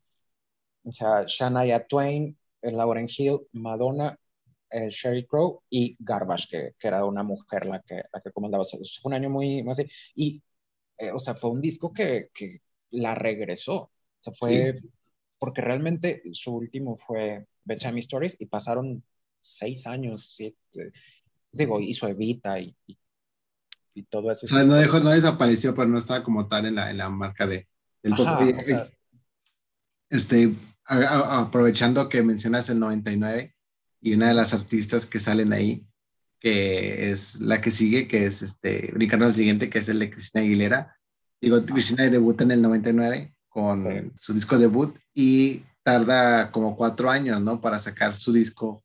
O 0.84 0.92
sea, 0.92 1.24
Shania 1.26 1.84
Twain, 1.88 2.38
Lauren 2.62 3.08
Hill, 3.08 3.40
Madonna, 3.50 4.16
eh, 4.70 4.88
Sherry 4.88 5.26
Crow 5.26 5.64
y 5.68 5.96
Garbage, 5.98 6.46
que, 6.48 6.74
que, 6.78 6.86
era 6.86 7.04
una 7.04 7.24
mujer 7.24 7.66
la 7.66 7.82
que, 7.82 7.96
la 8.12 8.20
que 8.20 8.30
comandaba. 8.30 8.62
O 8.62 8.64
sea, 8.64 8.78
fue 8.78 9.10
un 9.10 9.14
año 9.14 9.28
muy, 9.28 9.64
muy 9.64 9.72
así. 9.72 9.90
Y, 10.14 10.40
eh, 10.98 11.10
o 11.10 11.18
sea, 11.18 11.34
fue 11.34 11.50
un 11.50 11.60
disco 11.60 11.92
que, 11.92 12.30
que 12.32 12.60
la 12.90 13.16
regresó. 13.16 13.74
O 13.76 13.90
sea, 14.20 14.32
fue 14.32 14.78
sí. 14.78 14.88
porque 15.40 15.62
realmente 15.62 16.22
su 16.32 16.54
último 16.54 16.94
fue 16.94 17.44
Bedtime 17.64 17.98
Stories 17.98 18.36
y 18.38 18.46
pasaron 18.46 19.02
seis 19.40 19.84
años, 19.84 20.30
siete, 20.36 20.92
digo, 21.50 21.80
hizo 21.80 22.06
Evita 22.06 22.60
y, 22.60 22.72
y 22.86 22.96
y 23.96 24.02
todo 24.04 24.30
eso. 24.30 24.44
O 24.44 24.48
sea, 24.48 24.62
no, 24.62 24.74
dejó, 24.74 25.00
no 25.00 25.10
desapareció, 25.10 25.74
pero 25.74 25.88
no 25.88 25.98
estaba 25.98 26.22
como 26.22 26.46
tal 26.46 26.66
en 26.66 26.74
la, 26.76 26.90
en 26.90 26.98
la 26.98 27.08
marca 27.08 27.46
de, 27.46 27.66
del 28.02 28.12
Ajá. 28.12 28.38
O 28.38 28.62
sea, 28.62 28.90
este, 30.10 30.52
a, 30.84 30.96
a, 30.96 31.40
aprovechando 31.40 32.08
que 32.08 32.22
mencionas 32.22 32.68
el 32.68 32.78
99 32.78 33.54
y 34.02 34.14
una 34.14 34.28
de 34.28 34.34
las 34.34 34.52
artistas 34.52 35.06
que 35.06 35.18
salen 35.18 35.52
ahí, 35.52 35.86
que 36.38 37.10
es 37.10 37.40
la 37.40 37.60
que 37.60 37.70
sigue, 37.70 38.06
que 38.06 38.26
es 38.26 38.42
este, 38.42 38.90
brincando 38.92 39.24
al 39.24 39.34
siguiente, 39.34 39.70
que 39.70 39.78
es 39.78 39.88
el 39.88 39.98
de 39.98 40.10
Cristina 40.10 40.44
Aguilera. 40.44 40.96
Digo, 41.40 41.64
Cristina 41.64 42.08
debuta 42.08 42.44
en 42.44 42.52
el 42.52 42.62
99 42.62 43.34
con 43.48 43.84
sí. 43.84 44.12
su 44.16 44.34
disco 44.34 44.58
debut 44.58 44.94
y 45.14 45.62
tarda 45.82 46.50
como 46.50 46.76
cuatro 46.76 47.10
años, 47.10 47.40
¿no? 47.40 47.60
Para 47.60 47.78
sacar 47.78 48.14
su 48.14 48.32
disco 48.32 48.84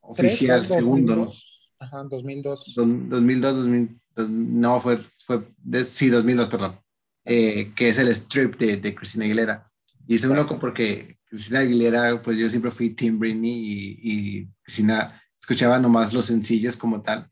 oficial, 0.00 0.60
¿Tres, 0.60 0.74
segundo, 0.74 1.16
2002? 1.16 1.34
¿no? 1.80 1.86
Ajá, 1.86 2.04
2002. 2.04 2.72
2002, 2.76 3.56
2000, 3.56 4.00
no 4.28 4.80
fue, 4.80 4.96
fue 4.96 5.42
de, 5.58 5.84
sí, 5.84 6.08
2002, 6.08 6.48
perdón, 6.48 6.80
eh, 7.24 7.72
que 7.76 7.88
es 7.88 7.98
el 7.98 8.08
strip 8.08 8.56
de, 8.56 8.76
de 8.76 8.94
Cristina 8.94 9.24
Aguilera. 9.24 9.70
Y 10.06 10.16
es 10.16 10.24
un 10.24 10.36
loco 10.36 10.58
porque 10.58 11.18
Cristina 11.26 11.60
Aguilera, 11.60 12.22
pues 12.22 12.38
yo 12.38 12.48
siempre 12.48 12.70
fui 12.70 12.90
Tim 12.90 13.18
Britney 13.18 13.52
y, 13.52 14.00
y 14.02 14.48
Cristina 14.62 15.22
escuchaba 15.40 15.78
nomás 15.78 16.12
los 16.12 16.26
sencillos 16.26 16.76
como 16.76 17.02
tal. 17.02 17.30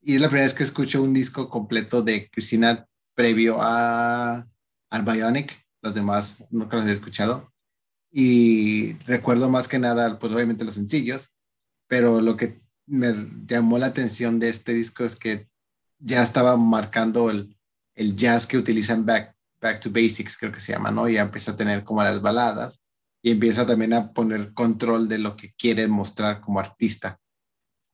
Y 0.00 0.14
es 0.14 0.20
la 0.20 0.28
primera 0.28 0.46
vez 0.46 0.54
que 0.54 0.64
escucho 0.64 1.02
un 1.02 1.14
disco 1.14 1.48
completo 1.48 2.02
de 2.02 2.28
Cristina 2.30 2.86
previo 3.14 3.58
a, 3.60 4.46
al 4.90 5.02
Bionic. 5.02 5.64
Los 5.82 5.94
demás 5.94 6.44
nunca 6.50 6.76
los 6.76 6.86
he 6.86 6.92
escuchado. 6.92 7.52
Y 8.12 8.92
recuerdo 9.06 9.48
más 9.48 9.66
que 9.66 9.78
nada, 9.78 10.18
pues 10.18 10.32
obviamente 10.32 10.64
los 10.64 10.74
sencillos, 10.74 11.34
pero 11.88 12.20
lo 12.20 12.36
que 12.36 12.60
me 12.86 13.12
llamó 13.46 13.78
la 13.78 13.86
atención 13.86 14.38
de 14.38 14.50
este 14.50 14.74
disco 14.74 15.04
es 15.04 15.16
que 15.16 15.48
ya 15.98 16.22
estaba 16.22 16.56
marcando 16.56 17.30
el, 17.30 17.56
el 17.94 18.16
jazz 18.16 18.46
que 18.46 18.58
utilizan 18.58 19.04
back, 19.06 19.36
back 19.60 19.80
to 19.80 19.90
Basics, 19.90 20.36
creo 20.36 20.52
que 20.52 20.60
se 20.60 20.72
llama, 20.72 20.90
¿no? 20.90 21.08
Ya 21.08 21.22
empieza 21.22 21.52
a 21.52 21.56
tener 21.56 21.84
como 21.84 22.02
las 22.02 22.20
baladas 22.20 22.82
y 23.22 23.30
empieza 23.30 23.66
también 23.66 23.94
a 23.94 24.12
poner 24.12 24.52
control 24.52 25.08
de 25.08 25.18
lo 25.18 25.36
que 25.36 25.54
quiere 25.54 25.88
mostrar 25.88 26.40
como 26.40 26.60
artista. 26.60 27.18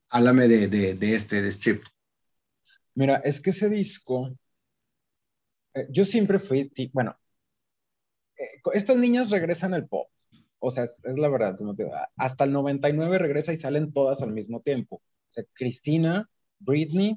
Háblame 0.09 0.49
de, 0.49 0.69
de, 0.69 0.95
de 0.95 1.15
este, 1.15 1.41
de 1.41 1.49
Strip. 1.51 1.85
Mira, 2.95 3.17
es 3.25 3.41
que 3.41 3.51
ese 3.51 3.69
disco, 3.69 4.37
eh, 5.75 5.87
yo 5.91 6.05
siempre 6.05 6.41
fui, 6.41 6.73
bueno, 6.93 7.17
eh, 8.37 8.61
estas 8.75 8.97
niñas 8.97 9.31
regresan 9.31 9.75
al 9.75 9.87
pop, 9.87 10.09
o 10.59 10.71
sea, 10.71 10.85
es, 10.85 11.01
es 11.05 11.17
la 11.17 11.29
verdad, 11.29 11.57
como 11.57 11.75
te, 11.77 11.89
hasta 12.17 12.45
el 12.45 12.53
99 12.53 13.19
regresa 13.19 13.53
y 13.53 13.57
salen 13.57 13.93
todas 13.93 14.23
al 14.23 14.33
mismo 14.33 14.61
tiempo. 14.61 14.97
O 14.97 15.33
sea, 15.33 15.45
Cristina, 15.55 16.29
Britney, 16.59 17.17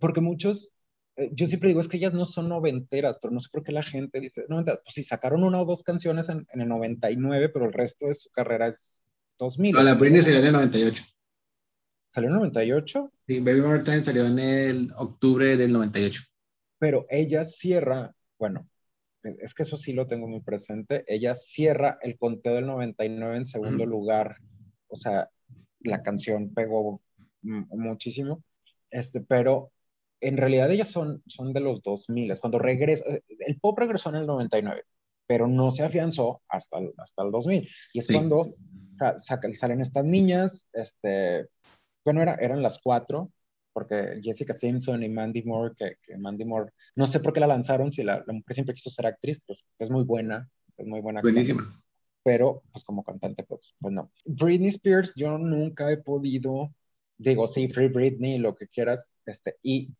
porque 0.00 0.20
muchos, 0.20 0.72
eh, 1.16 1.30
yo 1.32 1.46
siempre 1.46 1.68
digo, 1.68 1.80
es 1.80 1.88
que 1.88 1.96
ellas 1.96 2.14
no 2.14 2.24
son 2.24 2.48
noventeras, 2.48 3.18
pero 3.20 3.32
no 3.32 3.40
sé 3.40 3.48
por 3.52 3.62
qué 3.62 3.72
la 3.72 3.82
gente 3.82 4.20
dice, 4.20 4.44
no, 4.48 4.64
pues 4.64 4.80
sí, 4.88 5.04
sacaron 5.04 5.42
una 5.42 5.60
o 5.60 5.64
dos 5.64 5.82
canciones 5.82 6.28
en, 6.28 6.46
en, 6.52 6.60
el 6.60 6.68
99, 6.68 7.48
pero 7.48 7.66
el 7.66 7.72
resto 7.72 8.06
de 8.06 8.14
su 8.14 8.30
carrera 8.30 8.68
es 8.68 9.02
2000. 9.38 9.72
No, 9.72 9.82
la 9.82 9.94
Britney 9.94 10.22
salió 10.22 10.40
en 10.40 10.46
el 10.46 10.52
98. 10.52 11.04
¿Salió 12.14 12.28
en 12.28 12.34
el 12.34 12.40
98? 12.40 13.12
Sí, 13.26 13.40
Baby 13.40 13.60
One 13.60 13.84
Time 13.84 14.04
salió 14.04 14.26
en 14.26 14.38
el 14.38 14.92
octubre 14.96 15.56
del 15.56 15.72
98. 15.72 16.22
Pero 16.78 17.06
ella 17.10 17.44
cierra, 17.44 18.14
bueno, 18.38 18.68
es 19.22 19.54
que 19.54 19.62
eso 19.64 19.76
sí 19.76 19.92
lo 19.92 20.06
tengo 20.06 20.28
muy 20.28 20.40
presente, 20.40 21.04
ella 21.06 21.34
cierra 21.34 21.98
el 22.02 22.16
conteo 22.18 22.54
del 22.54 22.66
99 22.66 23.36
en 23.36 23.44
segundo 23.44 23.84
uh 23.84 23.86
-huh. 23.86 23.90
lugar, 23.90 24.36
o 24.88 24.96
sea, 24.96 25.28
la 25.80 26.02
canción 26.02 26.54
pegó 26.54 27.00
muchísimo, 27.42 28.42
este, 28.90 29.20
pero 29.20 29.72
en 30.20 30.36
realidad 30.36 30.70
ellas 30.70 30.88
son, 30.88 31.22
son 31.26 31.52
de 31.52 31.60
los 31.60 31.82
2000, 31.82 32.30
es 32.30 32.40
cuando 32.40 32.58
regresa, 32.58 33.04
el 33.06 33.60
pop 33.60 33.78
regresó 33.78 34.10
en 34.10 34.16
el 34.16 34.26
99, 34.26 34.84
pero 35.26 35.46
no 35.46 35.70
se 35.70 35.84
afianzó 35.84 36.42
hasta 36.48 36.78
el, 36.78 36.92
hasta 36.98 37.22
el 37.22 37.30
2000. 37.30 37.68
Y 37.92 37.98
es 37.98 38.08
cuando 38.10 38.54
salen 39.18 39.80
estas 39.80 40.04
niñas, 40.04 40.68
este, 40.72 41.48
bueno, 42.04 42.22
era, 42.22 42.34
eran 42.36 42.62
las 42.62 42.80
cuatro, 42.80 43.30
porque 43.72 44.20
Jessica 44.22 44.54
Simpson 44.54 45.02
y 45.02 45.08
Mandy 45.08 45.42
Moore, 45.44 45.74
que, 45.76 46.16
Mandy 46.16 46.44
Moore, 46.44 46.72
no 46.96 47.06
sé 47.06 47.20
por 47.20 47.32
qué 47.32 47.40
la 47.40 47.46
lanzaron, 47.46 47.92
si 47.92 48.02
la, 48.02 48.24
la, 48.26 48.32
mujer 48.32 48.54
siempre 48.54 48.74
quiso 48.74 48.90
ser 48.90 49.06
actriz, 49.06 49.40
pues 49.46 49.60
es 49.78 49.90
muy 49.90 50.02
buena, 50.02 50.48
es 50.76 50.86
muy 50.86 51.00
buena. 51.00 51.20
Buenísima. 51.20 51.80
pero 52.24 52.62
pues 52.72 52.84
como 52.84 53.04
cantante, 53.04 53.44
pues, 53.44 53.74
pues 53.78 53.94
no. 53.94 54.10
Britney 54.24 54.68
Spears, 54.68 55.14
yo 55.14 55.38
nunca 55.38 55.92
he 55.92 55.98
podido, 55.98 56.74
digo, 57.18 57.46
sí, 57.46 57.68
Free 57.68 57.88
Britney, 57.88 58.38
lo 58.38 58.56
que 58.56 58.66
quieras, 58.66 59.14
este, 59.26 59.56
y 59.62 59.90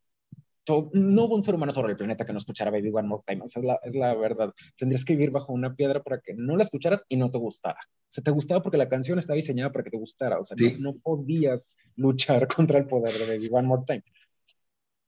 no 0.93 1.25
hubo 1.25 1.35
un 1.35 1.43
ser 1.43 1.55
humano 1.55 1.73
sobre 1.73 1.93
el 1.93 1.97
planeta 1.97 2.27
que 2.27 2.33
no 2.33 2.39
escuchara 2.39 2.71
Baby 2.71 2.91
One 2.93 3.09
More 3.09 3.23
Time, 3.27 3.45
esa 3.45 3.61
es 3.61 3.67
la, 3.67 3.81
es 3.83 3.95
la 3.95 4.15
verdad. 4.15 4.53
Tendrías 4.77 5.05
que 5.05 5.15
vivir 5.15 5.31
bajo 5.31 5.53
una 5.53 5.75
piedra 5.75 6.03
para 6.03 6.21
que 6.21 6.35
no 6.35 6.57
la 6.57 6.63
escucharas 6.63 7.05
y 7.09 7.17
no 7.17 7.31
te 7.31 7.39
gustara. 7.39 7.79
O 7.89 8.13
sea, 8.13 8.23
te 8.23 8.31
gustaba 8.31 8.63
porque 8.63 8.79
la 8.79 8.89
canción 8.89 9.19
estaba 9.19 9.37
diseñada 9.37 9.73
para 9.73 9.85
que 9.85 9.91
te 9.91 9.99
gustara, 9.99 10.39
o 10.39 10.45
sea, 10.45 10.57
no, 10.79 10.95
podías 10.95 11.77
luchar 11.97 12.47
contra 12.57 12.79
el 12.79 12.87
poder 12.87 13.15
de 13.15 13.27
Baby 13.27 13.49
One 13.51 13.69
More 13.69 13.83
Time. 13.87 14.05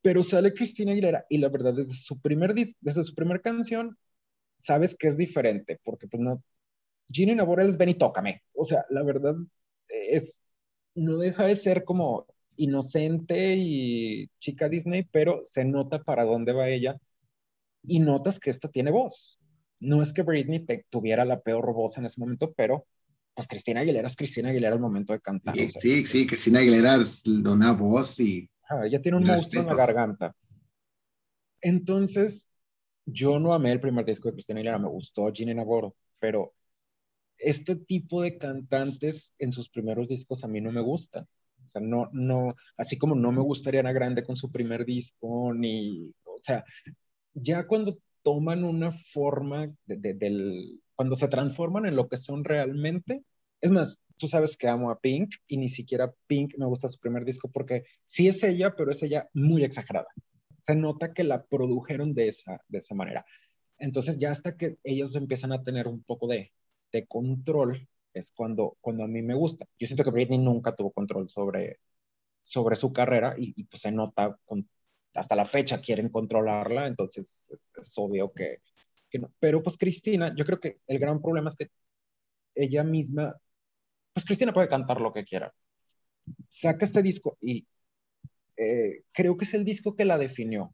Pero 0.03 0.23
sale 0.23 0.55
Cristina 0.55 0.93
Aguilera 0.93 1.27
y 1.29 1.39
la 1.39 1.49
verdad, 1.49 1.75
desde 1.75 1.95
su 1.95 2.19
primer, 2.21 2.55
desde 2.55 3.05
su 3.05 3.15
primer 3.15 3.43
canción, 3.43 3.99
sabes 4.59 4.97
que 4.97 5.09
es 5.09 5.17
diferente, 5.17 5.79
porque 5.85 6.09
pues 6.09 6.23
no, 6.23 6.43
Gino 7.13 7.35
Navarro 7.35 7.63
es 7.63 7.77
ven 7.77 7.91
y 7.91 7.95
tócame. 7.95 8.43
O 8.55 8.65
sea, 8.65 8.85
la 8.91 9.03
verdad 9.03 9.35
es, 9.89 10.43
no 10.95 11.19
deja 11.19 11.45
de 11.45 11.57
ser 11.57 11.85
como 11.85 12.27
inocente 12.61 13.55
y 13.57 14.29
chica 14.39 14.69
Disney, 14.69 15.07
pero 15.11 15.41
se 15.45 15.65
nota 15.65 16.03
para 16.03 16.25
dónde 16.25 16.53
va 16.53 16.69
ella 16.69 16.99
y 17.83 18.01
notas 18.01 18.39
que 18.39 18.51
esta 18.51 18.69
tiene 18.69 18.91
voz. 18.91 19.39
No 19.81 20.03
es 20.03 20.13
que 20.13 20.23
Britney 20.23 20.67
tuviera 20.91 21.25
la 21.25 21.41
peor 21.41 21.73
voz 21.73 21.97
en 21.97 22.05
ese 22.05 22.21
momento, 22.21 22.53
pero 22.53 22.87
pues 23.35 23.49
Cristina 23.49 23.81
Aguilera 23.81 24.07
es 24.07 24.17
Cristina 24.17 24.51
Aguilera 24.51 24.75
al 24.75 24.81
momento 24.81 25.15
de 25.15 25.21
cantar. 25.21 25.57
Sí, 25.57 26.05
sí, 26.05 26.27
Cristina 26.27 26.59
Aguilera 26.59 26.97
es 26.97 27.27
una 27.27 27.73
voz 27.73 28.21
y... 28.21 28.51
ella 28.85 29.01
tiene 29.01 29.17
un 29.17 29.25
monstruo 29.25 29.63
en 29.63 29.69
la 29.69 29.75
garganta. 29.75 30.37
Entonces, 31.63 32.51
yo 33.07 33.39
no 33.39 33.55
amé 33.55 33.73
el 33.73 33.81
primer 33.81 34.05
disco 34.05 34.29
de 34.29 34.35
Cristina 34.35 34.59
Aguilera, 34.59 34.79
me 34.79 34.89
gustó 34.89 35.33
Ginny 35.33 35.55
Navarro, 35.55 35.95
pero 36.19 36.53
este 37.39 37.75
tipo 37.75 38.21
de 38.21 38.37
cantantes 38.37 39.33
en 39.39 39.53
sus 39.53 39.71
primeros 39.71 40.09
discos 40.09 40.45
a 40.45 40.49
mí 40.49 40.61
no 40.61 40.73
me 40.73 40.83
gustan. 40.83 41.27
O 41.65 41.69
sea, 41.69 41.81
no, 41.81 42.09
no, 42.13 42.57
así 42.77 42.99
como 42.99 43.15
no 43.15 43.33
me 43.33 43.43
gustaría 43.43 43.81
Ana 43.81 43.93
Grande 43.93 44.25
con 44.25 44.37
su 44.37 44.51
primer 44.51 44.85
disco, 44.85 45.53
ni, 45.55 46.11
o 46.25 46.41
sea, 46.43 46.65
ya 47.35 47.67
cuando 47.67 47.99
toman 48.23 48.65
una 48.65 48.91
forma 48.91 49.73
de, 49.87 50.15
del, 50.15 50.81
cuando 50.95 51.17
se 51.17 51.29
transforman 51.29 51.87
en 51.87 51.97
lo 51.97 52.09
que 52.09 52.17
son 52.17 52.45
realmente, 52.45 53.23
es 53.61 53.71
más, 53.71 54.03
tú 54.17 54.29
sabes 54.29 54.57
que 54.57 54.69
amo 54.69 54.91
a 54.91 55.01
Pink 55.01 55.35
y 55.49 55.57
ni 55.57 55.69
siquiera 55.69 56.13
Pink 56.27 56.55
me 56.59 56.67
gusta 56.67 56.89
su 56.89 56.99
primer 56.99 57.25
disco 57.25 57.51
porque 57.51 57.85
sí 58.07 58.29
es 58.29 58.43
ella, 58.43 58.75
pero 58.77 58.91
es 58.91 59.03
ella 59.03 59.29
muy 59.33 59.65
exagerada. 59.65 60.09
Se 60.59 60.75
nota 60.75 61.13
que 61.13 61.25
la 61.25 61.45
produjeron 61.45 62.13
de 62.13 62.29
esa, 62.29 62.61
de 62.69 62.79
esa 62.79 62.95
manera. 62.95 63.25
Entonces 63.79 64.19
ya 64.19 64.31
hasta 64.31 64.57
que 64.57 64.77
ellos 64.85 65.15
empiezan 65.17 65.53
a 65.53 65.63
tener 65.63 65.89
un 65.89 66.03
poco 66.03 66.27
de, 66.29 66.53
de 66.93 67.07
control, 67.07 67.89
es 68.13 68.33
cuando, 68.33 68.77
cuando 68.81 69.05
a 69.05 69.09
mí 69.09 69.23
me 69.23 69.35
gusta. 69.35 69.67
Yo 69.79 69.87
siento 69.87 70.05
que 70.05 70.11
Britney 70.11 70.39
nunca 70.39 70.75
tuvo 70.75 70.93
control 70.93 71.29
sobre, 71.29 71.81
sobre 72.43 72.77
su 72.77 72.93
carrera 72.93 73.35
y, 73.39 73.65
pues 73.65 73.83
se 73.83 73.93
nota, 73.93 74.39
hasta 75.15 75.37
la 75.37 75.45
fecha 75.45 75.81
quieren 75.81 76.09
controlarla, 76.11 76.87
entonces 76.87 77.51
es, 77.51 77.93
obvio 77.97 78.33
que, 78.33 78.59
que, 79.11 79.19
no. 79.19 79.33
Pero 79.39 79.63
pues 79.63 79.77
Cristina, 79.77 80.35
yo 80.37 80.45
creo 80.45 80.61
que 80.61 80.79
el 80.87 80.99
gran 80.99 81.21
problema 81.21 81.49
es 81.49 81.57
que 81.57 81.69
ella 82.55 82.85
misma, 82.85 83.37
pues 84.13 84.27
Cristina 84.27 84.53
puede 84.53 84.69
cantar 84.69 85.01
lo 85.01 85.13
que 85.13 85.25
quiera. 85.25 85.53
Saca 86.49 86.85
este 86.85 87.03
disco 87.03 87.39
y 87.41 87.67
eh, 88.57 89.05
creo 89.13 89.37
que 89.37 89.45
es 89.45 89.55
el 89.55 89.65
disco 89.65 89.97
que 89.97 90.05
la 90.05 90.19
definió 90.19 90.73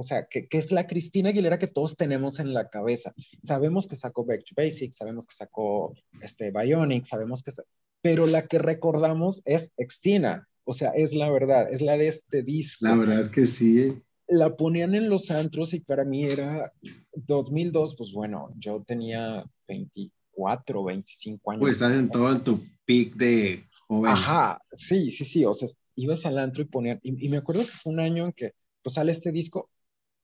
o 0.00 0.02
sea, 0.02 0.26
que, 0.30 0.48
es 0.50 0.72
la 0.72 0.86
Cristina 0.86 1.28
Aguilera 1.28 1.58
que 1.58 1.66
todos 1.66 1.94
tenemos 1.94 2.40
en 2.40 2.54
la 2.54 2.70
cabeza. 2.70 3.12
Sabemos 3.42 3.86
que 3.86 3.96
sacó 3.96 4.24
Back 4.24 4.44
to 4.46 4.54
Basics, 4.56 4.96
sabemos 4.96 5.26
que 5.26 5.34
sacó 5.34 5.92
este, 6.22 6.50
Bionic, 6.50 7.04
sabemos 7.04 7.42
que... 7.42 7.52
Pero 8.00 8.26
la 8.26 8.46
que 8.46 8.58
recordamos 8.58 9.42
es 9.44 9.70
Extina, 9.76 10.48
o 10.64 10.72
sea, 10.72 10.92
es 10.92 11.14
la 11.14 11.30
verdad, 11.30 11.70
es 11.70 11.82
la 11.82 11.98
de 11.98 12.08
este 12.08 12.42
disco. 12.42 12.86
La 12.86 12.96
verdad 12.96 13.30
que 13.30 13.44
sí. 13.44 14.00
La 14.26 14.56
ponían 14.56 14.94
en 14.94 15.10
los 15.10 15.30
antros 15.30 15.74
y 15.74 15.80
para 15.80 16.06
mí 16.06 16.24
era 16.24 16.72
2002, 17.12 17.94
pues 17.96 18.10
bueno, 18.12 18.54
yo 18.56 18.82
tenía 18.86 19.44
24, 19.68 20.82
25 20.82 21.50
años. 21.50 21.60
Pues 21.60 21.74
estás 21.74 21.92
en 21.92 22.08
todo 22.08 22.32
en 22.32 22.42
tu 22.42 22.58
peak 22.86 23.16
de 23.16 23.64
joven. 23.86 24.12
Ajá, 24.12 24.62
sí, 24.72 25.10
sí, 25.10 25.26
sí, 25.26 25.44
o 25.44 25.52
sea, 25.52 25.68
ibas 25.94 26.24
al 26.24 26.38
antro 26.38 26.62
y 26.62 26.66
ponían, 26.66 26.98
y, 27.02 27.26
y 27.26 27.28
me 27.28 27.36
acuerdo 27.36 27.66
que 27.66 27.72
fue 27.72 27.92
un 27.92 28.00
año 28.00 28.24
en 28.24 28.32
que 28.32 28.54
pues 28.82 28.94
sale 28.94 29.12
este 29.12 29.30
disco 29.30 29.68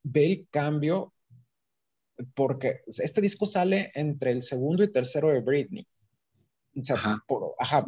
ve 0.07 0.27
el 0.27 0.49
cambio 0.51 1.13
porque 2.35 2.83
este 2.87 3.21
disco 3.21 3.47
sale 3.47 3.91
entre 3.95 4.31
el 4.31 4.43
segundo 4.43 4.83
y 4.83 4.93
tercero 4.93 5.29
de 5.29 5.41
Britney. 5.41 5.87
ajá, 7.59 7.85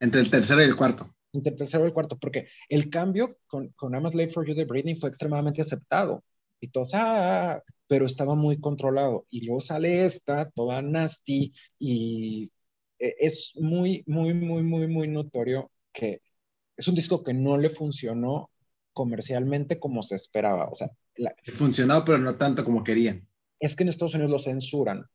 entre 0.00 0.20
el 0.20 0.30
tercero 0.30 0.62
y 0.62 0.64
el 0.64 0.76
cuarto. 0.76 1.14
Entre 1.32 1.52
el 1.52 1.58
tercero 1.58 1.84
y 1.84 1.88
el 1.88 1.92
cuarto, 1.92 2.18
porque 2.18 2.48
el 2.68 2.90
cambio 2.90 3.38
con, 3.46 3.68
con 3.70 3.92
I'm 3.92 4.08
Slave 4.08 4.28
for 4.28 4.46
You 4.46 4.54
de 4.54 4.64
Britney 4.64 4.96
fue 4.96 5.10
extremadamente 5.10 5.60
aceptado. 5.60 6.24
Y 6.60 6.68
todos, 6.68 6.90
ah", 6.94 7.62
pero 7.86 8.06
estaba 8.06 8.34
muy 8.34 8.58
controlado. 8.60 9.26
Y 9.30 9.44
luego 9.44 9.60
sale 9.60 10.06
esta, 10.06 10.50
toda 10.50 10.82
nasty, 10.82 11.52
y 11.78 12.50
e, 12.98 13.14
es 13.18 13.52
muy, 13.56 14.02
muy, 14.06 14.34
muy, 14.34 14.62
muy, 14.62 14.86
muy 14.86 15.08
notorio 15.08 15.70
que 15.92 16.22
es 16.76 16.88
un 16.88 16.94
disco 16.94 17.22
que 17.22 17.34
no 17.34 17.58
le 17.58 17.68
funcionó 17.68 18.50
comercialmente 18.92 19.78
como 19.78 20.02
se 20.02 20.16
esperaba. 20.16 20.68
O 20.68 20.74
sea, 20.74 20.90
Funcionó, 21.52 22.04
pero 22.04 22.18
no 22.18 22.36
tanto 22.36 22.64
como 22.64 22.82
querían. 22.84 23.26
Es 23.58 23.76
que 23.76 23.82
en 23.82 23.90
Estados 23.90 24.14
Unidos 24.14 24.30
lo 24.30 24.38
censuran. 24.38 25.06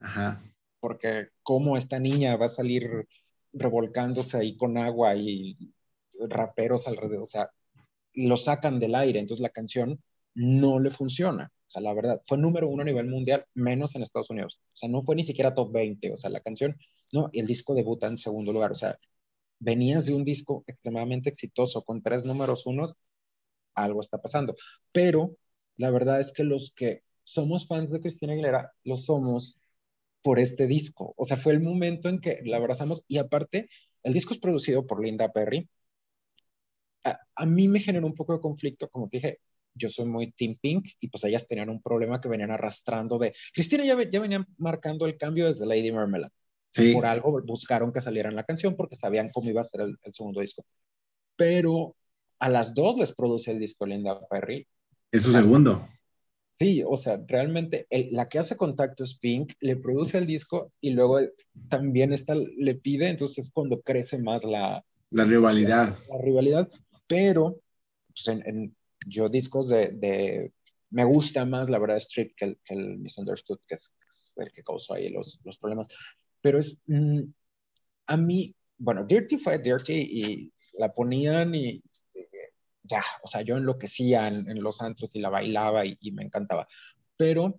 Ajá. 0.00 0.42
Porque 0.80 1.28
cómo 1.42 1.76
esta 1.76 1.98
niña 1.98 2.36
va 2.36 2.46
a 2.46 2.50
salir 2.50 3.08
revolcándose 3.52 4.36
ahí 4.36 4.56
con 4.56 4.76
agua 4.76 5.14
y 5.14 5.56
raperos 6.18 6.86
alrededor, 6.86 7.22
o 7.22 7.26
sea, 7.26 7.50
lo 8.14 8.36
sacan 8.36 8.78
del 8.78 8.94
aire, 8.94 9.18
entonces 9.18 9.42
la 9.42 9.50
canción 9.50 10.00
no 10.34 10.80
le 10.80 10.90
funciona. 10.90 11.52
O 11.66 11.70
sea, 11.70 11.82
la 11.82 11.94
verdad, 11.94 12.22
fue 12.26 12.38
número 12.38 12.68
uno 12.68 12.82
a 12.82 12.84
nivel 12.84 13.06
mundial, 13.06 13.46
menos 13.54 13.94
en 13.94 14.02
Estados 14.02 14.30
Unidos. 14.30 14.60
O 14.74 14.76
sea, 14.76 14.88
no 14.88 15.02
fue 15.02 15.16
ni 15.16 15.24
siquiera 15.24 15.54
top 15.54 15.72
20. 15.72 16.12
O 16.12 16.18
sea, 16.18 16.30
la 16.30 16.40
canción, 16.40 16.76
no, 17.12 17.30
el 17.32 17.46
disco 17.46 17.74
debuta 17.74 18.06
en 18.06 18.18
segundo 18.18 18.52
lugar. 18.52 18.72
O 18.72 18.76
sea, 18.76 18.98
venías 19.58 20.06
de 20.06 20.14
un 20.14 20.24
disco 20.24 20.64
extremadamente 20.66 21.30
exitoso 21.30 21.82
con 21.82 22.02
tres 22.02 22.24
números 22.24 22.66
unos 22.66 22.96
algo 23.74 24.00
está 24.00 24.20
pasando. 24.20 24.56
Pero 24.92 25.36
la 25.76 25.90
verdad 25.90 26.20
es 26.20 26.32
que 26.32 26.44
los 26.44 26.72
que 26.74 27.02
somos 27.24 27.66
fans 27.66 27.90
de 27.90 28.00
Cristina 28.00 28.32
Aguilera, 28.34 28.72
lo 28.84 28.96
somos 28.96 29.58
por 30.22 30.38
este 30.38 30.66
disco. 30.66 31.14
O 31.16 31.24
sea, 31.24 31.36
fue 31.36 31.52
el 31.52 31.60
momento 31.60 32.08
en 32.08 32.20
que 32.20 32.40
la 32.44 32.58
abrazamos 32.58 33.02
y 33.08 33.18
aparte, 33.18 33.68
el 34.02 34.12
disco 34.12 34.34
es 34.34 34.40
producido 34.40 34.86
por 34.86 35.02
Linda 35.02 35.32
Perry. 35.32 35.68
A, 37.36 37.46
mí 37.46 37.68
me 37.68 37.80
generó 37.80 38.06
un 38.06 38.14
poco 38.14 38.32
de 38.32 38.40
conflicto, 38.40 38.88
como 38.88 39.08
te 39.08 39.18
dije, 39.18 39.40
yo 39.74 39.90
soy 39.90 40.06
muy 40.06 40.32
Team 40.32 40.56
Pink 40.60 40.88
y 41.00 41.08
pues 41.08 41.24
ellas 41.24 41.46
tenían 41.46 41.68
un 41.68 41.82
problema 41.82 42.20
que 42.20 42.28
venían 42.28 42.50
arrastrando 42.50 43.18
de... 43.18 43.34
Cristina 43.52 43.84
ya, 43.84 43.96
ya 44.08 44.20
venían 44.20 44.46
marcando 44.56 45.04
el 45.04 45.18
cambio 45.18 45.46
desde 45.46 45.66
Lady 45.66 45.92
Marmalade. 45.92 46.32
Por 46.94 47.06
algo 47.06 47.40
buscaron 47.42 47.92
que 47.92 48.00
saliera 48.00 48.28
en 48.30 48.36
la 48.36 48.44
canción 48.44 48.76
porque 48.76 48.96
sabían 48.96 49.30
cómo 49.30 49.48
iba 49.50 49.60
a 49.60 49.64
ser 49.64 49.82
el 49.82 49.98
segundo 50.12 50.40
disco. 50.40 50.64
Pero 51.36 51.94
a 52.38 52.48
las 52.48 52.74
dos 52.74 52.96
les 52.98 53.12
produce 53.12 53.50
el 53.50 53.58
disco 53.58 53.86
Linda 53.86 54.20
Perry. 54.28 54.66
Es 55.10 55.22
su 55.22 55.32
segundo. 55.32 55.88
Sí, 56.58 56.82
o 56.86 56.96
sea, 56.96 57.20
realmente 57.26 57.86
la 58.10 58.28
que 58.28 58.38
hace 58.38 58.56
contacto 58.56 59.02
es 59.04 59.18
Pink, 59.18 59.54
le 59.60 59.76
produce 59.76 60.18
el 60.18 60.26
disco 60.26 60.72
y 60.80 60.90
luego 60.90 61.20
también 61.68 62.12
esta 62.12 62.34
le 62.34 62.74
pide, 62.76 63.08
entonces 63.08 63.46
es 63.46 63.52
cuando 63.52 63.80
crece 63.82 64.18
más 64.18 64.44
la, 64.44 64.84
la 65.10 65.24
rivalidad. 65.24 65.96
La, 66.08 66.18
rivalidad, 66.18 66.68
pero 67.08 67.60
pues, 68.08 68.28
en, 68.28 68.74
yo 69.06 69.28
discos 69.28 69.68
de, 69.68 70.52
me 70.90 71.04
gusta 71.04 71.44
más 71.44 71.68
la 71.68 71.78
verdad 71.78 71.96
Street 71.96 72.32
que 72.36 72.44
el, 72.44 72.58
que 72.64 72.74
el 72.74 72.98
Misunderstood, 72.98 73.58
que 73.66 73.74
es, 73.74 73.92
el 74.36 74.52
que 74.52 74.62
causó 74.62 74.94
ahí 74.94 75.10
los, 75.10 75.40
los 75.44 75.58
problemas, 75.58 75.88
pero 76.40 76.58
es, 76.58 76.78
mm, 76.86 77.20
a 78.06 78.16
mí, 78.16 78.54
bueno, 78.78 79.04
Dirty 79.04 79.38
fue 79.38 79.58
Dirty 79.58 79.94
y 79.94 80.52
la 80.78 80.92
ponían 80.92 81.54
y 81.54 81.82
ya, 82.84 83.02
o 83.22 83.26
sea, 83.26 83.42
yo 83.42 83.56
enloquecía 83.56 84.28
en, 84.28 84.48
en 84.48 84.62
los 84.62 84.80
antros 84.80 85.10
y 85.14 85.20
la 85.20 85.30
bailaba 85.30 85.84
y, 85.86 85.98
me 86.12 86.22
encantaba. 86.22 86.68
Pero 87.16 87.58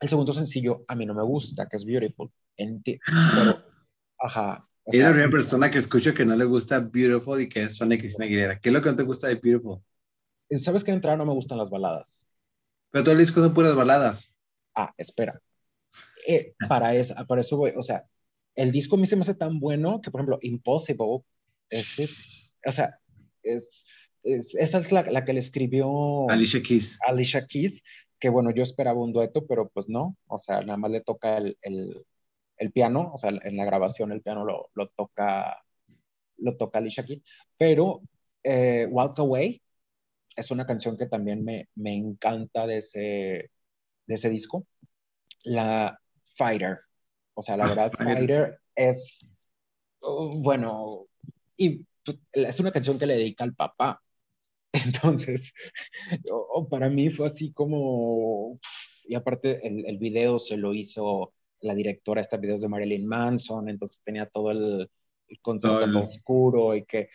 el 0.00 0.08
segundo 0.08 0.32
sencillo 0.32 0.84
a 0.88 0.94
mí 0.94 1.06
no 1.06 1.14
me 1.14 1.22
gusta, 1.22 1.68
que 1.68 1.76
es 1.76 1.84
Beautiful. 1.84 2.30
pero, 2.56 2.74
ajá. 4.18 4.68
Es 4.86 5.00
la 5.00 5.10
primera 5.10 5.30
persona 5.30 5.70
que 5.70 5.78
escucho 5.78 6.12
que 6.12 6.26
no 6.26 6.36
le 6.36 6.44
gusta 6.44 6.80
Beautiful 6.80 7.40
y 7.40 7.48
que 7.48 7.62
es 7.62 7.76
Sonic 7.76 8.00
Cristina 8.00 8.26
Aguilera. 8.26 8.58
¿Qué 8.58 8.68
es 8.68 8.72
lo 8.72 8.82
que 8.82 8.90
no 8.90 8.96
te 8.96 9.02
gusta 9.02 9.28
de 9.28 9.36
Beautiful? 9.36 9.80
¿Sabes 10.58 10.84
que 10.84 10.90
de 10.90 10.96
entrada 10.96 11.16
no 11.16 11.26
me 11.26 11.32
gustan 11.32 11.58
las 11.58 11.70
baladas? 11.70 12.26
Pero 12.90 13.04
todo 13.04 13.12
el 13.12 13.20
disco 13.20 13.40
son 13.40 13.54
puras 13.54 13.74
baladas. 13.74 14.30
Ah, 14.74 14.92
espera. 14.96 15.40
Eh, 16.26 16.54
para, 16.68 16.94
eso, 16.94 17.14
para 17.26 17.40
eso 17.42 17.56
voy, 17.56 17.72
o 17.76 17.82
sea, 17.82 18.04
el 18.54 18.72
disco 18.72 18.96
a 18.96 18.98
mí 18.98 19.06
se 19.06 19.16
me 19.16 19.22
hace 19.22 19.34
tan 19.34 19.60
bueno 19.60 20.00
que, 20.00 20.10
por 20.10 20.20
ejemplo, 20.20 20.38
Impossible, 20.42 21.24
es, 21.68 21.98
o 22.64 22.72
sea, 22.72 22.98
es, 23.42 23.84
esa 24.24 24.78
es 24.78 24.92
la, 24.92 25.02
la, 25.02 25.24
que 25.24 25.32
le 25.32 25.40
escribió 25.40 26.28
Alicia 26.28 26.62
Keys. 26.62 26.98
Alicia 27.06 27.46
Keys, 27.46 27.82
que 28.18 28.28
bueno, 28.30 28.50
yo 28.50 28.62
esperaba 28.62 29.00
un 29.00 29.12
dueto, 29.12 29.46
pero 29.46 29.68
pues 29.68 29.88
no, 29.88 30.16
o 30.26 30.38
sea, 30.38 30.62
nada 30.62 30.76
más 30.78 30.90
le 30.90 31.02
toca 31.02 31.38
el, 31.38 31.58
el, 31.62 32.04
el 32.56 32.72
piano, 32.72 33.12
o 33.14 33.18
sea, 33.18 33.30
en 33.30 33.56
la 33.56 33.64
grabación 33.64 34.12
el 34.12 34.22
piano 34.22 34.44
lo, 34.44 34.70
lo 34.74 34.88
toca, 34.88 35.62
lo 36.38 36.56
toca 36.56 36.78
Alicia 36.78 37.04
Keys, 37.04 37.22
pero 37.56 38.02
eh, 38.42 38.86
Walk 38.90 39.18
Away 39.18 39.60
es 40.36 40.50
una 40.50 40.66
canción 40.66 40.96
que 40.96 41.06
también 41.06 41.44
me, 41.44 41.68
me 41.74 41.94
encanta 41.94 42.66
de 42.66 42.78
ese, 42.78 43.50
de 44.06 44.14
ese 44.14 44.30
disco. 44.30 44.66
La 45.44 45.98
Fighter, 46.36 46.78
o 47.34 47.42
sea, 47.42 47.56
la 47.56 47.66
verdad, 47.66 47.92
Fighter, 47.92 48.58
es, 48.74 49.28
uh, 50.00 50.40
bueno, 50.42 51.06
y 51.56 51.84
pues, 52.04 52.18
es 52.32 52.60
una 52.60 52.72
canción 52.72 52.98
que 52.98 53.06
le 53.06 53.16
dedica 53.16 53.44
al 53.44 53.54
papá. 53.54 54.00
Entonces, 54.74 55.52
para 56.70 56.88
mí 56.88 57.10
fue 57.10 57.26
así 57.26 57.52
como, 57.52 58.58
y 59.04 59.14
aparte 59.14 59.66
el, 59.66 59.86
el 59.86 59.98
video 59.98 60.38
se 60.38 60.56
lo 60.56 60.74
hizo 60.74 61.32
la 61.60 61.74
directora 61.74 62.20
estos 62.20 62.40
videos 62.40 62.60
de 62.60 62.68
Marilyn 62.68 63.06
Manson, 63.06 63.68
entonces 63.68 64.02
tenía 64.04 64.26
todo 64.26 64.50
el, 64.50 64.90
el 65.28 65.40
concepto 65.40 66.00
oscuro 66.00 66.74
y 66.74 66.84
que, 66.84 67.08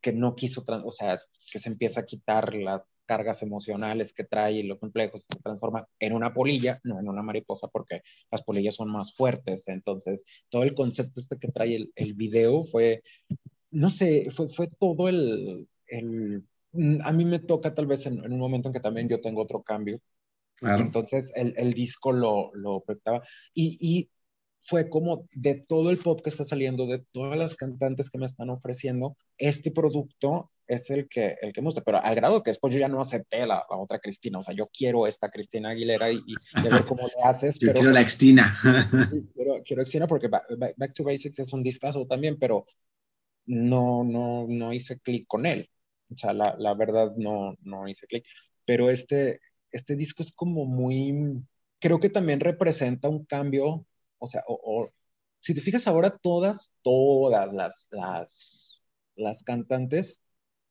que, 0.00 0.12
no 0.12 0.34
quiso, 0.34 0.64
o 0.66 0.92
sea, 0.92 1.18
que 1.50 1.58
se 1.58 1.68
empieza 1.68 2.00
a 2.00 2.06
quitar 2.06 2.54
las 2.54 3.00
cargas 3.06 3.42
emocionales 3.42 4.12
que 4.12 4.24
trae 4.24 4.52
y 4.54 4.62
lo 4.62 4.78
complejo 4.78 5.18
se 5.18 5.40
transforma 5.42 5.86
en 5.98 6.12
una 6.12 6.32
polilla, 6.32 6.80
no 6.84 6.98
en 7.00 7.08
una 7.08 7.22
mariposa, 7.22 7.68
porque 7.68 8.02
las 8.30 8.42
polillas 8.42 8.76
son 8.76 8.90
más 8.90 9.14
fuertes. 9.14 9.68
Entonces, 9.68 10.24
todo 10.48 10.62
el 10.62 10.74
concepto 10.74 11.20
este 11.20 11.38
que 11.38 11.48
trae 11.48 11.76
el, 11.76 11.92
el 11.96 12.14
video 12.14 12.64
fue, 12.64 13.02
no 13.70 13.90
sé, 13.90 14.28
fue, 14.30 14.48
fue 14.48 14.68
todo 14.68 15.08
el, 15.08 15.68
el, 15.88 16.44
a 17.04 17.12
mí 17.12 17.24
me 17.24 17.38
toca 17.38 17.74
tal 17.74 17.86
vez 17.86 18.06
en, 18.06 18.24
en, 18.24 18.32
un 18.32 18.38
momento 18.38 18.68
en 18.68 18.72
que 18.74 18.80
también 18.80 19.08
yo 19.08 19.20
tengo 19.20 19.42
otro 19.42 19.62
cambio. 19.62 20.00
Claro. 20.56 20.82
Entonces, 20.82 21.32
el, 21.34 21.54
el 21.56 21.74
disco 21.74 22.12
lo, 22.12 22.50
lo 22.54 22.80
proyectaba. 22.80 23.22
Y, 23.52 23.76
y 23.80 24.10
fue 24.66 24.88
como 24.90 25.28
de 25.32 25.54
todo 25.54 25.90
el 25.90 25.98
pop 25.98 26.20
que 26.22 26.30
está 26.30 26.44
saliendo, 26.44 26.86
de 26.86 27.04
todas 27.12 27.38
las 27.38 27.54
cantantes 27.54 28.10
que 28.10 28.18
me 28.18 28.26
están 28.26 28.50
ofreciendo, 28.50 29.16
este 29.38 29.70
producto 29.70 30.50
es 30.66 30.90
el 30.90 31.08
que, 31.08 31.36
el 31.40 31.52
que 31.52 31.60
me 31.60 31.66
gusta, 31.66 31.82
pero 31.82 32.02
al 32.02 32.14
grado 32.16 32.42
que 32.42 32.50
después 32.50 32.74
yo 32.74 32.80
ya 32.80 32.88
no 32.88 33.00
acepté 33.00 33.46
la, 33.46 33.64
la 33.70 33.76
otra 33.76 34.00
Cristina, 34.00 34.40
o 34.40 34.42
sea, 34.42 34.54
yo 34.54 34.68
quiero 34.76 35.06
esta 35.06 35.30
Cristina 35.30 35.70
Aguilera 35.70 36.10
y, 36.10 36.16
y, 36.26 36.62
ver 36.62 36.84
cómo 36.88 37.02
le 37.06 37.22
haces. 37.22 37.58
Yo 37.60 37.68
pero, 37.68 37.78
quiero 37.78 37.92
la 37.92 38.02
Cristina. 38.02 38.56
quiero, 39.34 39.62
quiero 39.64 39.82
Cristina 39.82 40.08
porque 40.08 40.26
Back, 40.26 40.46
Back, 40.76 40.92
to 40.94 41.04
Basics 41.04 41.38
es 41.38 41.52
un 41.52 41.62
discazo 41.62 42.04
también, 42.06 42.36
pero 42.36 42.66
no, 43.46 44.02
no, 44.02 44.46
no 44.48 44.72
hice 44.72 44.98
clic 44.98 45.26
con 45.28 45.46
él. 45.46 45.70
O 46.10 46.16
sea, 46.16 46.32
la, 46.32 46.56
la 46.58 46.74
verdad 46.74 47.12
no, 47.16 47.56
no 47.62 47.88
hice 47.88 48.06
clic. 48.06 48.24
Pero 48.64 48.90
este, 48.90 49.40
este 49.72 49.96
disco 49.96 50.22
es 50.22 50.32
como 50.32 50.64
muy, 50.66 51.42
creo 51.80 52.00
que 52.00 52.10
también 52.10 52.40
representa 52.40 53.08
un 53.08 53.24
cambio 53.24 53.86
o 54.18 54.26
sea, 54.26 54.42
o, 54.46 54.90
si 55.40 55.54
te 55.54 55.60
fijas 55.60 55.86
ahora, 55.86 56.18
todas, 56.18 56.74
todas 56.82 57.52
las, 57.52 57.88
las, 57.90 58.80
las 59.16 59.42
cantantes, 59.42 60.20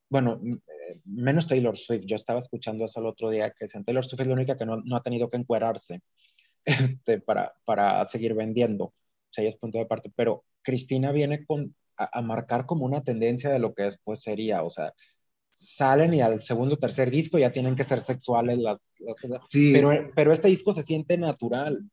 bueno, 0.09 0.41
eh, 0.43 1.01
menos 1.05 1.47
Taylor 1.47 1.77
Swift, 1.77 2.05
yo 2.05 2.15
estaba 2.15 2.39
escuchando 2.39 2.85
eso 2.85 2.99
el 2.99 3.07
otro 3.07 3.29
día, 3.29 3.51
que 3.51 3.65
decían, 3.65 3.85
Taylor 3.85 4.05
Swift 4.05 4.21
es 4.21 4.27
la 4.27 4.33
única 4.33 4.57
que 4.57 4.65
no, 4.65 4.77
no 4.77 4.95
ha 4.95 5.03
tenido 5.03 5.29
que 5.29 5.37
encuerarse 5.37 6.01
este, 6.65 7.19
para, 7.21 7.53
para 7.65 8.03
seguir 8.05 8.33
vendiendo, 8.33 8.85
o 8.85 8.93
sea, 9.31 9.43
ella 9.43 9.51
es 9.51 9.59
punto 9.59 9.77
de 9.77 9.85
parte, 9.85 10.11
pero 10.15 10.43
Cristina 10.61 11.11
viene 11.11 11.45
con, 11.45 11.75
a, 11.97 12.19
a, 12.19 12.21
marcar 12.21 12.65
como 12.65 12.85
una 12.85 13.03
tendencia 13.03 13.49
de 13.51 13.59
lo 13.59 13.73
que 13.73 13.83
después 13.83 14.21
sería, 14.21 14.63
o 14.63 14.69
sea, 14.69 14.93
salen 15.55 16.13
y 16.13 16.21
al 16.21 16.41
segundo 16.41 16.77
tercer 16.77 17.09
disco 17.09 17.37
ya 17.37 17.51
tienen 17.51 17.75
que 17.75 17.83
ser 17.83 18.01
sexuales 18.01 18.59
las, 18.59 18.97
las 18.99 19.19
cosas, 19.19 19.41
sí. 19.49 19.71
pero, 19.73 20.11
pero 20.13 20.33
este 20.33 20.49
disco 20.49 20.73
se 20.73 20.83
siente 20.83 21.17
natural, 21.17 21.89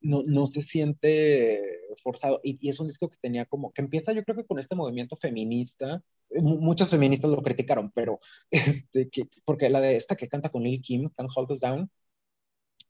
no, 0.00 0.22
no 0.26 0.46
se 0.46 0.62
siente 0.62 1.60
forzado. 2.02 2.40
Y, 2.42 2.58
y, 2.60 2.68
es 2.68 2.78
un 2.78 2.86
disco 2.86 3.08
que 3.08 3.16
tenía 3.20 3.46
como, 3.46 3.72
que 3.72 3.82
empieza 3.82 4.12
yo 4.12 4.22
creo 4.22 4.36
que 4.36 4.46
con 4.46 4.58
este 4.58 4.74
movimiento 4.74 5.16
feminista. 5.16 6.02
muchos 6.30 6.90
feministas 6.90 7.30
lo 7.30 7.42
criticaron, 7.42 7.90
pero 7.92 8.20
este, 8.50 9.08
que, 9.08 9.24
porque 9.44 9.70
la 9.70 9.80
de 9.80 9.96
esta 9.96 10.16
que 10.16 10.28
canta 10.28 10.50
con 10.50 10.62
Lil 10.62 10.82
Kim, 10.82 11.08
Can't 11.16 11.30
Hold 11.34 11.52
Us 11.52 11.60
Down. 11.60 11.90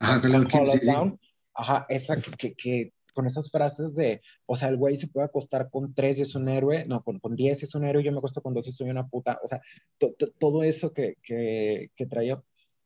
Ajá, 0.00 0.20
con 0.20 0.32
Lil 0.32 0.46
Kim, 0.46 0.66
sí, 0.66 0.86
down, 0.86 1.18
Ajá, 1.54 1.86
esa 1.88 2.20
que, 2.20 2.30
que, 2.32 2.54
que, 2.54 2.92
con 3.18 3.26
esas 3.26 3.50
frases 3.50 3.96
de, 3.96 4.22
o 4.46 4.54
sea, 4.54 4.68
el 4.68 4.76
güey 4.76 4.96
se 4.96 5.08
puede 5.08 5.26
acostar 5.26 5.70
con 5.70 5.92
tres 5.92 6.20
y 6.20 6.22
es 6.22 6.36
un 6.36 6.48
héroe, 6.48 6.86
no, 6.86 7.02
con, 7.02 7.18
con 7.18 7.34
diez 7.34 7.60
y 7.60 7.64
es 7.64 7.74
un 7.74 7.84
héroe, 7.84 8.04
yo 8.04 8.12
me 8.12 8.18
acuesto 8.18 8.40
con 8.42 8.54
dos 8.54 8.68
y 8.68 8.70
soy 8.70 8.90
una 8.90 9.08
puta, 9.08 9.40
o 9.42 9.48
sea, 9.48 9.60
to, 9.98 10.12
to, 10.12 10.30
todo 10.38 10.62
eso 10.62 10.92
que, 10.92 11.16
que, 11.20 11.90
que 11.96 12.06
traía. 12.06 12.40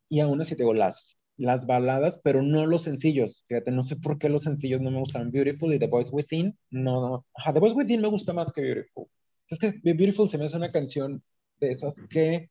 Y 0.08 0.20
aún 0.20 0.40
así, 0.40 0.56
te 0.56 0.62
digo, 0.62 0.72
las, 0.72 1.18
las 1.36 1.66
baladas, 1.66 2.18
pero 2.24 2.40
no 2.40 2.64
los 2.64 2.80
sencillos. 2.80 3.44
Fíjate, 3.46 3.72
no 3.72 3.82
sé 3.82 3.96
por 3.96 4.18
qué 4.18 4.30
los 4.30 4.44
sencillos 4.44 4.80
no 4.80 4.90
me 4.90 5.00
gustan. 5.00 5.30
Beautiful 5.30 5.74
y 5.74 5.78
The 5.78 5.86
Voice 5.86 6.08
Within, 6.10 6.56
no, 6.70 7.06
no. 7.06 7.26
Ajá, 7.34 7.52
The 7.52 7.60
Voice 7.60 7.76
Within 7.76 8.00
me 8.00 8.08
gusta 8.08 8.32
más 8.32 8.50
que 8.52 8.62
Beautiful. 8.62 9.08
Es 9.48 9.58
que 9.58 9.74
Beautiful 9.82 10.30
se 10.30 10.38
me 10.38 10.46
hace 10.46 10.56
una 10.56 10.72
canción 10.72 11.22
de 11.60 11.72
esas 11.72 12.00
que, 12.08 12.48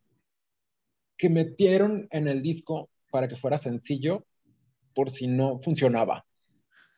que 1.17 1.29
metieron 1.31 2.07
en 2.11 2.27
el 2.27 2.43
disco 2.43 2.91
para 3.09 3.27
que 3.27 3.35
fuera 3.35 3.57
sencillo 3.57 4.23
por 4.93 5.09
si 5.09 5.25
no 5.25 5.57
funcionaba. 5.61 6.25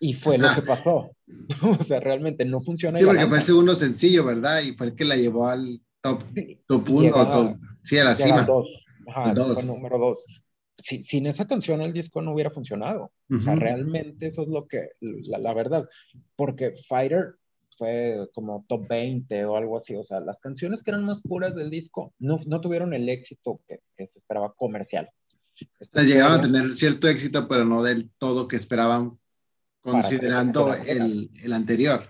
Y 0.04 0.14
fue 0.14 0.38
lo 0.38 0.48
que 0.54 0.62
pasó. 0.62 1.12
o 1.62 1.84
sea, 1.84 2.00
realmente 2.00 2.46
no 2.46 2.62
funciona. 2.62 2.98
Sí, 3.00 3.06
porque 3.06 3.28
fue 3.28 3.38
el 3.38 3.44
segundo 3.44 3.74
sencillo, 3.74 4.26
¿verdad? 4.26 4.62
Y 4.62 4.74
fue 4.74 4.88
el 4.88 4.96
que 4.96 5.06
la 5.06 5.16
llevó 5.16 5.48
al 5.48 5.82
top, 6.02 6.24
top 6.68 6.90
uno, 6.90 7.12
top, 7.12 7.58
sí, 7.84 7.98
a 7.98 8.04
la 8.04 8.16
cima. 8.16 8.42
Dos. 8.42 8.86
Ajá, 9.08 9.34
dos. 9.34 9.54
Fue 9.56 9.64
número 9.64 9.98
dos 9.98 10.26
si, 10.84 11.02
sin 11.02 11.26
esa 11.28 11.48
canción 11.48 11.82
el 11.82 11.94
disco 11.94 12.22
no 12.22 12.34
hubiera 12.34 12.50
funcionado. 12.50 13.12
Uh 13.30 13.36
-huh. 13.36 13.40
O 13.40 13.44
sea, 13.44 13.56
realmente 13.56 14.28
eso 14.28 14.44
es 14.44 14.50
lo 14.50 14.68
que, 14.68 14.90
la, 15.00 15.38
la, 15.38 15.54
verdad, 15.54 15.88
porque 16.36 16.74
Fighter 16.88 17.36
fue 17.78 18.28
como 18.34 18.66
top 18.68 18.88
20 18.88 19.46
o 19.46 19.56
algo 19.56 19.78
así, 19.78 19.96
o 19.96 20.04
sea, 20.04 20.20
las 20.20 20.40
canciones 20.40 20.84
que 20.84 20.92
eran 20.92 21.06
más 21.06 21.22
puras 21.22 21.56
del 21.56 21.70
disco 21.70 22.14
no, 22.20 22.38
no 22.46 22.62
tuvieron 22.62 22.94
el 22.94 23.10
éxito 23.10 23.62
que, 23.68 23.80
que 23.98 24.06
se 24.06 24.20
esperaba 24.20 24.54
comercial. 24.54 25.10
Este 25.80 26.04
llegaron 26.06 26.40
a 26.40 26.42
tener 26.42 26.72
cierto 26.72 27.08
éxito, 27.08 27.48
pero 27.48 27.64
no 27.64 27.82
del 27.84 28.10
todo 28.18 28.48
que 28.48 28.56
esperaban, 28.56 29.18
considerando 29.84 30.74
el, 30.74 31.30
el, 31.44 31.54
anterior. 31.54 32.02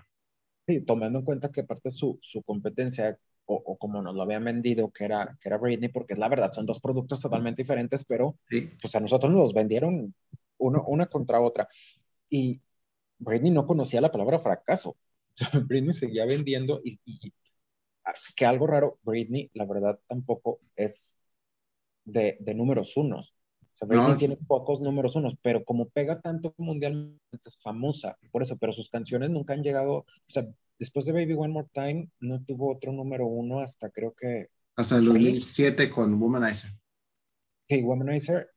Sí, 0.66 0.80
tomando 0.80 1.18
en 1.18 1.24
cuenta 1.24 1.50
que 1.50 1.62
aparte 1.62 1.90
su, 1.90 2.18
su 2.22 2.42
competencia 2.42 3.18
o, 3.46 3.54
o, 3.54 3.76
como 3.76 4.00
nos 4.00 4.14
lo 4.14 4.22
habían 4.22 4.44
vendido, 4.44 4.90
que 4.90 5.04
era, 5.04 5.36
que 5.40 5.48
era 5.48 5.58
Britney, 5.58 5.90
porque 5.90 6.14
es 6.14 6.18
la 6.18 6.28
verdad, 6.28 6.52
son 6.52 6.64
dos 6.64 6.80
productos 6.80 7.20
totalmente 7.20 7.62
diferentes, 7.62 8.04
pero 8.04 8.38
sí. 8.48 8.70
pues 8.80 8.94
a 8.94 9.00
nosotros 9.00 9.30
nos 9.30 9.42
los 9.42 9.54
vendieron 9.54 10.14
uno, 10.58 10.84
una 10.86 11.06
contra 11.06 11.40
otra. 11.40 11.68
Y 12.30 12.60
Britney 13.18 13.50
no 13.50 13.66
conocía 13.66 14.00
la 14.00 14.12
palabra 14.12 14.38
fracaso. 14.38 14.96
Britney 15.66 15.92
seguía 15.92 16.24
vendiendo 16.24 16.80
y, 16.82 16.98
y, 17.04 17.32
que 18.36 18.46
algo 18.46 18.66
raro, 18.66 18.98
Britney, 19.02 19.50
la 19.54 19.66
verdad, 19.66 19.98
tampoco 20.06 20.60
es 20.76 21.20
de, 22.04 22.36
de 22.40 22.54
números 22.54 22.96
unos. 22.96 23.34
O 23.74 23.78
sea, 23.78 23.88
Britney 23.88 24.12
no. 24.12 24.16
tiene 24.16 24.36
pocos 24.36 24.80
números 24.80 25.16
unos, 25.16 25.34
pero 25.42 25.64
como 25.64 25.88
pega 25.88 26.20
tanto 26.20 26.54
mundialmente, 26.58 27.18
es 27.44 27.58
famosa, 27.58 28.16
por 28.30 28.42
eso, 28.42 28.56
pero 28.56 28.72
sus 28.72 28.88
canciones 28.88 29.30
nunca 29.30 29.54
han 29.54 29.62
llegado, 29.62 29.92
o 29.94 30.06
sea, 30.28 30.46
después 30.78 31.06
de 31.06 31.12
Baby 31.12 31.34
One 31.34 31.52
More 31.52 31.68
Time, 31.72 32.08
no 32.20 32.42
tuvo 32.44 32.72
otro 32.72 32.92
número 32.92 33.26
uno 33.26 33.60
hasta 33.60 33.90
creo 33.90 34.14
que... 34.14 34.48
Hasta 34.76 34.98
el 34.98 35.06
2007 35.06 35.90
con 35.90 36.20
Womanizer. 36.20 36.70
Sí, 37.68 37.82
Womanizer. 37.82 38.50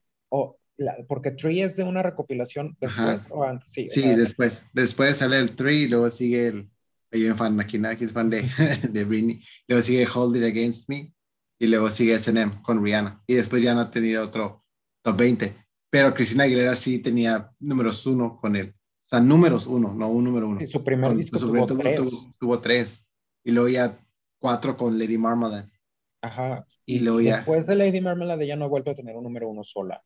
La, 0.76 0.96
porque 1.08 1.32
Tree 1.32 1.62
es 1.62 1.74
de 1.74 1.82
una 1.82 2.04
recopilación 2.04 2.76
después 2.80 3.26
Ajá. 3.26 3.34
o 3.34 3.42
antes. 3.42 3.72
Sí, 3.72 3.88
sí 3.92 4.14
después. 4.14 4.64
Después 4.72 5.16
sale 5.16 5.38
el 5.38 5.56
Tree 5.56 5.82
y 5.82 5.88
luego 5.88 6.08
sigue 6.08 6.46
el... 6.46 6.70
Yo 7.10 7.34
fan, 7.34 7.58
aquí, 7.58 7.84
aquí 7.84 8.06
fan 8.06 8.30
de, 8.30 8.42
de 8.90 9.04
Britney. 9.04 9.42
Luego 9.66 9.82
sigue 9.82 10.06
Hold 10.14 10.36
It 10.36 10.44
Against 10.44 10.88
Me 10.88 11.12
y 11.58 11.66
luego 11.66 11.88
sigue 11.88 12.14
S&M 12.14 12.62
con 12.62 12.84
Rihanna. 12.84 13.22
Y 13.26 13.34
después 13.34 13.62
ya 13.62 13.74
no 13.74 13.80
ha 13.80 13.90
tenido 13.90 14.22
otro 14.22 14.64
top 15.08 15.16
20. 15.18 15.54
Pero 15.90 16.12
Cristina 16.12 16.44
Aguilera 16.44 16.74
sí 16.74 16.98
tenía 16.98 17.50
números 17.60 18.04
uno 18.06 18.38
con 18.40 18.56
él. 18.56 18.74
O 19.06 19.08
sea, 19.08 19.20
números 19.20 19.66
uno, 19.66 19.94
no 19.94 20.08
un 20.08 20.24
número 20.24 20.48
uno. 20.48 20.60
Sí, 20.60 20.66
su 20.66 20.84
primer 20.84 21.08
con, 21.08 21.16
disco 21.16 21.38
su 21.38 21.48
tuvo, 21.48 21.66
tuvo, 21.66 21.78
tres. 21.80 21.96
Tuvo, 21.96 22.34
tuvo, 22.38 22.60
tres. 22.60 23.04
Y 23.42 23.52
luego 23.52 23.68
ya 23.68 23.98
cuatro 24.38 24.76
con 24.76 24.98
Lady 24.98 25.16
Marmalade. 25.16 25.70
Ajá. 26.20 26.66
Y, 26.84 26.96
y 26.96 27.00
luego 27.00 27.20
ya... 27.20 27.36
después 27.36 27.66
de 27.66 27.74
Lady 27.74 28.00
Marmalade 28.00 28.46
ya 28.46 28.56
no 28.56 28.66
ha 28.66 28.68
vuelto 28.68 28.90
a 28.90 28.94
tener 28.94 29.16
un 29.16 29.24
número 29.24 29.48
uno 29.48 29.64
sola. 29.64 30.02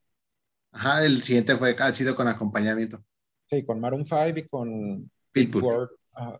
Ajá, 0.71 1.05
el 1.05 1.23
siguiente 1.23 1.57
fue, 1.57 1.75
ha 1.79 1.93
sido 1.93 2.15
con 2.15 2.29
acompañamiento. 2.29 3.03
Sí, 3.51 3.65
con 3.65 3.81
Maroon 3.81 4.07
5 4.07 4.39
y 4.39 4.49
con 4.49 5.11
Pitbull. 5.33 5.63
Pitbull. 5.63 5.89
Uh, 6.13 6.39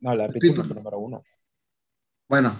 no, 0.00 0.16
la 0.16 0.28
Pitbull, 0.28 0.40
Pitbull. 0.40 0.70
es 0.70 0.74
número 0.74 0.98
uno. 0.98 1.22
Bueno, 2.28 2.56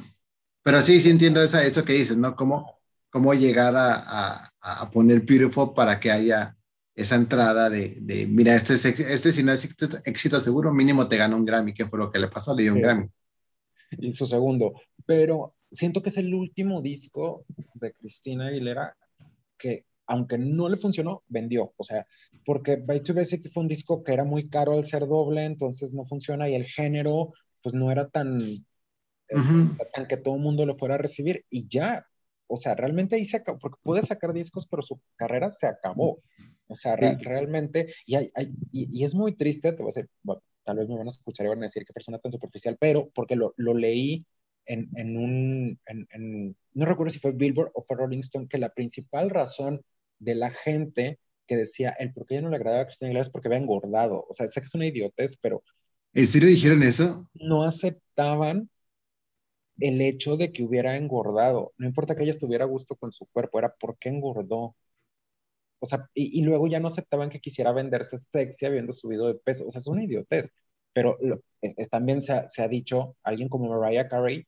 pero 0.63 0.79
sí, 0.81 1.01
sí 1.01 1.11
entiendo 1.11 1.43
esa, 1.43 1.63
eso 1.65 1.85
que 1.85 1.93
dices, 1.93 2.17
¿no? 2.17 2.37
Como 2.37 2.79
cómo 3.11 3.35
llegar 3.35 3.75
a, 3.75 3.95
a, 3.97 4.48
poner 4.91 5.21
Beautiful 5.21 5.73
para 5.75 5.99
que 5.99 6.11
haya 6.11 6.57
esa 6.95 7.15
entrada 7.15 7.71
de, 7.71 7.97
de 8.01 8.27
mira, 8.27 8.55
este, 8.55 8.75
es, 8.75 8.85
este 8.85 9.33
si 9.33 9.43
no 9.43 9.53
es 9.53 9.65
éxito, 10.05 10.41
seguro, 10.41 10.73
mínimo 10.73 11.09
te 11.09 11.17
gana 11.17 11.37
un 11.37 11.45
Grammy, 11.45 11.73
que 11.73 11.87
fue 11.87 11.99
lo 11.99 12.11
que 12.11 12.19
le 12.19 12.29
pasó, 12.29 12.55
le 12.55 12.65
dio 12.65 12.75
un 12.75 12.81
Grammy. 12.81 13.09
Y 13.93 14.13
su 14.13 14.27
segundo, 14.27 14.75
pero 15.07 15.55
siento 15.71 16.03
que 16.03 16.09
es 16.09 16.17
el 16.17 16.35
último 16.35 16.83
disco 16.83 17.45
de 17.75 17.93
Cristina 17.93 18.49
Aguilera 18.49 18.97
que, 19.57 19.85
aunque 20.07 20.39
no 20.39 20.69
le 20.69 20.77
funcionó, 20.77 21.23
vendió. 21.29 21.73
O 21.77 21.85
sea, 21.85 22.07
porque 22.45 22.77
By 22.77 23.03
to 23.03 23.15
Basics 23.15 23.53
fue 23.53 23.63
un 23.63 23.69
disco 23.69 24.03
que 24.03 24.13
era 24.13 24.25
muy 24.25 24.49
caro 24.49 24.73
al 24.73 24.87
ser 24.87 25.07
doble, 25.07 25.45
entonces 25.45 25.93
no 25.93 26.05
funciona 26.05 26.49
y 26.49 26.55
el 26.55 26.65
género, 26.65 27.33
pues 27.63 27.75
no 27.75 27.91
era 27.91 28.09
tan, 28.09 28.41
tan 29.29 30.07
que 30.09 30.17
todo 30.17 30.35
el 30.35 30.41
mundo 30.41 30.67
lo 30.67 30.75
fuera 30.75 30.97
a 30.97 30.99
recibir 30.99 31.45
y 31.51 31.69
ya. 31.69 32.07
O 32.49 32.57
sea, 32.57 32.75
realmente 32.75 33.17
ahí 33.17 33.25
se 33.25 33.39
acabó, 33.39 33.59
porque 33.59 33.79
pude 33.83 34.03
sacar 34.03 34.33
discos, 34.33 34.67
pero 34.67 34.83
su 34.83 35.01
carrera 35.17 35.51
se 35.51 35.67
acabó. 35.67 36.23
O 36.67 36.75
sea, 36.75 36.97
realmente, 36.97 37.95
y, 38.07 38.17
hay, 38.17 38.31
y, 38.73 39.05
es 39.05 39.15
muy 39.15 39.37
triste, 39.37 39.73
te 39.73 39.83
voy 39.83 39.91
a 39.91 39.95
decir, 39.95 40.11
bueno, 40.23 40.43
tal 40.65 40.79
vez 40.79 40.89
me 40.89 40.97
van 40.97 41.07
a 41.07 41.11
escuchar 41.11 41.47
y 41.47 41.49
van 41.51 41.59
a 41.61 41.63
decir 41.63 41.85
qué 41.85 41.93
persona 41.93 42.19
tan 42.19 42.33
superficial, 42.33 42.77
pero 42.79 43.11
porque 43.15 43.37
lo, 43.37 43.55
lo 43.57 43.75
leí 43.75 44.27
en, 44.67 44.91
en 44.97 45.17
un, 45.17 45.81
en, 45.87 46.57
no 46.75 46.85
recuerdo 46.85 47.11
si 47.11 47.19
fue 47.19 47.33
Billboard 47.33 47.71
o 47.75 47.83
fue 47.83 47.97
Rolling 47.97 48.21
Stone, 48.21 48.49
que 48.49 48.59
la 48.59 48.75
principal 48.75 49.31
razón 49.31 49.83
de 50.19 50.35
la 50.35 50.51
gente 50.51 51.19
que 51.47 51.57
decía 51.57 51.97
el 51.99 52.13
por 52.13 52.27
qué 52.27 52.35
ya 52.35 52.43
no 52.43 52.51
le 52.51 52.57
agradaba 52.57 52.83
a 52.83 52.87
Cristina 52.87 53.09
Aguilera 53.09 53.23
es 53.23 53.31
porque 53.31 53.49
había 53.49 53.59
engordado. 53.59 54.27
O 54.29 54.35
sea, 54.35 54.47
sé 54.47 54.61
que 54.61 54.67
es 54.67 54.75
una 54.75 54.87
idiotez, 54.87 55.37
pero... 55.41 55.63
¿En 56.13 56.27
serio 56.27 56.49
dijeron 56.49 56.83
eso? 56.83 57.29
No 57.35 57.65
aceptaban 57.65 58.69
el 59.79 60.01
hecho 60.01 60.37
de 60.37 60.53
que 60.53 60.63
hubiera 60.65 60.97
engordado. 60.97 61.73
No 61.79 61.87
importa 61.87 62.15
que 62.17 62.23
ella 62.23 62.33
estuviera 62.33 62.65
a 62.65 62.69
gusto 62.69 62.97
con 62.97 63.13
su 63.13 63.27
cuerpo, 63.27 63.59
era 63.59 63.75
por 63.75 63.99
qué 63.99 64.09
engordó. 64.11 64.77
O 65.81 65.87
sea, 65.87 66.09
y, 66.15 66.43
luego 66.43 66.67
ya 66.67 66.81
no 66.81 66.89
aceptaban 66.89 67.31
que 67.31 67.41
quisiera 67.41 67.73
venderse 67.73 68.19
sexy 68.19 68.67
habiendo 68.67 68.93
subido 68.93 69.29
de 69.29 69.35
peso. 69.37 69.67
O 69.67 69.71
sea, 69.71 69.81
es 69.81 69.87
una 69.87 70.05
idiotez. 70.05 70.51
Pero 70.93 71.19
también 71.91 72.21
se 72.23 72.33
ha, 72.33 72.49
se 72.51 72.63
ha, 72.63 72.69
dicho, 72.69 73.17
alguien 73.23 73.49
como 73.49 73.69
Mariah 73.69 74.09
Carey 74.09 74.47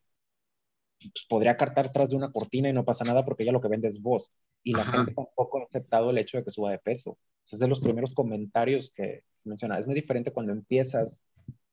pues, 1.01 1.27
podría 1.29 1.57
cartar 1.57 1.93
tras 1.93 2.11
de 2.11 2.17
una 2.17 2.33
cortina 2.33 2.69
y 2.69 2.73
no 2.73 2.85
pasa 2.85 3.05
nada 3.05 3.25
porque 3.25 3.43
ella 3.43 3.53
lo 3.53 3.61
que 3.61 3.69
vende 3.69 3.89
es 3.89 4.01
voz. 4.01 4.33
Y 4.63 4.75
la 4.75 4.85
gente 4.85 5.15
tampoco 5.15 5.59
ha 5.59 5.63
aceptado 5.63 6.11
el 6.11 6.19
hecho 6.19 6.37
de 6.39 6.45
que 6.45 6.51
suba 6.51 6.71
de 6.71 6.79
peso. 6.79 7.19
es 7.51 7.59
de 7.59 7.69
los 7.69 7.81
primeros 7.81 8.13
comentarios 8.13 8.91
que 8.95 9.25
se 9.35 9.49
menciona. 9.49 9.79
Es 9.79 9.87
muy 9.87 9.95
diferente 9.95 10.33
cuando 10.33 10.53
empiezas 10.53 11.23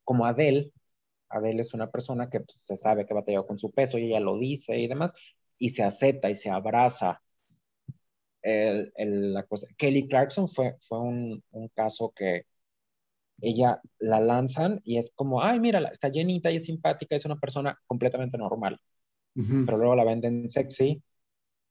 como 0.04 0.26
Adele. 0.26 0.72
Adele 1.30 1.62
es 1.62 1.74
una 1.74 1.90
persona 1.92 2.30
que 2.30 2.42
pues, 2.42 2.58
se 2.60 2.78
sabe 2.78 3.06
que 3.06 3.14
batalló 3.14 3.46
con 3.48 3.60
su 3.60 3.72
peso 3.72 3.98
y 3.98 4.06
ella 4.06 4.20
lo 4.20 4.38
dice 4.38 4.78
y 4.78 4.88
demás, 4.88 5.12
y 5.58 5.72
se 5.72 5.84
acepta 5.84 6.30
y 6.30 6.36
se 6.38 6.50
abraza. 6.50 7.22
El, 8.42 8.94
el, 8.96 9.34
la 9.34 9.44
cosa. 9.44 9.68
Kelly 9.78 10.08
Clarkson 10.08 10.48
fue, 10.48 10.76
fue 10.88 11.00
un, 11.02 11.44
un 11.52 11.68
caso 11.70 12.14
que 12.16 12.46
ella 13.42 13.82
la 14.00 14.20
lanzan 14.20 14.82
y 14.84 14.98
es 14.98 15.12
como, 15.16 15.44
ay, 15.44 15.60
mira, 15.60 15.80
está 15.92 16.10
llenita 16.10 16.52
y 16.52 16.58
es 16.58 16.66
simpática, 16.66 17.16
es 17.16 17.26
una 17.26 17.40
persona 17.40 17.80
completamente 17.88 18.38
normal 18.38 18.80
pero 19.66 19.78
luego 19.78 19.96
la 19.96 20.04
venden 20.04 20.48
sexy 20.50 21.02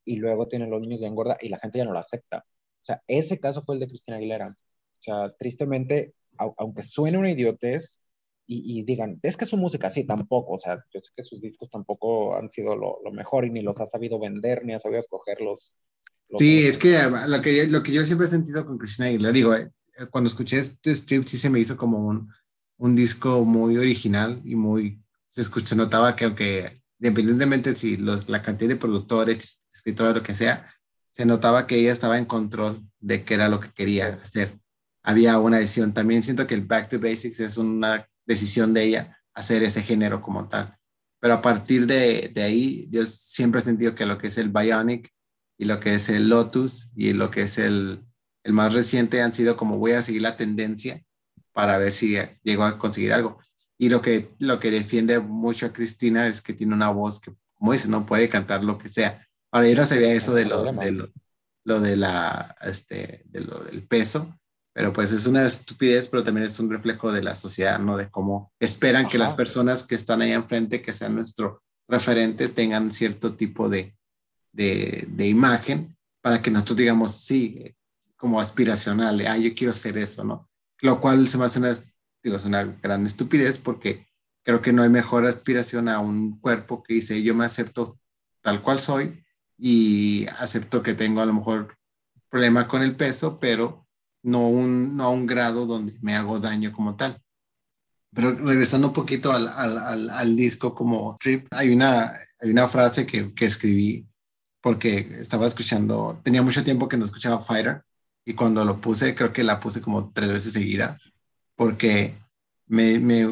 y 0.05 0.17
luego 0.17 0.47
tienen 0.47 0.71
los 0.71 0.81
niños 0.81 1.01
de 1.01 1.07
engorda 1.07 1.37
y 1.41 1.49
la 1.49 1.59
gente 1.59 1.79
ya 1.79 1.85
no 1.85 1.93
la 1.93 2.01
acepta. 2.01 2.39
O 2.39 2.85
sea, 2.85 3.03
ese 3.09 3.41
caso 3.41 3.63
fue 3.65 3.75
el 3.75 3.81
de 3.81 3.89
Cristina 3.89 4.19
Aguilera. 4.19 4.49
O 4.51 5.03
sea, 5.03 5.33
tristemente, 5.37 6.15
aunque 6.37 6.83
suene 6.83 7.19
una 7.19 7.31
idiotez 7.31 7.99
y, 8.49 8.83
digan, 8.85 9.19
es 9.23 9.37
que 9.37 9.45
su 9.45 9.57
música 9.57 9.91
sí, 9.91 10.05
tampoco. 10.05 10.55
O 10.55 10.59
sea, 10.59 10.85
yo 10.95 11.01
sé 11.01 11.11
que 11.17 11.25
sus 11.25 11.41
discos 11.41 11.69
tampoco 11.71 12.37
han 12.37 12.49
sido 12.49 12.77
lo, 12.77 13.01
mejor 13.13 13.45
y 13.45 13.51
ni 13.51 13.61
los 13.61 13.81
ha 13.81 13.87
sabido 13.87 14.21
vender, 14.21 14.65
ni 14.65 14.73
ha 14.73 14.79
sabido 14.79 15.01
escoger 15.01 15.41
los... 15.41 15.75
sí, 16.39 16.67
es 16.67 16.79
que 16.79 16.97
lo, 17.27 17.43
que 17.43 17.67
lo 17.67 17.83
que 17.83 17.93
yo 17.93 18.05
siempre 18.05 18.27
he 18.27 18.31
sentido 18.31 18.65
con 18.65 18.79
Cristina 18.79 19.09
Aguilera, 19.09 19.33
digo, 19.33 19.55
eh, 19.55 19.71
cuando 20.11 20.29
escuché 20.29 20.59
este 20.59 20.93
strip 20.93 21.27
sí 21.27 21.39
se 21.39 21.51
me 21.51 21.59
hizo 21.59 21.77
como 21.77 21.99
un, 22.07 22.31
un 22.79 22.95
disco 22.95 23.45
muy 23.45 23.77
original 23.79 24.41
y 24.45 24.55
muy... 24.55 25.03
Se, 25.27 25.41
escucha, 25.41 25.67
se 25.67 25.77
notaba 25.77 26.15
que 26.15 26.27
aunque 26.27 26.83
independientemente 27.01 27.75
si 27.75 27.97
la 27.97 28.43
cantidad 28.43 28.71
de 28.71 28.77
productores, 28.77 29.61
escritores, 29.73 30.15
lo 30.15 30.23
que 30.23 30.35
sea, 30.35 30.73
se 31.11 31.27
notaba 31.27 31.67
que 31.67 31.77
ella 31.77 31.93
estaba 31.93 32.19
en 32.19 32.27
control 32.27 32.83
de 33.01 33.25
qué 33.25 33.35
era 33.35 33.49
lo 33.49 33.61
que 33.61 33.71
quería 33.71 34.09
hacer. 34.09 34.53
Había 35.03 35.39
una 35.39 35.59
decisión. 35.59 35.93
También 35.93 36.23
siento 36.23 36.47
que 36.47 36.55
el 36.55 36.65
Back 36.65 36.89
to 36.89 36.99
Basics 36.99 37.41
es 37.41 37.57
una 37.57 38.07
decisión 38.27 38.75
de 38.75 38.85
ella 38.85 39.19
hacer 39.35 39.63
ese 39.63 39.83
género 39.83 40.23
como 40.23 40.49
tal. 40.49 40.77
Pero 41.21 41.35
a 41.35 41.43
partir 41.43 41.87
de, 41.87 42.31
de 42.35 42.43
ahí, 42.43 42.89
yo 42.91 43.05
siempre 43.07 43.61
he 43.61 43.65
sentido 43.65 43.95
que 43.95 44.07
lo 44.07 44.19
que 44.19 44.27
es 44.29 44.39
el 44.39 44.51
Bionic 44.51 45.11
y 45.59 45.65
lo 45.65 45.81
que 45.81 45.95
es 45.95 46.09
el 46.09 46.29
Lotus 46.29 46.91
y 46.95 47.13
lo 47.13 47.31
que 47.31 47.43
es 47.43 47.59
el, 47.59 48.05
el 48.45 48.53
más 48.53 48.75
reciente 48.75 49.23
han 49.23 49.33
sido 49.33 49.57
como 49.57 49.79
voy 49.79 49.93
a 49.93 50.03
seguir 50.03 50.23
la 50.23 50.37
tendencia 50.37 51.03
para 51.53 51.79
ver 51.79 51.95
si 51.95 52.17
llego 52.43 52.65
a 52.65 52.79
conseguir 52.79 53.13
algo. 53.13 53.41
Y 53.79 53.89
lo 53.89 54.01
que, 54.01 54.35
lo 54.39 54.59
que 54.59 54.71
defiende 54.71 55.19
mucho 55.19 55.67
a 55.67 55.73
Cristina 55.73 56.29
es 56.29 56.41
que 56.41 56.55
tiene 56.55 56.75
una 56.75 56.91
voz 56.91 57.21
que, 57.21 57.33
como 57.55 57.73
dice, 57.73 57.89
no 57.89 58.07
puede 58.07 58.29
cantar 58.29 58.63
lo 58.63 58.79
que 58.79 58.89
sea. 58.89 59.27
Ahora, 59.51 59.69
yo 59.69 59.77
no 59.77 59.87
sabía 59.87 60.13
eso 60.13 60.35
de 60.35 60.45
lo, 60.45 60.63
de 60.65 61.11
lo, 61.65 61.81
de 61.81 61.97
la, 61.97 62.57
este, 62.63 63.23
de 63.27 63.41
lo 63.41 63.59
del 63.65 63.87
peso, 63.87 64.39
pero 64.77 64.93
pues 64.93 65.11
es 65.11 65.27
una 65.27 65.47
estupidez, 65.47 66.07
pero 66.07 66.23
también 66.23 66.47
es 66.47 66.61
un 66.61 66.69
reflejo 66.69 67.11
de 67.11 67.23
la 67.23 67.35
sociedad, 67.35 67.79
¿no? 67.79 67.97
De 67.97 68.11
cómo 68.11 68.53
esperan 68.61 69.09
que 69.09 69.17
las 69.17 69.33
personas 69.33 69.83
que 69.83 69.95
están 69.95 70.21
ahí 70.21 70.33
enfrente, 70.33 70.83
que 70.83 70.93
sean 70.93 71.15
nuestro 71.15 71.63
referente, 71.89 72.51
tengan 72.51 72.93
cierto 72.93 73.37
tipo 73.37 73.71
de, 73.71 73.97
de, 74.53 75.07
de 75.09 75.29
imagen 75.29 75.97
para 76.21 76.43
que 76.43 76.51
nosotros 76.51 76.77
digamos, 76.77 77.13
sí, 77.13 77.75
como 78.19 78.39
aspiracional, 78.39 79.27
ah, 79.27 79.39
yo 79.39 79.55
quiero 79.55 79.73
ser 79.73 79.97
eso, 79.97 80.25
¿no? 80.25 80.47
Lo 80.83 81.01
cual 81.01 81.27
se 81.27 81.39
me 81.39 81.47
hace 81.47 81.59
una 81.59 81.73
digo, 82.23 82.37
es 82.37 82.45
una 82.45 82.65
gran 82.65 83.07
estupidez 83.07 83.57
porque 83.57 84.07
creo 84.45 84.61
que 84.61 84.75
no 84.75 84.83
hay 84.83 84.91
mejor 84.91 85.25
aspiración 85.25 85.89
a 85.89 86.01
un 86.01 86.39
cuerpo 86.39 86.83
que 86.83 86.93
dice, 86.93 87.23
yo 87.23 87.35
me 87.35 87.47
acepto 87.47 87.99
tal 88.43 88.61
cual 88.61 88.79
soy 88.79 89.25
y 89.57 90.27
acepto 90.39 90.83
que 90.83 90.93
tengo 90.93 91.23
a 91.23 91.27
lo 91.27 91.33
mejor 91.33 91.79
problema 92.29 92.69
con 92.69 92.83
el 92.83 92.95
peso, 92.95 93.39
pero 93.41 93.86
no, 94.27 94.49
un, 94.49 95.01
a 95.01 95.09
un 95.09 95.25
grado 95.25 95.67
donde 95.67 95.97
me 96.03 96.17
hago 96.17 96.41
daño 96.41 96.73
como 96.73 96.97
tal. 96.97 97.17
Pero 98.13 98.33
regresando 98.33 98.89
un 98.89 98.93
poquito 98.93 99.33
al, 99.33 100.37
disco 100.37 100.75
como 100.75 101.17
Trip, 101.21 101.47
hay 101.53 101.73
una, 101.73 102.19
frase 102.69 103.07
que, 103.07 103.33
escribí 103.41 104.07
porque 104.61 104.99
estaba 105.21 105.47
escuchando, 105.47 106.21
tenía 106.25 106.43
mucho 106.43 106.65
tiempo 106.65 106.89
que 106.89 106.97
no 106.97 107.05
escuchaba 107.05 107.45
Fighter 107.45 107.83
y 108.25 108.35
cuando 108.35 108.65
lo 108.65 108.81
puse, 108.81 109.15
creo 109.15 109.33
que 109.33 109.45
la 109.45 109.61
puse 109.61 109.81
como 109.81 110.11
tres 110.13 110.31
veces 110.33 110.53
seguida 110.53 110.99
porque 111.55 112.15
me, 112.67 112.99
me 112.99 113.29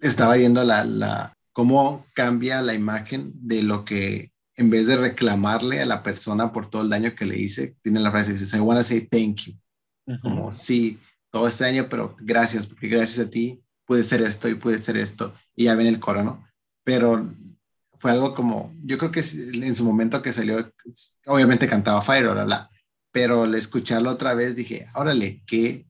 estaba 0.00 0.36
viendo 0.36 0.62
la, 0.62 0.84
la, 0.84 1.34
cómo 1.52 2.06
cambia 2.14 2.62
la 2.62 2.74
imagen 2.74 3.32
de 3.34 3.62
lo 3.62 3.84
que 3.84 4.30
en 4.56 4.70
vez 4.70 4.86
de 4.86 4.96
reclamarle 4.96 5.80
a 5.80 5.86
la 5.86 6.02
persona 6.02 6.52
por 6.52 6.68
todo 6.68 6.82
el 6.82 6.90
daño 6.90 7.14
que 7.14 7.24
le 7.24 7.38
hice, 7.38 7.76
tiene 7.82 8.00
la 8.00 8.10
frase, 8.10 8.34
dice, 8.34 8.56
I 8.56 8.60
want 8.60 8.78
to 8.78 8.86
say 8.86 9.00
thank 9.00 9.46
you. 9.46 9.61
Como, 10.20 10.52
sí, 10.52 10.98
todo 11.30 11.46
este 11.46 11.64
daño, 11.64 11.86
pero 11.88 12.16
gracias, 12.20 12.66
porque 12.66 12.88
gracias 12.88 13.26
a 13.26 13.30
ti 13.30 13.62
pude 13.86 14.02
ser 14.02 14.22
esto 14.22 14.48
y 14.48 14.54
pude 14.54 14.78
ser 14.78 14.96
esto. 14.96 15.34
Y 15.54 15.64
ya 15.64 15.74
ven 15.74 15.86
el 15.86 16.00
coro, 16.00 16.22
¿no? 16.22 16.46
Pero 16.84 17.32
fue 17.98 18.10
algo 18.10 18.34
como, 18.34 18.74
yo 18.84 18.98
creo 18.98 19.10
que 19.10 19.20
en 19.20 19.76
su 19.76 19.84
momento 19.84 20.22
que 20.22 20.32
salió, 20.32 20.72
obviamente 21.26 21.68
cantaba 21.68 22.02
Fire, 22.02 22.30
bla, 22.30 22.44
bla, 22.44 22.70
pero 23.12 23.44
al 23.44 23.54
escucharlo 23.54 24.10
otra 24.10 24.34
vez 24.34 24.56
dije, 24.56 24.88
órale, 24.94 25.42
qué 25.46 25.86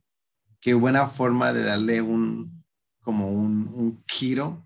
qué 0.63 0.75
buena 0.75 1.09
forma 1.09 1.53
de 1.53 1.65
darle 1.65 2.01
un, 2.01 2.65
como 3.03 3.29
un, 3.29 3.69
un 3.75 4.05
giro 4.07 4.65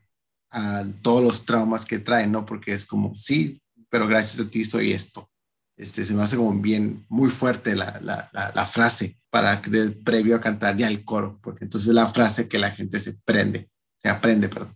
a 0.50 0.84
todos 1.02 1.24
los 1.24 1.44
traumas 1.44 1.84
que 1.84 1.98
traen, 1.98 2.30
¿no? 2.30 2.44
Porque 2.46 2.72
es 2.72 2.84
como, 2.84 3.16
sí, 3.16 3.60
pero 3.88 4.06
gracias 4.06 4.46
a 4.46 4.48
ti 4.48 4.64
soy 4.64 4.92
esto. 4.92 5.28
Este, 5.76 6.04
se 6.04 6.14
me 6.14 6.22
hace 6.22 6.36
como 6.36 6.52
bien, 6.52 7.04
muy 7.08 7.30
fuerte 7.30 7.74
la, 7.74 7.98
la, 8.00 8.30
la, 8.32 8.66
frase 8.66 9.18
para 9.36 9.62
previo 10.04 10.36
a 10.36 10.40
cantar 10.40 10.76
ya 10.76 10.88
el 10.88 11.04
coro, 11.04 11.38
porque 11.42 11.64
entonces 11.64 11.88
es 11.88 11.94
la 11.94 12.08
frase 12.08 12.48
que 12.48 12.58
la 12.58 12.70
gente 12.70 13.00
se 13.00 13.14
prende, 13.24 13.68
se 13.98 14.08
aprende, 14.08 14.48
perdón. 14.48 14.74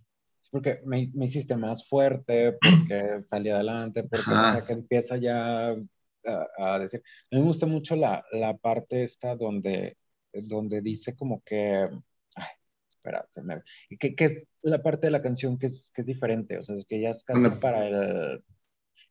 Porque 0.50 0.80
me, 0.84 1.10
me 1.14 1.26
hiciste 1.26 1.56
más 1.56 1.86
fuerte, 1.86 2.58
porque 2.60 3.20
salí 3.22 3.50
adelante, 3.50 4.04
porque 4.04 4.30
o 4.30 4.66
que 4.66 4.72
empieza 4.72 5.16
ya 5.16 5.70
a, 5.70 6.46
a, 6.58 6.78
decir. 6.78 7.02
A 7.30 7.36
mí 7.36 7.40
me 7.40 7.46
gusta 7.46 7.66
mucho 7.66 7.96
la, 7.96 8.24
la 8.32 8.56
parte 8.56 9.02
esta 9.02 9.36
donde 9.36 9.96
donde 10.32 10.80
dice 10.80 11.16
como 11.16 11.42
que, 11.44 11.88
ay, 12.36 12.46
espera, 12.88 13.26
se 13.28 13.42
me, 13.42 13.62
que, 13.98 14.14
que, 14.14 14.24
es 14.26 14.46
la 14.62 14.82
parte 14.82 15.06
de 15.06 15.10
la 15.10 15.22
canción 15.22 15.58
que 15.58 15.66
es, 15.66 15.90
que 15.94 16.02
es 16.02 16.06
diferente, 16.06 16.58
o 16.58 16.64
sea, 16.64 16.76
es 16.76 16.86
que 16.86 17.00
ya 17.00 17.10
es 17.10 17.24
casi 17.24 17.48
para 17.56 17.86
el, 17.86 18.44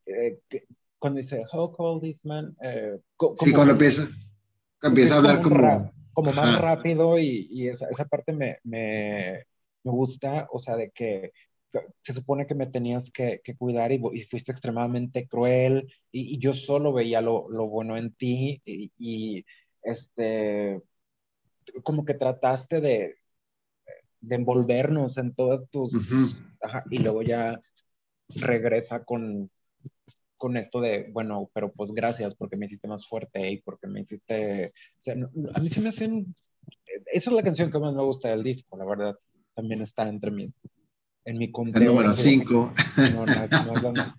eh, 0.05 0.39
cuando 0.97 1.17
dice, 1.17 1.43
how 1.51 1.71
cold 1.71 2.03
is 2.05 2.25
man, 2.25 2.55
eh, 2.61 2.99
sí, 3.39 3.51
cuando 3.53 3.73
empieza, 3.73 4.07
empieza 4.81 5.15
a 5.15 5.17
hablar 5.17 5.41
como, 5.41 5.91
como, 6.13 6.31
más 6.33 6.61
rápido 6.61 7.17
y, 7.19 7.47
y 7.51 7.67
esa, 7.67 7.87
esa, 7.89 8.05
parte 8.05 8.33
me, 8.33 8.59
me, 8.63 9.45
me 9.83 9.91
gusta, 9.91 10.47
o 10.51 10.59
sea, 10.59 10.75
de 10.75 10.91
que 10.91 11.31
se 12.01 12.13
supone 12.13 12.47
que 12.47 12.55
me 12.55 12.67
tenías 12.67 13.11
que, 13.11 13.41
cuidar 13.57 13.91
y, 13.91 13.99
fuiste 14.25 14.51
extremadamente 14.51 15.27
cruel 15.27 15.91
y, 16.11 16.39
yo 16.39 16.53
solo 16.53 16.93
veía 16.93 17.21
lo, 17.21 17.47
bueno 17.67 17.97
en 17.97 18.13
ti 18.13 18.61
y, 18.65 19.45
este, 19.83 20.81
como 21.83 22.05
que 22.05 22.15
trataste 22.15 22.81
de, 22.81 23.17
de 24.21 24.35
envolvernos 24.35 25.17
en 25.17 25.33
todas 25.33 25.69
tus... 25.69 25.93
y 26.89 26.97
luego 26.99 27.21
ya 27.21 27.61
regresa 28.29 29.03
con, 29.03 29.49
con 30.39 30.57
esto 30.57 30.79
de, 30.81 31.09
bueno, 31.11 31.51
pero 31.53 31.71
pues 31.71 31.91
gracias 31.91 32.33
porque 32.33 32.55
me 32.55 32.65
hiciste 32.65 32.87
más 32.87 33.05
fuerte 33.05 33.51
y 33.51 33.61
porque 33.61 33.87
me 33.87 34.01
hiciste... 34.01 34.73
O 35.01 35.03
sea, 35.03 35.15
a 35.53 35.59
mí 35.59 35.69
se 35.69 35.81
me 35.81 35.89
hacen... 35.89 36.33
Esa 37.13 37.29
es 37.29 37.35
la 37.35 37.43
canción 37.43 37.69
que 37.69 37.77
más 37.77 37.93
me 37.93 38.01
gusta 38.01 38.29
del 38.29 38.41
disco, 38.41 38.77
la 38.77 38.85
verdad. 38.85 39.15
También 39.53 39.81
está 39.81 40.07
entre 40.07 40.31
mis... 40.31 40.55
En 41.25 41.37
mi 41.37 41.51
conteo. 41.51 41.81
El 41.81 41.87
número 41.89 42.13
5. 42.13 42.73
No, 43.13 43.25
no, 43.25 43.81
no, 43.81 43.91
no, 43.91 44.15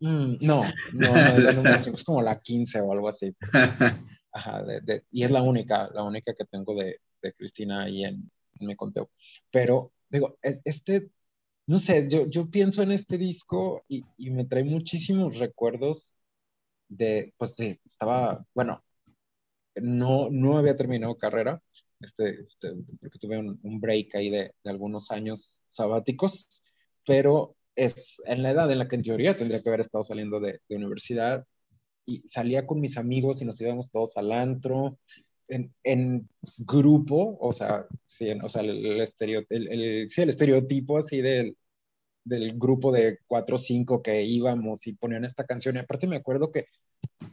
mm, 0.00 0.36
no, 0.40 0.62
no, 0.92 1.16
es 1.16 1.38
la 1.38 1.52
número 1.52 1.82
5, 1.82 1.96
es 1.96 2.04
como 2.04 2.20
la 2.20 2.40
15 2.40 2.80
o 2.80 2.92
algo 2.92 3.08
así. 3.08 3.34
Ajá, 4.32 4.64
de, 4.64 5.04
y 5.12 5.22
es 5.22 5.30
la 5.30 5.42
única, 5.42 5.88
la 5.94 6.02
única 6.02 6.34
que 6.34 6.44
tengo 6.44 6.74
de, 6.74 6.98
de 7.22 7.32
Cristina 7.32 7.84
ahí 7.84 8.04
en, 8.04 8.28
en 8.58 8.66
mi 8.66 8.74
conteo. 8.74 9.10
Pero, 9.52 9.92
digo, 10.10 10.36
este 10.42 11.10
no 11.66 11.78
sé, 11.78 12.08
yo, 12.10 12.26
yo 12.28 12.50
pienso 12.50 12.82
en 12.82 12.92
este 12.92 13.18
disco 13.18 13.84
y, 13.88 14.04
y, 14.18 14.30
me 14.30 14.44
trae 14.44 14.64
muchísimos 14.64 15.38
recuerdos 15.38 16.12
de, 16.88 17.32
pues 17.38 17.58
estaba, 17.58 18.44
bueno, 18.54 18.84
no, 19.76 20.30
no 20.30 20.58
había 20.58 20.76
terminado 20.76 21.16
carrera, 21.16 21.62
este, 22.00 22.42
este 22.42 22.74
porque 23.00 23.18
tuve 23.18 23.38
un, 23.38 23.58
un 23.62 23.80
break 23.80 24.14
ahí 24.14 24.30
de, 24.30 24.52
de, 24.62 24.70
algunos 24.70 25.10
años 25.10 25.62
sabáticos, 25.66 26.62
pero 27.06 27.56
es 27.76 28.20
en 28.26 28.42
la 28.42 28.50
edad 28.50 28.70
en 28.70 28.78
la 28.78 28.88
que 28.88 28.96
en 28.96 29.02
teoría 29.02 29.36
tendría 29.36 29.62
que 29.62 29.68
haber 29.68 29.80
estado 29.80 30.04
saliendo 30.04 30.40
de, 30.40 30.60
de 30.68 30.76
universidad 30.76 31.46
y 32.06 32.20
salía 32.28 32.66
con 32.66 32.80
mis 32.80 32.98
amigos 32.98 33.40
y 33.40 33.46
nos 33.46 33.60
íbamos 33.60 33.90
todos 33.90 34.16
al 34.16 34.32
antro 34.32 34.98
en, 35.48 36.28
grupo, 36.58 37.36
o 37.40 37.52
sea, 37.52 37.86
sí, 38.04 38.30
o 38.42 38.48
sea, 38.48 38.62
el, 38.62 39.00
estereotipo, 39.00 39.54
el, 39.54 40.10
sí, 40.10 40.22
el 40.22 40.30
estereotipo 40.30 40.98
así 40.98 41.20
del, 41.20 41.56
del 42.24 42.58
grupo 42.58 42.92
de 42.92 43.18
cuatro 43.26 43.56
o 43.56 43.58
cinco 43.58 44.02
que 44.02 44.22
íbamos 44.22 44.86
y 44.86 44.94
ponían 44.94 45.24
esta 45.24 45.44
canción. 45.44 45.76
Y 45.76 45.80
aparte 45.80 46.06
me 46.06 46.16
acuerdo 46.16 46.50
que 46.50 46.66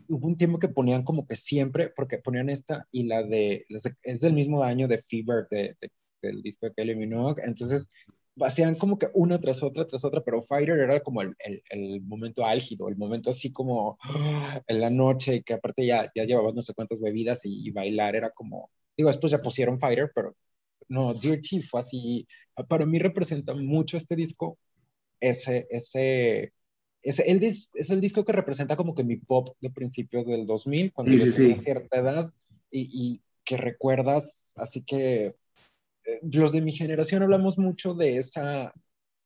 hubo 0.08 0.28
un 0.28 0.38
tiempo 0.38 0.60
que 0.60 0.68
ponían 0.68 1.04
como 1.04 1.26
que 1.26 1.36
siempre, 1.36 1.90
porque 1.90 2.18
ponían 2.18 2.50
esta 2.50 2.88
y 2.92 3.04
la 3.04 3.24
de, 3.24 3.66
es 4.04 4.20
del 4.20 4.34
mismo 4.34 4.64
año 4.64 4.88
de 4.88 5.02
Fever, 5.02 5.48
de, 5.50 5.76
del 6.22 6.42
disco 6.42 6.68
de 6.68 6.74
Kelly 6.74 6.96
Minogue, 6.96 7.42
entonces 7.46 7.90
hacían 8.46 8.76
como 8.76 8.98
que 8.98 9.10
una 9.14 9.40
tras 9.40 9.64
otra, 9.64 9.88
tras 9.88 10.04
otra, 10.06 10.22
pero 10.24 10.42
Fighter 10.42 10.80
era 10.80 11.02
como 11.02 11.22
el, 11.22 11.36
el, 11.40 11.64
el 11.70 12.02
momento 12.02 12.46
álgido, 12.46 12.90
el 12.90 12.98
momento 12.98 13.30
así 13.30 13.52
como 13.52 13.98
en 14.68 14.80
la 14.80 14.90
noche, 14.90 15.44
que 15.44 15.54
aparte 15.54 15.86
ya, 15.86 16.12
ya 16.16 16.26
llevabas 16.26 16.54
no 16.54 16.62
sé 16.62 16.74
cuántas 16.74 17.00
bebidas 17.00 17.42
y, 17.44 17.70
bailar 17.72 18.16
era 18.16 18.32
como, 18.32 18.72
digo, 18.98 19.10
después 19.10 19.32
ya 19.32 19.42
pusieron 19.42 19.80
Fighter, 19.80 20.12
pero 20.14 20.36
no, 20.90 21.14
Dear 21.14 21.42
Chief 21.42 21.68
fue 21.70 21.80
así, 21.80 22.28
para 22.68 22.86
mí 22.86 23.00
representa 23.00 23.54
mucho 23.54 23.98
este 23.98 24.16
disco, 24.16 24.58
ese, 25.20 25.68
ese, 25.70 26.54
ese 27.02 27.32
el 27.32 27.44
es 27.44 27.90
el 27.90 28.02
disco 28.02 28.26
que 28.26 28.34
representa 28.34 28.76
como 28.76 28.94
que 28.94 29.04
mi 29.04 29.18
pop 29.18 29.56
de 29.62 29.70
principios 29.70 30.26
del 30.26 30.46
2000, 30.46 30.92
cuando 30.92 31.14
yo 31.14 31.34
tenía 31.34 31.62
cierta 31.62 31.98
edad, 31.98 32.34
y, 32.70 32.90
y 32.92 33.22
que 33.44 33.58
recuerdas, 33.58 34.54
así 34.56 34.84
que 34.84 35.36
los 36.22 36.52
de 36.52 36.62
mi 36.62 36.72
generación 36.72 37.24
hablamos 37.24 37.58
mucho 37.58 37.94
de 37.94 38.18
esa, 38.18 38.74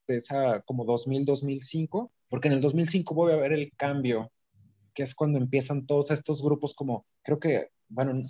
de 0.07 0.17
esa 0.17 0.61
como 0.61 0.85
2000, 0.85 1.25
2005, 1.25 2.11
porque 2.29 2.47
en 2.47 2.55
el 2.55 2.61
2005 2.61 3.13
voy 3.13 3.33
a 3.33 3.37
ver 3.37 3.53
el 3.53 3.71
cambio, 3.75 4.31
que 4.93 5.03
es 5.03 5.15
cuando 5.15 5.37
empiezan 5.37 5.85
todos 5.85 6.11
estos 6.11 6.41
grupos 6.41 6.73
como, 6.73 7.05
creo 7.21 7.39
que, 7.39 7.69
bueno, 7.89 8.23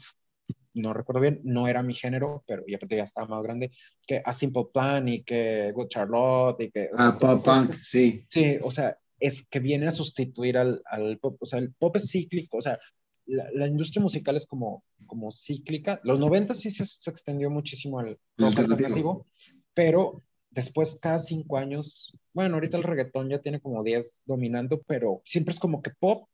no 0.73 0.93
recuerdo 0.93 1.21
bien, 1.21 1.41
no 1.43 1.67
era 1.67 1.81
mi 1.81 1.93
género, 1.93 2.43
pero 2.47 2.63
ya, 2.67 2.77
ya 2.89 3.03
estaba 3.03 3.27
más 3.27 3.43
grande, 3.43 3.71
que 4.05 4.21
A 4.23 4.33
Simple 4.33 4.65
Plan 4.73 5.07
y 5.07 5.23
que 5.23 5.71
Good 5.73 5.87
Charlotte 5.87 6.61
y 6.61 6.71
que... 6.71 6.89
Ah, 6.97 7.17
pop 7.19 7.43
punk, 7.43 7.71
sí. 7.81 8.25
Sí, 8.29 8.57
o 8.61 8.71
sea, 8.71 8.97
es 9.19 9.47
que 9.47 9.59
viene 9.59 9.87
a 9.87 9.91
sustituir 9.91 10.57
al, 10.57 10.81
al 10.85 11.17
pop, 11.19 11.37
o 11.39 11.45
sea, 11.45 11.59
el 11.59 11.73
pop 11.73 11.95
es 11.95 12.09
cíclico, 12.09 12.57
o 12.57 12.61
sea, 12.61 12.77
la, 13.25 13.67
industria 13.67 14.01
musical 14.01 14.35
es 14.35 14.45
como, 14.45 14.83
como 15.05 15.31
cíclica. 15.31 15.99
Los 16.03 16.19
90 16.19 16.53
sí 16.53 16.71
se, 16.71 16.83
extendió 17.09 17.49
muchísimo 17.49 17.99
al 17.99 18.17
rock 18.37 18.59
alternativo, 18.59 19.25
pero 19.73 20.21
después 20.49 20.97
cada 21.01 21.19
cinco 21.19 21.57
años, 21.57 22.13
bueno, 22.33 22.55
ahorita 22.55 22.77
el 22.77 22.83
reggaetón 22.83 23.29
ya 23.29 23.39
tiene 23.39 23.59
como 23.59 23.83
10 23.83 24.23
dominando, 24.25 24.81
pero 24.87 25.21
siempre 25.25 25.53
es 25.53 25.59
como 25.59 25.81
que 25.81 25.91
pop, 25.91 26.27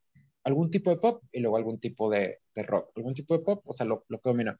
algún 0.43 0.71
tipo 0.71 0.89
de 0.89 0.97
pop 0.97 1.23
y 1.31 1.39
luego 1.39 1.57
algún 1.57 1.79
tipo 1.79 2.09
de, 2.09 2.39
de 2.55 2.63
rock, 2.63 2.91
algún 2.95 3.13
tipo 3.13 3.37
de 3.37 3.43
pop, 3.43 3.61
o 3.65 3.73
sea, 3.73 3.85
lo, 3.85 4.05
lo 4.07 4.19
que 4.19 4.29
domina. 4.29 4.57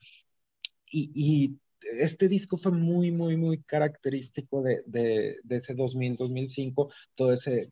Y, 0.91 1.11
y, 1.13 1.59
este 1.99 2.27
disco 2.27 2.57
fue 2.57 2.71
muy, 2.71 3.09
muy, 3.09 3.37
muy 3.37 3.63
característico 3.63 4.61
de, 4.61 4.83
de, 4.85 5.37
de 5.43 5.55
ese 5.55 5.73
2000, 5.73 6.15
2005, 6.15 6.93
toda 7.15 7.33
ese, 7.33 7.71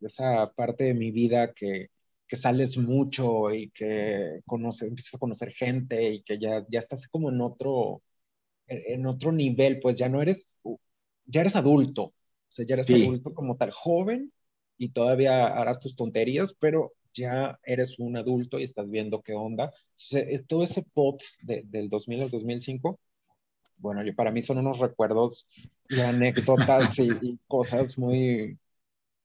esa 0.00 0.52
parte 0.56 0.82
de 0.82 0.94
mi 0.94 1.12
vida 1.12 1.52
que, 1.52 1.90
que 2.30 2.36
sales 2.36 2.78
mucho 2.78 3.52
y 3.52 3.70
que 3.70 4.40
conoces, 4.46 4.88
empiezas 4.88 5.14
a 5.14 5.18
conocer 5.18 5.50
gente 5.50 6.12
y 6.12 6.22
que 6.22 6.38
ya, 6.38 6.64
ya 6.70 6.78
estás 6.78 7.08
como 7.08 7.28
en 7.28 7.40
otro, 7.40 8.02
en 8.68 9.04
otro 9.06 9.32
nivel, 9.32 9.80
pues 9.80 9.96
ya 9.96 10.08
no 10.08 10.22
eres, 10.22 10.60
ya 11.26 11.40
eres 11.40 11.56
adulto, 11.56 12.02
o 12.04 12.14
sea, 12.48 12.64
ya 12.64 12.74
eres 12.74 12.88
adulto 12.88 13.34
como 13.34 13.56
tal, 13.56 13.72
joven 13.72 14.32
y 14.78 14.90
todavía 14.90 15.48
harás 15.48 15.80
tus 15.80 15.96
tonterías, 15.96 16.52
pero 16.52 16.92
ya 17.12 17.58
eres 17.64 17.98
un 17.98 18.16
adulto 18.16 18.60
y 18.60 18.62
estás 18.62 18.88
viendo 18.88 19.22
qué 19.22 19.34
onda. 19.34 19.72
Entonces, 19.98 20.46
todo 20.46 20.62
ese 20.62 20.82
pop 20.94 21.20
de, 21.42 21.64
del 21.66 21.88
2000 21.88 22.22
al 22.22 22.30
2005, 22.30 23.00
bueno, 23.78 24.04
yo, 24.04 24.14
para 24.14 24.30
mí 24.30 24.40
son 24.40 24.58
unos 24.58 24.78
recuerdos 24.78 25.48
y 25.88 25.98
anécdotas 25.98 26.96
y, 27.00 27.40
cosas 27.48 27.98
muy, 27.98 28.56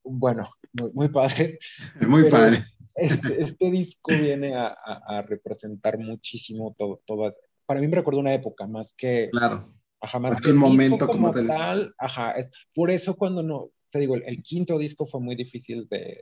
bueno, 0.04 0.50
muy, 0.74 0.92
muy 0.92 1.10
padres. 1.10 1.60
Muy 2.02 2.28
padre 2.32 2.64
este, 2.96 3.42
este, 3.44 3.72
disco 3.72 4.12
viene 4.12 4.56
a, 4.56 4.68
a, 4.68 5.22
representar 5.22 5.98
muchísimo 5.98 6.76
todo, 6.78 7.02
todas. 7.06 7.40
Para 7.66 7.82
mí 7.82 7.88
me 7.88 7.98
recuerda 7.98 8.20
una 8.22 8.34
época 8.34 8.66
más 8.68 8.94
que. 8.94 9.30
Claro. 9.32 9.74
Ajá, 10.02 10.20
más, 10.20 10.42
que, 10.42 10.50
el 10.50 10.56
momento 10.56 11.08
como, 11.08 11.32
tal. 11.32 11.94
Ajá, 11.98 12.32
es 12.32 12.52
por 12.74 12.92
eso 12.92 13.16
cuando 13.16 13.44
no. 13.44 13.72
Te 13.90 14.00
digo, 14.00 14.16
el, 14.16 14.44
quinto 14.44 14.78
disco 14.78 15.06
fue 15.06 15.22
muy 15.22 15.36
difícil 15.36 15.88
de, 15.90 16.22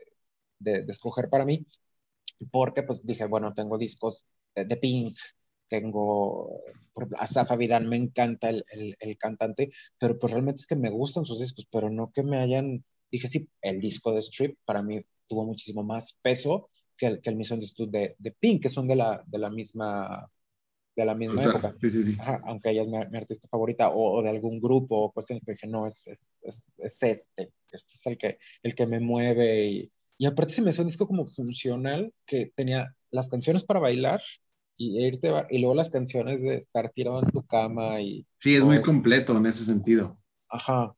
de, 0.60 0.86
escoger 0.88 1.30
para 1.30 1.44
mí, 1.44 1.66
porque 2.52 2.84
pues 2.84 3.06
dije, 3.06 3.26
bueno, 3.26 3.54
tengo 3.54 3.78
discos 3.78 4.26
de, 4.56 4.78
Pink, 4.78 5.18
tengo 5.68 6.62
a 7.18 7.26
Safa 7.26 7.56
Vidal, 7.56 7.88
me 7.88 7.96
encanta 7.96 8.50
el, 8.50 8.64
el, 8.70 8.96
el, 9.00 9.18
cantante, 9.18 9.72
pero 9.98 10.20
pues 10.20 10.32
realmente 10.32 10.60
es 10.60 10.68
que 10.68 10.76
me 10.76 10.92
gustan 10.92 11.26
sus 11.26 11.40
discos, 11.40 11.68
pero 11.72 11.90
no 11.90 12.12
que 12.12 12.22
me 12.22 12.38
hayan, 12.38 12.86
dije 13.12 13.28
sí, 13.28 13.50
el 13.62 13.82
disco 13.82 14.14
de 14.14 14.20
Strip 14.20 14.56
para 14.66 14.84
mí 14.84 15.04
tuvo 15.28 15.46
muchísimo 15.46 15.84
más 15.84 16.14
peso 16.22 16.70
que 16.98 17.08
el, 17.08 17.22
que 17.22 17.30
el 17.30 17.36
Misunderstood 17.36 17.90
de, 17.90 18.16
de 18.18 18.32
Pink, 18.32 18.64
que 18.64 18.70
son 18.70 18.88
de 18.88 18.96
la, 18.96 19.24
de 19.26 19.38
la 19.38 19.50
misma 19.50 20.30
de 20.96 21.06
la 21.06 21.16
misma 21.16 21.44
época, 21.44 21.72
sí, 21.72 21.90
sí, 21.90 22.04
sí. 22.04 22.18
aunque 22.44 22.70
ella 22.70 22.84
es 22.84 22.88
mi, 22.88 23.18
artista 23.18 23.48
favorita 23.48 23.90
o, 23.90 24.22
de 24.22 24.30
algún 24.30 24.62
grupo 24.62 24.96
o 24.98 25.12
cuestiones 25.12 25.44
que 25.44 25.54
dije, 25.54 25.66
no, 25.66 25.88
es, 25.88 26.06
es, 26.06 26.42
es, 26.44 26.80
es, 26.80 27.04
este, 27.04 27.52
este 27.72 27.94
es 27.94 28.06
el 28.06 28.18
que, 28.18 28.38
el 28.62 28.76
que 28.76 28.86
me 28.86 29.00
mueve 29.00 29.66
y, 29.66 29.92
y 30.18 30.26
aparte 30.26 30.54
se 30.54 30.62
me 30.62 30.70
hizo 30.70 30.84
un 30.84 30.88
disco 30.88 31.08
como 31.08 31.26
funcional 31.26 32.14
que 32.26 32.52
tenía 32.56 32.96
las 33.10 33.28
canciones 33.30 33.64
para 33.64 33.80
bailar 33.80 34.22
y 34.78 35.04
irte 35.04 35.32
y 35.50 35.60
luego 35.60 35.76
las 35.76 35.90
canciones 35.90 36.42
de 36.42 36.58
estar 36.58 36.92
tirado 36.92 37.22
en 37.24 37.32
tu 37.32 37.46
cama 37.46 38.02
y 38.02 38.26
sí 38.38 38.56
es 38.56 38.64
muy 38.64 38.82
completo 38.82 39.38
en 39.38 39.46
ese 39.46 39.66
sentido. 39.66 40.18
Ajá. 40.50 40.96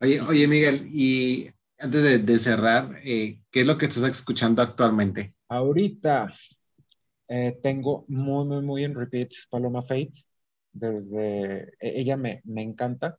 Oye 0.00 0.20
oye 0.20 0.46
Miguel 0.46 0.88
y 0.92 1.48
antes 1.78 2.26
de, 2.26 2.38
cerrar, 2.38 2.96
eh, 3.04 3.40
¿qué 3.50 3.60
es 3.60 3.66
lo 3.66 3.78
que 3.78 3.86
estás 3.86 4.08
escuchando 4.08 4.62
actualmente? 4.62 5.34
Ahorita 5.48 6.32
eh, 7.28 7.58
tengo 7.62 8.04
muy, 8.08 8.44
muy, 8.44 8.62
muy 8.62 8.84
en 8.84 8.94
repeat 8.94 9.30
Paloma 9.50 9.82
Fate. 9.82 10.12
Desde 10.72 11.74
e, 11.80 12.00
ella 12.00 12.16
me, 12.16 12.40
me 12.44 12.62
encanta. 12.62 13.16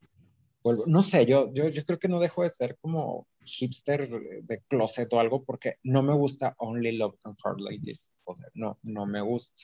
no 0.64 1.02
sé, 1.02 1.26
yo, 1.26 1.54
yo, 1.54 1.70
yo 1.70 1.86
creo 1.86 2.00
que 2.00 2.08
no 2.08 2.20
dejo 2.20 2.44
de 2.44 2.50
ser 2.50 2.78
como 2.82 3.28
hipster 3.46 4.10
de 4.44 4.62
closet 4.68 5.12
o 5.14 5.20
algo 5.20 5.44
porque 5.44 5.76
no 5.84 6.04
me 6.04 6.14
gusta 6.14 6.56
Only 6.58 6.98
Love 6.98 7.18
Can 7.24 7.36
Hurt 7.44 7.60
Like 7.60 7.84
This. 7.84 8.14
No, 8.54 8.78
no 8.84 9.06
me 9.06 9.22
gusta. 9.22 9.64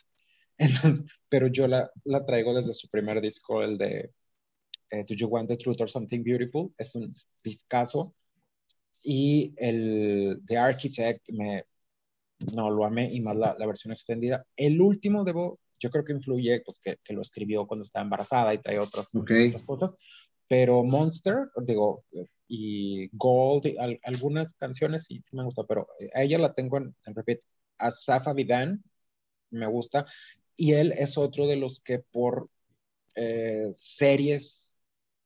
pero 1.29 1.47
yo 1.47 1.67
la, 1.67 1.91
la 2.05 2.25
traigo 2.25 2.55
desde 2.55 2.73
su 2.73 2.89
primer 2.89 3.21
disco, 3.21 3.61
el 3.61 3.77
de 3.77 4.11
eh, 4.89 5.05
Do 5.07 5.15
You 5.15 5.27
Want 5.27 5.49
the 5.49 5.57
Truth 5.57 5.81
or 5.81 5.89
Something 5.89 6.23
Beautiful. 6.23 6.73
Es 6.77 6.95
un 6.95 7.13
discazo 7.43 8.15
y 9.05 9.53
el 9.57 10.41
The 10.47 10.57
Architect 10.57 11.29
me, 11.29 11.63
no 12.39 12.69
lo 12.69 12.85
amé 12.85 13.13
y 13.13 13.21
más 13.21 13.35
la, 13.35 13.55
la, 13.57 13.67
versión 13.67 13.93
extendida. 13.93 14.45
El 14.57 14.81
último 14.81 15.23
debo, 15.23 15.59
yo 15.79 15.91
creo 15.91 16.03
que 16.03 16.13
influye, 16.13 16.61
pues 16.65 16.79
que, 16.79 16.97
que 17.03 17.13
lo 17.13 17.21
escribió 17.21 17.67
cuando 17.67 17.85
estaba 17.85 18.03
embarazada 18.03 18.53
y 18.53 18.57
trae 18.57 18.79
otras, 18.79 19.13
otras, 19.15 19.61
cosas, 19.63 19.93
pero 20.47 20.83
Monster, 20.83 21.49
digo, 21.61 22.03
y 22.47 23.09
Gold, 23.13 23.75
algunas 24.03 24.53
canciones 24.53 25.03
sí, 25.03 25.21
sí 25.21 25.35
me 25.35 25.43
gustan, 25.43 25.65
pero 25.67 25.87
a 26.13 26.23
ella 26.23 26.39
la 26.39 26.53
tengo 26.53 26.77
en, 26.77 26.95
en 27.05 27.15
repeat. 27.15 27.39
A 27.77 27.91
Safa 27.91 28.33
Vidan 28.33 28.83
me 29.51 29.67
gusta 29.67 30.05
y 30.55 30.73
él 30.73 30.93
es 30.93 31.17
otro 31.17 31.47
de 31.47 31.57
los 31.57 31.79
que 31.79 31.99
por 31.99 32.49
eh, 33.15 33.69
series, 33.73 34.74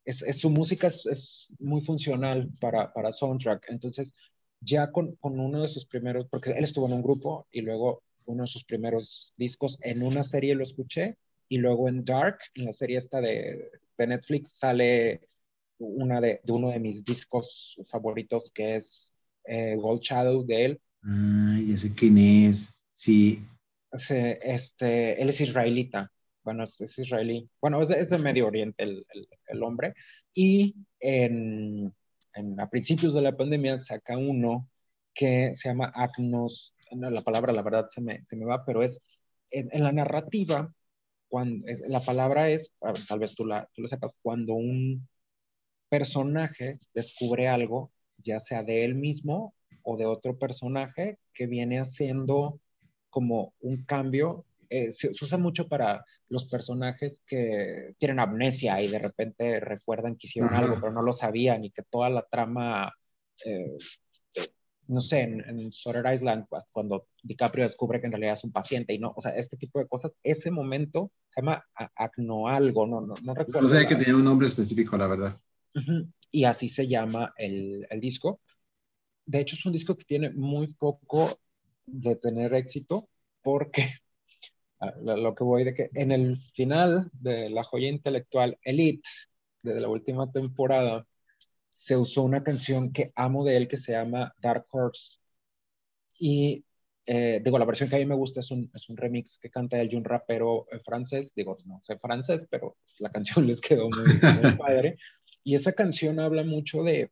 es, 0.10 0.40
su 0.40 0.49
música 0.49 0.88
es, 0.88 1.48
muy 1.60 1.81
funcional 1.81 2.49
para, 2.60 2.91
para 2.94 3.14
soundtrack, 3.14 3.69
entonces 3.69 4.14
ya 4.61 4.91
con, 4.91 5.15
con, 5.15 5.40
uno 5.40 5.61
de 5.61 5.68
sus 5.68 5.86
primeros, 5.86 6.27
porque 6.30 6.52
él 6.52 6.64
estuvo 6.64 6.88
en 6.88 6.94
un 6.94 7.02
grupo 7.02 7.48
y 7.52 7.61
luego 7.61 8.03
uno 8.26 8.44
de 8.44 8.48
sus 8.48 8.64
primeros 8.64 9.34
discos 9.38 9.77
en 9.81 10.03
una 10.03 10.23
serie 10.23 10.56
lo 10.56 10.64
escuché 10.64 11.18
y 11.48 11.57
luego 11.57 11.88
en 11.88 12.06
Dark, 12.06 12.40
en 12.53 12.65
la 12.65 12.73
serie 12.73 12.98
esta 12.98 13.22
de, 13.22 13.72
de 13.98 14.07
Netflix, 14.07 14.52
sale 14.52 15.22
una 15.80 16.22
de, 16.22 16.41
de, 16.44 16.52
uno 16.52 16.69
de 16.69 16.80
mis 16.80 17.03
discos 17.03 17.80
favoritos 17.86 18.52
que 18.52 18.76
es 18.76 19.14
eh, 19.45 19.76
Gold 19.76 20.02
Shadow 20.02 20.45
de 20.45 20.65
él. 20.65 20.81
Ay, 21.02 21.72
ese 21.73 21.94
quién 21.94 22.18
es. 22.18 22.69
Sí. 22.94 23.41
este, 23.91 25.22
él 25.22 25.30
es 25.30 25.41
israelita. 25.41 26.11
Bueno, 26.50 26.64
es, 26.64 26.98
israelí. 26.98 27.48
Bueno, 27.62 27.80
es 27.80 27.90
de, 27.90 28.00
es 28.00 28.10
de, 28.10 28.18
Medio 28.18 28.48
Oriente 28.48 28.82
el, 28.82 29.06
el, 29.14 29.28
el 29.50 29.64
hombre. 29.64 29.94
Y 30.34 30.76
en, 31.00 31.94
en, 32.34 32.60
a 32.60 32.68
principios 32.72 33.14
de 33.14 33.22
la 33.22 33.38
pandemia 33.38 33.78
saca 33.78 34.18
uno 34.18 34.68
que 35.14 35.54
se 35.54 35.70
llama 35.70 35.92
Agnos. 35.94 36.74
No, 36.92 37.12
la 37.12 37.22
palabra, 37.22 37.54
la 37.54 37.62
verdad, 37.62 37.86
se 37.88 38.02
me, 38.02 38.26
se 38.26 38.36
me 38.36 38.46
va, 38.46 38.66
pero 38.66 38.82
es 38.82 39.00
en, 39.52 39.70
en 39.72 39.84
la 39.84 39.92
narrativa. 39.92 40.74
Cuando, 41.28 41.68
la 41.88 42.00
palabra 42.00 42.50
es, 42.50 42.74
tal 43.08 43.20
vez 43.20 43.36
tú, 43.36 43.46
la, 43.46 43.70
tú 43.76 43.84
lo 43.84 43.88
sepas, 43.88 44.18
cuando 44.24 44.56
un 44.56 45.08
personaje 45.88 46.80
descubre 46.96 47.48
algo, 47.48 47.92
ya 48.18 48.40
sea 48.40 48.64
de 48.64 48.86
él 48.86 48.96
mismo 48.96 49.54
o 49.84 49.98
de 49.98 50.08
otro 50.08 50.40
personaje 50.40 51.20
que 51.32 51.46
viene 51.46 51.80
haciendo 51.80 52.60
como 53.12 53.54
un 53.60 53.84
cambio. 53.86 54.46
Eh, 54.70 54.91
se, 54.91 55.14
se, 55.14 55.26
usa 55.26 55.38
mucho 55.38 55.68
para 55.68 56.06
los 56.28 56.46
personajes 56.46 57.24
que 57.26 57.96
tienen 57.98 58.20
amnesia 58.20 58.82
y 58.82 58.88
de 58.88 59.00
repente 59.00 59.60
recuerdan 59.60 60.16
que 60.16 60.28
hicieron 60.28 60.54
Ajá. 60.54 60.64
algo, 60.64 60.78
pero 60.80 60.94
no 60.94 61.02
lo 61.02 61.12
sabían 61.12 61.64
y 61.64 61.72
que 61.72 61.82
toda 61.84 62.10
la 62.10 62.22
trama, 62.30 62.94
eh, 63.46 63.78
no 64.88 65.02
sé, 65.02 65.22
en, 65.22 65.41
en 65.41 65.72
Sutter 65.72 66.06
Island, 66.14 66.46
pues, 66.48 66.66
cuando 66.72 67.08
DiCaprio 67.24 67.64
descubre 67.64 68.00
que 68.00 68.06
en 68.06 68.12
realidad 68.12 68.34
es 68.34 68.44
un 68.44 68.52
paciente 68.52 68.94
y 68.94 69.00
no, 69.00 69.12
o 69.16 69.22
sea, 69.22 69.32
este 69.32 69.58
tipo 69.58 69.80
de 69.80 69.88
cosas, 69.88 70.20
ese 70.22 70.52
momento 70.52 71.12
se 71.30 71.41
llama 71.41 71.66
acno 71.96 72.48
algo, 72.48 72.86
no, 72.86 73.02
no, 73.02 73.16
no 73.24 73.34
recuerdo. 73.34 73.62
No 73.62 73.70
sé 73.70 73.88
que 73.88 73.96
tenía 73.96 74.16
un 74.16 74.26
nombre 74.26 74.48
específico, 74.48 74.98
la 74.98 75.08
verdad. 75.08 75.36
Uh 75.74 75.80
-huh. 75.80 76.14
Y 76.32 76.44
así 76.44 76.70
se 76.70 76.88
llama 76.88 77.34
el, 77.38 77.88
el, 77.90 78.00
disco. 78.00 78.40
De 79.26 79.40
hecho, 79.40 79.56
es 79.56 79.66
un 79.66 79.74
disco 79.74 79.96
que 79.96 80.06
tiene 80.06 80.30
muy 80.30 80.74
poco 80.74 81.40
de 81.88 82.16
tener 82.16 82.54
éxito 82.54 83.10
porque 83.41 83.96
lo 85.01 85.35
que 85.35 85.43
voy 85.43 85.64
de 85.64 85.73
que 85.73 85.89
en 85.93 86.11
el 86.11 86.38
final 86.53 87.10
de 87.14 87.49
la 87.49 87.64
joya 87.64 87.89
intelectual 87.89 88.57
Elite, 88.64 89.07
de 89.61 89.81
la 89.81 89.89
última 89.89 90.31
temporada, 90.31 91.06
se 91.72 91.97
usó 91.97 92.23
una 92.23 92.43
canción 92.43 92.91
que 92.91 93.11
amo 93.15 93.45
de 93.45 93.57
él 93.57 93.68
que 93.68 93.77
se 93.77 93.93
llama 93.93 94.34
Dark 94.39 94.65
Horse. 94.72 95.18
Y 96.19 96.65
eh, 97.06 97.41
digo, 97.43 97.57
la 97.57 97.65
versión 97.65 97.89
que 97.89 97.95
a 97.95 97.99
mí 97.99 98.06
me 98.06 98.15
gusta 98.15 98.41
es 98.41 98.51
un, 98.51 98.69
es 98.73 98.89
un 98.89 98.97
remix 98.97 99.38
que 99.38 99.49
canta 99.49 99.80
él 99.80 99.89
y 99.91 99.95
un 99.95 100.03
rapero 100.03 100.68
eh, 100.72 100.80
francés. 100.85 101.34
Digo, 101.35 101.57
no 101.65 101.80
sé 101.84 101.97
francés, 101.97 102.45
pero 102.49 102.77
la 102.99 103.10
canción 103.10 103.45
les 103.47 103.61
quedó 103.61 103.89
muy, 103.89 104.41
muy 104.41 104.51
padre. 104.57 104.97
Y 105.43 105.56
esa 105.56 105.73
canción 105.73 106.19
habla 106.19 106.43
mucho 106.43 106.84
de, 106.84 107.11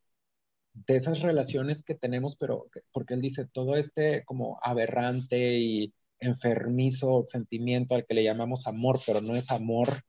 de 0.73 0.95
esas 0.95 1.21
relaciones 1.21 1.81
que 1.83 1.95
tenemos, 1.95 2.35
pero 2.35 2.67
porque 2.91 3.13
él 3.13 3.21
dice 3.21 3.45
todo 3.45 3.75
este 3.75 4.23
como 4.25 4.59
aberrante 4.61 5.57
y 5.57 5.93
enfermizo 6.19 7.25
sentimiento 7.27 7.95
al 7.95 8.05
que 8.05 8.13
le 8.13 8.23
llamamos 8.23 8.67
amor, 8.67 8.99
pero 9.05 9.21
no 9.21 9.35
es 9.35 9.51
amor 9.51 10.01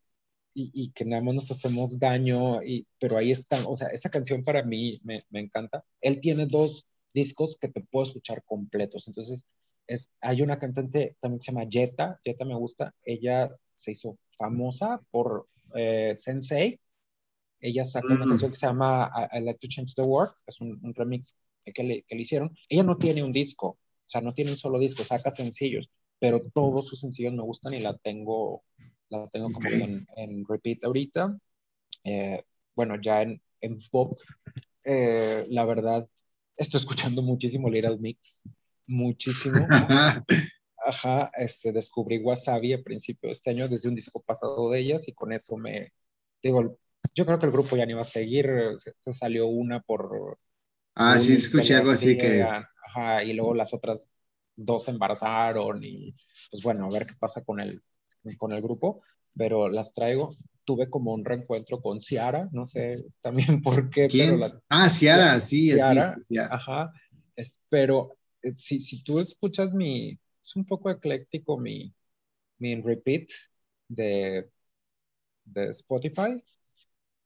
y, 0.55 0.71
y 0.75 0.91
que 0.93 1.05
nada 1.05 1.23
más 1.23 1.35
nos 1.35 1.51
hacemos 1.51 1.99
daño, 1.99 2.63
y, 2.63 2.87
pero 2.99 3.17
ahí 3.17 3.31
está, 3.31 3.67
o 3.67 3.77
sea, 3.77 3.89
esa 3.89 4.11
canción 4.11 4.45
para 4.45 4.63
mí 4.63 5.01
me, 5.05 5.25
me, 5.31 5.41
encanta. 5.41 5.85
Él 6.01 6.21
tiene 6.21 6.47
dos 6.47 6.87
discos 7.15 7.57
que 7.61 7.69
te 7.69 7.81
puedo 7.81 8.07
escuchar 8.07 8.43
completos, 8.45 9.07
entonces 9.09 9.45
es, 9.87 10.11
hay 10.21 10.43
una 10.43 10.59
cantante 10.59 11.17
también 11.21 11.39
que 11.41 11.45
se 11.45 11.53
llama 11.53 11.69
Jetta, 11.71 12.21
Jetta 12.25 12.45
me 12.45 12.55
gusta, 12.55 12.95
ella 13.05 13.51
se 13.75 13.93
hizo 13.93 14.17
famosa 14.37 15.01
por 15.11 15.49
eh, 15.75 16.17
Sensei, 16.19 16.81
ella 17.61 17.85
sacó 17.85 18.09
mm. 18.09 18.13
una 18.13 18.27
canción 18.27 18.51
que 18.51 18.57
se 18.57 18.67
llama 18.67 19.11
I, 19.15 19.39
I, 19.39 19.41
Like 19.43 19.59
to 19.61 19.69
Change 19.69 19.95
the 19.95 20.03
World, 20.03 20.33
es 20.47 20.61
un, 20.61 20.79
un 20.83 20.95
remix 20.95 21.37
que 21.73 21.83
le, 21.83 22.03
que 22.03 22.15
le, 22.15 22.23
hicieron. 22.23 22.57
Ella 22.69 22.83
no 22.83 22.97
tiene 22.97 23.23
un 23.23 23.33
disco, 23.33 23.69
o 23.69 23.79
sea, 24.07 24.21
no 24.21 24.35
tiene 24.35 24.53
un 24.53 24.57
solo 24.57 24.79
disco, 24.79 25.05
saca 25.05 25.31
sencillos, 25.31 25.91
pero 26.19 26.43
todos 26.53 26.87
sus 26.87 27.01
sencillos 27.01 27.33
me 27.33 27.43
gustan 27.43 27.75
y 27.75 27.81
la 27.81 27.97
tengo, 27.97 28.63
la 29.09 29.29
tengo 29.29 29.53
como 29.53 29.69
okay. 29.69 29.83
en, 29.83 30.07
en, 30.17 30.45
repeat 30.47 30.85
ahorita. 30.85 31.39
Eh, 32.05 32.43
bueno, 32.75 32.97
ya 33.01 33.23
en, 33.23 33.41
en 33.61 33.79
pop, 33.91 34.19
eh, 34.85 35.47
la 35.49 35.65
verdad, 35.65 36.09
estoy 36.57 36.81
escuchando 36.81 37.23
muchísimo 37.23 37.71
Little 37.71 37.99
Mix, 37.99 38.43
muchísimo. 38.87 39.67
Ajá, 40.87 41.31
este, 41.37 41.73
descubrí 41.73 42.19
Wasabi 42.19 42.73
a 42.73 42.83
principio 42.83 43.29
de 43.29 43.33
este 43.33 43.51
año 43.51 43.69
desde 43.69 43.89
un 43.89 43.95
disco 43.95 44.23
pasado 44.23 44.71
de 44.71 44.81
ellas 44.81 45.07
y 45.07 45.13
con 45.13 45.33
eso 45.33 45.57
me, 45.57 45.93
digo, 46.43 46.79
yo 47.15 47.27
creo 47.27 47.39
que 47.39 47.47
el 47.47 47.53
grupo 47.53 47.77
ya 47.77 47.85
no 47.85 47.93
iba 47.93 48.01
a 48.01 48.05
seguir, 48.05 48.49
se, 48.83 48.95
se 48.99 49.13
salió 49.13 49.47
una 49.47 49.81
por... 49.81 50.39
Ah, 50.95 51.19
sí, 51.19 51.35
escuché 51.35 51.75
algo 51.75 51.91
así 51.91 52.17
que... 52.17 52.43
Ajá, 52.43 53.23
y 53.23 53.35
luego 53.35 53.55
las 53.55 53.75
otras 53.75 54.13
dos 54.59 54.85
se 54.85 54.91
embarazaron 54.91 55.83
y 55.83 56.15
pues 56.51 56.63
bueno, 56.63 56.87
a 56.87 56.91
ver 56.91 57.07
qué 57.07 57.15
pasa 57.19 57.45
con 57.45 57.61
el, 57.61 57.81
con 58.37 58.53
el 58.53 58.61
grupo, 58.61 59.03
pero 59.37 59.69
las 59.69 59.93
traigo. 59.93 60.37
Tuve 60.65 60.91
como 60.91 61.15
un 61.15 61.25
reencuentro 61.25 61.81
con 61.81 62.01
Ciara, 62.01 62.49
no 62.53 62.67
sé 62.67 63.07
también 63.23 63.63
por 63.63 63.89
qué. 63.89 64.09
Pero 64.13 64.37
la, 64.37 64.61
ah, 64.69 64.89
Ciara, 64.91 65.41
sí, 65.41 65.73
Ciara, 65.73 66.17
sí, 66.17 66.25
yeah. 66.29 66.49
ajá. 66.51 66.93
Es, 67.35 67.55
pero 67.71 68.17
eh, 68.43 68.55
si, 68.59 68.81
si 68.81 69.03
tú 69.03 69.21
escuchas 69.21 69.73
mi, 69.73 70.19
es 70.43 70.57
un 70.57 70.67
poco 70.67 70.91
ecléctico 70.91 71.57
mi, 71.57 71.95
mi 72.59 72.81
repeat 72.83 73.29
de, 73.89 74.51
de 75.45 75.71
Spotify, 75.71 76.43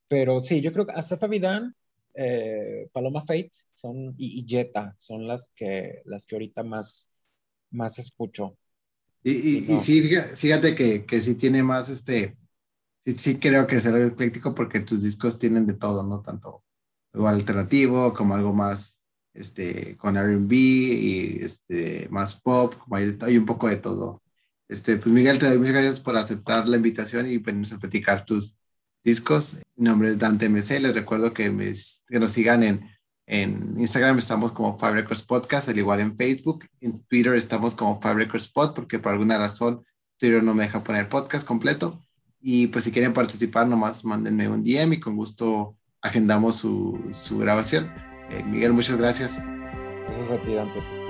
pero 0.06 0.40
sí, 0.40 0.60
yo 0.60 0.72
creo 0.72 0.86
que 0.86 0.92
Asefa 0.92 1.26
Vidán, 1.26 1.74
eh, 2.14 2.88
Paloma 2.92 3.22
Fate 3.22 3.50
son, 3.72 4.14
y, 4.18 4.40
y, 4.40 4.46
Jetta 4.46 4.94
son 4.98 5.26
las 5.26 5.50
que, 5.56 6.02
las 6.04 6.26
que 6.26 6.34
ahorita 6.34 6.62
más, 6.62 7.11
más 7.72 7.98
escucho. 7.98 8.56
Y, 9.24 9.32
y, 9.32 9.60
no. 9.68 9.76
y 9.76 9.80
sí, 9.80 10.10
fíjate 10.36 10.74
que, 10.74 11.04
que 11.04 11.20
sí 11.20 11.34
tiene 11.34 11.62
más 11.62 11.88
este, 11.88 12.36
sí, 13.04 13.16
sí 13.16 13.38
creo 13.38 13.66
que 13.66 13.76
es 13.76 13.86
algo 13.86 14.06
ecléctico 14.06 14.54
porque 14.54 14.80
tus 14.80 15.02
discos 15.02 15.38
tienen 15.38 15.66
de 15.66 15.74
todo, 15.74 16.02
¿no? 16.02 16.20
Tanto 16.22 16.64
algo 17.12 17.28
alternativo 17.28 18.12
como 18.12 18.34
algo 18.34 18.52
más 18.52 18.98
este, 19.34 19.96
con 19.96 20.16
R&B 20.16 20.54
y 20.56 21.38
este, 21.42 22.08
más 22.10 22.34
pop, 22.40 22.74
como 22.74 22.96
hay, 22.96 23.16
hay, 23.22 23.36
un 23.38 23.46
poco 23.46 23.68
de 23.68 23.76
todo. 23.76 24.22
Este, 24.68 24.96
pues 24.96 25.08
Miguel, 25.08 25.38
te 25.38 25.46
doy 25.46 25.58
muchas 25.58 25.74
gracias 25.74 26.00
por 26.00 26.16
aceptar 26.16 26.68
la 26.68 26.76
invitación 26.76 27.26
y 27.26 27.38
venirnos 27.38 27.72
a 27.72 27.78
platicar 27.78 28.24
tus 28.24 28.56
discos. 29.04 29.56
Mi 29.76 29.86
nombre 29.86 30.08
es 30.08 30.18
Dante 30.18 30.48
MC, 30.48 30.80
les 30.80 30.94
recuerdo 30.94 31.32
que, 31.32 31.50
me, 31.50 31.74
que 32.08 32.18
nos 32.18 32.30
sigan 32.30 32.62
en, 32.62 32.88
en 33.26 33.80
Instagram, 33.80 34.18
estamos 34.18 34.52
como 34.52 34.78
Five 34.78 34.92
Records 34.92 35.22
Podcast, 35.22 35.68
al 35.68 35.78
igual 35.78 36.00
en 36.00 36.16
Facebook, 36.16 36.66
en 36.80 37.02
Twitter 37.04 37.34
estamos 37.34 37.74
como 37.74 38.00
Five 38.00 38.14
Records 38.14 38.48
Pod, 38.48 38.74
porque 38.74 38.98
por 38.98 39.12
alguna 39.12 39.38
razón 39.38 39.84
Twitter 40.18 40.42
no 40.42 40.54
me 40.54 40.64
deja 40.64 40.84
poner 40.84 41.08
podcast 41.08 41.46
completo. 41.46 41.98
Y 42.40 42.68
pues 42.68 42.84
si 42.84 42.92
quieren 42.92 43.12
participar, 43.12 43.66
nomás 43.66 44.04
mándenme 44.04 44.48
un 44.48 44.62
DM 44.62 44.94
y 44.94 45.00
con 45.00 45.16
gusto 45.16 45.76
agendamos 46.00 46.56
su, 46.56 47.00
su 47.12 47.38
grabación. 47.38 47.92
Eh, 48.30 48.42
Miguel, 48.44 48.72
muchas 48.72 48.96
gracias. 48.96 49.40
Gracias 50.06 50.30
a 50.30 50.42
ti, 50.42 50.54
Dante. 50.54 51.01